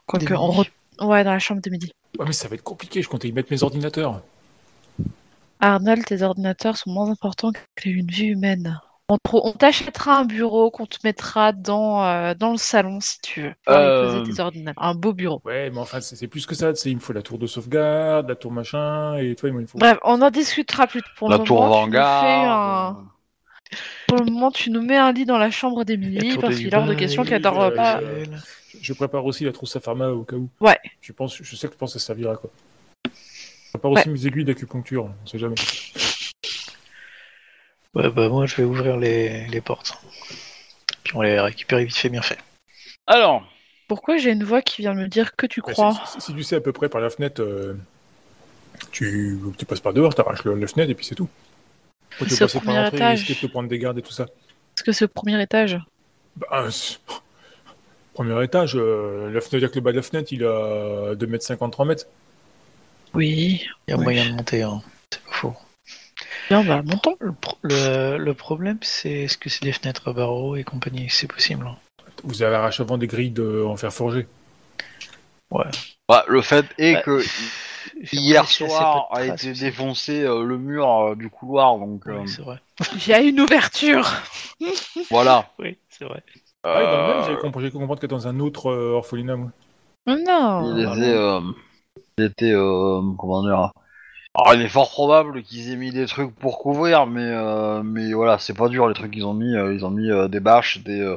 quoique 0.07 0.33
on 0.35 0.49
D'Emily. 0.49 0.71
re- 0.99 1.07
ouais 1.07 1.25
dans 1.25 1.33
la 1.33 1.39
chambre 1.39 1.61
de 1.63 1.71
midi. 1.71 1.91
Ouais, 2.19 2.27
mais 2.27 2.33
ça 2.33 2.49
va 2.49 2.55
être 2.55 2.63
compliqué, 2.63 3.03
je 3.03 3.09
comptais 3.09 3.29
y 3.29 3.33
mettre 3.33 3.51
mes 3.51 3.63
ordinateurs. 3.63 4.23
Arnold, 5.61 6.05
tes 6.05 6.23
ordinateurs 6.23 6.77
sont 6.77 6.91
moins 6.91 7.11
importants 7.11 7.53
que 7.77 7.89
une 7.89 8.11
vie 8.11 8.27
humaine. 8.27 8.81
On, 9.11 9.19
t'achètera 9.53 10.17
un 10.21 10.25
bureau 10.25 10.71
qu'on 10.71 10.87
te 10.87 10.97
mettra 11.05 11.53
dans, 11.53 12.03
euh, 12.03 12.33
dans 12.33 12.53
le 12.53 12.57
salon 12.57 13.01
si 13.03 13.21
tu 13.21 13.43
veux. 13.43 13.53
Pour 13.67 13.75
Euh. 13.77 14.21
poser 14.23 14.33
tes 14.33 14.41
ordinateurs. 14.41 14.83
Un 14.83 14.95
beau 14.95 15.13
bureau. 15.13 15.43
Ouais, 15.45 15.69
mais 15.71 15.79
enfin, 15.79 16.01
c'est 16.01 16.27
plus 16.27 16.47
que 16.47 16.55
ça, 16.55 16.73
il 16.87 16.95
me 16.95 17.01
faut 17.01 17.13
la 17.13 17.21
tour 17.21 17.39
de 17.39 17.47
sauvegarde, 17.47 18.31
la 18.31 18.35
tour 18.35 18.51
machin, 18.51 19.17
et 19.19 19.35
toi, 19.35 19.51
il 19.51 19.55
me 19.55 19.67
faut... 19.67 19.77
Bref, 19.77 19.99
on 20.05 20.23
en 20.23 20.31
discutera 20.31 20.87
plus. 20.87 21.03
Pour 21.19 21.29
La 21.29 21.37
le 21.37 21.45
tour 21.45 21.61
moment, 21.61 21.83
Vanguard. 21.83 22.25
un- 22.25 23.11
Pour 24.09 24.19
le 24.21 24.25
moment, 24.31 24.51
tu 24.51 24.71
nous 24.71 24.81
mets 24.81 24.97
un 24.97 25.13
lit 25.13 25.27
dans 25.27 25.37
la 25.39 25.51
chambre 25.51 25.85
tour 25.85 26.41
parce 26.41 26.57
qu'il 26.57 26.69
est 26.69 26.75
hors 26.75 26.87
de 26.87 26.95
question 26.95 27.25
qu'elle 27.25 27.35
euh, 27.47 27.51
dort 27.51 27.75
pas. 27.75 28.01
euh, 28.01 28.25
Je 28.81 28.93
prépare 28.95 29.27
aussi 29.27 29.45
la 29.45 29.53
trousse 29.53 29.77
à 29.77 29.81
pharma 29.81 30.09
au 30.09 30.23
cas 30.23 30.37
où. 30.37 30.49
Ouais. 30.61 30.79
Je 31.03 31.13
pense, 31.13 31.37
je 31.43 31.57
sais 31.57 31.67
que 31.67 31.75
je 31.75 31.79
pense 31.79 31.93
que 31.93 31.99
ça 31.99 32.07
servira, 32.07 32.37
quoi. 32.37 32.49
Je 33.05 33.71
prépare 33.79 33.91
aussi 33.91 34.09
mes 34.09 34.27
aiguilles 34.27 34.45
d'acupuncture, 34.47 35.11
on 35.23 35.27
sait 35.27 35.39
jamais. 35.39 35.57
Ouais, 37.95 38.11
bah 38.11 38.29
moi, 38.29 38.47
je 38.47 38.57
vais 38.57 38.65
ouvrir 38.65 38.97
les, 38.97 39.47
les 39.47 39.61
portes. 39.61 39.95
Puis 41.05 41.15
on 41.17 41.23
les 41.23 41.39
récupère 41.39 41.79
vite 41.79 41.95
fait, 41.97 42.09
bien 42.09 42.23
fait. 42.23 42.39
Alors, 43.07 43.47
Pourquoi 43.87 44.17
j'ai 44.17 44.31
une 44.31 44.45
voix 44.45 44.63
qui 44.63 44.81
vient 44.83 44.95
me 44.95 45.07
dire 45.09 45.37
que 45.37 45.47
tu 45.47 45.61
crois 45.61 45.93
si, 46.07 46.13
si- 46.15 46.21
si 46.23 46.35
tu 46.35 46.43
sais 46.43 46.57
à 46.57 46.61
peu 46.61 46.73
près 46.73 46.89
par 46.89 47.01
la 47.03 47.11
fenêtre, 47.11 47.43
euh, 47.43 47.75
tu, 48.91 49.39
tu 49.59 49.67
passes 49.67 49.81
par 49.81 49.93
dehors, 49.93 50.15
t'arraches 50.15 50.43
le- 50.45 50.55
la 50.57 50.67
fenêtre 50.67 50.91
et 50.91 50.95
puis 50.95 51.05
c'est 51.05 51.15
tout. 51.15 51.29
Après, 52.13 52.27
tu 52.27 52.37
passer 52.37 52.59
par 52.59 52.63
premier 52.65 52.83
l'entrée, 52.83 53.11
risquer 53.11 53.35
de 53.35 53.39
te 53.41 53.47
prendre 53.47 53.69
des 53.69 53.79
gardes 53.79 53.99
et 53.99 54.03
tout 54.03 54.11
ça. 54.13 54.25
Est-ce 54.25 54.83
que 54.85 54.93
c'est 54.93 55.05
au 55.05 55.09
premier 55.09 55.41
étage 55.43 55.79
Bah, 56.37 56.67
premier 58.15 58.43
étage, 58.45 58.75
euh, 58.77 59.31
la 59.31 59.41
fenêtre, 59.41 59.65
avec 59.65 59.75
le 59.75 59.81
bas 59.81 59.91
de 59.93 59.97
la 59.97 60.03
fenêtre, 60.03 60.33
il 60.33 60.45
a 60.45 61.15
2 61.15 61.27
mètres 61.27 61.45
50, 61.45 61.73
3 61.73 61.85
mètres. 61.85 62.07
Oui. 63.13 63.67
Il 63.87 63.91
y 63.91 63.95
a 63.95 63.97
Oui. 63.99 64.05
moyen 64.05 64.31
de 64.31 64.35
monter, 64.37 64.63
hein. 64.63 64.83
c'est 65.13 65.23
pas 65.23 65.33
faux. 65.33 65.55
Bien, 66.49 66.63
bah 66.65 66.83
montons. 66.83 67.17
Le, 67.21 67.33
pro- 67.33 67.59
le- 67.63 68.17
le 68.19 68.35
problème, 68.35 68.79
c'est 68.83 69.11
est-ce 69.25 69.39
que 69.39 69.49
c'est 69.51 69.63
des 69.63 69.73
fenêtres 69.73 70.09
à 70.09 70.13
barreaux 70.13 70.57
et 70.57 70.65
compagnie? 70.65 71.09
C'est 71.11 71.27
possible. 71.27 71.67
hein. 71.67 71.77
Vous 72.25 72.43
avez 72.43 72.57
arraché 72.57 72.83
avant 72.83 72.99
des 72.99 73.07
grilles 73.07 73.31
de, 73.31 73.65
en 73.65 73.77
fer 73.77 73.93
forgé. 73.93 74.27
Ouais. 75.51 75.65
bah, 76.09 76.25
le 76.29 76.43
fait 76.43 76.67
est 76.79 76.95
Bah, 76.95 77.03
que 77.03 77.21
J'ai 78.03 78.17
hier 78.17 78.43
assez 78.43 78.67
soir 78.67 79.09
peu 79.09 79.17
de 79.17 79.21
a 79.21 79.25
traces 79.27 79.41
été 79.43 79.51
aussi. 79.53 79.61
défoncé 79.65 80.23
euh, 80.23 80.43
le 80.45 80.59
mur 80.59 80.89
euh, 80.91 81.15
du 81.15 81.29
couloir, 81.31 81.79
donc 81.79 82.07
euh, 82.09 82.19
Ouais, 82.21 82.27
c'est 82.27 82.43
vrai. 82.43 82.59
Il 82.95 83.09
y 83.09 83.13
a 83.13 83.21
une 83.21 83.41
ouverture. 83.41 84.11
voilà. 85.11 85.51
Oui, 85.59 85.79
c'est 85.91 86.05
vrai. 86.05 86.23
Ah, 86.63 86.83
et 86.83 86.85
dans 86.87 86.97
le 87.03 87.07
même, 87.15 87.23
Euh, 87.23 87.27
j'avais 87.27 87.37
compris, 87.41 87.63
j'ai 87.63 87.71
cru 87.71 87.79
comprendre 87.79 88.01
que 88.01 88.07
dans 88.07 88.27
un 88.27 88.41
autre 88.41 88.71
euh, 88.71 88.93
orphelinat, 88.95 89.37
moi. 89.37 89.51
Non. 90.07 90.75
il 90.77 90.81
était, 90.81 91.15
euh, 91.15 91.41
il 92.19 92.25
était, 92.25 92.53
euh, 92.53 93.03
comment 93.19 93.43
dire. 93.45 93.73
Alors, 94.37 94.55
il 94.55 94.63
est 94.63 94.69
fort 94.69 94.91
probable 94.91 95.43
qu'ils 95.43 95.71
aient 95.71 95.77
mis 95.77 95.93
des 95.93 96.07
trucs 96.07 96.35
pour 96.35 96.59
couvrir, 96.59 97.07
mais 97.07 97.23
euh, 97.23 97.83
mais 97.85 98.13
voilà, 98.13 98.39
c'est 98.39 98.55
pas 98.57 98.69
dur 98.69 98.89
les 98.89 98.95
trucs 98.95 99.13
qu'ils 99.13 99.27
ont 99.27 99.35
mis. 99.35 99.55
euh, 99.55 99.73
ils 99.75 99.85
ont 99.85 99.91
mis 99.91 100.11
euh, 100.11 100.27
des 100.29 100.41
bâches, 100.41 100.79
des 100.83 101.01
euh, 101.01 101.17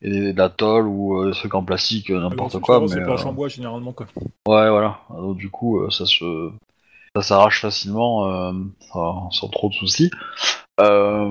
et 0.00 0.10
des- 0.10 0.32
de 0.32 0.38
la 0.38 0.48
tôle 0.48 0.86
ou 0.86 1.18
euh, 1.22 1.30
des 1.30 1.36
trucs 1.36 1.54
en 1.54 1.62
plastique, 1.64 2.10
euh, 2.10 2.20
n'importe 2.20 2.58
quoi. 2.60 2.80
Mais 2.80 2.88
C'est 2.88 3.02
planche 3.02 3.24
euh, 3.24 3.28
en 3.28 3.32
bois, 3.32 3.48
généralement, 3.48 3.92
quoi. 3.92 4.06
ouais, 4.16 4.70
voilà. 4.70 4.98
Donc, 5.10 5.36
du 5.36 5.50
coup, 5.50 5.80
euh, 5.80 5.90
ça 5.90 6.06
se 6.06 6.50
ça 7.16 7.22
s'arrache 7.22 7.60
facilement 7.60 8.26
euh, 8.28 8.52
sans, 8.92 9.30
sans 9.30 9.48
trop 9.48 9.68
de 9.68 9.74
soucis. 9.74 10.10
Euh, 10.80 11.30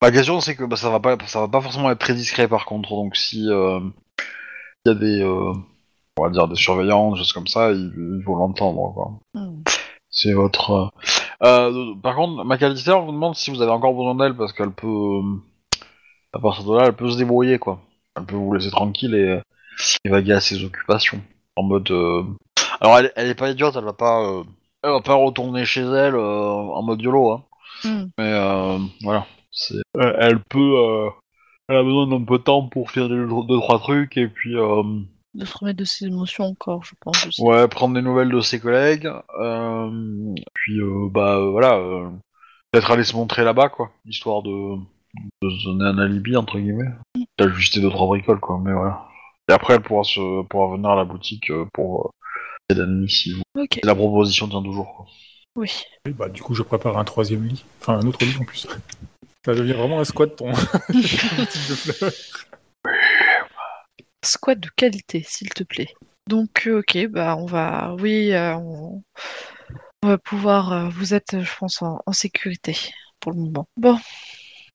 ma 0.00 0.10
question 0.10 0.40
c'est 0.40 0.56
que 0.56 0.64
bah, 0.64 0.76
ça 0.76 0.88
va 0.88 0.98
pas 1.00 1.16
ça 1.26 1.40
va 1.40 1.48
pas 1.48 1.60
forcément 1.60 1.90
être 1.90 1.98
très 1.98 2.14
discret 2.14 2.48
par 2.48 2.64
contre. 2.64 2.88
Donc 2.90 3.16
si 3.16 3.46
euh, 3.50 3.80
il 4.86 4.88
y 4.88 4.90
a 4.92 4.94
des 4.94 5.20
euh, 5.22 5.52
on 6.16 6.22
va 6.24 6.30
dire 6.30 6.48
des 6.48 6.54
surveillants, 6.56 7.12
des 7.12 7.18
choses 7.18 7.34
comme 7.34 7.46
ça, 7.46 7.70
ils, 7.72 7.92
ils 7.94 8.24
vont 8.24 8.36
l'entendre 8.36 8.92
quoi. 8.94 9.12
Hmm. 9.34 9.60
C'est 10.14 10.34
votre. 10.34 10.92
Euh, 11.42 11.94
par 12.02 12.14
contre, 12.14 12.44
McAllister 12.44 12.94
vous 13.00 13.12
demande 13.12 13.34
si 13.34 13.50
vous 13.50 13.62
avez 13.62 13.72
encore 13.72 13.94
besoin 13.94 14.14
d'elle 14.14 14.36
parce 14.36 14.52
qu'elle 14.52 14.70
peut, 14.70 15.20
à 16.34 16.38
partir 16.38 16.64
de 16.64 16.76
là, 16.76 16.84
elle 16.86 16.92
peut 16.92 17.10
se 17.10 17.16
débrouiller 17.16 17.58
quoi. 17.58 17.80
Elle 18.14 18.26
peut 18.26 18.36
vous 18.36 18.52
laisser 18.52 18.70
tranquille 18.70 19.14
et, 19.14 19.40
et 20.04 20.10
vaguer 20.10 20.34
à 20.34 20.40
ses 20.40 20.62
occupations. 20.62 21.22
En 21.56 21.62
mode, 21.62 21.90
euh, 21.90 22.22
alors 22.82 22.98
elle, 22.98 23.10
elle 23.16 23.28
est 23.28 23.34
pas 23.34 23.50
idiote, 23.50 23.74
elle 23.74 23.84
va 23.84 23.94
pas, 23.94 24.22
euh, 24.22 24.44
elle 24.82 24.90
va 24.90 25.00
pas 25.00 25.14
retourner 25.14 25.64
chez 25.64 25.80
elle 25.80 26.14
euh, 26.14 26.52
en 26.52 26.82
mode 26.82 27.00
YOLO, 27.00 27.30
hein. 27.30 27.42
Hmm. 27.82 28.04
Mais 28.18 28.32
euh, 28.32 28.78
voilà, 29.00 29.26
c'est, 29.50 29.82
elle, 29.98 30.16
elle 30.20 30.40
peut, 30.40 30.58
euh, 30.58 31.08
elle 31.68 31.76
a 31.76 31.82
besoin 31.82 32.06
d'un 32.06 32.22
peu 32.22 32.36
de 32.36 32.44
temps 32.44 32.68
pour 32.68 32.90
faire 32.90 33.08
deux, 33.08 33.26
deux 33.26 33.60
trois 33.60 33.78
trucs 33.78 34.18
et 34.18 34.28
puis. 34.28 34.56
Euh, 34.56 34.82
De 35.34 35.44
se 35.46 35.56
remettre 35.56 35.78
de 35.78 35.84
ses 35.84 36.06
émotions 36.06 36.44
encore, 36.44 36.84
je 36.84 36.94
pense 37.00 37.26
aussi. 37.26 37.40
Ouais, 37.42 37.66
prendre 37.68 37.94
des 37.94 38.02
nouvelles 38.02 38.30
de 38.30 38.40
ses 38.40 38.60
collègues, 38.60 39.10
euh, 39.40 40.34
puis 40.52 40.78
euh, 40.78 41.08
bah 41.10 41.36
euh, 41.36 41.50
voilà, 41.50 41.76
euh, 41.78 42.10
peut-être 42.70 42.90
aller 42.90 43.04
se 43.04 43.16
montrer 43.16 43.42
là-bas 43.42 43.70
quoi, 43.70 43.90
histoire 44.04 44.42
de, 44.42 44.76
de 45.42 45.50
se 45.50 45.64
donner 45.64 45.84
un 45.86 45.98
alibi 45.98 46.36
entre 46.36 46.58
guillemets, 46.58 46.90
d'ajuster 47.38 47.80
deux 47.80 47.88
trois 47.90 48.06
bricoles 48.08 48.40
quoi, 48.40 48.60
mais 48.62 48.72
voilà. 48.74 49.06
Et 49.48 49.52
après 49.54 49.74
elle 49.74 49.80
pourra 49.82 50.04
se 50.04 50.42
pourra 50.48 50.74
venir 50.76 50.90
à 50.90 50.96
la 50.96 51.04
boutique 51.04 51.50
pour 51.72 52.06
euh, 52.06 52.10
aider 52.70 52.80
l'ennemi 52.82 53.08
si 53.08 53.32
vous. 53.32 53.42
La 53.84 53.94
proposition 53.94 54.48
tient 54.48 54.62
toujours 54.62 54.94
quoi. 54.94 55.06
oui. 55.56 55.70
Et 56.06 56.10
bah, 56.10 56.28
du 56.28 56.42
coup, 56.42 56.54
je 56.54 56.62
prépare 56.62 56.98
un 56.98 57.04
troisième 57.04 57.44
lit. 57.46 57.64
Enfin, 57.80 57.94
un 57.98 58.06
autre 58.06 58.22
lit 58.24 58.36
en 58.38 58.44
plus. 58.44 58.66
Ça 59.44 59.54
devient 59.54 59.72
vraiment 59.72 59.98
un 59.98 60.04
squat, 60.04 60.36
ton 60.36 60.52
type 60.92 61.68
de 61.70 61.74
fleur. 61.74 62.12
Squat 64.24 64.58
de 64.58 64.68
qualité, 64.76 65.24
s'il 65.26 65.50
te 65.50 65.64
plaît. 65.64 65.88
Donc, 66.28 66.66
euh, 66.66 66.80
ok, 66.80 67.06
bah 67.08 67.36
on 67.36 67.46
va, 67.46 67.94
oui, 68.00 68.32
euh, 68.32 68.54
on... 68.56 69.02
on 70.02 70.08
va 70.08 70.18
pouvoir. 70.18 70.72
euh, 70.72 70.88
vous 70.90 71.14
êtes, 71.14 71.40
je 71.40 71.56
pense, 71.58 71.82
en, 71.82 72.00
en 72.06 72.12
sécurité 72.12 72.76
pour 73.20 73.32
le 73.32 73.38
moment. 73.38 73.66
Bon, 73.76 73.98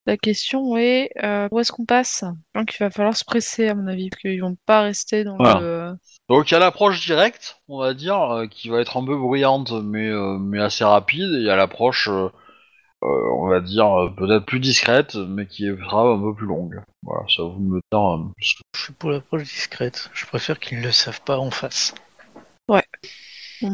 la 0.06 0.18
question 0.18 0.78
est, 0.78 1.12
euh, 1.24 1.48
où 1.52 1.60
est-ce 1.60 1.72
qu'on 1.72 1.86
passe? 1.86 2.24
Donc, 2.56 2.76
il 2.76 2.80
va 2.84 2.90
falloir 2.90 3.16
se 3.16 3.26
presser, 3.26 3.70
à 3.70 3.76
mon 3.76 3.88
avis, 3.88 4.10
parce 4.10 4.22
qu'ils 4.22 4.42
vont 4.42 4.58
pas 4.66 4.82
rester 4.82 5.24
dans 5.24 5.38
Voilà. 5.38 5.60
le. 5.60 5.94
Donc 6.30 6.52
il 6.52 6.54
y 6.54 6.58
a 6.58 6.60
l'approche 6.60 7.06
directe, 7.06 7.62
on 7.70 7.80
va 7.80 7.94
dire, 7.94 8.20
euh, 8.22 8.48
qui 8.48 8.68
va 8.68 8.82
être 8.82 8.98
un 8.98 9.06
peu 9.06 9.18
bruyante 9.18 9.72
mais 9.72 10.10
euh, 10.10 10.38
mais 10.38 10.60
assez 10.60 10.84
rapide, 10.84 11.30
il 11.32 11.44
y 11.44 11.50
a 11.50 11.56
l'approche, 11.56 12.10
on 13.02 13.48
va 13.48 13.60
dire 13.60 13.88
euh, 13.88 14.10
peut-être 14.10 14.46
plus 14.46 14.60
discrète, 14.60 15.16
mais 15.16 15.46
qui 15.46 15.64
sera 15.66 16.02
un 16.12 16.20
peu 16.20 16.34
plus 16.34 16.48
longue. 16.48 16.82
Voilà, 17.04 17.26
ça 17.36 17.44
vous 17.44 17.60
me 17.60 17.78
euh, 17.78 18.18
que- 18.42 18.42
Je 18.76 18.82
suis 18.84 18.94
pour 18.94 19.12
l'approche 19.12 19.44
discrète. 19.44 20.10
Je 20.14 20.26
préfère 20.26 20.60
qu'ils 20.60 20.80
ne 20.80 20.84
le 20.86 20.92
savent 20.92 21.22
pas 21.22 21.38
en 21.38 21.52
face. 21.52 21.94
Bon, 22.68 22.80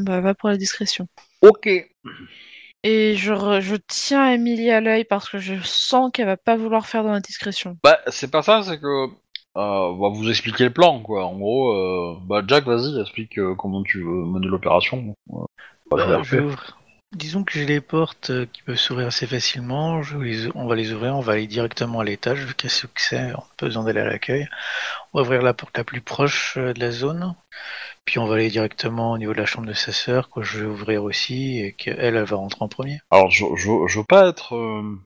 bah, 0.03 0.21
va 0.21 0.33
pour 0.33 0.49
la 0.49 0.57
discrétion. 0.57 1.07
Ok. 1.41 1.67
Et 2.85 3.15
je, 3.15 3.33
re- 3.33 3.61
je 3.61 3.75
tiens 3.87 4.31
Émilie 4.31 4.71
à 4.71 4.81
l'œil 4.81 5.05
parce 5.05 5.29
que 5.29 5.37
je 5.39 5.55
sens 5.63 6.11
qu'elle 6.13 6.25
va 6.25 6.37
pas 6.37 6.55
vouloir 6.57 6.85
faire 6.85 7.03
dans 7.03 7.11
la 7.11 7.19
discrétion. 7.21 7.77
Bah, 7.83 7.99
c'est 8.07 8.31
pas 8.31 8.41
ça, 8.43 8.61
c'est 8.63 8.79
que. 8.79 9.07
Euh, 9.55 9.61
on 9.61 9.97
va 9.99 10.09
vous 10.09 10.29
expliquer 10.29 10.63
le 10.63 10.73
plan, 10.73 10.99
quoi. 11.01 11.25
En 11.25 11.37
gros, 11.37 11.71
euh, 11.73 12.17
bah, 12.25 12.41
Jack, 12.47 12.65
vas-y, 12.65 12.99
explique 12.99 13.37
euh, 13.37 13.53
comment 13.55 13.83
tu 13.83 13.99
veux 13.99 14.25
mener 14.25 14.47
l'opération. 14.47 15.15
Ouais. 15.27 15.45
Bah, 15.91 16.21
je 16.23 16.37
vais 16.37 16.41
ouvrir- 16.43 16.77
Disons 17.15 17.43
que 17.43 17.53
j'ai 17.53 17.65
les 17.65 17.79
portes 17.81 18.31
euh, 18.31 18.45
qui 18.51 18.61
peuvent 18.63 18.75
s'ouvrir 18.77 19.07
assez 19.07 19.27
facilement. 19.27 20.01
Je 20.01 20.17
vais 20.17 20.29
les- 20.31 20.49
On 20.55 20.67
va 20.67 20.75
les 20.75 20.91
ouvrir, 20.93 21.15
on 21.15 21.21
va 21.21 21.33
aller 21.33 21.47
directement 21.47 21.99
à 21.99 22.03
l'étage, 22.03 22.39
vu 22.45 22.55
qu'à 22.55 22.69
succès, 22.69 23.21
on 23.35 23.37
n'a 23.41 23.47
pas 23.57 23.65
besoin 23.67 23.83
d'aller 23.83 23.99
à 24.01 24.05
l'accueil. 24.05 24.47
On 25.13 25.19
va 25.19 25.23
ouvrir 25.25 25.41
la 25.43 25.53
porte 25.53 25.77
la 25.77 25.83
plus 25.83 26.01
proche 26.01 26.57
euh, 26.57 26.73
de 26.73 26.79
la 26.79 26.91
zone. 26.91 27.35
Puis 28.05 28.19
on 28.19 28.25
va 28.25 28.35
aller 28.35 28.49
directement 28.49 29.11
au 29.13 29.17
niveau 29.17 29.33
de 29.33 29.37
la 29.39 29.45
chambre 29.45 29.67
de 29.67 29.73
sa 29.73 29.91
sœur, 29.91 30.29
que 30.29 30.43
je 30.43 30.59
vais 30.59 30.65
ouvrir 30.65 31.03
aussi, 31.03 31.59
et 31.59 31.73
qu'elle, 31.73 31.99
elle 31.99 32.23
va 32.23 32.37
rentrer 32.37 32.59
en 32.61 32.67
premier. 32.67 32.99
Alors, 33.11 33.31
je, 33.31 33.45
je, 33.55 33.69
je 33.87 33.99
veux 33.99 34.05
pas 34.05 34.27
être, 34.29 34.55
euh, 34.55 34.99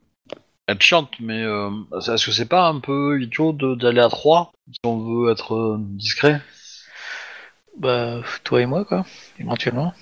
être 0.68 0.82
chiante, 0.82 1.12
mais 1.20 1.42
euh, 1.42 1.70
est-ce 1.98 2.26
que 2.26 2.32
c'est 2.32 2.46
pas 2.48 2.68
un 2.68 2.80
peu 2.80 3.20
idiot 3.22 3.52
d'aller 3.52 4.00
à 4.00 4.08
3 4.08 4.52
si 4.72 4.80
on 4.84 4.98
veut 4.98 5.32
être 5.32 5.54
euh, 5.54 5.76
discret? 5.80 6.40
Bah, 7.76 8.20
toi 8.44 8.60
et 8.62 8.66
moi, 8.66 8.84
quoi, 8.84 9.04
éventuellement. 9.38 9.92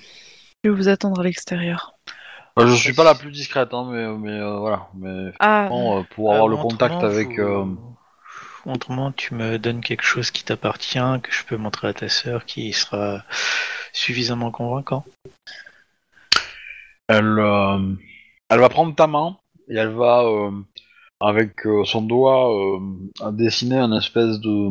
Je 0.63 0.69
vais 0.69 0.75
vous 0.75 0.87
attendre 0.87 1.19
à 1.19 1.23
l'extérieur. 1.23 1.96
Je 2.59 2.73
suis 2.73 2.93
pas 2.93 3.03
la 3.03 3.13
plus 3.15 3.31
discrète, 3.31 3.73
hein, 3.73 3.87
mais, 3.91 4.07
mais 4.07 4.39
euh, 4.39 4.57
voilà. 4.57 4.87
Mais 4.95 5.31
Ah, 5.39 5.67
bon, 5.69 5.99
euh, 5.99 6.03
pour 6.15 6.33
avoir 6.33 6.47
Ah, 6.47 6.49
le 6.49 6.57
contact 6.57 7.03
avec. 7.03 7.37
euh, 7.39 7.65
Autrement, 8.65 9.11
tu 9.13 9.33
me 9.33 9.57
donnes 9.57 9.79
quelque 9.81 10.03
chose 10.03 10.29
qui 10.31 10.43
t'appartient, 10.43 10.99
que 11.23 11.31
je 11.31 11.45
peux 11.45 11.55
montrer 11.55 11.87
à 11.87 11.93
ta 11.93 12.09
sœur, 12.09 12.43
qui 12.45 12.73
sera 12.73 13.23
suffisamment 13.93 14.51
convaincant. 14.51 15.05
elle, 17.07 17.39
euh, 17.39 17.93
elle 18.49 18.59
va 18.59 18.69
prendre 18.69 18.93
ta 18.93 19.07
main 19.07 19.37
et 19.69 19.75
elle 19.75 19.93
va, 19.93 20.23
euh, 20.23 20.51
avec 21.21 21.65
euh, 21.65 21.85
son 21.85 22.01
doigt, 22.01 22.53
euh, 22.53 23.31
dessiner 23.31 23.77
un 23.77 23.95
espèce 23.97 24.39
de, 24.39 24.69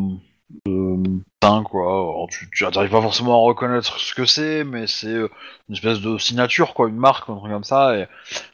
de 0.67 0.96
teint, 1.57 1.63
quoi. 1.65 1.85
Alors, 1.85 2.29
tu 2.31 2.65
n'arrives 2.65 2.91
pas 2.91 3.03
forcément 3.03 3.35
à 3.35 3.47
reconnaître 3.47 3.99
ce 3.99 4.15
que 4.15 4.25
c'est, 4.25 4.65
mais 4.65 4.87
c'est 4.87 5.09
euh, 5.09 5.31
une 5.69 5.75
espèce 5.75 6.01
de 6.01 6.19
signature, 6.19 6.75
quoi, 6.75 6.89
une 6.89 6.97
marque, 6.97 7.29
un 7.29 7.37
truc 7.37 7.53
comme 7.53 7.65
ça. 7.65 7.97
Et 7.97 8.07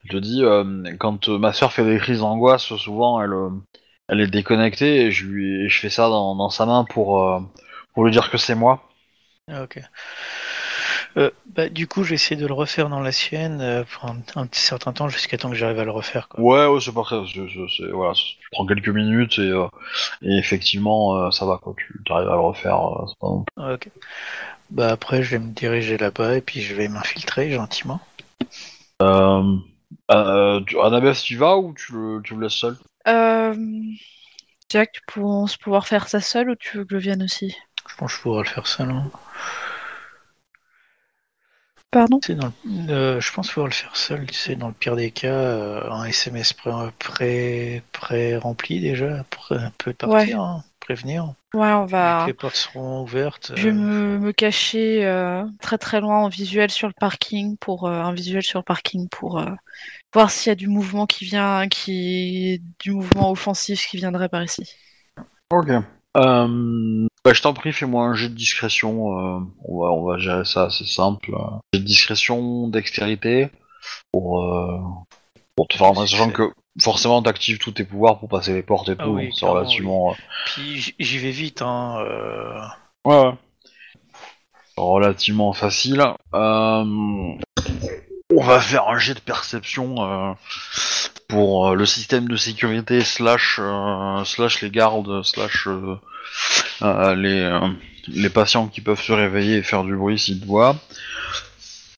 elle 0.05 0.11
te 0.11 0.17
dit, 0.17 0.45
euh, 0.45 0.95
quand 0.99 1.29
euh, 1.29 1.39
ma 1.39 1.53
soeur 1.53 1.73
fait 1.73 1.85
des 1.85 1.99
crises 1.99 2.21
d'angoisse, 2.21 2.75
souvent 2.77 3.21
elle, 3.23 3.35
elle 4.09 4.21
est 4.21 4.27
déconnectée 4.31 5.07
et 5.07 5.11
je, 5.11 5.27
lui, 5.27 5.69
je 5.69 5.81
fais 5.81 5.91
ça 5.91 6.09
dans, 6.09 6.35
dans 6.37 6.51
sa 6.51 6.67
main 6.67 6.85
pour, 6.85 7.43
pour 7.95 8.05
lui 8.05 8.13
dire 8.13 8.31
que 8.31 8.39
c'est 8.39 8.55
moi. 8.55 8.89
Ah, 9.49 9.65
ok. 9.65 9.81
Euh, 11.17 11.31
bah, 11.47 11.69
du 11.69 11.87
coup, 11.87 12.05
j'ai 12.05 12.15
essayé 12.15 12.41
de 12.41 12.47
le 12.47 12.55
refaire 12.55 12.89
dans 12.89 13.01
la 13.01 13.13
sienne 13.13 13.61
euh, 13.61 13.85
pour 13.85 14.07
un, 14.09 14.17
un 14.37 14.47
petit 14.47 14.61
certain 14.63 14.93
temps 14.93 15.09
jusqu'à 15.09 15.37
temps 15.37 15.51
que 15.51 15.57
j'arrive 15.57 15.79
à 15.79 15.85
le 15.85 15.91
refaire. 15.91 16.29
Quoi. 16.29 16.41
Ouais, 16.41 16.67
ouais, 16.67 16.81
c'est 16.81 16.93
pas 16.95 17.03
très. 17.03 17.17
c'est- 17.27 17.49
c'est- 17.49 17.77
c'est- 17.77 17.91
voilà, 17.91 18.15
tu 18.15 18.37
prends 18.53 18.65
quelques 18.67 18.89
minutes 18.89 19.39
et, 19.39 19.51
euh, 19.51 19.67
et 20.23 20.39
effectivement, 20.39 21.17
euh, 21.17 21.31
ça 21.31 21.45
va, 21.45 21.59
quoi. 21.59 21.75
Tu 21.77 21.95
arrives 22.11 22.29
à 22.29 22.35
le 22.35 22.41
refaire. 22.41 22.79
euh, 22.79 23.07
c'est 23.09 23.19
pas 23.19 23.27
non 23.29 23.45
plus- 23.45 23.53
Ah, 23.63 23.75
ok. 23.75 23.91
Bah, 24.71 24.89
après, 24.91 25.23
je 25.23 25.33
vais 25.33 25.39
me 25.39 25.53
diriger 25.53 25.99
là-bas 25.99 26.37
et 26.37 26.41
puis 26.41 26.63
je 26.63 26.75
vais 26.75 26.89
m'infiltrer 26.89 27.51
gentiment. 27.51 28.01
Euh, 29.03 30.61
tu- 30.67 30.77
tu 31.25 31.35
y 31.35 31.37
vas 31.37 31.57
ou 31.59 31.75
tu 31.75 31.93
le, 31.93 32.21
tu 32.23 32.35
le 32.35 32.43
laisses 32.43 32.55
seul 32.55 32.77
euh, 33.09 33.55
Jack, 34.71 34.93
tu 34.93 35.21
penses 35.21 35.57
pouvoir 35.57 35.87
faire 35.87 36.09
ça 36.09 36.21
seul 36.21 36.51
ou 36.51 36.55
tu 36.57 36.79
veux 36.79 36.85
que 36.85 36.99
je 36.99 37.03
vienne 37.03 37.23
aussi? 37.23 37.55
Je 37.89 37.97
pense 37.97 38.13
que 38.13 38.17
je 38.19 38.23
pourrais 38.23 38.45
le 38.45 38.49
faire 38.49 38.67
seul. 38.67 38.91
hein. 38.91 39.11
Pardon 41.93 42.19
dans 42.31 42.53
le- 42.65 42.93
euh, 42.93 43.21
je 43.21 43.33
pense 43.33 43.49
pouvoir 43.49 43.67
le 43.69 43.73
faire 43.73 43.97
seul. 43.97 44.27
Tu 44.27 44.35
sais, 44.35 44.57
dans 44.57 44.69
le 44.69 44.75
pire 44.75 44.97
des 44.97 45.11
cas, 45.11 45.33
euh, 45.33 45.91
un 45.91 46.05
SMS 46.05 46.53
pré, 46.53 46.71
pré, 46.99 47.83
pré 47.93 48.37
rempli 48.37 48.81
déjà 48.81 49.25
pour 49.31 49.53
un 49.53 49.71
peu 49.79 49.93
partir, 49.93 50.41
hein, 50.41 50.65
prévenir. 50.81 51.35
Ouais, 51.55 51.73
on 51.73 51.85
va. 51.85 52.27
les 52.27 52.33
portes 52.33 52.57
seront 52.57 53.03
ouvertes. 53.03 53.53
Je 53.55 53.69
vais 53.69 53.71
euh, 53.71 53.75
me, 53.75 54.19
me 54.19 54.33
cacher 54.33 55.05
euh, 55.05 55.45
très 55.61 55.79
très 55.79 56.01
loin 56.01 56.19
en 56.19 56.29
visuel 56.29 56.71
sur 56.71 56.89
le 56.89 56.95
parking 56.99 57.57
pour 57.59 57.87
euh, 57.87 57.93
un 58.01 58.13
visuel 58.13 58.43
sur 58.43 58.61
le 58.61 58.65
parking 58.65 59.09
pour 59.09 59.39
euh, 59.39 59.51
voir 60.15 60.31
s'il 60.31 60.51
y 60.51 60.53
a 60.53 60.57
du 60.57 60.69
mouvement 60.69 61.07
qui 61.07 61.25
vient, 61.25 61.69
qui 61.69 62.63
du 62.81 62.93
mouvement 62.93 63.31
offensif 63.31 63.87
qui 63.87 63.99
viendrait 63.99 64.29
par 64.29 64.43
ici. 64.43 64.65
Ok. 65.51 65.69
Euh, 67.25 67.31
bah, 67.31 67.35
je 67.35 67.43
t'en 67.43 67.55
prie, 67.55 67.73
fais-moi 67.73 68.05
un 68.05 68.15
jet 68.15 68.29
de 68.29 68.35
discrétion. 68.35 69.19
euh, 69.19 69.41
on, 69.65 69.81
va, 69.81 69.91
on 69.93 70.05
va 70.05 70.19
gérer 70.19 70.45
ça 70.45 70.65
assez 70.65 70.85
simple. 70.87 71.31
Un 71.37 71.61
jet 71.73 71.81
de 71.81 71.85
discrétion, 71.85 72.69
dextérité, 72.69 73.49
pour, 74.13 74.43
euh, 74.43 74.79
pour 75.57 75.69
te 75.69 75.77
faire 75.77 75.89
entrer, 75.89 76.07
sachant 76.07 76.31
que 76.31 76.51
forcément 76.81 77.23
t'actives 77.23 77.59
tous 77.59 77.73
tes 77.73 77.85
pouvoirs 77.85 78.19
pour 78.19 78.29
passer 78.29 78.53
les 78.55 78.63
portes 78.63 78.89
et 78.89 78.97
Ah 78.99 79.05
tout. 79.05 79.11
oui, 79.11 79.31
c'est 79.39 79.47
relativement. 79.47 80.11
euh, 80.13 80.15
Puis 80.47 80.95
j'y 80.99 81.19
vais 81.19 81.31
vite. 81.31 81.63
Hein, 81.63 81.97
euh, 82.01 82.61
Ouais, 83.05 83.19
ouais. 83.21 83.35
Relativement 84.77 85.53
facile. 85.53 86.01
Euh, 86.35 87.35
on 88.35 88.43
va 88.43 88.59
faire 88.61 88.89
un 88.89 88.99
jet 88.99 89.13
de 89.15 89.21
perception 89.21 89.97
euh, 90.03 90.33
pour 91.29 91.69
euh, 91.69 91.75
le 91.75 91.85
système 91.85 92.27
de 92.27 92.37
sécurité 92.37 93.03
slash 93.03 93.59
euh, 93.63 94.25
slash 94.25 94.63
les 94.63 94.71
gardes 94.71 95.23
slash 95.25 95.69
euh, 96.83 97.15
les 97.15 97.41
euh, 97.41 97.69
les 98.09 98.31
patients 98.31 98.69
qui 98.69 98.81
peuvent 98.81 99.01
se 99.01 99.13
réveiller 99.13 99.59
et 99.59 99.63
faire 99.63 99.85
du 99.85 99.97
bruit 99.97 100.19
s'ils 100.19 100.41
te 100.41 100.47
voient. 100.47 100.77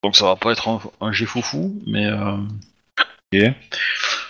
Donc 0.02 0.16
ça 0.16 0.26
va 0.26 0.36
pas 0.36 0.52
être 0.52 0.68
un, 0.68 0.80
un 1.00 1.12
jet 1.12 1.26
foufou, 1.26 1.80
mais 1.86 2.06
euh, 2.06 2.36
ok. 3.32 3.54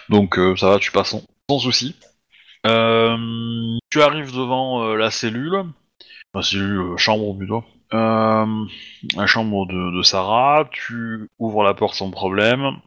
Donc 0.09 0.39
euh, 0.39 0.57
ça 0.57 0.71
va, 0.71 0.79
tu 0.79 0.93
passes 0.93 1.11
sans, 1.11 1.23
sans 1.51 1.59
souci. 1.59 1.97
Tu 2.65 4.03
arrives 4.03 4.33
devant 4.33 4.95
la 4.95 5.11
cellule. 5.11 5.65
La 6.35 6.43
cellule, 6.43 6.97
chambre 6.97 7.37
plutôt. 7.37 7.65
Euh, 7.93 8.65
la 9.15 9.27
chambre 9.27 9.67
de, 9.67 9.97
de 9.97 10.03
Sarah, 10.03 10.69
tu 10.73 11.29
ouvres 11.39 11.63
la 11.63 11.75
porte 11.75 11.95
sans 11.95 12.11
problème. 12.11 12.79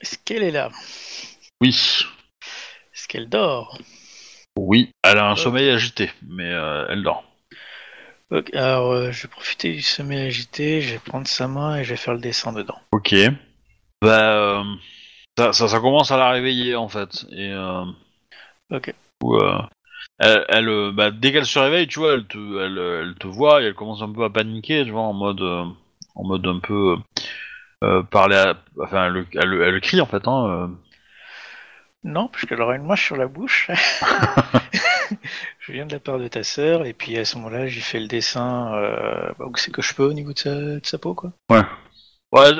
Est-ce 0.00 0.18
qu'elle 0.18 0.44
est 0.44 0.52
là? 0.52 0.70
Oui, 1.60 1.70
Est-ce 1.70 3.08
qu'elle 3.08 3.28
dort? 3.28 3.78
Oui, 4.56 4.90
elle 5.02 5.18
a 5.18 5.30
un 5.30 5.36
Ok. 5.36 5.38
sommeil 5.38 5.70
agité, 5.70 6.10
mais 6.28 6.50
euh, 6.50 6.86
elle 6.88 7.02
dort. 7.02 7.24
Ok, 8.30 8.52
Alors, 8.54 8.92
euh, 8.92 9.12
je 9.12 9.22
vais 9.22 9.28
profiter 9.28 9.72
du 9.72 9.82
sommeil 9.82 10.26
agité, 10.26 10.80
je 10.80 10.94
vais 10.94 10.98
prendre 10.98 11.26
sa 11.28 11.46
main 11.48 11.76
et 11.76 11.84
je 11.84 11.90
vais 11.90 11.96
faire 11.96 12.14
le 12.14 12.20
dessin 12.20 12.52
dedans. 12.52 12.78
Ok. 12.92 13.14
bah, 14.02 14.60
euh, 14.60 14.64
ça, 15.38 15.52
ça, 15.52 15.68
ça 15.68 15.80
commence 15.80 16.10
à 16.10 16.16
la 16.16 16.30
réveiller 16.30 16.76
en 16.76 16.88
fait. 16.88 17.26
Et 17.32 17.52
euh, 17.52 17.84
Ok. 18.70 18.94
ou, 19.22 19.36
euh, 19.36 19.58
elle, 20.18 20.44
elle, 20.48 20.68
euh, 20.68 20.92
bah, 20.92 21.10
dès 21.10 21.32
qu'elle 21.32 21.46
se 21.46 21.58
réveille, 21.58 21.88
tu 21.88 22.00
vois, 22.00 22.14
elle 22.14 22.26
te, 22.26 22.38
elle, 22.38 22.78
euh, 22.78 23.02
elle 23.02 23.14
te 23.16 23.26
voit 23.26 23.62
et 23.62 23.66
elle 23.66 23.74
commence 23.74 24.02
un 24.02 24.12
peu 24.12 24.24
à 24.24 24.30
paniquer, 24.30 24.84
tu 24.84 24.90
vois, 24.92 25.02
en 25.02 25.12
mode, 25.14 25.40
euh, 25.42 25.64
en 26.16 26.24
mode 26.24 26.46
un 26.46 26.60
peu 26.60 26.96
euh, 26.96 26.96
euh, 27.84 28.02
parler, 28.02 28.36
à, 28.36 28.56
enfin, 28.82 29.06
elle, 29.14 29.26
elle, 29.34 29.62
elle 29.62 29.80
crie 29.80 30.00
en 30.00 30.06
fait. 30.06 30.26
Hein, 30.28 30.76
Non, 32.06 32.28
puisqu'elle 32.28 32.60
aura 32.62 32.76
une 32.76 32.84
mouche 32.84 33.04
sur 33.04 33.16
la 33.16 33.26
bouche. 33.26 33.68
je 35.58 35.72
viens 35.72 35.86
de 35.86 35.92
la 35.92 35.98
part 35.98 36.18
de 36.18 36.28
ta 36.28 36.44
sœur, 36.44 36.86
et 36.86 36.92
puis 36.92 37.18
à 37.18 37.24
ce 37.24 37.36
moment-là, 37.36 37.66
j'ai 37.66 37.80
fait 37.80 37.98
le 37.98 38.06
dessin 38.06 38.72
euh, 38.74 39.28
bah, 39.38 39.46
où 39.46 39.56
c'est 39.56 39.72
que 39.72 39.82
je 39.82 39.92
peux 39.92 40.04
au 40.04 40.12
niveau 40.12 40.32
de 40.32 40.38
sa, 40.38 40.54
de 40.54 40.80
sa 40.84 40.98
peau, 40.98 41.14
quoi. 41.14 41.32
Ouais, 41.50 41.62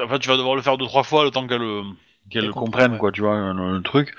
enfin, 0.03 0.19
tu 0.19 0.29
vas 0.29 0.37
devoir 0.37 0.57
le 0.57 0.63
faire 0.63 0.79
deux 0.79 0.87
trois 0.87 1.03
fois 1.05 1.25
le 1.25 1.31
temps 1.31 1.47
qu'elle 1.47 1.63
euh, 1.63 1.83
qu'elle 2.29 2.43
Qu'elle 2.43 2.51
comprenne, 2.51 2.65
comprenne, 2.73 2.93
ouais. 2.93 2.99
quoi, 2.99 3.13
tu 3.13 3.21
vois, 3.21 3.53
le, 3.53 3.77
le 3.77 3.83
truc. 3.83 4.15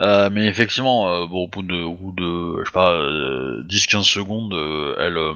Euh, 0.00 0.28
mais 0.30 0.46
effectivement, 0.46 1.08
euh, 1.08 1.26
bon, 1.26 1.44
au 1.44 1.48
bout 1.48 1.62
de, 1.62 1.82
au 1.82 1.94
bout 1.94 2.12
de, 2.12 2.60
je 2.60 2.64
sais 2.66 2.72
pas, 2.72 2.92
euh, 2.92 3.62
10-15 3.64 4.02
secondes, 4.02 4.52
euh, 4.52 4.94
elle, 4.98 5.16
euh, 5.16 5.32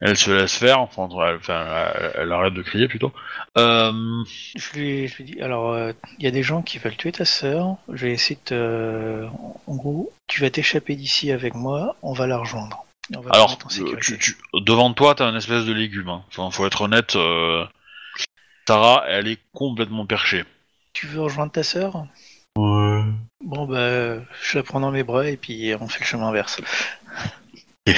elle 0.00 0.16
se 0.16 0.30
laisse 0.30 0.56
faire, 0.56 0.80
enfin, 0.80 1.08
elle, 1.26 1.36
enfin, 1.36 1.66
elle, 1.94 2.12
elle 2.16 2.32
arrête 2.32 2.54
de 2.54 2.62
crier 2.62 2.86
plutôt. 2.88 3.12
Euh, 3.56 3.92
Je 4.56 4.72
lui, 4.78 5.08
je 5.08 5.16
lui 5.16 5.24
dis, 5.24 5.40
alors, 5.40 5.72
euh, 5.72 5.92
il 6.18 6.24
y 6.24 6.28
a 6.28 6.30
des 6.30 6.42
gens 6.42 6.62
qui 6.62 6.78
veulent 6.78 6.96
tuer 6.96 7.12
ta 7.12 7.24
sœur, 7.24 7.76
je 7.92 8.06
vais 8.06 8.12
essayer 8.12 8.36
de 8.36 8.40
te... 8.50 9.26
En 9.66 9.74
gros, 9.76 10.12
tu 10.26 10.40
vas 10.42 10.50
t'échapper 10.50 10.96
d'ici 10.96 11.32
avec 11.32 11.54
moi, 11.54 11.96
on 12.02 12.12
va 12.12 12.26
la 12.26 12.36
rejoindre. 12.38 12.84
On 13.16 13.20
va 13.20 13.30
alors, 13.32 13.56
euh, 13.80 13.96
tu, 14.00 14.18
tu- 14.18 14.36
devant 14.54 14.92
toi, 14.92 15.14
t'as 15.14 15.30
une 15.30 15.36
espèce 15.36 15.64
de 15.64 15.72
légume. 15.72 16.08
Hein. 16.08 16.24
Enfin, 16.28 16.50
faut 16.50 16.66
être 16.66 16.82
honnête. 16.82 17.16
euh, 17.16 17.64
Sarah, 18.68 19.04
elle 19.08 19.28
est 19.28 19.38
complètement 19.54 20.06
perchée. 20.06 20.44
Tu 20.92 21.06
veux 21.06 21.22
rejoindre 21.22 21.52
ta 21.52 21.62
sœur? 21.62 22.04
Ouais. 22.58 23.02
Bon, 23.44 23.66
bah, 23.66 24.16
je 24.42 24.56
la 24.58 24.62
prends 24.64 24.80
dans 24.80 24.90
mes 24.90 25.04
bras 25.04 25.26
et 25.28 25.36
puis 25.36 25.72
on 25.80 25.86
fait 25.88 26.00
le 26.00 26.04
chemin 26.06 26.28
inverse. 26.28 26.60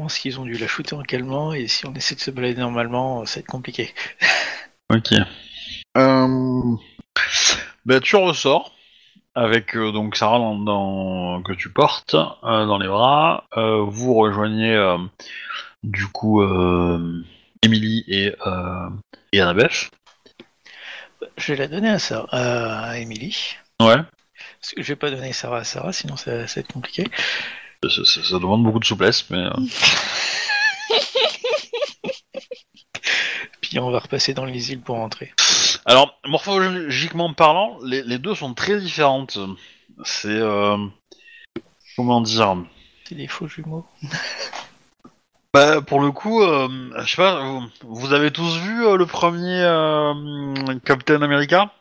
Pense 0.00 0.18
qu'ils 0.18 0.40
ont 0.40 0.46
dû 0.46 0.54
la 0.54 0.66
shooter 0.66 0.94
en 0.96 1.02
calmant 1.02 1.52
et 1.52 1.68
si 1.68 1.84
on 1.84 1.92
essaie 1.92 2.14
de 2.14 2.20
se 2.20 2.30
balader 2.30 2.58
normalement, 2.58 3.26
ça 3.26 3.34
va 3.34 3.40
être 3.40 3.46
compliqué. 3.48 3.92
Ok. 4.90 5.12
Euh... 5.98 6.76
Ben, 7.84 8.00
tu 8.00 8.16
ressors 8.16 8.74
avec 9.34 9.76
euh, 9.76 9.92
donc 9.92 10.16
Sarah 10.16 10.38
dans, 10.38 10.54
dans- 10.58 11.42
que 11.42 11.52
tu 11.52 11.70
portes 11.70 12.14
euh, 12.14 12.64
dans 12.64 12.78
les 12.78 12.88
bras. 12.88 13.44
Euh, 13.58 13.84
vous 13.86 14.14
rejoignez 14.14 14.74
euh, 14.74 14.96
du 15.84 16.06
coup 16.06 16.40
euh, 16.40 17.22
Emily 17.62 18.02
et, 18.08 18.34
euh, 18.46 18.88
et 19.32 19.40
Annabeth. 19.42 19.90
Je 21.36 21.52
vais 21.52 21.58
la 21.58 21.68
donner 21.68 21.90
à 21.90 21.98
Sarah, 21.98 22.26
à 22.32 22.96
Emily. 22.96 23.54
Ouais. 23.82 23.96
Parce 24.60 24.72
que 24.74 24.82
je 24.82 24.88
vais 24.88 24.96
pas 24.96 25.10
donner 25.10 25.34
Sarah 25.34 25.58
à 25.58 25.64
Sarah, 25.64 25.92
sinon 25.92 26.16
ça, 26.16 26.46
ça 26.48 26.60
va 26.60 26.64
être 26.64 26.72
compliqué. 26.72 27.06
Ça, 27.82 28.04
ça- 28.04 28.22
ça 28.22 28.38
demande 28.38 28.62
beaucoup 28.62 28.78
de 28.78 28.84
souplesse, 28.84 29.28
mais 29.30 29.38
euh, 29.38 29.50
Puis 33.62 33.78
on 33.78 33.90
va 33.90 34.00
repasser 34.00 34.34
dans 34.34 34.44
les 34.44 34.72
îles 34.72 34.80
pour 34.80 34.96
rentrer. 34.96 35.32
alors 35.86 36.18
morphologiquement 36.26 37.32
parlant, 37.32 37.78
les, 37.84 38.02
les 38.02 38.18
deux 38.18 38.34
sont 38.34 38.52
très 38.54 38.78
différentes. 38.80 39.38
C'est 40.04 40.28
euh, 40.28 40.76
comment 41.96 42.20
dire? 42.20 42.56
C'est 43.04 43.14
des 43.14 43.28
faux 43.28 43.48
jumeaux. 43.48 43.86
Bah, 45.52 45.82
pour 45.82 46.00
le 46.00 46.12
coup, 46.12 46.42
euh, 46.44 46.68
je 46.98 47.10
sais 47.10 47.16
pas, 47.16 47.42
vous, 47.42 47.66
vous 47.82 48.12
avez 48.12 48.30
tous 48.30 48.56
vu 48.58 48.86
euh, 48.86 48.96
le 48.96 49.04
premier 49.04 49.60
euh, 49.64 50.78
Captain 50.84 51.20
America? 51.22 51.72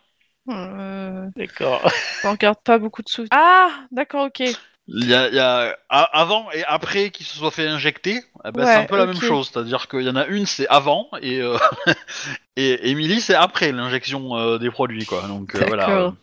Euh, 0.49 1.27
D'accord. 1.35 1.79
on 2.25 2.31
regarde 2.31 2.57
pas 2.63 2.79
beaucoup 2.79 3.03
de 3.03 3.09
souvenirs. 3.09 3.29
Ah, 3.31 3.69
d'accord, 3.91 4.25
ok. 4.25 4.41
Il 4.91 5.07
y 5.07 5.13
a, 5.13 5.27
il 5.29 5.35
y 5.35 5.39
a 5.39 5.77
a- 5.89 6.19
avant 6.19 6.49
et 6.51 6.63
après 6.65 7.11
qu'il 7.11 7.25
se 7.25 7.37
soit 7.37 7.51
fait 7.51 7.67
injecter, 7.67 8.21
eh 8.43 8.51
ben, 8.51 8.65
c'est 8.65 8.69
Ouais, 8.69 8.75
un 8.75 8.85
peu 8.85 8.97
la 8.97 9.03
ok. 9.03 9.13
même 9.13 9.21
chose. 9.21 9.49
C'est-à-dire 9.53 9.87
qu'il 9.87 10.01
y 10.01 10.09
en 10.09 10.15
a 10.15 10.25
une, 10.25 10.45
c'est 10.47 10.67
avant 10.67 11.07
et 11.21 11.41
euh, 11.41 11.57
et 12.55 12.89
Emily, 12.89 13.21
c'est 13.21 13.35
après 13.35 13.71
l'injection 13.71 14.35
euh, 14.35 14.57
des 14.57 14.71
produits, 14.71 15.05
quoi. 15.05 15.21
Donc 15.27 15.53
euh, 15.55 15.63
voilà. 15.67 15.85
D'accord. 15.87 16.13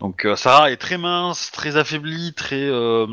Donc 0.00 0.24
euh, 0.26 0.36
Sarah 0.36 0.70
est 0.70 0.76
très 0.76 0.98
mince, 0.98 1.50
très 1.52 1.76
affaiblie, 1.76 2.32
très 2.34 2.66
euh, 2.68 3.06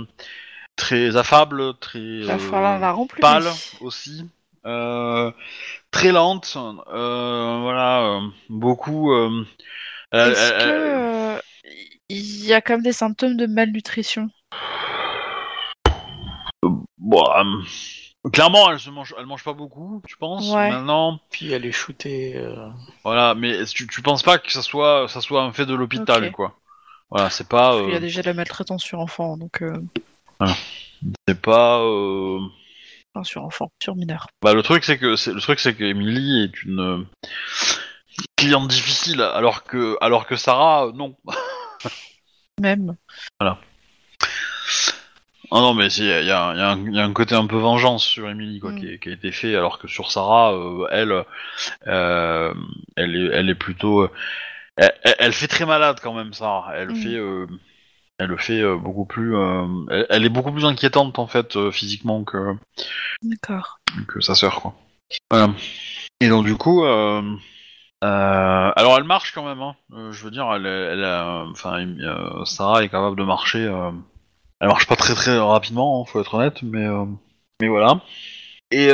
très 0.76 1.16
affable, 1.18 1.74
très 1.80 2.00
Il 2.00 2.26
va 2.26 2.34
euh, 2.34 2.38
falloir 2.38 2.80
la 2.80 2.92
remplir. 2.92 3.22
pâle 3.22 3.52
aussi, 3.82 4.26
euh, 4.66 5.32
très 5.92 6.12
lente, 6.12 6.58
euh, 6.58 7.60
voilà, 7.62 8.02
euh, 8.02 8.22
beaucoup. 8.50 9.14
euh, 9.14 9.46
elle- 10.12 10.32
Est-ce 10.32 10.52
elle- 10.54 10.64
que 10.64 10.70
euh, 10.70 11.40
il 12.10 12.46
y 12.46 12.54
a 12.54 12.62
quand 12.62 12.74
même 12.76 12.84
des 12.84 12.94
symptômes 12.94 13.36
de 13.38 13.46
malnutrition 13.46 14.30
bon, 16.98 17.24
euh, 17.36 18.30
clairement, 18.32 18.72
elle 18.72 18.80
se 18.80 18.90
mange, 18.90 19.14
elle 19.18 19.26
mange 19.26 19.44
pas 19.44 19.54
beaucoup, 19.54 20.02
tu 20.08 20.18
penses 20.18 20.50
Ouais. 20.54 20.70
Maintenant, 20.70 21.20
Puis 21.30 21.52
elle 21.52 21.66
est 21.66 21.72
shootée. 21.72 22.36
euh, 22.38 22.68
voilà, 23.04 23.36
mais 23.36 23.66
tu, 23.66 23.88
tu 23.88 24.02
penses 24.02 24.24
pas 24.24 24.38
que 24.38 24.52
ça 24.52 24.62
soit, 24.62 25.08
ça 25.08 25.22
soit 25.22 25.44
un 25.44 25.52
fait 25.54 25.66
de 25.66 25.74
l'hôpital, 25.76 26.26
Ok. 26.26 26.32
quoi? 26.32 26.56
Voilà, 27.10 27.30
c'est 27.30 27.48
pas, 27.48 27.76
Il 27.84 27.90
y 27.92 27.94
euh, 27.94 27.98
a 27.98 28.00
déjà 28.02 28.22
de 28.22 28.28
la 28.28 28.34
maltraitance 28.34 28.84
sur 28.84 29.00
enfant, 29.00 29.38
donc 29.38 29.62
euh, 29.62 29.82
c'est 31.28 31.42
pas. 31.42 31.80
euh, 31.82 32.40
enfin, 33.14 33.24
sur 33.24 33.44
enfant, 33.46 33.72
sur 33.82 33.96
mineur. 33.96 34.28
Bah 34.44 34.54
le 34.54 34.62
truc 34.62 34.84
c'est 34.84 34.98
que 34.98 35.16
c'est 35.16 35.32
le 35.34 35.40
truc 35.40 35.60
c'est 35.60 35.74
que 35.74 35.86
Emily 35.86 36.44
est 36.44 36.64
une 36.64 36.80
euh, 36.82 37.06
cliente 38.36 38.68
difficile 38.68 39.22
alors 39.22 39.64
que 39.64 39.96
alors 40.02 40.28
que 40.28 40.36
Sarah 40.36 40.88
euh, 40.88 40.92
non. 40.94 41.16
Même. 42.60 42.96
Ah 45.50 45.62
non 45.62 45.74
mais 45.74 45.88
il 45.94 46.06
y 46.06 46.12
a, 46.12 46.22
y, 46.22 46.32
a, 46.32 46.54
y 46.56 47.00
a 47.00 47.04
un- 47.04 47.14
côté 47.14 47.34
un 47.34 47.48
peu 47.48 47.56
vengeance 47.58 48.04
sur 48.04 48.30
Emily 48.30 48.60
quoi 48.60 48.72
Mm. 48.74 48.98
qui, 49.00 49.10
a 49.10 49.14
été 49.14 49.32
fait 49.32 49.56
alors 49.56 49.80
que 49.80 49.88
sur 49.88 50.12
Sarah 50.12 50.54
euh, 50.54 50.88
elle 50.92 51.24
euh, 51.88 52.54
elle 52.98 53.16
est 53.16 53.30
elle 53.34 53.50
est 53.50 53.56
plutôt 53.56 54.02
euh, 54.02 54.12
elle, 54.76 55.32
fait 55.32 55.48
très 55.48 55.66
malade 55.66 56.00
quand 56.04 56.14
même 56.14 56.34
Sarah. 56.34 56.74
Elle 56.76 56.90
Mm. 56.90 56.96
fait 56.96 57.48
elle 58.20 58.28
le 58.28 58.38
fait 58.38 58.76
beaucoup 58.76 59.06
plus 59.06 59.36
elle, 59.90 60.06
elle 60.10 60.26
est 60.26 60.30
beaucoup 60.30 60.52
plus 60.52 60.66
inquiétante 60.66 61.18
en 61.18 61.28
fait 61.28 61.72
physiquement 61.72 62.26
que 62.26 62.56
D'accord. 63.22 63.80
que 64.08 64.20
sa 64.20 64.36
sœur 64.36 64.62
quoi. 64.62 64.76
Voilà. 65.32 65.54
Et 66.20 66.28
donc 66.28 66.46
du 66.46 66.56
coup, 66.56 66.84
euh, 68.04 68.72
alors 68.76 68.98
elle 68.98 69.04
marche 69.04 69.34
quand 69.34 69.44
même. 69.46 69.62
Hein. 69.62 69.76
Euh, 69.94 70.12
je 70.12 70.24
veux 70.24 70.32
dire, 70.32 70.52
elle, 70.54 70.66
elle, 70.66 71.04
a- 71.04 71.46
enfin, 71.52 71.86
euh, 71.86 72.46
Sarah 72.46 72.84
est 72.84 72.90
capable 72.90 73.18
de 73.18 73.24
marcher. 73.24 73.64
euh, 73.66 73.92
elle 74.60 74.68
marche 74.70 74.88
pas 74.88 74.96
très 74.96 75.14
très 75.16 75.38
rapidement, 75.38 76.02
hein, 76.02 76.06
faut 76.06 76.20
être 76.22 76.34
honnête, 76.36 76.62
mais 76.64 76.88
mais 77.62 77.68
voilà. 77.68 78.02
Et 78.72 78.90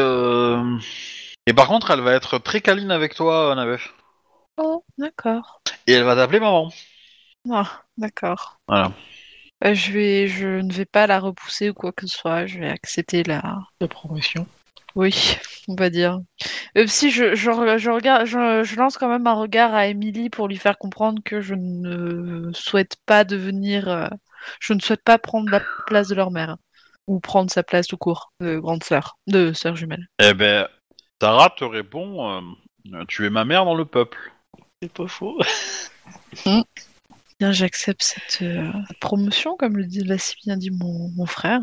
et 1.45 1.53
par 1.53 1.67
contre, 1.67 1.91
elle 1.91 2.01
va 2.01 2.13
être 2.13 2.37
très 2.37 2.61
câline 2.61 2.91
avec 2.91 3.15
toi, 3.15 3.53
Nabef. 3.55 3.93
Oh, 4.57 4.83
d'accord. 4.97 5.61
Et 5.87 5.93
elle 5.93 6.03
va 6.03 6.15
t'appeler 6.15 6.39
maman. 6.39 6.71
Ah, 7.51 7.83
d'accord. 7.97 8.59
Voilà. 8.67 8.91
Je 9.63 9.91
vais, 9.91 10.27
je 10.27 10.47
ne 10.47 10.71
vais 10.71 10.85
pas 10.85 11.07
la 11.07 11.19
repousser 11.19 11.69
ou 11.69 11.73
quoi 11.73 11.91
que 11.91 12.07
ce 12.07 12.17
soit. 12.17 12.45
Je 12.45 12.59
vais 12.59 12.69
accepter 12.69 13.23
la. 13.23 13.59
La 13.79 13.87
promotion. 13.87 14.45
Oui, 14.95 15.37
on 15.67 15.75
va 15.75 15.89
dire. 15.89 16.19
Même 16.75 16.87
si 16.87 17.09
je, 17.09 17.35
je, 17.35 17.49
re- 17.49 17.77
je 17.77 17.89
regarde, 17.89 18.25
je, 18.25 18.63
je 18.63 18.75
lance 18.75 18.97
quand 18.97 19.09
même 19.09 19.27
un 19.27 19.33
regard 19.33 19.73
à 19.73 19.87
Emily 19.87 20.29
pour 20.29 20.47
lui 20.47 20.57
faire 20.57 20.77
comprendre 20.77 21.21
que 21.23 21.41
je 21.41 21.55
ne 21.55 22.51
souhaite 22.53 22.97
pas 23.05 23.23
devenir, 23.23 23.87
euh, 23.89 24.07
je 24.59 24.73
ne 24.73 24.79
souhaite 24.79 25.03
pas 25.03 25.17
prendre 25.17 25.49
la 25.49 25.61
place 25.87 26.07
de 26.09 26.15
leur 26.15 26.31
mère 26.31 26.57
ou 27.07 27.19
prendre 27.19 27.51
sa 27.51 27.63
place 27.63 27.87
tout 27.87 27.97
court 27.97 28.33
de 28.39 28.59
grande 28.59 28.83
sœur, 28.83 29.17
de 29.27 29.51
sœur 29.53 29.75
jumelle. 29.75 30.07
Eh 30.19 30.33
ben, 30.33 30.67
Sarah 31.21 31.49
te 31.49 31.63
répond, 31.63 32.43
euh, 32.91 33.03
tu 33.07 33.25
es 33.25 33.29
ma 33.29 33.45
mère 33.45 33.65
dans 33.65 33.75
le 33.75 33.85
peuple. 33.85 34.17
C'est 34.81 34.91
pas 34.91 35.07
faux. 35.07 35.39
Bien, 37.39 37.51
j'accepte 37.51 38.03
cette, 38.03 38.41
euh, 38.41 38.71
promotion, 39.01 39.55
comme 39.57 39.75
le 39.77 39.85
dit, 39.85 40.03
l'a 40.03 40.17
si 40.17 40.35
bien 40.45 40.55
dit 40.55 40.71
mon, 40.71 41.09
mon 41.15 41.25
frère. 41.25 41.61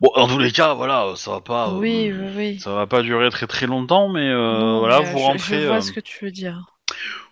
Bon, 0.00 0.10
dans 0.16 0.28
tous 0.28 0.38
les 0.38 0.50
cas, 0.52 0.72
voilà, 0.74 1.12
ça 1.16 1.32
va 1.32 1.40
pas. 1.40 1.68
euh, 1.68 1.78
oui, 1.78 2.10
oui, 2.12 2.28
oui. 2.36 2.60
Ça 2.60 2.72
va 2.74 2.86
pas 2.86 3.02
durer 3.02 3.28
très 3.30 3.46
très 3.46 3.66
longtemps, 3.66 4.08
mais 4.08 4.28
euh, 4.28 4.58
Non, 4.58 4.78
voilà, 4.80 5.00
mais, 5.00 5.06
euh, 5.08 5.12
vous 5.12 5.18
je- 5.18 5.24
rentrez, 5.24 5.60
Je, 5.60 5.66
vois 5.66 5.76
euh, 5.76 5.80
ce 5.80 5.92
que 5.92 6.00
tu 6.00 6.24
veux 6.24 6.30
dire. 6.30 6.64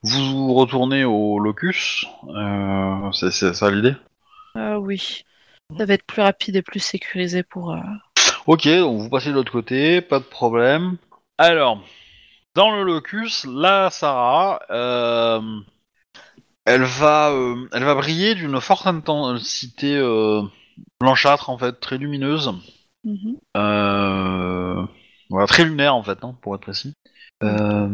vous 0.02 0.54
retournez 0.54 1.04
au 1.04 1.38
locus. 1.38 2.06
Euh, 2.28 3.12
c'est 3.12 3.30
ça 3.54 3.70
l'idée? 3.70 3.94
Oui. 4.54 5.24
Ça 5.78 5.84
va 5.84 5.94
être 5.94 6.04
plus 6.06 6.22
rapide 6.22 6.56
et 6.56 6.62
plus 6.62 6.80
sécurisé 6.80 7.42
pour. 7.42 7.72
euh, 7.72 7.78
Ok, 8.46 8.66
donc 8.68 9.00
vous 9.00 9.10
passez 9.10 9.28
de 9.30 9.34
l'autre 9.34 9.52
côté, 9.52 10.00
pas 10.00 10.18
de 10.18 10.24
problème. 10.24 10.96
Alors, 11.38 11.80
dans 12.54 12.70
le 12.74 12.82
locus, 12.82 13.46
là, 13.46 13.90
Sarah, 13.90 14.60
euh, 14.70 15.40
elle 16.64 16.82
va, 16.82 17.30
euh, 17.30 17.68
elle 17.72 17.84
va 17.84 17.94
briller 17.94 18.34
d'une 18.34 18.60
forte 18.60 18.86
intensité 18.86 19.96
euh, 19.96 20.42
blanchâtre 21.00 21.50
en 21.50 21.58
fait, 21.58 21.72
très 21.80 21.98
lumineuse. 21.98 22.52
mhm. 23.04 23.36
Euh, 23.56 24.84
voilà, 25.30 25.46
très 25.46 25.64
lunaire 25.64 25.94
en 25.94 26.02
fait, 26.02 26.18
hein, 26.24 26.36
pour 26.42 26.54
être 26.54 26.62
précis. 26.62 26.94
Euh, 27.42 27.88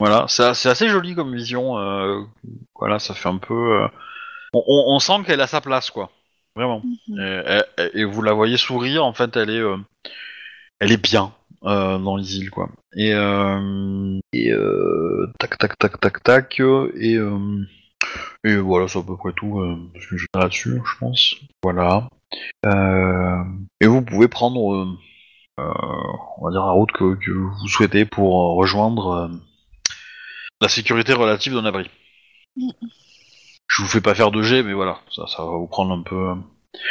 Voilà, 0.00 0.26
c'est 0.28 0.44
assez 0.68 0.88
joli 0.88 1.14
comme 1.14 1.34
vision. 1.34 1.78
euh, 1.78 2.22
voilà, 2.76 2.98
ça 2.98 3.14
fait 3.14 3.28
un 3.28 3.38
peu. 3.38 3.86
on, 4.54 4.60
on- 4.66 4.94
on 4.96 4.98
sent 5.00 5.24
qu'elle 5.26 5.40
a 5.40 5.46
sa 5.46 5.60
place, 5.60 5.90
quoi. 5.90 6.10
Vraiment. 6.56 6.82
Mhm. 7.08 7.20
Et, 7.20 7.62
et- 7.82 8.00
et 8.00 8.04
vous 8.04 8.22
la 8.22 8.32
voyez 8.32 8.56
sourire. 8.56 9.04
En 9.04 9.12
fait, 9.14 9.36
elle 9.36 9.50
est, 9.50 9.60
euh, 9.60 9.76
elle 10.80 10.92
est 10.92 11.02
bien 11.02 11.32
euh, 11.64 11.98
dans 11.98 12.16
les 12.16 12.38
îles, 12.38 12.50
quoi. 12.50 12.70
Et, 12.96 13.12
euh, 13.14 14.18
et 14.32 14.52
tac, 15.38 15.58
tac, 15.58 15.78
tac, 15.78 16.00
tac, 16.00 16.22
tac. 16.22 16.60
Et, 16.60 17.18
et 18.44 18.56
voilà, 18.56 18.88
c'est 18.88 18.98
à 18.98 19.02
peu 19.02 19.16
près 19.16 19.32
tout 19.32 19.60
euh, 19.60 19.76
ce 20.00 20.06
que 20.08 20.16
je 20.16 20.26
là-dessus, 20.34 20.80
je 20.84 20.98
pense. 20.98 21.34
Voilà. 21.62 22.08
Euh, 22.66 23.42
et 23.80 23.86
vous 23.86 24.02
pouvez 24.02 24.28
prendre, 24.28 24.74
euh, 24.74 24.86
euh, 25.60 25.72
on 26.38 26.44
va 26.44 26.50
dire, 26.50 26.64
la 26.64 26.72
route 26.72 26.92
que, 26.92 27.14
que 27.14 27.30
vous 27.30 27.68
souhaitez 27.68 28.04
pour 28.04 28.56
rejoindre 28.56 29.08
euh, 29.08 29.28
la 30.60 30.68
sécurité 30.68 31.12
relative 31.12 31.54
d'un 31.54 31.64
abri. 31.64 31.90
Mm. 32.56 32.70
Je 33.70 33.82
vous 33.82 33.88
fais 33.88 34.00
pas 34.00 34.14
faire 34.14 34.30
de 34.30 34.42
G, 34.42 34.62
mais 34.62 34.72
voilà, 34.72 34.98
ça, 35.14 35.26
ça 35.26 35.44
va 35.44 35.50
vous 35.50 35.66
prendre 35.66 35.92
un 35.92 36.02
peu 36.02 36.30
euh, 36.30 36.34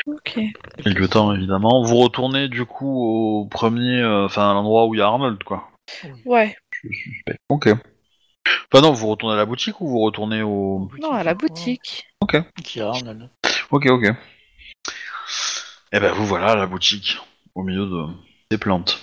Ok. 0.06 0.40
quelques 0.84 1.10
temps 1.10 1.34
évidemment. 1.34 1.84
Vous 1.84 1.98
retournez 1.98 2.50
du 2.50 2.66
coup 2.66 3.04
au 3.04 3.46
premier, 3.46 4.02
euh, 4.02 4.26
enfin 4.26 4.52
à 4.52 4.54
l'endroit 4.54 4.86
où 4.86 4.94
il 4.94 5.00
y 5.00 5.02
a 5.02 5.08
Arnold, 5.08 5.44
quoi. 5.44 5.70
Ouais. 6.26 6.56
Je 6.72 6.90
suspecte. 6.90 7.40
Ok. 7.50 7.70
Enfin 8.72 8.82
non, 8.82 8.92
vous 8.92 9.08
retournez 9.08 9.34
à 9.36 9.38
la 9.38 9.46
boutique 9.46 9.80
ou 9.82 9.88
vous 9.88 10.00
retournez 10.00 10.42
au. 10.42 10.90
Non, 11.02 11.12
à 11.12 11.24
la 11.24 11.34
boutique. 11.34 12.08
Qui 12.64 12.82
a 12.82 12.90
Arnold. 12.90 13.30
Ok, 13.72 13.86
ok. 13.88 14.06
Et 15.94 16.00
ben 16.00 16.12
vous 16.14 16.26
voilà 16.26 16.52
à 16.52 16.56
la 16.56 16.66
boutique, 16.68 17.18
au 17.56 17.64
milieu 17.64 17.86
de 17.86 18.06
des 18.52 18.58
plantes. 18.58 19.00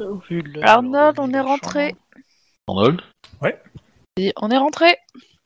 Oh, 0.00 0.20
Arnold, 0.62 1.18
on 1.18 1.30
est 1.32 1.40
rentré. 1.40 1.94
Arnold 2.68 3.00
Et 4.16 4.32
on 4.36 4.50
est 4.50 4.56
rentré, 4.58 4.96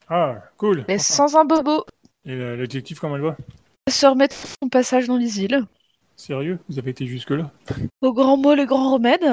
Ah, 0.08 0.36
cool. 0.56 0.84
mais 0.88 0.94
Enfin. 0.94 1.02
sans 1.02 1.36
un 1.36 1.44
bobo. 1.44 1.84
Et 2.24 2.34
la- 2.36 2.56
l'adjectif, 2.56 2.98
comment 3.00 3.16
elle 3.16 3.22
va? 3.22 3.36
Se 3.88 4.06
remettre 4.06 4.36
son 4.36 4.68
passage 4.68 5.06
dans 5.06 5.16
les 5.16 5.40
îles. 5.42 5.64
Sérieux? 6.16 6.58
Vous 6.68 6.78
avez 6.78 6.90
été 6.90 7.06
jusque-là? 7.06 7.50
Au 8.02 8.12
grand 8.12 8.36
mot, 8.36 8.54
le 8.54 8.66
grand 8.66 8.92
remède. 8.92 9.24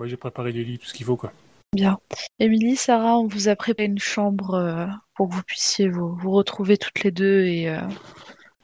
Moi, 0.00 0.06
j'ai 0.06 0.16
préparé 0.16 0.50
les 0.50 0.64
lits, 0.64 0.78
tout 0.78 0.86
ce 0.86 0.94
qu'il 0.94 1.04
faut, 1.04 1.18
quoi. 1.18 1.30
Bien. 1.74 1.98
Émilie, 2.38 2.74
Sarah, 2.74 3.18
on 3.18 3.26
vous 3.26 3.48
a 3.48 3.54
préparé 3.54 3.86
une 3.86 3.98
chambre 3.98 4.54
euh, 4.54 4.86
pour 5.14 5.28
que 5.28 5.34
vous 5.34 5.42
puissiez 5.42 5.90
vous, 5.90 6.16
vous 6.16 6.30
retrouver 6.30 6.78
toutes 6.78 7.02
les 7.04 7.10
deux 7.10 7.44
et 7.44 7.68
euh, 7.68 7.82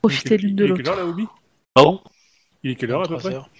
profiter 0.00 0.38
l'une 0.38 0.56
de 0.56 0.64
Il 0.64 0.70
est 0.70 0.76
quelle 0.76 0.86
l'autre. 0.86 0.98
heure, 0.98 1.04
là, 1.04 1.10
Obi? 1.10 1.26
Pardon? 1.74 2.00
Il 2.62 2.70
est 2.70 2.74
quelle 2.76 2.90
heure, 2.90 3.02
à 3.02 3.06
peu 3.06 3.18
près? 3.18 3.34
heures. 3.34 3.50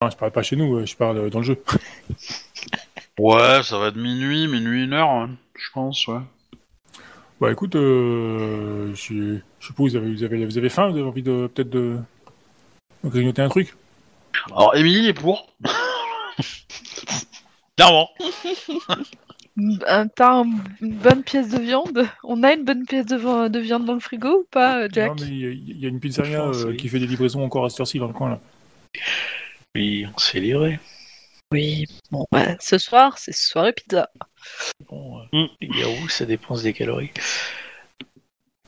Non, 0.00 0.08
je 0.08 0.16
parle 0.16 0.30
pas 0.32 0.42
chez 0.42 0.56
nous, 0.56 0.76
euh, 0.76 0.86
je 0.86 0.96
parle 0.96 1.18
euh, 1.18 1.28
dans 1.28 1.40
le 1.40 1.44
jeu. 1.44 1.62
Ouais, 3.18 3.62
ça 3.62 3.78
va 3.78 3.88
être 3.88 3.96
minuit, 3.96 4.48
minuit, 4.48 4.84
une 4.84 4.94
heure, 4.94 5.10
hein, 5.10 5.30
je 5.58 5.70
pense, 5.74 6.06
ouais. 6.08 6.20
Bah, 7.38 7.52
écoute, 7.52 7.76
euh, 7.76 8.94
je 8.94 9.40
je 9.60 9.66
suppose 9.66 9.90
vous 9.92 9.98
avez, 9.98 10.10
vous, 10.10 10.22
avez, 10.24 10.46
vous 10.46 10.56
avez 10.56 10.68
faim 10.70 10.88
Vous 10.88 10.96
avez 10.96 11.06
envie 11.06 11.22
de, 11.22 11.48
peut-être 11.48 11.68
de... 11.68 11.98
de 13.04 13.08
grignoter 13.10 13.42
un 13.42 13.50
truc? 13.50 13.74
Alors, 14.50 14.74
Émilie 14.74 15.08
est 15.08 15.12
pour. 15.12 15.52
Clairement. 17.76 18.08
Un- 19.86 20.06
T'as 20.08 20.42
un- 20.42 20.52
une 20.82 20.96
bonne 20.98 21.22
pièce 21.22 21.48
de 21.48 21.58
viande? 21.58 22.06
On 22.24 22.42
a 22.42 22.52
une 22.52 22.64
bonne 22.64 22.84
pièce 22.84 23.06
de, 23.06 23.16
vi- 23.16 23.48
de 23.50 23.58
viande 23.58 23.86
dans 23.86 23.94
le 23.94 24.00
frigo 24.00 24.40
ou 24.40 24.46
pas, 24.50 24.82
euh, 24.82 24.88
Jack? 24.92 25.08
Non, 25.08 25.14
mais 25.18 25.26
il 25.28 25.38
y, 25.38 25.46
a- 25.46 25.50
il 25.50 25.78
y 25.80 25.86
a 25.86 25.88
une 25.88 25.98
pizzeria 25.98 26.42
pense, 26.42 26.58
euh, 26.58 26.68
oui. 26.68 26.76
qui 26.76 26.90
fait 26.90 26.98
des 26.98 27.06
livraisons 27.06 27.42
encore 27.42 27.64
à 27.64 27.70
cette 27.70 27.80
heure-ci 27.80 27.98
dans 27.98 28.06
le 28.08 28.12
coin, 28.12 28.28
là. 28.28 28.40
Oui, 29.74 30.04
on 30.14 30.18
s'est 30.18 30.40
livré. 30.40 30.78
Oui. 31.52 31.86
Bon, 32.10 32.26
bah, 32.30 32.56
ce 32.60 32.76
soir, 32.76 33.16
c'est 33.16 33.32
soirée 33.34 33.72
pizza. 33.72 34.10
Bon, 34.90 35.20
euh, 35.20 35.22
Mm. 35.32 35.46
les 35.62 35.68
garous, 35.68 36.08
ça 36.10 36.26
dépense 36.26 36.62
des 36.62 36.74
calories. 36.74 37.12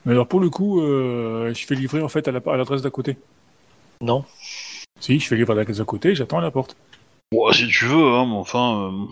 Mais 0.06 0.12
alors, 0.12 0.26
pour 0.26 0.40
le 0.40 0.48
coup, 0.48 0.80
euh, 0.80 1.52
je 1.52 1.66
fais 1.66 1.74
livrer, 1.74 2.00
en 2.00 2.08
fait, 2.08 2.28
à 2.28 2.32
la- 2.32 2.40
à 2.46 2.56
l'adresse 2.56 2.80
d'à 2.80 2.88
côté. 2.90 3.18
Non. 4.00 4.24
Si, 5.00 5.20
je 5.20 5.26
fais 5.28 5.36
livrer 5.36 5.52
à 5.52 5.56
l'adresse 5.56 5.78
d'à 5.78 5.84
côté, 5.84 6.14
j'attends 6.14 6.38
à 6.38 6.42
la 6.42 6.50
porte. 6.50 6.76
Bon, 7.32 7.52
si 7.52 7.68
tu 7.68 7.84
veux, 7.84 8.14
hein, 8.14 8.26
mais 8.26 8.36
enfin. 8.36 8.90
euh, 8.90 9.06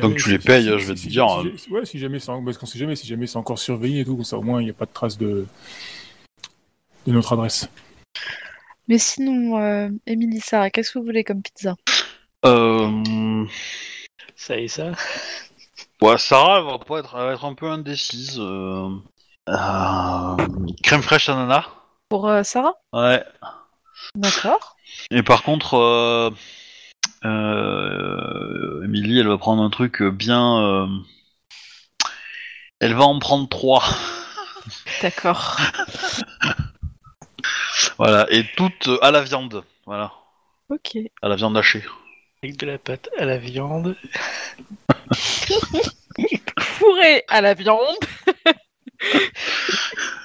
Tant 0.00 0.10
que 0.10 0.16
tu 0.16 0.30
les 0.30 0.38
payes, 0.38 0.64
si- 0.64 0.68
je 0.68 0.74
vais 0.74 0.80
si- 0.80 0.94
te 0.94 0.98
si- 0.98 1.08
dire, 1.08 1.28
si- 1.28 1.46
euh. 1.46 1.56
si- 1.56 1.70
ouais, 1.70 1.86
si 1.86 1.98
jamais 1.98 2.18
parce 2.18 2.58
qu'on 2.58 2.66
sait 2.66 2.78
jamais, 2.78 2.96
si 2.96 3.06
jamais 3.06 3.26
c'est 3.26 3.38
encore 3.38 3.58
surveillé 3.58 4.00
et 4.00 4.04
tout, 4.04 4.22
ça 4.24 4.36
au 4.36 4.42
moins 4.42 4.60
il 4.60 4.64
n'y 4.64 4.70
a 4.70 4.74
pas 4.74 4.84
de 4.84 4.92
trace 4.92 5.16
de 5.16 5.46
de 7.06 7.12
notre 7.12 7.32
adresse. 7.32 7.68
Mais 8.88 8.98
sinon, 8.98 9.58
euh, 9.58 9.88
Émilie, 10.06 10.40
Sarah, 10.40 10.70
qu'est-ce 10.70 10.90
que 10.92 10.98
vous 10.98 11.04
voulez 11.04 11.24
comme 11.24 11.42
pizza? 11.42 11.76
Euh... 12.44 13.46
Ça 14.34 14.58
et 14.58 14.68
ça. 14.68 14.92
Ouais, 16.02 16.18
Sarah, 16.18 16.58
elle 16.58 16.66
va 16.66 16.78
pas 16.78 16.98
être, 16.98 17.14
elle 17.16 17.26
va 17.26 17.32
être 17.32 17.44
un 17.44 17.54
peu 17.54 17.70
indécise. 17.70 18.38
Euh... 18.38 18.90
euh, 19.48 20.36
Crème 20.82 21.02
fraîche 21.02 21.28
ananas. 21.28 21.66
Pour 22.08 22.28
euh, 22.28 22.42
Sarah? 22.42 22.74
Ouais. 22.92 23.24
D'accord. 24.14 24.76
Et 25.10 25.22
par 25.22 25.42
contre, 25.42 25.74
euh... 27.26 28.84
Emily, 28.84 29.18
elle 29.20 29.28
va 29.28 29.38
prendre 29.38 29.62
un 29.62 29.70
truc 29.70 30.02
bien. 30.02 30.58
euh, 30.62 30.86
Elle 32.80 32.94
va 32.94 33.04
en 33.04 33.18
prendre 33.18 33.48
trois. 33.48 33.82
D'accord. 35.02 35.56
voilà, 37.98 38.26
et 38.30 38.44
toutes 38.56 38.88
à 39.02 39.10
la 39.10 39.22
viande. 39.22 39.64
Voilà, 39.86 40.12
Ok. 40.68 40.98
à 41.22 41.28
la 41.28 41.36
viande 41.36 41.56
hachée. 41.56 41.84
Avec 42.42 42.56
de 42.58 42.66
la 42.66 42.78
pâte 42.78 43.08
à 43.18 43.24
la 43.24 43.38
viande. 43.38 43.96
Fourré 46.60 47.24
à 47.28 47.40
la 47.40 47.54
viande. 47.54 47.80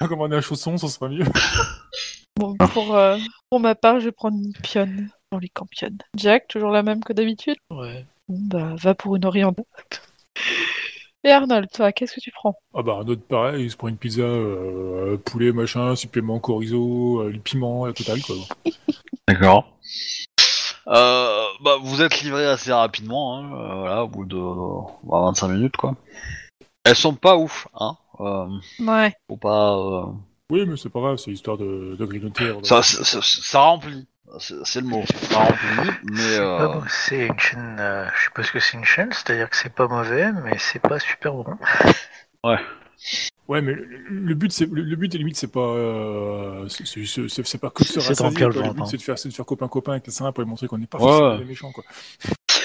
On 0.00 0.08
commander 0.08 0.36
un 0.36 0.40
chausson, 0.40 0.76
ça 0.76 0.88
sera 0.88 1.08
mieux. 1.08 1.24
Bon, 2.36 2.56
pour, 2.56 2.96
euh, 2.96 3.18
pour 3.50 3.60
ma 3.60 3.74
part, 3.74 4.00
je 4.00 4.06
vais 4.06 4.12
prendre 4.12 4.36
une 4.38 4.52
pionne 4.52 5.10
dans 5.32 5.38
les 5.38 5.48
campionnes. 5.48 5.98
Jack, 6.16 6.46
toujours 6.46 6.70
la 6.70 6.82
même 6.82 7.02
que 7.02 7.12
d'habitude? 7.12 7.56
Ouais. 7.70 8.04
Bon, 8.28 8.38
bah, 8.60 8.74
va 8.78 8.94
pour 8.94 9.16
une 9.16 9.24
orientale. 9.24 9.64
Et 11.24 11.30
Arnold, 11.30 11.70
toi, 11.72 11.90
qu'est-ce 11.92 12.14
que 12.14 12.20
tu 12.20 12.30
prends? 12.32 12.56
Ah 12.74 12.82
bah 12.82 12.98
un 13.00 13.06
autre 13.06 13.22
pareil, 13.22 13.64
il 13.64 13.70
se 13.70 13.76
prend 13.76 13.88
une 13.88 13.96
pizza, 13.96 14.22
euh, 14.22 15.16
poulet 15.18 15.52
machin, 15.52 15.94
supplément 15.96 16.38
chorizo, 16.40 17.20
euh, 17.22 17.30
le 17.30 17.38
piment, 17.38 17.86
la 17.86 17.92
totale 17.92 18.20
quoi. 18.22 18.34
D'accord. 19.28 19.72
Euh, 20.88 21.44
bah, 21.62 21.76
vous 21.80 22.02
êtes 22.02 22.20
livré 22.22 22.44
assez 22.46 22.72
rapidement, 22.72 23.38
hein, 23.38 23.52
euh, 23.54 23.74
voilà, 23.80 24.04
au 24.04 24.08
bout 24.08 24.24
de 24.24 24.36
euh, 24.36 24.82
25 25.04 25.48
minutes, 25.48 25.76
quoi. 25.76 25.94
Elles 26.84 26.96
sont 26.96 27.14
pas 27.14 27.36
ouf, 27.36 27.68
hein. 27.78 27.96
Euh, 28.20 28.48
Ouais. 28.80 29.14
faut 29.28 29.36
pas. 29.36 29.76
euh, 29.76 30.06
Oui 30.50 30.66
mais 30.66 30.76
c'est 30.76 30.90
pas 30.90 31.00
grave, 31.00 31.16
c'est 31.18 31.30
histoire 31.30 31.56
de, 31.56 31.94
de 31.96 32.04
grignoter. 32.04 32.48
avant 32.48 32.64
Ça, 32.64 32.74
d'aller- 32.76 32.84
ça, 32.86 33.04
ça- 33.04 33.22
ça 33.22 33.60
remplit. 33.60 34.06
C'est 34.38 34.54
c'est 34.64 34.80
le 34.80 34.86
mot. 34.86 35.02
Ça 35.30 35.38
remplit, 35.40 35.90
mais. 36.04 36.38
Euh... 36.38 36.80
c'est 36.88 37.26
une 37.26 37.38
chaîne. 37.38 37.76
euh, 37.78 38.06
je 38.16 38.22
suppose 38.24 38.50
que 38.50 38.60
c'est 38.60 38.76
une 38.76 38.84
chaîne, 38.84 39.12
c'est-à-dire 39.12 39.50
que 39.50 39.56
c'est 39.56 39.72
pas 39.74 39.86
mauvais, 39.88 40.32
mais 40.44 40.56
c'est 40.58 40.78
pas 40.80 40.98
super 40.98 41.32
bon. 41.34 41.44
Ouais 43.48 43.60
mais 43.60 43.74
le, 43.74 43.84
le 44.08 44.34
but 44.34 44.52
c'est 44.52 44.66
le, 44.70 44.82
le 44.82 44.96
but 44.96 45.12
limite 45.14 45.36
c'est 45.36 45.50
pas 45.50 45.60
euh, 45.60 46.68
c'est- 46.68 46.86
c'est 46.86 47.04
c'est- 47.04 47.28
c'est- 47.28 47.44
c'est 47.46 47.58
pas 47.58 47.70
que 47.70 47.82
de 47.82 47.88
se 47.88 47.94
C'est 47.94 48.00
de 48.00 48.08
rassasier, 48.22 48.26
remplir 48.28 48.48
le 48.48 48.54
quoi. 48.54 48.62
Le 48.62 48.68
ventre, 48.68 48.76
but 48.76 48.82
hein. 48.82 48.86
c'est 48.90 48.96
de 48.96 49.02
faire 49.02 49.18
c'est 49.18 49.28
de 49.28 49.34
faire 49.34 49.44
copain 49.44 49.66
copain 49.68 49.92
avec 49.92 50.06
les 50.06 50.12
seins 50.12 50.30
pour 50.32 50.42
lui 50.44 50.48
montrer 50.48 50.68
qu'on 50.68 50.78
n'est 50.78 50.86
pas 50.86 50.98
Ouais. 50.98 51.04
forcément 51.08 51.38
des 51.38 51.44
méchants 51.44 51.72
quoi. 51.72 51.82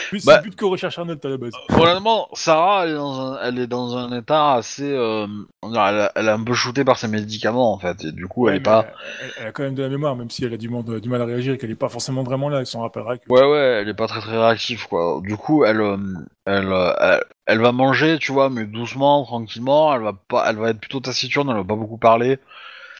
Plus 0.07 0.25
Bah- 0.25 0.38
but 0.41 0.55
que 0.55 0.65
recherche 0.65 0.97
Arnold 0.97 1.23
à 1.25 1.29
la 1.29 1.38
base. 1.38 1.51
Honnêtement, 1.69 2.29
Sarah, 2.34 2.85
elle 2.85 2.91
est 2.91 2.95
dans 2.95 3.19
un, 3.21 3.39
elle 3.43 3.59
est 3.59 3.67
dans 3.67 3.97
un 3.97 4.17
état 4.17 4.53
assez. 4.53 4.89
Euh, 4.89 5.27
elle, 5.63 5.77
a- 5.77 6.11
elle 6.15 6.29
un 6.29 6.43
peu 6.43 6.53
shootée 6.53 6.85
par 6.85 6.97
ses 6.97 7.07
médicaments, 7.09 7.73
en 7.73 7.77
fait. 7.77 8.05
Et 8.05 8.11
du 8.13 8.25
coup, 8.27 8.47
elle 8.47 8.55
est 8.55 8.59
pas. 8.61 8.85
Elle, 9.21 9.31
elle 9.39 9.47
a 9.47 9.51
quand 9.51 9.63
même 9.63 9.75
de 9.75 9.84
la 9.84 9.89
mémoire, 9.89 10.15
même 10.15 10.29
si 10.29 10.45
elle 10.45 10.53
a 10.53 10.57
du, 10.57 10.69
mal- 10.69 11.01
du 11.01 11.09
mal 11.09 11.21
à 11.21 11.25
réagir 11.25 11.53
et 11.53 11.57
qu'elle 11.57 11.71
est 11.71 11.75
pas 11.75 11.89
forcément 11.89 12.23
vraiment 12.23 12.47
là. 12.47 12.59
Elle 12.59 12.65
s'en 12.65 12.81
rappellera 12.81 13.17
que. 13.17 13.23
Ouais, 13.29 13.43
ouais, 13.43 13.81
elle 13.81 13.89
est 13.89 13.93
pas 13.93 14.07
très 14.07 14.21
très 14.21 14.38
réactive, 14.38 14.88
quoi. 14.88 15.19
Du 15.23 15.35
coup, 15.35 15.65
elle, 15.65 15.81
euh, 15.81 15.97
elle, 16.45 16.71
euh, 16.71 17.19
elle, 17.45 17.59
va 17.59 17.71
manger, 17.73 18.17
tu 18.17 18.31
vois, 18.31 18.49
mais 18.49 18.65
doucement, 18.65 19.25
tranquillement. 19.25 19.93
Elle 19.93 20.03
va 20.03 20.13
pas, 20.13 20.49
elle 20.49 20.57
va 20.57 20.69
être 20.69 20.79
plutôt 20.79 21.01
taciturne, 21.01 21.49
elle 21.49 21.57
va 21.57 21.63
pas 21.65 21.75
beaucoup 21.75 21.97
parler. 21.97 22.39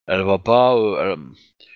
Elle 0.07 0.23
va 0.23 0.38
pas, 0.39 0.75
euh, 0.75 1.15
elle, 1.15 1.19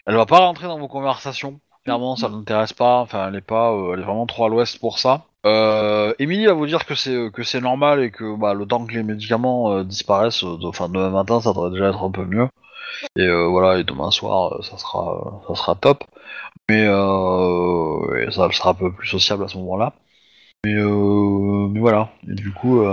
elle 0.08 0.16
va 0.16 0.26
pas 0.26 0.40
rentrer 0.40 0.68
dans 0.68 0.80
vos 0.80 0.88
conversations. 0.90 1.60
Clairement, 1.84 2.16
ça 2.16 2.30
l'intéresse 2.30 2.74
pas. 2.74 3.00
Enfin, 3.00 3.28
elle 3.28 3.36
est 3.36 3.42
pas, 3.42 3.72
euh, 3.74 3.94
elle 3.94 4.02
est 4.02 4.04
vraiment 4.04 4.26
trop 4.28 4.46
à 4.46 4.50
l'ouest 4.50 4.80
pour 4.80 5.00
ça. 5.00 5.26
Euh, 5.46 6.14
Émilie 6.20 6.46
va 6.46 6.54
vous 6.54 6.68
dire 6.68 6.86
que 6.86 6.94
c'est 6.94 7.32
que 7.32 7.44
c'est 7.44 7.62
normal 7.62 8.04
et 8.04 8.12
que 8.12 8.36
bah, 8.38 8.54
le 8.54 8.68
temps 8.68 8.86
que 8.86 8.94
les 8.94 9.02
médicaments 9.04 9.72
euh, 9.74 9.84
disparaissent, 9.84 10.44
euh, 10.44 10.58
enfin 10.64 10.88
demain 10.88 11.10
matin, 11.10 11.42
ça 11.42 11.52
devrait 11.54 11.72
déjà 11.72 11.90
être 11.90 12.04
un 12.04 12.12
peu 12.12 12.26
mieux. 12.26 12.48
Et 13.16 13.28
voilà, 13.28 13.80
et 13.80 13.84
demain 13.84 14.12
soir, 14.12 14.64
ça 14.64 14.78
sera, 14.78 15.42
ça 15.48 15.56
sera 15.56 15.76
top. 15.76 16.04
Mais 16.70 16.86
ça 16.86 18.52
sera 18.52 18.70
un 18.72 18.74
peu 18.76 18.92
plus 18.94 19.08
sociable 19.08 19.44
à 19.46 19.48
ce 19.48 19.58
moment-là. 19.58 19.94
Mais, 20.66 20.74
mais 20.76 21.80
voilà. 21.80 22.12
Et 22.28 22.34
du 22.36 22.52
coup. 22.54 22.84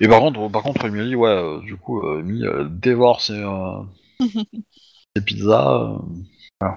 Et 0.00 0.08
par 0.08 0.20
contre, 0.20 0.48
par 0.48 0.62
contre, 0.62 0.84
Emily, 0.86 1.14
ouais, 1.16 1.60
du 1.62 1.76
coup, 1.76 2.06
Emily 2.18 2.46
dévore 2.70 3.20
ses, 3.20 3.42
pizzas. 5.20 5.98
euh. 6.62 6.68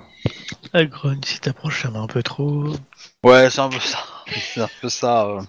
Ah, 0.73 0.85
grogne, 0.85 1.19
si 1.25 1.39
t'approches 1.39 1.83
la 1.83 1.91
main 1.91 2.03
un 2.03 2.07
peu 2.07 2.21
trop. 2.23 2.65
Ouais, 3.23 3.49
c'est 3.49 3.61
un 3.61 3.69
peu 3.69 3.79
ça. 3.79 3.99
C'est 4.31 4.61
un 4.61 4.69
peu 4.81 4.87
ça. 4.89 5.25
euh. 5.25 5.41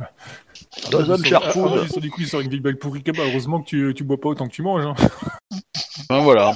Ah, 0.00 0.06
share 1.24 1.42
ah, 1.44 1.52
ah, 1.56 1.86
bah, 1.94 2.00
du 2.00 2.10
coup, 2.10 2.20
il 2.20 2.28
sort 2.28 2.40
une 2.40 2.48
Big 2.48 2.62
Bag 2.62 2.78
pourri 2.78 3.02
kebab. 3.02 3.26
Heureusement 3.26 3.60
que 3.60 3.66
tu, 3.66 3.92
tu 3.96 4.04
bois 4.04 4.20
pas 4.20 4.28
autant 4.28 4.46
que 4.46 4.52
tu 4.52 4.62
manges. 4.62 4.86
Hein. 4.86 4.94
Ben, 6.08 6.20
voilà. 6.20 6.54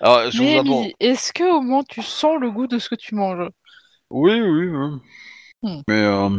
Alors, 0.00 0.30
je 0.30 0.40
Mais 0.40 0.60
vous 0.60 0.90
est-ce 1.00 1.32
que 1.32 1.44
au 1.56 1.60
moins 1.60 1.82
tu 1.88 2.00
sens 2.02 2.40
le 2.40 2.50
goût 2.50 2.66
de 2.66 2.78
ce 2.78 2.88
que 2.88 2.94
tu 2.94 3.14
manges? 3.14 3.50
Oui, 4.10 4.40
oui, 4.40 4.68
oui. 4.68 4.98
Hmm. 5.62 5.80
Mais, 5.88 6.02
euh, 6.02 6.30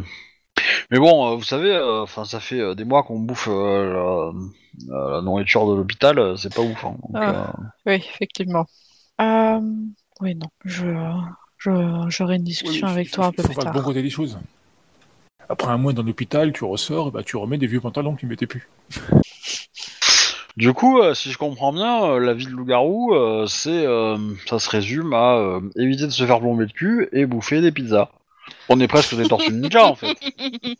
mais 0.92 1.00
bon, 1.00 1.32
euh, 1.32 1.36
vous 1.36 1.44
savez, 1.44 1.72
euh, 1.76 2.02
enfin, 2.04 2.26
ça 2.26 2.40
fait 2.40 2.60
euh, 2.60 2.76
des 2.76 2.86
mois 2.86 3.04
qu'on 3.04 3.20
bouffe 3.20 3.48
euh, 3.52 4.32
la, 4.88 5.10
la 5.16 5.22
nourriture 5.22 5.68
de 5.68 5.76
l'hôpital, 5.76 6.38
c'est 6.38 6.54
pas 6.54 6.62
ouf. 6.62 6.86
hein. 6.86 6.96
Donc, 7.10 7.22
Ah. 7.22 7.30
euh, 7.30 7.64
Oui, 7.88 7.94
effectivement. 7.96 8.66
Euh, 9.22 9.60
Oui, 10.22 10.36
non, 10.36 10.48
je, 10.64 10.86
je- 11.58 12.06
j'aurai 12.10 12.36
une 12.38 12.44
discussion 12.44 12.88
Oui, 12.88 12.94
avec 12.94 13.12
toi 13.12 13.26
un 13.28 13.32
peu 13.32 13.42
faut 13.42 13.48
plus 13.50 13.54
voir 13.56 13.66
le 13.66 13.72
tard. 13.72 13.82
bon 13.82 13.88
côté 13.88 14.02
des 14.02 14.10
choses. 14.10 14.38
Après 15.48 15.70
un 15.72 15.78
mois 15.78 15.94
dans 15.94 16.04
l'hôpital, 16.04 16.52
tu 16.54 16.64
ressors, 16.64 17.12
bah, 17.12 17.22
tu 17.24 17.38
remets 17.38 17.58
des 17.58 17.68
vieux 17.68 17.80
pantalons 17.82 18.16
que 18.16 18.22
tu 18.22 18.26
mettais 18.28 18.48
plus. 18.48 18.68
Du 20.58 20.72
coup, 20.74 21.00
euh, 21.02 21.14
si 21.14 21.32
je 21.32 21.38
comprends 21.38 21.74
bien, 21.74 22.04
euh, 22.06 22.20
la 22.20 22.34
vie 22.34 22.46
de 22.46 22.52
loup-garou, 22.52 23.14
euh, 23.14 23.46
c'est, 23.46 23.86
euh, 23.86 24.18
ça 24.48 24.58
se 24.58 24.70
résume 24.70 25.14
à 25.14 25.36
euh, 25.36 25.60
éviter 25.76 26.04
de 26.06 26.12
se 26.12 26.26
faire 26.26 26.40
plomber 26.40 26.64
le 26.66 26.72
cul 26.72 27.10
et 27.12 27.26
bouffer 27.26 27.60
des 27.62 27.72
pizzas. 27.74 28.10
On 28.70 28.80
est 28.80 28.88
presque 28.88 29.16
des 29.16 29.28
tortues 29.28 29.52
ninja 29.52 29.86
en 29.86 29.96
fait. 29.96 30.18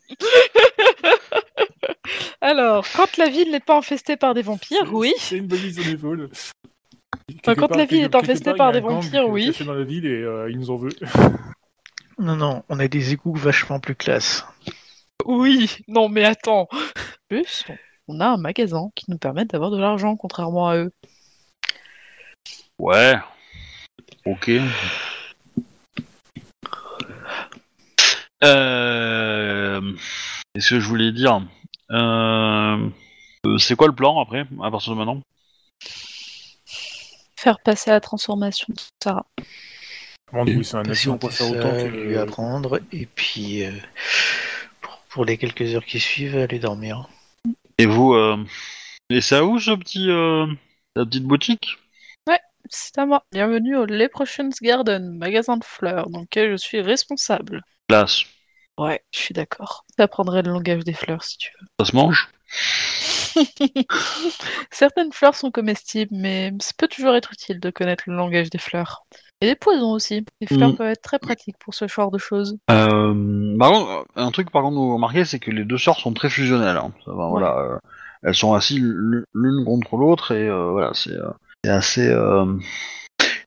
Alors, 2.42 2.86
quand 2.96 3.18
la 3.18 3.30
ville 3.30 3.52
n'est 3.52 3.60
pas 3.60 3.78
infestée 3.78 4.18
par 4.18 4.34
des 4.34 4.42
vampires, 4.42 4.94
oui. 4.94 5.14
C'est 5.18 5.38
une 5.38 5.48
bonne 5.48 5.62
mise 5.62 5.80
en 5.80 5.92
épaule. 5.92 6.30
Enfin, 7.40 7.56
quand 7.56 7.76
la 7.76 7.86
ville 7.86 8.04
est 8.04 8.16
infestée 8.16 8.54
par 8.54 8.72
des 8.72 8.82
vampires, 8.82 9.28
oui. 9.28 9.52
dans 9.66 9.74
la 9.74 9.84
ville 9.84 10.06
et 10.06 10.22
euh, 10.22 10.50
il 10.50 10.60
nous 10.60 10.70
en 10.70 10.78
veut. 10.78 10.92
Non, 12.18 12.38
non, 12.38 12.64
on 12.70 12.80
a 12.80 12.88
des 12.88 13.12
égouts 13.12 13.36
vachement 13.36 13.82
plus 13.82 13.94
classe. 13.94 14.46
Oui, 15.26 15.70
non 15.90 16.08
mais 16.08 16.24
attends. 16.24 16.70
Plus, 17.28 17.66
on 18.08 18.22
a 18.22 18.28
un 18.28 18.38
magasin 18.38 18.90
qui 18.96 19.12
nous 19.12 19.18
permet 19.18 19.44
d'avoir 19.44 19.70
de 19.70 19.78
l'argent, 19.78 20.16
contrairement 20.16 20.70
à 20.70 20.78
eux. 20.78 20.94
Ouais. 22.80 23.16
Ok. 24.26 24.50
Euh... 28.44 29.82
Qu'est-ce 30.54 30.72
que 30.72 30.80
je 30.80 30.88
voulais 30.88 31.12
dire? 31.12 31.42
Euh... 31.92 32.90
euh, 33.46 33.58
C'est 33.58 33.76
quoi 33.76 33.88
le 33.88 33.96
plan 33.96 34.20
après, 34.20 34.46
à 34.64 34.72
partir 34.72 34.94
de 34.94 34.98
maintenant? 34.98 35.22
Faire 37.38 37.60
passer 37.60 37.92
la 37.92 38.02
transformation 38.02 38.68
de 38.70 38.80
Sarah. 39.04 39.26
Oui, 40.34 40.66
c'est 40.66 40.78
un 40.78 40.86
avion 40.86 41.18
pour 41.18 41.32
faire 41.32 41.52
autant 41.52 41.72
Ça, 41.72 41.84
que. 41.84 41.88
lui 41.88 42.18
apprendre, 42.18 42.80
et 42.92 43.06
puis 43.06 43.64
euh, 43.64 43.72
pour, 44.82 44.98
pour 45.10 45.26
les 45.26 45.38
quelques 45.38 45.76
heures 45.76 45.86
qui 45.86 46.00
suivent, 46.00 46.36
aller 46.36 46.60
dormir. 46.60 47.08
Et 47.78 47.86
vous, 47.86 48.14
euh... 48.14 48.44
et 49.10 49.22
c'est 49.22 49.36
à 49.36 49.46
où 49.46 49.60
ce 49.60 49.72
petit, 49.72 50.10
euh... 50.10 50.48
la 50.96 51.06
petite 51.06 51.26
boutique? 51.26 51.78
C'est 52.68 52.98
à 52.98 53.06
moi. 53.06 53.24
Bienvenue 53.32 53.78
au 53.78 53.86
Leprechauns 53.86 54.50
Garden, 54.60 55.16
magasin 55.20 55.58
de 55.58 55.64
fleurs, 55.64 56.10
dans 56.10 56.22
lequel 56.22 56.50
je 56.50 56.56
suis 56.56 56.82
responsable. 56.82 57.62
Ouais, 58.78 59.02
je 59.14 59.20
suis 59.20 59.34
d'accord. 59.34 59.86
T'apprendrais 59.98 60.42
le 60.42 60.52
langage 60.52 60.84
des 60.84 60.94
fleurs 60.94 61.24
si 61.24 61.38
tu 61.38 61.50
veux. 61.60 61.68
Ça 61.80 61.92
se 61.92 61.96
mange? 61.96 62.30
Certaines 64.72 65.12
fleurs 65.12 65.36
sont 65.36 65.52
comestibles, 65.52 66.14
mais 66.16 66.52
ça 66.60 66.72
peut 66.78 66.88
toujours 66.88 67.16
être 67.16 67.32
utile 67.34 67.60
de 67.60 67.70
connaître 67.70 68.04
le 68.08 68.16
langage 68.16 68.50
des 68.50 68.58
fleurs. 68.58 69.04
Et 69.42 69.48
des 69.48 69.56
poisons 69.56 69.92
aussi. 69.92 70.26
Les 70.42 70.48
fleurs 70.48 70.72
Mm. 70.72 70.76
peuvent 70.76 70.88
être 70.92 71.02
très 71.02 71.20
pratiques 71.20 71.58
pour 71.60 71.74
ce 71.74 71.88
genre 71.88 72.12
de 72.12 72.18
choses. 72.18 72.58
Euh, 72.72 73.58
par 73.58 73.72
contre, 73.72 74.06
un 74.16 74.32
truc 74.32 74.52
par 74.52 74.64
contre, 74.64 74.76
vous 74.78 74.94
remarquez, 74.96 75.26
c'est 75.26 75.40
que 75.40 75.52
les 75.52 75.66
deux 75.66 75.78
sœurs 75.78 76.00
sont 76.00 76.14
très 76.14 76.30
fusionnelles. 76.30 76.78
hein. 76.78 76.92
Ça 77.06 77.12
va, 77.14 77.28
voilà, 77.28 77.58
euh, 77.60 77.78
elles 78.24 78.36
sont 78.36 78.54
assises 78.54 78.80
l'une 78.82 79.66
contre 79.66 79.98
l'autre 79.98 80.32
et 80.32 80.48
euh, 80.48 80.72
voilà, 80.72 80.92
c'est 80.94 81.12
euh, 81.12 81.30
c'est 81.64 81.72
assez. 81.72 82.10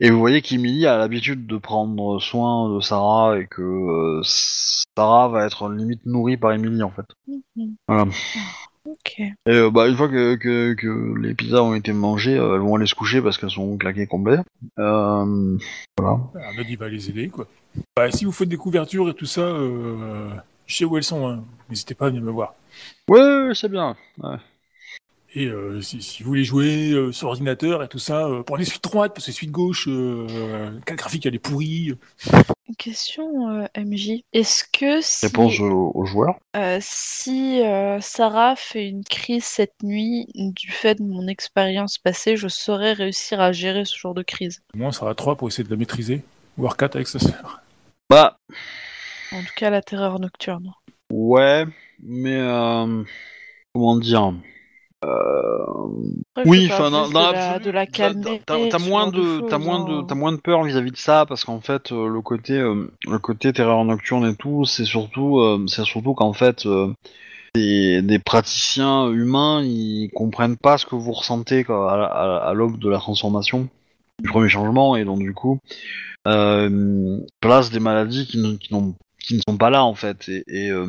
Et 0.01 0.11
vous 0.11 0.19
voyez 0.19 0.43
qu'Emily 0.43 0.87
a 0.87 0.97
l'habitude 0.97 1.47
de 1.47 1.57
prendre 1.57 2.21
soin 2.21 2.75
de 2.75 2.81
Sarah 2.81 3.39
et 3.39 3.47
que 3.47 3.63
euh, 3.63 4.23
Sarah 4.25 5.29
va 5.29 5.45
être 5.45 5.69
limite 5.71 6.07
nourrie 6.07 6.37
par 6.37 6.53
Emily 6.53 6.83
en 6.83 6.91
fait. 6.91 7.07
Mhm. 7.27 7.75
Voilà. 7.89 8.07
Ok. 8.85 9.19
Et 9.19 9.35
euh, 9.49 9.71
bah, 9.71 9.89
une 9.89 9.97
fois 9.97 10.09
que, 10.09 10.37
que, 10.37 10.73
que 10.75 11.19
les 11.19 11.35
pizzas 11.35 11.63
ont 11.63 11.75
été 11.75 11.93
mangées, 11.93 12.39
euh, 12.39 12.55
elles 12.55 12.61
vont 12.61 12.77
aller 12.77 12.87
se 12.87 12.95
coucher 12.95 13.21
parce 13.21 13.37
qu'elles 13.37 13.51
sont 13.51 13.77
claquées 13.77 14.07
complet. 14.07 14.39
Euh, 14.79 15.59
voilà. 15.99 16.21
Arnaud, 16.35 16.63
il 16.67 16.79
va 16.79 16.89
les 16.89 17.11
aider, 17.11 17.29
quoi. 17.29 17.47
Bah, 17.97 18.11
si 18.11 18.25
vous 18.25 18.33
faites 18.33 18.49
des 18.49 18.57
couvertures 18.57 19.09
et 19.11 19.15
tout 19.15 19.27
ça, 19.27 19.43
euh, 19.43 20.31
je 20.67 20.77
sais 20.77 20.85
où 20.85 20.97
elles 20.97 21.05
sont, 21.05 21.29
hein. 21.29 21.45
N'hésitez 21.69 21.95
pas 21.95 22.07
à 22.07 22.09
venir 22.09 22.23
me 22.23 22.31
voir. 22.31 22.55
Ouais, 23.09 23.21
ouais, 23.21 23.55
c'est 23.55 23.69
bien. 23.69 23.95
Ouais. 24.23 24.37
Et 25.39 25.47
euh, 25.47 25.81
si, 25.81 26.03
si 26.03 26.25
vous 26.25 26.31
voulez 26.31 26.43
jouer 26.43 26.91
euh, 26.91 27.13
sur 27.13 27.29
ordinateur 27.29 27.85
et 27.85 27.89
tout 27.89 28.01
ça, 28.01 28.27
euh, 28.27 28.43
prenez 28.43 28.65
suite 28.65 28.83
droite, 28.83 29.13
parce 29.15 29.25
que 29.27 29.31
suite 29.31 29.53
gauche, 29.53 29.87
euh, 29.87 30.27
le 30.89 30.95
graphique, 30.97 31.27
elle 31.27 31.37
est 31.37 31.39
pourrie. 31.39 31.95
Une 32.69 32.75
question, 32.77 33.49
euh, 33.49 33.67
MJ. 33.77 34.23
Est-ce 34.33 34.65
que 34.73 35.01
si, 35.01 35.27
Réponse 35.27 35.61
aux, 35.61 35.93
aux 35.95 36.05
joueurs. 36.07 36.41
euh, 36.57 36.79
si 36.81 37.63
euh, 37.63 38.01
Sarah 38.01 38.57
fait 38.57 38.89
une 38.89 39.05
crise 39.05 39.45
cette 39.45 39.81
nuit, 39.85 40.27
du 40.35 40.73
fait 40.73 40.97
de 40.97 41.05
mon 41.05 41.29
expérience 41.29 41.99
passée, 41.99 42.37
je 42.37 42.49
saurais 42.49 42.93
réussir 42.95 43.41
à 43.41 43.53
gérer 43.53 43.85
ce 43.85 43.97
genre 43.97 44.15
de 44.15 44.25
crise 44.25 44.61
Au 44.75 44.79
moins, 44.79 44.91
ça 44.91 45.01
sera 45.01 45.15
3 45.15 45.37
pour 45.37 45.47
essayer 45.47 45.63
de 45.63 45.71
la 45.71 45.77
maîtriser. 45.77 46.25
Voire 46.57 46.77
4 46.77 46.97
avec 46.97 47.07
sa 47.07 47.21
sœur. 47.21 47.63
Bah, 48.11 48.39
En 49.33 49.41
tout 49.41 49.53
cas, 49.55 49.71
la 49.71 49.83
terreur 49.83 50.19
nocturne. 50.19 50.73
ouais, 51.13 51.65
mais 52.03 52.35
euh, 52.37 53.05
comment 53.73 53.97
dire? 53.99 54.33
Oui, 56.45 56.69
enfin, 56.71 56.91
dans, 56.91 57.09
de, 57.09 57.15
la, 57.15 57.33
de 57.59 57.71
calmer. 57.93 58.43
T'as 58.69 58.79
moins 58.79 59.07
de, 59.13 59.41
t'as 59.49 59.59
moins 59.59 59.79
de, 59.85 60.03
t'as 60.07 60.15
moins 60.15 60.33
de 60.33 60.37
peur 60.39 60.63
vis-à-vis 60.65 60.91
de 60.93 60.97
ça 60.97 61.25
parce 61.27 61.45
qu'en 61.45 61.61
fait, 61.61 61.93
euh, 61.93 62.09
le 62.09 62.21
côté, 62.21 62.55
euh, 62.55 62.91
le 63.07 63.19
côté 63.19 63.53
terreur 63.53 63.85
nocturne 63.85 64.27
et 64.27 64.35
tout, 64.37 64.65
c'est 64.65 64.85
surtout, 64.85 65.39
euh, 65.41 65.65
c'est 65.69 65.85
surtout 65.85 66.15
qu'en 66.15 66.33
fait, 66.33 66.67
euh, 66.67 66.93
des, 67.55 68.03
des 68.03 68.19
praticiens 68.19 69.11
humains, 69.11 69.63
ils 69.63 70.11
comprennent 70.15 70.57
pas 70.57 70.79
ce 70.79 70.87
que 70.87 70.95
vous 70.97 71.13
ressentez 71.13 71.65
quoi, 71.65 71.93
à, 71.93 72.05
à- 72.05 72.49
à 72.51 72.55
l'aube 72.55 72.79
de 72.79 72.89
la 72.89 72.99
transformation, 72.99 73.69
du 74.23 74.29
premier 74.29 74.49
changement, 74.49 74.97
et 74.97 75.05
donc 75.05 75.19
du 75.21 75.33
coup, 75.35 75.59
euh, 76.27 77.19
place 77.41 77.71
des 77.71 77.81
maladies 77.81 78.27
qui, 78.27 78.59
qui 78.59 78.75
n'ont 78.75 78.95
qui 79.23 79.35
ne 79.37 79.41
sont 79.49 79.57
pas 79.59 79.71
là 79.71 79.85
en 79.85 79.95
fait 79.95 80.29
et, 80.29 80.45
et, 80.49 80.71
euh, 80.71 80.87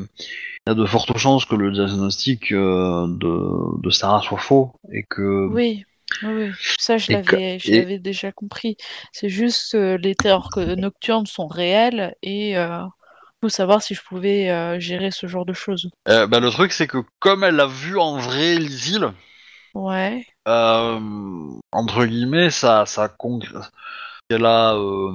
il 0.67 0.69
y 0.69 0.71
a 0.71 0.75
de 0.75 0.85
fortes 0.85 1.17
chances 1.17 1.45
que 1.45 1.55
le 1.55 1.71
diagnostic 1.71 2.51
euh, 2.53 3.07
de, 3.09 3.81
de 3.81 3.89
Sarah 3.89 4.21
soit 4.21 4.39
faux 4.39 4.73
et 4.91 5.03
que 5.09 5.47
Oui, 5.47 5.83
oui, 6.21 6.57
ça 6.77 6.97
je 6.97 7.11
l'avais, 7.11 7.59
je 7.59 7.73
et- 7.73 7.75
l'avais 7.75 7.99
déjà 7.99 8.31
compris. 8.31 8.77
C'est 9.11 9.29
juste 9.29 9.75
euh, 9.75 9.97
les 9.97 10.15
terreurs 10.15 10.49
que- 10.51 10.75
nocturnes 10.75 11.25
sont 11.25 11.47
réelles 11.47 12.15
et 12.21 12.57
euh, 12.57 12.83
faut 13.41 13.49
savoir 13.49 13.81
si 13.81 13.95
je 13.95 14.01
pouvais 14.03 14.49
euh, 14.51 14.79
gérer 14.79 15.11
ce 15.11 15.27
genre 15.27 15.45
de 15.45 15.53
choses. 15.53 15.89
Euh, 16.09 16.27
bah, 16.27 16.41
le 16.41 16.49
truc, 16.49 16.73
c'est 16.73 16.87
que 16.87 16.97
comme 17.19 17.45
elle 17.45 17.59
a 17.61 17.65
vu 17.67 17.97
en 17.97 18.17
vrai 18.17 18.55
Lysil, 18.55 19.13
Ouais, 19.73 20.25
euh, 20.47 20.99
entre 21.71 22.05
guillemets, 22.05 22.49
ça, 22.49 22.85
ça 22.85 23.07
qu'elle 24.29 24.45
a, 24.45 24.75
euh, 24.75 25.11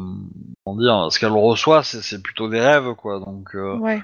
comment 0.65 0.77
dire, 0.78 1.12
ce 1.12 1.19
qu'elle 1.19 1.31
reçoit, 1.31 1.82
c'est, 1.82 2.23
plutôt 2.23 2.49
des 2.49 2.61
rêves, 2.61 2.95
quoi. 2.95 3.20
Donc, 3.20 3.55
euh, 3.55 3.77
ouais. 3.78 4.03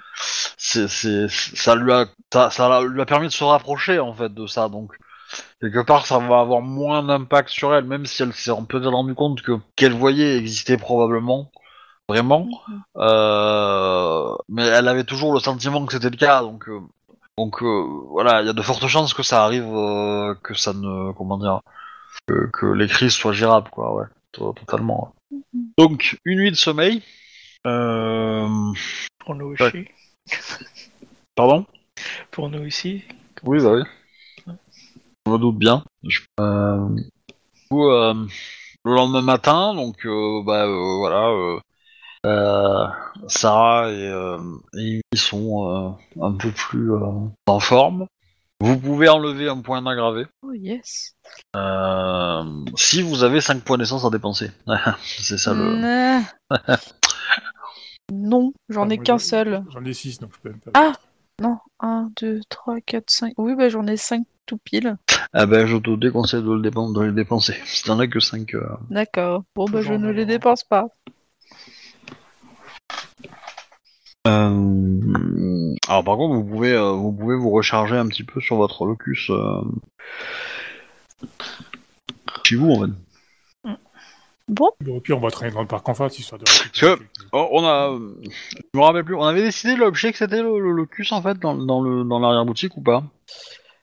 c'est, 0.57 0.89
c'est, 0.89 1.29
ça 1.29 1.75
lui 1.75 1.93
a, 1.93 2.07
ça, 2.33 2.51
ça 2.51 2.69
l'a- 2.69 2.83
lui 2.83 3.01
a 3.01 3.07
permis 3.07 3.27
de 3.29 3.33
se 3.33 3.45
rapprocher 3.45 3.99
en 3.99 4.15
fait 4.15 4.33
de 4.33 4.47
ça. 4.47 4.69
Donc, 4.69 4.93
quelque 5.61 5.81
part, 5.81 6.07
ça 6.07 6.19
va 6.19 6.41
avoir 6.41 6.61
moins 6.63 7.03
d'impact 7.03 7.51
sur 7.51 7.75
elle, 7.75 7.85
même 7.85 8.07
si 8.07 8.23
elle 8.23 8.33
s'est 8.33 8.53
peut-être 8.69 8.89
rendue 8.91 9.15
compte 9.15 9.43
que 9.43 9.59
qu'elle 9.77 9.95
voyait 9.95 10.37
existait 10.39 10.77
probablement. 10.79 11.51
Vraiment, 12.09 12.49
Mhm. 12.69 12.83
Euh, 12.99 14.35
mais 14.49 14.65
elle 14.67 14.89
avait 14.89 15.05
toujours 15.05 15.33
le 15.33 15.41
sentiment 15.41 15.87
que 15.87 15.93
c'était 15.93 16.11
le 16.11 16.17
cas, 16.17 16.43
donc 16.43 16.69
euh, 16.69 16.81
donc 17.39 17.63
voilà, 17.63 18.43
il 18.43 18.47
y 18.47 18.51
a 18.51 18.53
de 18.53 18.63
fortes 18.63 18.87
chances 18.89 19.15
que 19.15 19.23
ça 19.23 19.45
arrive, 19.45 19.65
que 20.43 20.55
ça 20.55 20.73
ne, 20.75 21.13
comment 21.13 21.39
dire, 21.39 21.61
que, 22.27 22.51
que 22.53 22.67
les 22.67 22.89
crises 22.89 23.13
soient 23.15 23.33
gérables, 23.33 23.71
quoi, 23.71 23.95
ouais, 23.95 24.07
totalement. 24.33 25.15
ouais. 25.31 25.39
Donc 25.79 26.19
une 26.25 26.39
nuit 26.41 26.51
de 26.51 26.57
sommeil. 26.57 27.03
Euh... 27.67 28.49
Pour 29.19 29.35
nous 29.35 29.55
Ouais. 29.59 29.67
aussi. 29.67 29.87
Pardon? 31.35 31.67
Pour 32.31 32.49
nous 32.49 32.67
aussi. 32.67 33.03
Oui, 33.43 33.63
bah 33.63 33.73
oui. 33.73 33.83
Je 35.27 35.33
me 35.33 35.39
doute 35.39 35.59
bien. 35.59 35.85
Je- 36.05 36.21
Euh... 36.41 36.89
du 36.97 37.05
coup, 37.71 37.89
euh, 37.89 38.15
le 38.85 38.95
lendemain 38.95 39.23
matin, 39.23 39.75
donc 39.75 40.05
euh, 40.07 40.43
bah 40.45 40.65
euh, 40.67 40.97
voilà, 40.99 41.29
euh, 41.29 41.61
euh, 42.27 42.87
Sarah 43.29 43.91
et, 43.91 44.07
euh, 44.09 44.39
et 44.79 45.01
ils 45.13 45.19
sont 45.19 45.69
euh, 45.71 46.23
un 46.23 46.33
peu 46.33 46.51
plus 46.51 46.93
euh, 46.93 47.29
en 47.47 47.61
forme. 47.61 48.07
Vous 48.61 48.79
pouvez 48.79 49.09
enlever 49.09 49.49
un 49.49 49.61
point 49.61 49.81
d'aggravé 49.83 50.27
Oh 50.43 50.53
yes. 50.53 51.15
euh, 51.57 52.45
si 52.77 53.01
vous 53.03 53.25
avez 53.25 53.41
5 53.41 53.63
points 53.63 53.79
d'essence 53.79 54.05
à 54.05 54.11
dépenser. 54.11 54.51
C'est 55.03 55.39
ça 55.39 55.55
le. 55.55 56.21
Non, 58.13 58.53
j'en 58.69 58.89
Ah, 58.91 58.93
ai 58.95 58.99
qu'un 58.99 59.19
seul. 59.19 59.63
J'en 59.73 59.85
ai 59.85 59.93
6, 59.95 60.19
donc 60.19 60.33
je 60.35 60.41
peux 60.41 60.51
même 60.51 60.59
pas. 60.61 60.71
Ah 60.75 60.93
Non, 61.41 61.59
1, 61.79 62.11
2, 62.21 62.41
3, 62.49 62.81
4, 62.85 63.09
5. 63.09 63.33
Oui, 63.39 63.55
bah 63.55 63.69
j'en 63.69 63.87
ai 63.87 63.97
5 63.97 64.25
tout 64.47 64.59
pile. 64.59 64.97
Ah 65.33 65.47
ben, 65.47 65.65
je 65.65 65.77
te 65.77 65.95
déconseille 65.97 66.43
de, 66.43 66.53
le 66.53 66.61
dépen- 66.61 66.93
de 66.93 67.03
les 67.03 67.13
dépenser. 67.13 67.55
Si 67.65 67.85
t'en 67.85 68.01
as 68.01 68.09
que 68.09 68.19
5. 68.19 68.53
D'accord. 68.91 69.45
Bon, 69.55 69.67
bah 69.67 69.81
je 69.81 69.87
Toujours 69.89 70.01
ne 70.01 70.11
les 70.11 70.27
dépense 70.27 70.65
pas. 70.65 70.89
Euh... 74.27 75.75
Alors 75.89 76.05
par 76.05 76.17
contre, 76.17 76.35
vous 76.35 76.45
pouvez, 76.45 76.73
euh, 76.73 76.91
vous 76.93 77.13
pouvez 77.13 77.37
vous 77.37 77.51
recharger 77.51 77.97
un 77.97 78.07
petit 78.07 78.25
peu 78.25 78.41
sur 78.41 78.57
votre 78.57 78.85
locus 78.85 79.31
euh, 79.31 79.61
chez 82.45 82.57
vous 82.57 82.71
en 82.73 82.81
fait. 82.87 82.93
Bon, 84.49 84.69
Bon, 84.81 84.97
Au 84.97 85.01
pire, 85.01 85.17
on 85.17 85.21
va 85.21 85.31
traîner 85.31 85.53
dans 85.53 85.61
le 85.61 85.69
parc 85.69 85.89
en 85.89 85.95
face, 85.95 86.19
histoire 86.19 86.41
de. 86.41 86.45
que- 86.79 86.99
Oh, 87.33 87.49
on 87.53 87.65
a, 87.65 87.97
je 88.75 88.79
me 88.79 88.83
rappelle 88.83 89.05
plus. 89.05 89.15
On 89.15 89.23
avait 89.23 89.43
décidé 89.43 89.77
l'objet 89.77 90.11
que 90.11 90.19
c'était 90.19 90.43
le, 90.43 90.59
le 90.59 90.73
locus 90.73 91.13
en 91.13 91.23
fait 91.23 91.39
dans, 91.39 91.55
dans 91.55 91.81
le 91.81 92.03
dans 92.03 92.19
l'arrière 92.19 92.45
boutique 92.45 92.77
ou 92.77 92.83
pas? 92.83 93.05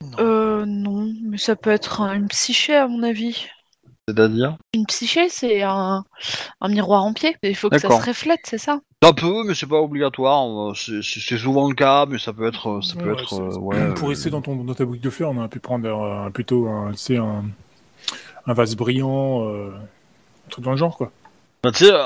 Non. 0.02 0.10
euh, 0.20 0.66
non, 0.68 1.14
mais 1.24 1.38
ça 1.38 1.56
peut 1.56 1.70
être 1.72 2.02
un- 2.02 2.14
une 2.14 2.28
psyché 2.28 2.76
à 2.76 2.88
mon 2.88 3.02
avis. 3.04 3.46
C'est-à-dire 4.08 4.58
Une 4.74 4.86
psyché, 4.86 5.28
c'est 5.30 5.64
un, 5.64 6.04
un 6.62 6.68
miroir 6.70 7.04
en 7.04 7.14
pied. 7.14 7.36
Il 7.44 7.56
faut 7.56 7.70
que 7.70 7.78
ça 7.78 7.88
D'accord. 7.90 8.02
se 8.02 8.08
reflète, 8.08 8.40
c'est 8.46 8.58
ça? 8.58 8.80
Ça 9.04 9.12
peut, 9.14 9.44
mais 9.46 9.54
c'est 9.54 9.68
pas 9.68 9.82
obligatoire. 9.82 10.70
euh, 10.70 10.74
C'est 10.76 11.02
c'est- 11.04 11.20
c'est 11.20 11.38
souvent 11.38 11.68
le 11.68 11.76
cas, 11.76 12.06
mais 12.06 12.18
ça 12.18 12.32
peut 12.34 12.48
être, 12.48 12.80
ça 12.82 12.96
peut 12.96 13.12
Ouais, 13.14 13.22
être, 13.22 13.30
c'est- 13.30 13.36
euh, 13.36 13.58
ouais. 13.60 13.94
Pour 13.96 14.08
euh, 14.08 14.10
rester 14.12 14.30
dans, 14.30 14.42
ton, 14.42 14.56
dans 14.56 14.74
ta 14.74 14.86
boucle 14.86 15.02
de 15.02 15.10
fleurs, 15.10 15.32
on 15.32 15.38
aurait 15.38 15.50
pu 15.50 15.60
prendre 15.60 15.88
un, 15.90 16.32
plutôt 16.32 16.68
un, 16.68 16.92
tu 16.92 16.98
sais, 16.98 17.18
un, 17.18 17.44
un 18.46 18.54
vase 18.54 18.76
brillant, 18.76 19.44
euh, 19.50 19.72
un 19.76 20.50
truc 20.50 20.64
dans 20.64 20.72
le 20.72 20.78
genre, 20.78 20.98
quoi. 20.98 21.12
bah, 21.62 21.72
tu 21.72 21.86
sais, 21.86 21.92
un, 21.92 21.98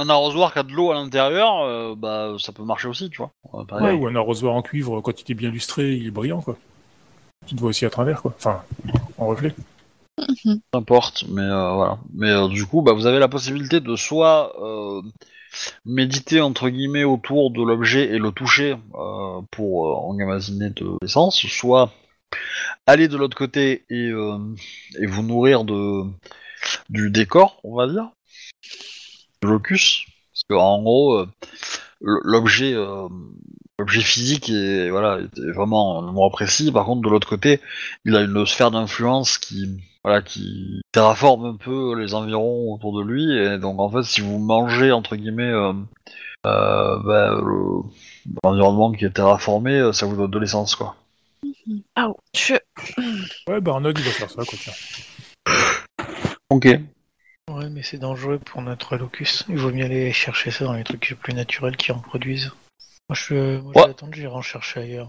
un 0.00 0.08
arrosoir 0.10 0.52
qui 0.52 0.58
a 0.58 0.62
de 0.62 0.72
l'eau 0.72 0.90
à 0.90 0.94
l'intérieur, 0.94 1.62
euh, 1.62 1.94
bah 1.96 2.34
ça 2.38 2.52
peut 2.52 2.64
marcher 2.64 2.88
aussi, 2.88 3.08
tu 3.08 3.18
vois. 3.18 3.30
Euh, 3.54 3.80
Ouais, 3.80 3.92
ou 3.92 4.06
un 4.06 4.14
arrosoir 4.14 4.54
en 4.54 4.62
cuivre, 4.62 5.00
quand 5.00 5.20
il 5.22 5.32
est 5.32 5.34
bien 5.34 5.50
lustré, 5.50 5.94
il 5.94 6.06
est 6.06 6.10
brillant, 6.10 6.42
quoi. 6.42 6.56
Tu 7.46 7.54
te 7.54 7.60
vois 7.60 7.70
aussi 7.70 7.86
à 7.86 7.90
travers, 7.90 8.20
quoi. 8.22 8.34
Enfin, 8.36 8.62
en 9.18 9.26
reflet. 9.26 9.54
N'importe, 10.72 11.24
mais 11.28 11.42
euh, 11.42 11.72
voilà. 11.72 11.98
Mais 12.14 12.30
euh, 12.30 12.48
du 12.48 12.64
coup, 12.64 12.82
bah, 12.82 12.92
vous 12.92 13.06
avez 13.06 13.18
la 13.18 13.28
possibilité 13.28 13.80
de 13.80 13.96
soit 13.96 14.52
euh, 14.62 15.02
méditer 15.84 16.40
entre 16.40 16.68
guillemets 16.70 17.04
autour 17.04 17.50
de 17.50 17.62
l'objet 17.62 18.06
et 18.06 18.18
le 18.18 18.30
toucher 18.32 18.76
pour 19.50 20.08
emmagasiner 20.08 20.70
de 20.70 20.96
l'essence, 21.02 21.46
soit 21.46 21.92
aller 22.86 23.08
de 23.08 23.16
l'autre 23.16 23.36
côté 23.36 23.84
et, 23.90 24.08
et 24.08 25.06
vous 25.06 25.22
nourrir 25.22 25.64
de 25.64 26.02
du 26.90 27.10
décor, 27.10 27.58
on 27.64 27.74
va 27.74 27.86
dire, 27.86 28.10
de 29.42 29.48
locus, 29.48 30.04
parce 30.32 30.42
que 30.48 30.54
en 30.54 30.82
gros, 30.82 31.24
l'objet 32.00 32.74
l'objet 33.78 34.02
physique 34.02 34.50
est 34.50 34.90
voilà 34.90 35.20
est 35.20 35.52
vraiment 35.52 36.06
un 36.06 36.30
précis. 36.30 36.70
Par 36.70 36.84
contre, 36.84 37.00
de 37.02 37.08
l'autre 37.08 37.28
côté, 37.28 37.60
il 38.04 38.14
a 38.14 38.20
une 38.20 38.44
sphère 38.44 38.70
d'influence 38.70 39.38
qui 39.38 39.78
voilà, 40.06 40.22
qui 40.22 40.80
terraforme 40.92 41.46
un 41.46 41.56
peu 41.56 41.98
les 42.00 42.14
environs 42.14 42.72
autour 42.72 42.96
de 42.96 43.02
lui, 43.02 43.36
et 43.36 43.58
donc 43.58 43.80
en 43.80 43.90
fait, 43.90 44.04
si 44.04 44.20
vous 44.20 44.38
mangez 44.38 44.92
entre 44.92 45.16
guillemets 45.16 45.42
euh, 45.50 45.72
euh, 46.46 46.98
bah, 47.02 47.40
le- 47.42 47.82
l'environnement 48.44 48.92
qui 48.92 49.04
est 49.04 49.10
terraformé, 49.10 49.72
euh, 49.72 49.92
ça 49.92 50.06
vous 50.06 50.14
donne 50.16 50.30
de 50.30 50.38
l'essence, 50.38 50.76
quoi. 50.76 50.94
Ah, 51.96 52.10
je... 52.36 52.54
Ouais, 53.48 53.60
bah 53.60 53.72
Arnold, 53.72 53.98
il 53.98 54.04
va 54.04 54.10
faire 54.12 54.30
ça, 54.30 54.44
quoi, 54.44 54.58
tiens. 54.60 54.72
Ok. 56.50 56.66
Ouais, 57.50 57.68
mais 57.70 57.82
c'est 57.82 57.98
dangereux 57.98 58.38
pour 58.38 58.62
notre 58.62 58.96
locus. 58.96 59.44
Il 59.48 59.56
vaut 59.58 59.72
mieux 59.72 59.84
aller 59.86 60.12
chercher 60.12 60.52
ça 60.52 60.64
dans 60.66 60.74
les 60.74 60.84
trucs 60.84 61.16
plus 61.20 61.34
naturels 61.34 61.76
qui 61.76 61.90
en 61.90 61.98
produisent. 61.98 62.52
Moi, 63.08 63.16
je, 63.16 63.58
moi, 63.58 63.72
je 63.74 63.80
Ouais. 63.80 63.84
vais 63.86 63.90
attendre, 63.90 64.14
j'irai 64.14 64.32
en 64.32 64.42
chercher 64.42 64.80
ailleurs. 64.80 65.08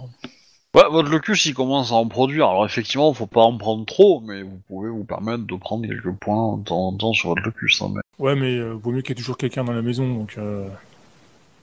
Ouais, 0.78 0.88
votre 0.92 1.10
locus, 1.10 1.44
il 1.48 1.56
commence 1.56 1.92
à 1.92 1.96
en 1.96 2.08
produire. 2.08 2.50
Alors 2.50 2.64
effectivement, 2.64 3.12
faut 3.12 3.26
pas 3.26 3.42
en 3.42 3.58
prendre 3.58 3.84
trop, 3.84 4.22
mais 4.22 4.44
vous 4.44 4.60
pouvez 4.68 4.92
vous 4.92 5.04
permettre 5.06 5.44
de 5.44 5.56
prendre 5.56 5.88
quelques 5.88 6.12
points 6.12 6.56
de 6.58 6.64
temps 6.66 6.90
en 6.90 6.94
temps 6.96 7.14
sur 7.14 7.30
votre 7.30 7.42
locus. 7.42 7.82
hein, 7.82 7.92
mais... 7.96 8.02
Ouais, 8.20 8.36
mais 8.36 8.56
euh, 8.58 8.74
vaut 8.74 8.92
mieux 8.92 9.02
qu'il 9.02 9.10
y 9.10 9.14
ait 9.14 9.22
toujours 9.22 9.38
quelqu'un 9.38 9.64
dans 9.64 9.72
la 9.74 9.82
maison, 9.82 10.08
donc 10.08 10.36
euh, 10.38 10.68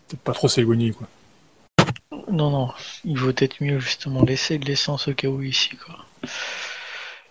peut-être 0.09 0.21
pas 0.23 0.33
trop 0.33 0.49
s'éloigner, 0.49 0.91
quoi. 0.91 1.07
Non, 2.29 2.51
non, 2.51 2.71
il 3.05 3.17
vaut 3.17 3.33
peut-être 3.33 3.63
mieux 3.63 3.79
justement 3.79 4.25
laisser 4.25 4.59
de 4.59 4.65
l'essence 4.65 5.07
au 5.07 5.15
cas 5.15 5.29
où 5.29 5.43
ici, 5.43 5.77
quoi. 5.77 5.95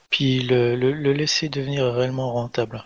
Puis 0.10 0.40
le, 0.40 0.78
le, 0.78 0.94
le 0.94 1.12
laisser 1.12 1.50
devenir 1.50 1.84
réellement 1.94 2.32
rentable. 2.32 2.82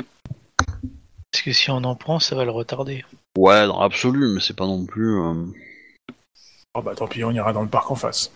Parce 1.31 1.43
que 1.43 1.51
si 1.53 1.69
on 1.69 1.83
en 1.83 1.93
prend, 1.93 2.17
ça 2.17 2.35
va 2.35 2.45
le 2.45 2.51
retarder. 2.51 3.05
Ouais, 3.37 3.67
dans 3.67 3.79
l'absolu, 3.79 4.33
mais 4.33 4.39
c'est 4.41 4.55
pas 4.55 4.65
non 4.65 4.87
plus. 4.87 5.19
euh, 5.19 5.35
Ah 6.73 6.81
bah 6.81 6.95
tant 6.95 7.05
pis, 7.07 7.23
on 7.23 7.31
ira 7.31 7.53
dans 7.53 7.61
le 7.61 7.67
parc 7.69 7.91
en 7.91 7.95
face. 7.95 8.31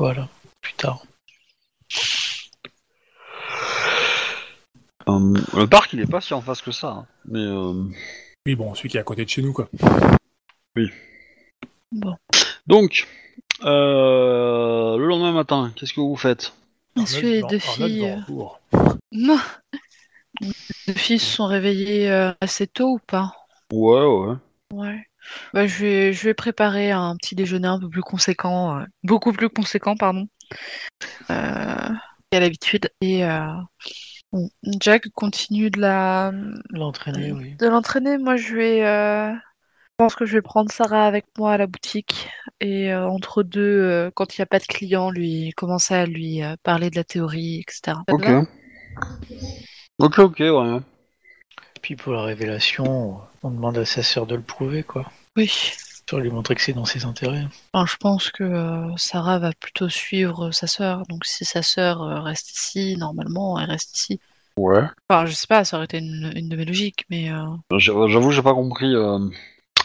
Voilà, 0.00 0.30
plus 0.62 0.72
tard. 0.72 1.04
euh, 5.08 5.34
le 5.54 5.66
parc, 5.66 5.92
il 5.92 6.00
est 6.00 6.10
pas 6.10 6.22
si 6.22 6.32
en 6.32 6.40
face 6.40 6.62
que 6.62 6.70
ça. 6.72 6.88
hein, 6.88 7.06
Mais 7.26 7.40
euh, 7.40 7.74
Oui, 8.46 8.54
bon, 8.54 8.74
celui 8.74 8.88
qui 8.88 8.96
est 8.96 9.00
à 9.00 9.02
côté 9.02 9.26
de 9.26 9.28
chez 9.28 9.42
nous, 9.42 9.52
quoi. 9.52 9.68
Bon. 11.92 12.16
donc, 12.66 13.06
euh, 13.64 14.96
le 14.96 15.06
lendemain 15.06 15.32
matin, 15.32 15.70
qu'est-ce 15.76 15.92
que 15.92 16.00
vous 16.00 16.16
faites? 16.16 16.54
Est-ce 16.96 17.20
que 17.20 17.26
les 17.26 17.42
deux 17.42 17.58
Arnold 17.68 17.92
filles... 17.92 18.00
va 18.00 18.06
en 18.16 18.22
cours. 18.22 18.60
Non 19.12 19.38
Les 20.40 20.48
deux 20.88 20.94
filles 20.94 21.18
se 21.18 21.36
sont 21.36 21.46
réveillées 21.46 22.10
euh, 22.10 22.32
assez 22.40 22.66
tôt 22.66 22.92
ou 22.94 23.00
pas? 23.06 23.34
Ouais, 23.70 24.06
ouais. 24.06 24.36
Ouais. 24.72 25.09
Bah, 25.54 25.66
je 25.66 25.78
vais, 25.78 26.12
je 26.12 26.24
vais 26.24 26.34
préparer 26.34 26.90
un 26.90 27.16
petit 27.16 27.34
déjeuner 27.34 27.68
un 27.68 27.78
peu 27.78 27.88
plus 27.88 28.02
conséquent, 28.02 28.78
euh, 28.78 28.84
beaucoup 29.02 29.32
plus 29.32 29.48
conséquent, 29.48 29.96
pardon, 29.96 30.26
euh, 31.30 31.88
qu'à 32.30 32.40
l'habitude. 32.40 32.90
Et 33.00 33.24
euh, 33.24 33.46
bon, 34.32 34.48
Jack 34.80 35.08
continue 35.10 35.70
de 35.70 35.80
la, 35.80 36.32
L'entraîner, 36.70 37.32
oui. 37.32 37.54
de 37.56 37.66
l'entraîner. 37.66 38.18
Moi, 38.18 38.36
je 38.36 38.54
vais, 38.54 38.84
euh, 38.84 39.32
je 39.32 40.04
pense 40.04 40.14
que 40.14 40.24
je 40.24 40.32
vais 40.32 40.42
prendre 40.42 40.70
Sarah 40.72 41.06
avec 41.06 41.26
moi 41.38 41.52
à 41.52 41.58
la 41.58 41.66
boutique 41.66 42.28
et 42.60 42.92
euh, 42.92 43.06
entre 43.08 43.42
deux, 43.42 43.60
euh, 43.60 44.10
quand 44.14 44.36
il 44.36 44.40
n'y 44.40 44.44
a 44.44 44.46
pas 44.46 44.58
de 44.58 44.64
clients, 44.64 45.10
lui 45.10 45.52
commencer 45.56 45.94
à 45.94 46.06
lui 46.06 46.42
euh, 46.42 46.54
parler 46.62 46.90
de 46.90 46.96
la 46.96 47.04
théorie, 47.04 47.60
etc. 47.60 47.98
Ok. 48.10 48.28
Ok, 49.98 50.18
ok, 50.18 50.38
ouais. 50.40 50.78
Puis 51.82 51.96
pour 51.96 52.12
la 52.12 52.22
révélation, 52.22 53.20
on 53.42 53.50
demande 53.50 53.78
à 53.78 53.84
sa 53.84 54.02
sœur 54.02 54.26
de 54.26 54.34
le 54.34 54.42
prouver, 54.42 54.82
quoi. 54.82 55.10
Oui. 55.36 55.50
Pour 56.06 56.18
lui 56.18 56.30
montrer 56.30 56.54
que 56.56 56.60
c'est 56.60 56.72
dans 56.72 56.84
ses 56.84 57.04
intérêts. 57.04 57.44
Enfin, 57.72 57.86
je 57.86 57.96
pense 57.96 58.30
que 58.30 58.42
euh, 58.42 58.96
Sarah 58.96 59.38
va 59.38 59.52
plutôt 59.52 59.88
suivre 59.88 60.50
sa 60.50 60.66
sœur. 60.66 61.02
Donc, 61.08 61.24
si 61.24 61.44
sa 61.44 61.62
sœur 61.62 62.02
euh, 62.02 62.20
reste 62.20 62.50
ici, 62.50 62.96
normalement, 62.96 63.58
elle 63.58 63.70
reste 63.70 63.96
ici. 63.96 64.20
Ouais. 64.56 64.82
Enfin, 65.08 65.26
je 65.26 65.32
sais 65.32 65.46
pas, 65.46 65.64
ça 65.64 65.76
aurait 65.76 65.84
été 65.84 65.98
une, 65.98 66.32
une 66.34 66.48
de 66.48 66.56
mes 66.56 66.64
logiques, 66.64 67.04
mais 67.10 67.30
euh, 67.30 67.44
J'a- 67.78 68.08
J'avoue, 68.08 68.32
j'ai 68.32 68.42
pas 68.42 68.54
compris 68.54 68.92
euh, 68.94 69.20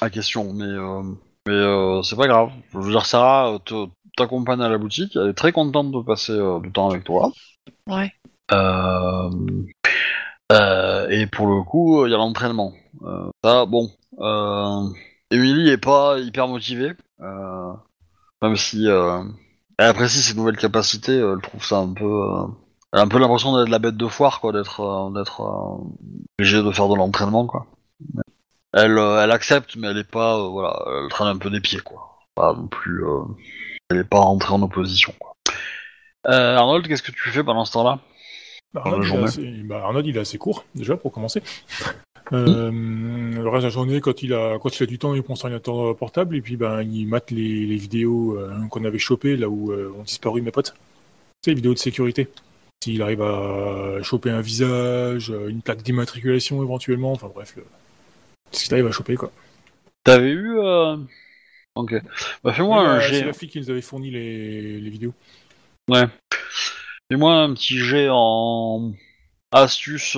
la 0.01 0.09
question, 0.09 0.51
mais, 0.53 0.65
euh, 0.65 1.03
mais 1.47 1.53
euh, 1.53 2.01
c'est 2.01 2.15
pas 2.15 2.27
grave. 2.27 2.49
Je 2.73 2.79
veux 2.79 2.91
dire, 2.91 3.05
Sarah 3.05 3.53
euh, 3.53 3.59
te- 3.59 3.87
t'accompagne 4.17 4.61
à 4.61 4.69
la 4.69 4.79
boutique, 4.79 5.15
elle 5.15 5.29
est 5.29 5.33
très 5.33 5.51
contente 5.51 5.91
de 5.91 6.01
passer 6.01 6.31
euh, 6.33 6.59
du 6.59 6.71
temps 6.71 6.89
avec 6.89 7.03
toi. 7.03 7.31
ouais. 7.87 8.11
Euh, 8.51 9.29
euh, 10.51 11.09
et 11.09 11.27
pour 11.27 11.47
le 11.47 11.63
coup, 11.63 12.05
il 12.05 12.11
y 12.11 12.13
a 12.13 12.17
l'entraînement. 12.17 12.73
Euh, 13.03 13.29
ça, 13.43 13.65
bon. 13.65 13.89
Euh, 14.19 14.87
Emily 15.31 15.69
est 15.69 15.77
pas 15.77 16.19
hyper 16.19 16.47
motivée, 16.47 16.93
euh, 17.21 17.73
même 18.41 18.55
si 18.55 18.87
euh, 18.87 19.23
elle 19.77 19.87
apprécie 19.87 20.21
ses 20.21 20.35
nouvelles 20.35 20.57
capacités, 20.57 21.13
euh, 21.19 21.35
elle 21.35 21.41
trouve 21.41 21.65
ça 21.65 21.77
un 21.79 21.93
peu. 21.93 22.21
elle 22.93 22.99
a 22.99 23.03
un 23.03 23.07
peu 23.07 23.19
l'impression 23.19 23.57
d'être 23.57 23.69
la 23.69 23.79
bête 23.79 23.97
de 23.97 24.07
foire, 24.07 24.39
quoi, 24.39 24.51
d'être 24.51 25.11
d'être 25.13 25.41
obligée 26.39 26.61
de 26.61 26.71
faire 26.71 26.87
de 26.89 26.95
l'entraînement, 26.95 27.45
quoi. 27.47 27.65
Elle, 28.73 28.97
elle 28.97 29.31
accepte, 29.31 29.75
mais 29.77 29.87
elle 29.87 29.97
est 29.97 30.09
pas, 30.09 30.47
voilà, 30.49 30.77
elle 30.87 31.09
traîne 31.09 31.27
un 31.27 31.37
peu 31.37 31.49
des 31.49 31.61
pieds, 31.61 31.79
quoi. 31.79 32.19
Pas 32.35 32.53
non 32.53 32.67
plus, 32.67 33.03
elle 33.89 33.97
est 33.97 34.03
pas 34.03 34.19
rentrée 34.19 34.53
en 34.53 34.61
opposition, 34.61 35.13
quoi. 35.19 35.33
Arnold, 36.25 36.87
qu'est-ce 36.87 37.03
que 37.03 37.11
tu 37.11 37.29
fais 37.29 37.43
pendant 37.43 37.65
ce 37.65 37.73
temps-là? 37.73 37.99
Bah, 38.73 38.81
Dans 38.83 38.91
la 38.91 38.97
Arnold, 38.97 39.03
il 39.03 39.05
est 39.05 39.07
journée. 39.07 39.25
assez, 39.27 39.63
bah, 39.63 39.81
Arnold, 39.85 40.05
il 40.05 40.17
est 40.17 40.19
assez 40.19 40.37
court, 40.37 40.65
déjà, 40.75 40.97
pour 40.97 41.11
commencer. 41.13 41.41
Euh, 42.33 42.71
Le 42.71 43.49
reste 43.49 43.61
de 43.61 43.67
la 43.67 43.69
journée, 43.69 44.01
quand 44.01 44.23
il 44.23 44.33
a, 44.33 44.57
quand 44.59 44.79
il 44.79 44.83
a 44.83 44.85
du 44.85 44.97
temps, 44.97 45.13
il 45.13 45.21
prend 45.21 45.35
son 45.35 45.45
ordinateur 45.45 45.95
portable 45.95 46.35
et 46.35 46.41
puis 46.41 46.57
ben, 46.57 46.81
il 46.81 47.07
mate 47.07 47.31
les, 47.31 47.65
les 47.65 47.75
vidéos 47.75 48.37
euh, 48.39 48.51
qu'on 48.69 48.83
avait 48.83 48.97
chopées 48.97 49.37
là 49.37 49.47
où 49.47 49.71
euh, 49.71 49.93
ont 49.97 50.03
disparu 50.03 50.41
mes 50.41 50.51
potes. 50.51 50.73
Sais, 51.43 51.51
les 51.51 51.55
vidéos 51.55 51.73
de 51.73 51.79
sécurité. 51.79 52.27
S'il 52.83 53.01
arrive 53.01 53.21
à 53.21 54.01
choper 54.01 54.31
un 54.31 54.41
visage, 54.41 55.29
une 55.29 55.61
plaque 55.61 55.83
d'immatriculation 55.83 56.63
éventuellement, 56.63 57.11
enfin 57.11 57.31
bref, 57.33 57.55
le... 57.55 57.65
ce 58.51 58.63
qu'il 58.63 58.73
arrive 58.73 58.87
à 58.87 58.91
choper 58.91 59.15
quoi. 59.15 59.31
T'avais 60.03 60.31
eu. 60.31 60.57
Ok. 61.75 61.95
Bah, 62.43 62.53
fais-moi 62.53 62.79
un 62.79 62.99
jet. 62.99 63.19
C'est 63.19 63.25
la 63.25 63.33
fille 63.33 63.49
qui 63.49 63.59
nous 63.59 63.69
avait 63.69 63.81
fourni 63.81 64.11
les, 64.11 64.79
les 64.79 64.89
vidéos. 64.89 65.13
Ouais. 65.89 66.05
Fais-moi 67.09 67.33
un 67.33 67.53
petit 67.53 67.77
jet 67.77 68.07
en 68.11 68.93
astuce 69.51 70.15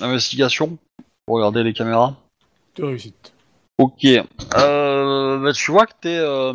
investigation 0.00 0.78
pour 1.26 1.36
regarder 1.36 1.62
les 1.64 1.72
caméras. 1.72 2.16
De 2.76 2.84
réussite. 2.84 3.34
Ok. 3.78 4.04
Euh, 4.04 5.38
bah, 5.38 5.52
tu 5.52 5.70
vois 5.70 5.86
que, 5.86 5.92
tes, 6.00 6.16
euh, 6.16 6.54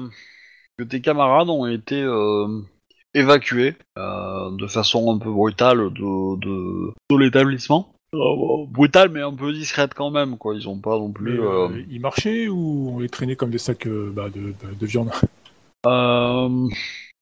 que 0.78 0.84
tes 0.84 1.02
camarades 1.02 1.50
ont 1.50 1.68
été 1.68 2.02
euh, 2.02 2.62
évacués 3.14 3.76
de 3.98 4.68
façon 4.68 5.14
un 5.14 5.20
peu 5.20 5.30
brutale 5.30 5.92
de, 5.94 6.40
de, 6.40 6.94
de 7.10 7.18
l'établissement. 7.18 7.94
Brutale 8.14 9.10
mais 9.10 9.22
un 9.22 9.34
peu 9.34 9.54
discrète 9.54 9.94
quand 9.94 10.12
même, 10.12 10.38
quoi. 10.38 10.56
Ils 10.56 10.68
ont 10.68 10.80
pas 10.80 10.98
non 10.98 11.12
plus... 11.12 11.42
ils 11.90 12.02
marchaient 12.02 12.48
ou 12.48 12.94
on 12.96 13.00
les 13.00 13.10
traînait 13.10 13.36
comme 13.36 13.52
des 13.52 13.58
sacs 13.58 13.88
bah, 13.88 14.30
de, 14.30 14.54
de 14.80 14.86
viande? 14.86 15.12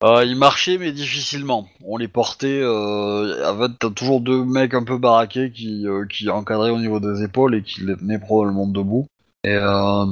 Euh, 0.02 0.24
ils 0.24 0.38
marchaient 0.38 0.78
mais 0.78 0.92
difficilement. 0.94 1.68
On 1.84 1.98
les 1.98 2.08
portait. 2.08 2.62
Euh, 2.62 3.46
en 3.52 3.60
fait, 3.60 3.72
t'as 3.80 3.90
toujours 3.90 4.22
deux 4.22 4.46
mecs 4.46 4.74
un 4.74 4.84
peu 4.84 4.98
baraqués 4.98 5.52
qui, 5.52 5.86
euh, 5.88 6.06
qui 6.06 6.30
encadraient 6.30 6.70
au 6.72 6.80
niveau 6.80 7.00
des 7.02 7.24
épaules 7.24 7.56
et 7.56 7.64
qui 7.64 7.82
les 7.82 7.98
tenaient 7.98 8.20
probablement 8.20 8.66
debout. 8.66 9.08
Et, 9.44 9.56
euh, 9.56 10.06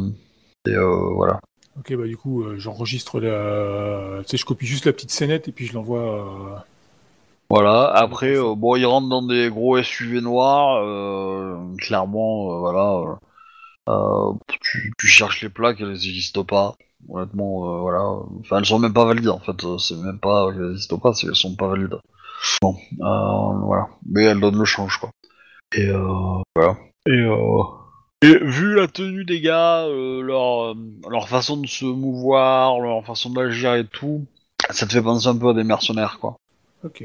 et 0.68 0.72
euh, 0.76 1.14
voilà. 1.16 1.40
Ok, 1.80 1.96
bah 1.96 2.06
du 2.08 2.18
coup, 2.18 2.44
j'enregistre 2.58 3.20
la. 3.22 4.24
Tu 4.24 4.30
sais, 4.32 4.38
je 4.38 4.46
copie 4.46 4.66
juste 4.66 4.86
la 4.86 4.94
petite 4.94 5.12
scénette 5.12 5.48
et 5.48 5.52
puis 5.54 5.68
je 5.68 5.74
l'envoie. 5.74 6.00
euh, 6.00 6.60
Voilà. 7.50 7.90
Après, 7.94 8.36
bon, 8.58 8.76
ils 8.76 8.86
rentrent 8.86 9.08
dans 9.10 9.22
des 9.22 9.50
gros 9.50 9.82
SUV 9.82 10.20
noirs. 10.22 10.84
euh, 10.84 11.56
clairement, 11.78 12.60
voilà. 12.60 13.20
tu, 14.62 14.94
tu 14.98 15.08
cherches 15.08 15.42
les 15.44 15.50
plaques, 15.50 15.80
elles 15.80 15.90
n'existent 15.90 16.44
pas. 16.44 16.76
Honnêtement, 17.10 17.76
euh, 17.76 17.80
voilà. 17.80 18.04
Enfin, 18.40 18.58
elles 18.60 18.66
sont 18.66 18.80
même 18.80 18.94
pas 18.94 19.06
valides 19.06 19.30
en 19.30 19.40
fait. 19.40 19.56
C'est 19.80 19.96
même 19.96 20.20
pas 20.20 20.52
qu'elles 20.52 20.70
n'existent 20.70 20.98
pas, 21.00 21.14
c'est 21.14 21.28
qu'elles 21.28 21.36
sont 21.36 21.56
pas 21.56 21.68
valides. 21.68 21.98
Bon, 22.62 22.76
euh, 23.02 23.60
voilà. 23.66 23.88
Mais 24.06 24.24
elles 24.24 24.40
donnent 24.40 24.60
le 24.60 24.66
change, 24.66 24.98
quoi. 24.98 25.10
Et 25.74 25.88
euh, 25.88 26.42
voilà. 26.56 26.76
Et, 27.08 27.12
euh, 27.12 27.64
et 28.22 28.38
vu 28.44 28.76
la 28.76 28.88
tenue 28.88 29.26
des 29.26 29.42
gars, 29.42 29.86
euh, 29.86 30.22
leur, 30.22 30.72
euh, 30.72 30.74
leur 31.10 31.30
façon 31.30 31.58
de 31.58 31.68
se 31.68 31.86
mouvoir, 31.86 32.80
leur 32.80 33.06
façon 33.06 33.30
d'agir 33.30 33.76
et 33.76 33.88
tout, 33.88 34.26
ça 34.70 34.86
te 34.86 34.92
fait 34.94 35.02
penser 35.02 35.28
un 35.28 35.38
peu 35.38 35.50
à 35.50 35.54
des 35.54 35.64
mercenaires, 35.64 36.18
quoi. 36.20 36.36
Ok. 36.84 37.04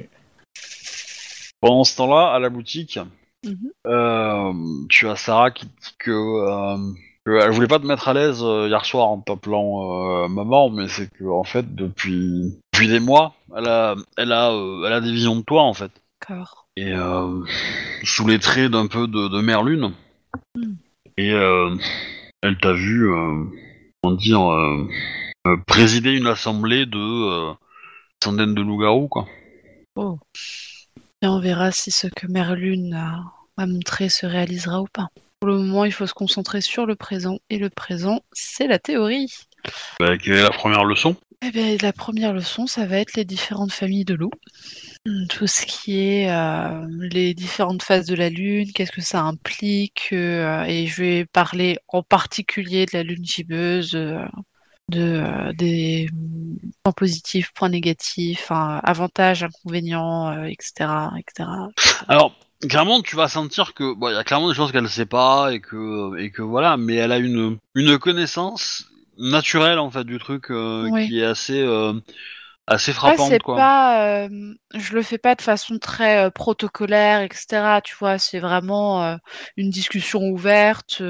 Pendant 1.61 1.85
ce 1.85 1.97
temps-là, 1.97 2.33
à 2.33 2.39
la 2.39 2.51
boutique, 2.51 2.99
Mhm. 3.45 3.71
euh, 3.87 4.53
tu 4.89 5.09
as 5.09 5.17
Sarah 5.17 5.51
qui 5.51 5.67
dit 5.67 5.95
que, 5.99 6.11
euh, 6.11 6.77
que 7.25 7.41
elle 7.41 7.51
voulait 7.51 7.69
pas 7.69 7.79
te 7.79 7.87
mettre 7.87 8.09
à 8.09 8.15
l'aise 8.15 8.43
euh, 8.43 8.69
hier 8.69 8.85
soir 8.85 9.09
en 9.09 9.21
t'appelant 9.21 10.25
euh, 10.25 10.29
maman, 10.29 10.71
mais 10.71 10.89
c'est 10.89 11.09
que 11.13 11.25
en 11.25 11.45
fait 11.45 11.75
depuis 11.75 12.59
depuis 12.73 12.89
des 12.89 13.01
mois, 13.01 13.35
elle 13.57 13.67
a 13.67 13.95
elle 14.17 14.33
a 14.33 14.53
euh, 14.53 14.85
elle 14.87 14.93
a 14.93 15.01
des 15.01 15.13
visions 15.13 15.37
de 15.37 15.43
toi 15.43 15.63
en 15.63 15.75
fait. 15.75 15.93
D'accord. 16.21 16.67
Et 16.77 16.93
euh, 16.93 17.45
sous 18.03 18.27
les 18.27 18.39
traits 18.39 18.71
d'un 18.71 18.87
peu 18.87 19.07
de, 19.07 19.29
de 19.29 19.41
Merlune. 19.41 19.93
Hmm. 20.57 20.75
Et 21.19 21.33
euh, 21.33 21.77
elle 22.43 22.57
t'a 22.59 22.73
vu, 22.73 23.13
euh, 23.13 23.45
comment 24.03 24.17
dire, 24.17 24.51
euh, 24.51 24.89
euh, 25.47 25.57
présider 25.67 26.13
une 26.13 26.27
assemblée 26.27 26.87
de 26.87 26.99
euh, 26.99 27.53
centaines 28.25 28.55
de 28.55 28.63
loups-garous 28.63 29.09
quoi. 29.09 29.27
Oh. 29.97 30.19
Et 31.21 31.27
on 31.27 31.39
verra 31.41 31.71
si 31.71 31.91
ce 31.91 32.07
que 32.07 32.27
Merlune 32.27 32.95
a, 32.95 33.23
a 33.59 33.67
montré 33.67 34.09
se 34.09 34.27
réalisera 34.27 34.81
ou 34.81 34.87
pas. 34.93 35.09
Pour 35.43 35.49
le 35.49 35.59
moment, 35.59 35.85
il 35.85 35.91
faut 35.91 36.07
se 36.07 36.15
concentrer 36.15 36.61
sur 36.61 36.87
le 36.87 36.95
présent. 36.95 37.41
Et 37.51 37.59
le 37.59 37.69
présent, 37.69 38.21
c'est 38.33 38.69
la 38.69 38.79
théorie. 38.79 39.27
Bah, 39.99 40.17
quelle 40.17 40.35
est 40.35 40.43
la 40.43 40.51
première 40.51 40.85
leçon? 40.85 41.17
Eh 41.45 41.51
bien, 41.51 41.77
la 41.83 41.93
première 41.93 42.33
leçon, 42.33 42.69
ça 42.69 42.87
va 42.87 42.99
être 42.99 43.15
les 43.15 43.25
différentes 43.25 43.73
familles 43.73 44.05
de 44.05 44.15
loups. 44.15 44.31
Hum, 45.05 45.27
Tout 45.29 45.49
ce 45.49 45.67
qui 45.67 45.99
est 45.99 46.31
euh, 46.31 46.87
les 47.11 47.35
différentes 47.35 47.83
phases 47.83 48.07
de 48.07 48.15
la 48.15 48.29
lune, 48.29 48.71
qu'est-ce 48.73 48.93
que 48.93 49.01
ça 49.01 49.23
implique, 49.23 50.11
euh, 50.13 50.63
et 50.63 50.87
je 50.87 51.03
vais 51.03 51.25
parler 51.25 51.77
en 51.89 52.05
particulier 52.05 52.87
de 52.87 52.97
la 52.97 53.03
lune 53.03 53.25
gibbeuse, 53.25 53.97
euh, 53.97 54.25
de 54.91 55.25
euh, 55.25 55.53
des 55.55 56.09
points 56.85 56.93
positifs, 56.93 57.53
points 57.53 57.71
négatifs, 57.71 58.53
hein, 58.53 58.81
avantages, 58.85 59.43
inconvénients, 59.43 60.29
euh, 60.29 60.45
etc., 60.45 60.89
etc. 61.19 61.49
Alors, 62.07 62.33
clairement, 62.69 63.03
tu 63.03 63.17
vas 63.17 63.29
sentir 63.29 63.75
que 63.75 63.95
bon, 63.95 64.09
il 64.09 64.15
y 64.15 64.17
a 64.17 64.25
clairement 64.25 64.49
des 64.49 64.55
choses 64.55 64.73
qu'elle 64.73 64.89
sait 64.89 65.07
pas 65.07 65.53
et 65.53 65.61
que 65.61 66.19
et 66.19 66.31
que 66.31 66.43
voilà, 66.43 66.77
mais 66.77 66.97
elle 66.97 67.13
a 67.13 67.19
une 67.19 67.59
une 67.75 67.99
connaissance 67.99 68.87
naturelle 69.19 69.79
en 69.79 69.91
fait 69.91 70.05
du 70.05 70.19
truc 70.19 70.51
euh, 70.51 70.89
Oui. 70.91 71.09
qui 71.09 71.21
est 71.21 71.25
assez 71.25 71.61
euh, 71.61 71.93
assez 72.67 72.93
Ouais, 72.93 72.97
frappante 72.97 73.29
c'est 73.31 73.39
quoi. 73.41 73.57
pas, 73.57 74.25
euh, 74.25 74.55
je 74.75 74.95
le 74.95 75.03
fais 75.03 75.19
pas 75.19 75.35
de 75.35 75.43
façon 75.43 75.79
très 75.79 76.31
protocolaire, 76.31 77.21
etc. 77.23 77.81
Tu 77.83 77.95
vois, 77.99 78.19
c'est 78.19 78.39
vraiment 78.39 79.19
une 79.57 79.71
discussion 79.71 80.23
ouverte 80.23 81.03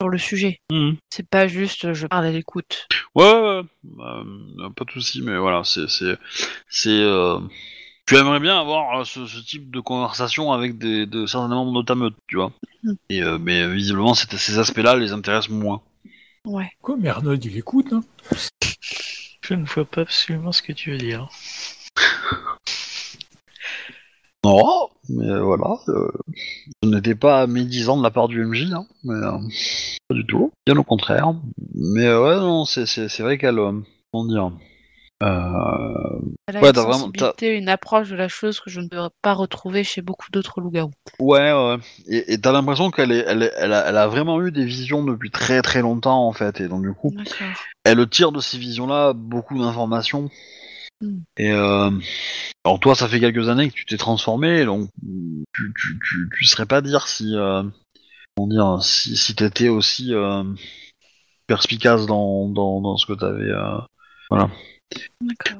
sur 0.00 0.08
le 0.08 0.18
sujet. 0.18 0.60
Mhm. 0.70 0.96
C'est 1.10 1.28
pas 1.28 1.46
juste 1.46 1.92
je 1.92 2.06
parle 2.06 2.26
à 2.26 2.30
l'écoute. 2.32 2.86
Ouais, 3.14 3.24
ouais, 3.24 3.40
ouais. 3.40 3.64
Euh, 4.00 4.70
pas 4.70 4.84
de 4.84 4.90
souci, 4.90 5.22
mais 5.22 5.36
voilà, 5.36 5.62
c'est 5.64 5.88
c'est 5.88 6.16
c'est 6.68 7.04
tu 8.06 8.16
aimerais 8.16 8.40
bien 8.40 8.58
avoir 8.60 9.00
euh, 9.00 9.04
ce, 9.04 9.26
ce 9.26 9.40
type 9.40 9.70
de 9.70 9.80
conversation 9.80 10.52
avec 10.52 10.78
des 10.78 11.06
de 11.06 11.26
certains 11.26 11.48
membres 11.48 11.80
de 11.82 11.86
ta 11.86 11.94
meute, 11.94 12.14
tu 12.26 12.36
vois. 12.36 12.52
Mhm. 12.82 12.96
Et 13.10 13.22
euh, 13.22 13.38
mais 13.38 13.66
visiblement, 13.72 14.14
c'est- 14.14 14.36
ces 14.36 14.58
aspects-là 14.58 14.96
les 14.96 15.12
intéressent 15.12 15.50
moins. 15.50 15.80
Ouais. 16.44 16.68
Quoi, 16.82 16.96
mais 16.98 17.08
Arnold, 17.08 17.42
il 17.44 17.56
écoute, 17.56 17.90
non 17.92 18.02
Je 19.40 19.54
ne 19.54 19.64
vois 19.64 19.84
pas 19.86 20.02
absolument 20.02 20.52
ce 20.52 20.62
que 20.62 20.72
tu 20.72 20.90
veux 20.90 20.98
dire. 20.98 21.28
Non, 24.44 24.88
mais 25.08 25.26
euh, 25.30 25.42
voilà. 25.42 25.78
Euh, 25.88 26.10
ce 26.82 26.88
n'était 26.88 27.14
pas 27.14 27.46
médisant 27.46 27.96
de 27.96 28.02
la 28.02 28.10
part 28.10 28.28
du 28.28 28.42
MJ, 28.44 28.72
hein, 28.74 28.86
mais 29.02 29.14
euh, 29.14 29.38
pas 30.08 30.14
du 30.14 30.26
tout. 30.26 30.52
Bien 30.66 30.76
au 30.76 30.84
contraire. 30.84 31.32
Mais 31.74 32.04
euh, 32.06 32.22
ouais, 32.22 32.36
non, 32.36 32.66
c'est 32.66 33.18
vrai 33.20 33.38
qu'elle 33.38 33.58
euh, 33.58 33.72
comment 34.12 34.26
dire? 34.26 34.52
Euh, 35.24 36.20
Elle 36.46 36.58
a 36.58 36.60
Ouais, 36.60 36.68
une 36.68 36.74
t'as 36.74 36.82
vraiment- 36.82 36.98
sensibilité, 37.06 37.56
une 37.56 37.68
approche 37.70 38.10
de 38.10 38.16
la 38.16 38.28
chose 38.28 38.60
que 38.60 38.68
je 38.68 38.80
ne 38.80 38.88
peux 38.88 38.98
pas 39.22 39.32
retrouver 39.32 39.82
chez 39.82 40.02
beaucoup 40.02 40.30
d'autres 40.30 40.60
loups-garous. 40.60 40.92
Ouais, 41.18 41.50
ouais. 41.52 41.76
Et 42.08 42.38
t'as 42.38 42.52
l'impression 42.52 42.90
qu'elle 42.90 43.10
est, 43.10 43.24
elle, 43.26 43.42
est- 43.44 43.52
elle, 43.56 43.72
a, 43.72 43.88
elle 43.88 43.96
a 43.96 44.06
vraiment 44.06 44.42
eu 44.42 44.52
des 44.52 44.64
visions 44.66 45.02
depuis 45.02 45.30
très 45.30 45.62
très 45.62 45.80
longtemps 45.80 46.26
en 46.28 46.32
fait, 46.32 46.60
et 46.60 46.68
donc 46.68 46.82
du 46.82 46.92
coup, 46.92 47.14
elle 47.84 48.06
tire 48.08 48.32
de 48.32 48.40
ces 48.40 48.58
visions-là 48.58 49.14
beaucoup 49.14 49.58
d'informations. 49.58 50.28
Hmm. 51.00 51.20
Et 51.38 51.50
euh, 51.52 51.90
alors 52.64 52.78
toi, 52.80 52.94
ça 52.94 53.08
fait 53.08 53.20
quelques 53.20 53.48
années 53.48 53.70
que 53.70 53.74
tu 53.74 53.86
t'es 53.86 53.96
transformé, 53.96 54.64
donc 54.64 54.90
tu, 55.54 55.72
tu, 55.74 55.98
tu, 56.06 56.30
tu 56.36 56.44
serais 56.44 56.66
pas 56.66 56.82
dire 56.82 57.08
si 57.08 57.34
euh, 57.34 57.62
comment 58.36 58.48
dire 58.48 58.82
si, 58.82 59.16
si 59.16 59.34
t'étais 59.34 59.68
aussi 59.70 60.12
euh, 60.12 60.44
perspicace 61.46 62.06
dans, 62.06 62.48
dans, 62.48 62.80
dans 62.80 62.96
ce 62.98 63.06
que 63.06 63.14
t'avais. 63.14 63.50
Euh... 63.50 63.78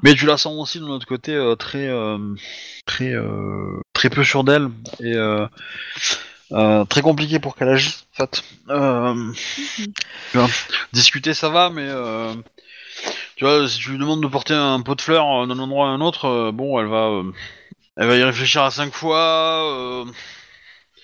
Mais 0.02 0.14
tu 0.14 0.26
la 0.26 0.36
sens 0.36 0.54
aussi 0.58 0.78
de 0.80 0.84
notre 0.86 1.06
côté 1.06 1.34
euh, 1.34 1.56
très 1.56 1.88
euh, 1.88 2.18
très 2.86 3.12
euh, 3.12 3.80
très 3.92 4.10
peu 4.10 4.24
sûre 4.24 4.44
d'elle 4.44 4.68
et 5.00 5.16
très 6.88 7.02
compliqué 7.02 7.38
pour 7.40 7.56
qu'elle 7.56 7.68
agisse 7.68 8.06
en 8.14 8.16
fait. 8.26 8.44
Mhm. 8.68 9.34
tu 10.30 10.38
vois, 10.38 10.48
discuter 10.92 11.34
ça 11.34 11.48
va, 11.48 11.70
mais 11.70 11.88
tu 13.36 13.44
vois 13.44 13.68
si 13.68 13.78
tu 13.78 13.90
lui 13.90 13.98
demandes 13.98 14.22
de 14.22 14.28
porter 14.28 14.54
un 14.54 14.80
pot 14.80 14.94
de 14.94 15.00
fleurs 15.00 15.46
d'un 15.46 15.58
endroit 15.58 15.88
à 15.88 15.90
un 15.90 16.00
autre, 16.00 16.50
bon 16.52 16.78
elle 16.80 16.86
va 16.86 17.22
elle 17.96 18.08
va 18.08 18.16
y 18.16 18.24
réfléchir 18.24 18.62
à 18.62 18.70
cinq 18.70 18.92
fois. 18.92 20.04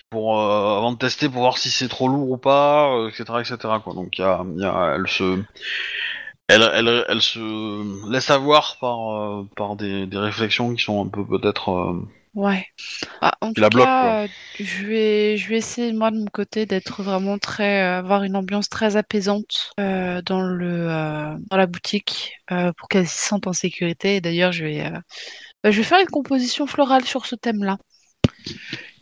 pour 0.09 0.41
avant 0.41 0.91
de 0.91 0.97
tester 0.97 1.29
pour 1.29 1.41
voir 1.41 1.57
si 1.57 1.69
c'est 1.71 1.87
trop 1.87 2.07
lourd 2.07 2.31
ou 2.31 2.37
pas, 2.37 3.07
etc., 3.09 3.41
etc. 3.41 3.79
Quoi. 3.83 3.93
Donc 3.93 4.19
a, 4.19 4.43
y 4.57 4.65
a- 4.65 4.93
elle 4.95 5.07
se, 5.07 5.41
elle, 6.51 6.69
elle, 6.73 7.05
elle 7.09 7.21
se 7.21 8.09
laisse 8.11 8.29
avoir 8.29 8.77
par, 8.79 9.11
euh, 9.11 9.43
par 9.55 9.75
des, 9.75 10.05
des 10.07 10.17
réflexions 10.17 10.73
qui 10.75 10.83
sont 10.83 11.05
un 11.05 11.09
peu 11.09 11.25
peut-être. 11.25 11.69
euh, 11.71 12.07
Ouais. 12.33 12.65
Ah, 13.21 13.33
en 13.41 13.53
tout 13.53 13.61
la 13.61 13.69
bloque, 13.69 13.91
cas, 13.99 14.23
euh, 14.25 14.27
je 14.59 14.85
vais, 14.87 15.37
je 15.37 15.49
vais 15.49 15.57
essayer 15.57 15.91
moi 15.91 16.11
de 16.11 16.17
mon 16.17 16.25
côté 16.27 16.65
d'être 16.65 17.03
vraiment 17.03 17.37
très, 17.39 17.83
euh, 17.83 17.99
avoir 17.99 18.23
une 18.23 18.37
ambiance 18.37 18.69
très 18.69 18.95
apaisante 18.95 19.71
euh, 19.81 20.21
dans 20.21 20.41
le, 20.41 20.89
euh, 20.89 21.35
dans 21.49 21.57
la 21.57 21.67
boutique 21.67 22.33
euh, 22.51 22.71
pour 22.77 22.87
qu'elle 22.87 23.07
s'y 23.07 23.19
sente 23.27 23.47
en 23.47 23.53
sécurité. 23.53 24.15
Et 24.17 24.21
d'ailleurs, 24.21 24.53
je 24.53 24.63
vais, 24.65 24.85
euh, 24.85 24.99
bah, 25.63 25.71
je 25.71 25.77
vais 25.79 25.83
faire 25.83 25.99
une 26.01 26.07
composition 26.07 26.67
florale 26.67 27.05
sur 27.05 27.25
ce 27.27 27.35
thème-là. 27.35 27.77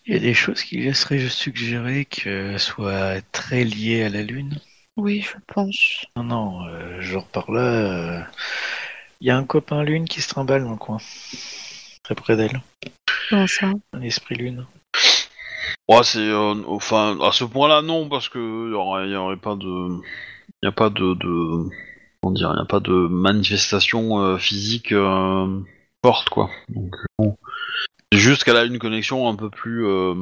Il 0.05 0.13
y 0.13 0.17
a 0.17 0.19
des 0.19 0.33
choses 0.33 0.61
qui 0.61 0.77
laisseraient 0.81 1.29
suggérer 1.29 2.03
qu'elles 2.03 2.59
soient 2.59 3.21
très 3.31 3.63
liées 3.63 4.03
à 4.03 4.09
la 4.09 4.23
Lune. 4.23 4.59
Oui, 4.99 5.21
je 5.21 5.37
pense. 5.47 6.05
Non, 6.17 6.23
non, 6.23 6.67
euh, 6.67 6.99
genre 7.01 7.25
par 7.27 7.49
là, 7.51 7.61
euh, 7.61 8.21
il 9.21 9.27
y 9.27 9.31
a 9.31 9.37
un 9.37 9.45
copain 9.45 9.83
Lune 9.83 10.05
qui 10.05 10.21
se 10.21 10.27
trimballe 10.29 10.63
dans 10.63 10.71
le 10.71 10.77
coin. 10.77 10.97
Très 12.03 12.15
près 12.15 12.35
d'elle. 12.35 12.61
Comment 13.29 13.47
ça? 13.47 13.71
Un 13.93 14.01
esprit 14.01 14.35
Lune. 14.35 14.65
Ouais, 15.87 16.03
c'est, 16.03 16.19
euh, 16.19 16.55
enfin, 16.67 17.17
à 17.21 17.31
ce 17.31 17.43
point-là, 17.45 17.81
non, 17.81 18.09
parce 18.09 18.29
que 18.29 18.37
il 18.37 18.71
y 18.71 18.75
aurait, 18.75 19.09
y 19.09 19.15
aurait 19.15 19.37
pas 19.37 19.55
de, 19.55 20.01
y 20.63 20.67
a 20.67 20.71
pas 20.71 20.89
de, 20.89 21.13
de, 21.15 21.69
comment 22.21 22.33
dire, 22.33 22.51
il 22.55 22.59
y 22.59 22.61
a 22.61 22.65
pas 22.65 22.79
de 22.79 22.91
manifestation 22.91 24.19
euh, 24.21 24.37
physique 24.37 24.91
euh, 24.91 25.61
forte, 26.03 26.29
quoi. 26.29 26.49
Donc, 26.69 26.93
euh, 26.95 27.05
bon. 27.17 27.37
c'est 28.11 28.19
juste 28.19 28.43
qu'elle 28.43 28.57
a 28.57 28.65
une 28.65 28.79
connexion 28.79 29.27
un 29.29 29.35
peu 29.35 29.49
plus. 29.49 29.85
euh, 29.87 30.15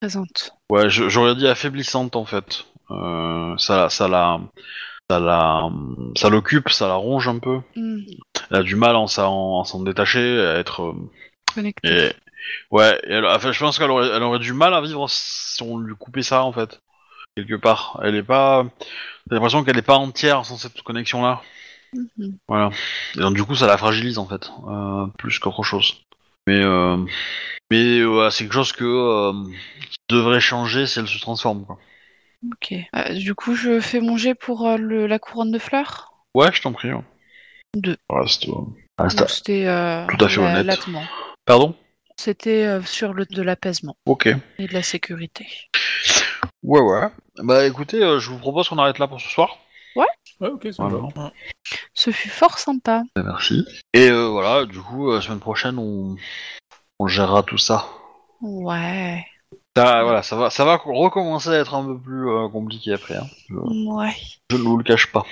Présente. 0.00 0.52
Ouais, 0.70 0.90
j'aurais 0.90 1.36
dit 1.36 1.46
affaiblissante 1.46 2.16
en 2.16 2.24
fait. 2.24 2.64
Euh, 2.92 3.56
ça, 3.58 3.88
ça 3.90 4.08
la, 4.08 4.40
ça 5.10 5.18
la, 5.20 5.70
ça 6.16 6.28
l'occupe, 6.30 6.68
ça 6.70 6.88
la 6.88 6.94
ronge 6.94 7.28
un 7.28 7.38
peu. 7.38 7.60
Hmm, 7.76 7.98
Elle 8.50 8.56
a 8.58 8.62
du 8.62 8.76
mal 8.76 8.96
en 8.96 9.06
s'en 9.06 9.32
en 9.60 9.64
s'en 9.64 9.82
détacher, 9.82 10.40
à 10.40 10.58
être. 10.58 10.82
euh, 10.82 10.94
connecté. 11.54 11.88
Et, 12.08 12.12
ouais, 12.70 12.98
et 13.04 13.12
elle- 13.12 13.26
enfin, 13.26 13.52
je 13.52 13.58
pense 13.60 13.78
qu'elle 13.78 13.90
aurait, 13.90 14.08
elle 14.14 14.22
aurait 14.22 14.38
du 14.38 14.52
mal 14.52 14.74
à 14.74 14.80
vivre 14.80 15.06
si 15.08 15.62
on 15.62 15.78
lui 15.78 15.94
coupait 15.96 16.22
ça 16.22 16.42
en 16.44 16.52
fait. 16.52 16.80
Quelque 17.36 17.54
part. 17.56 17.98
Elle 18.02 18.16
est 18.16 18.22
pas. 18.22 18.64
J'ai 19.28 19.34
l'impression 19.36 19.64
qu'elle 19.64 19.78
est 19.78 19.82
pas 19.82 19.96
entière 19.96 20.44
sans 20.44 20.56
cette 20.58 20.82
connexion 20.82 21.22
là. 21.22 21.40
Mhm. 21.94 22.36
Voilà. 22.48 22.70
Et 23.16 23.20
donc 23.20 23.34
du 23.34 23.44
coup 23.44 23.54
ça 23.54 23.66
la 23.66 23.78
fragilise 23.78 24.18
en 24.18 24.26
fait. 24.26 24.50
euh, 24.68 25.06
plus 25.18 25.38
qu'autre 25.38 25.62
chose. 25.62 25.94
Mais 26.46 26.60
euh, 26.62 26.96
mais 27.70 28.00
euh, 28.00 28.30
c'est 28.30 28.44
quelque 28.44 28.54
chose 28.54 28.72
que 28.72 29.32
qui 29.90 29.96
devrait 30.10 30.40
changer 30.40 30.86
si 30.86 30.98
elle 30.98 31.08
se 31.08 31.18
transforme 31.20 31.64
quoi. 31.64 31.78
Ok. 32.50 32.74
Euh, 32.96 33.14
du 33.14 33.34
coup, 33.34 33.54
je 33.54 33.80
fais 33.80 34.00
mon 34.00 34.16
jet 34.16 34.34
pour 34.34 34.66
euh, 34.66 34.76
le- 34.76 35.06
la 35.06 35.18
couronne 35.18 35.52
de 35.52 35.58
fleurs. 35.58 36.12
Ouais, 36.34 36.50
je 36.52 36.60
t'en 36.62 36.72
prie. 36.72 36.92
ouais. 36.92 37.02
Deux. 37.76 37.96
Reste, 38.10 38.48
euh, 38.48 38.52
reste- 38.98 39.18
Donc, 39.18 39.30
C'était 39.30 39.66
euh, 39.66 40.06
Tout 40.06 40.24
à 40.24 40.28
fait 40.28 40.40
la- 40.40 40.46
honnête. 40.50 40.66
l'attement. 40.66 41.04
Pardon? 41.46 41.74
C'était 42.18 42.64
euh, 42.64 42.82
sur 42.82 43.14
le 43.14 43.24
de 43.26 43.42
l'apaisement 43.42 43.96
Ok. 44.06 44.28
et 44.58 44.66
de 44.66 44.72
la 44.74 44.82
sécurité. 44.82 45.46
Ouais 46.62 46.80
ouais. 46.80 47.08
Bah 47.42 47.66
écoutez, 47.66 48.02
euh, 48.02 48.18
je 48.20 48.30
vous 48.30 48.38
propose 48.38 48.68
qu'on 48.68 48.78
arrête 48.78 48.98
là 48.98 49.08
pour 49.08 49.20
ce 49.20 49.28
soir. 49.28 49.58
Ouais, 49.96 50.06
ok, 50.40 50.68
ça 50.72 50.84
Voilà. 50.84 51.08
va. 51.14 51.32
Ce 51.94 52.10
fut 52.10 52.28
fort 52.28 52.58
sympa. 52.58 53.02
Bah, 53.16 53.22
Merci. 53.24 53.64
Et 53.94 54.08
euh, 54.10 54.26
voilà, 54.28 54.66
du 54.66 54.80
coup, 54.80 55.10
euh, 55.10 55.20
semaine 55.20 55.40
prochaine, 55.40 55.78
on, 55.78 56.16
on 56.98 57.06
gérera 57.08 57.42
tout 57.42 57.58
ça. 57.58 57.86
Ouais. 58.40 59.24
Ça, 59.76 60.02
voilà, 60.02 60.22
ça 60.22 60.36
va, 60.36 60.50
ça 60.50 60.64
va 60.66 60.76
recommencer 60.76 61.48
à 61.48 61.54
être 61.60 61.74
un 61.74 61.84
peu 61.86 61.98
plus 61.98 62.28
euh, 62.28 62.48
compliqué 62.48 62.92
après. 62.92 63.16
hein. 63.16 63.26
Je, 63.48 63.54
Ouais. 63.54 64.12
je 64.50 64.56
ne 64.56 64.62
vous 64.62 64.76
le 64.76 64.84
cache 64.84 65.10
pas. 65.10 65.24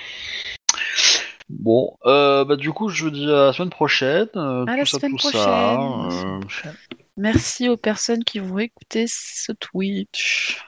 Bon, 1.49 1.97
euh, 2.05 2.45
bah 2.45 2.55
du 2.55 2.71
coup, 2.71 2.89
je 2.89 3.03
vous 3.03 3.11
dis 3.11 3.25
à 3.29 3.45
la 3.47 3.53
semaine 3.53 3.69
prochaine. 3.69 4.29
euh, 4.35 4.63
À 4.63 4.71
tout 4.71 4.77
la 4.77 4.85
ça, 4.85 4.97
semaine 4.99 5.11
tout 5.11 5.17
prochaine. 5.17 5.41
ça. 5.41 6.69
euh, 6.69 6.73
Merci 7.17 7.69
aux 7.69 7.77
personnes 7.77 8.23
qui 8.23 8.39
vont 8.39 8.57
écouter 8.57 9.05
ce 9.07 9.51
Twitch. 9.51 10.63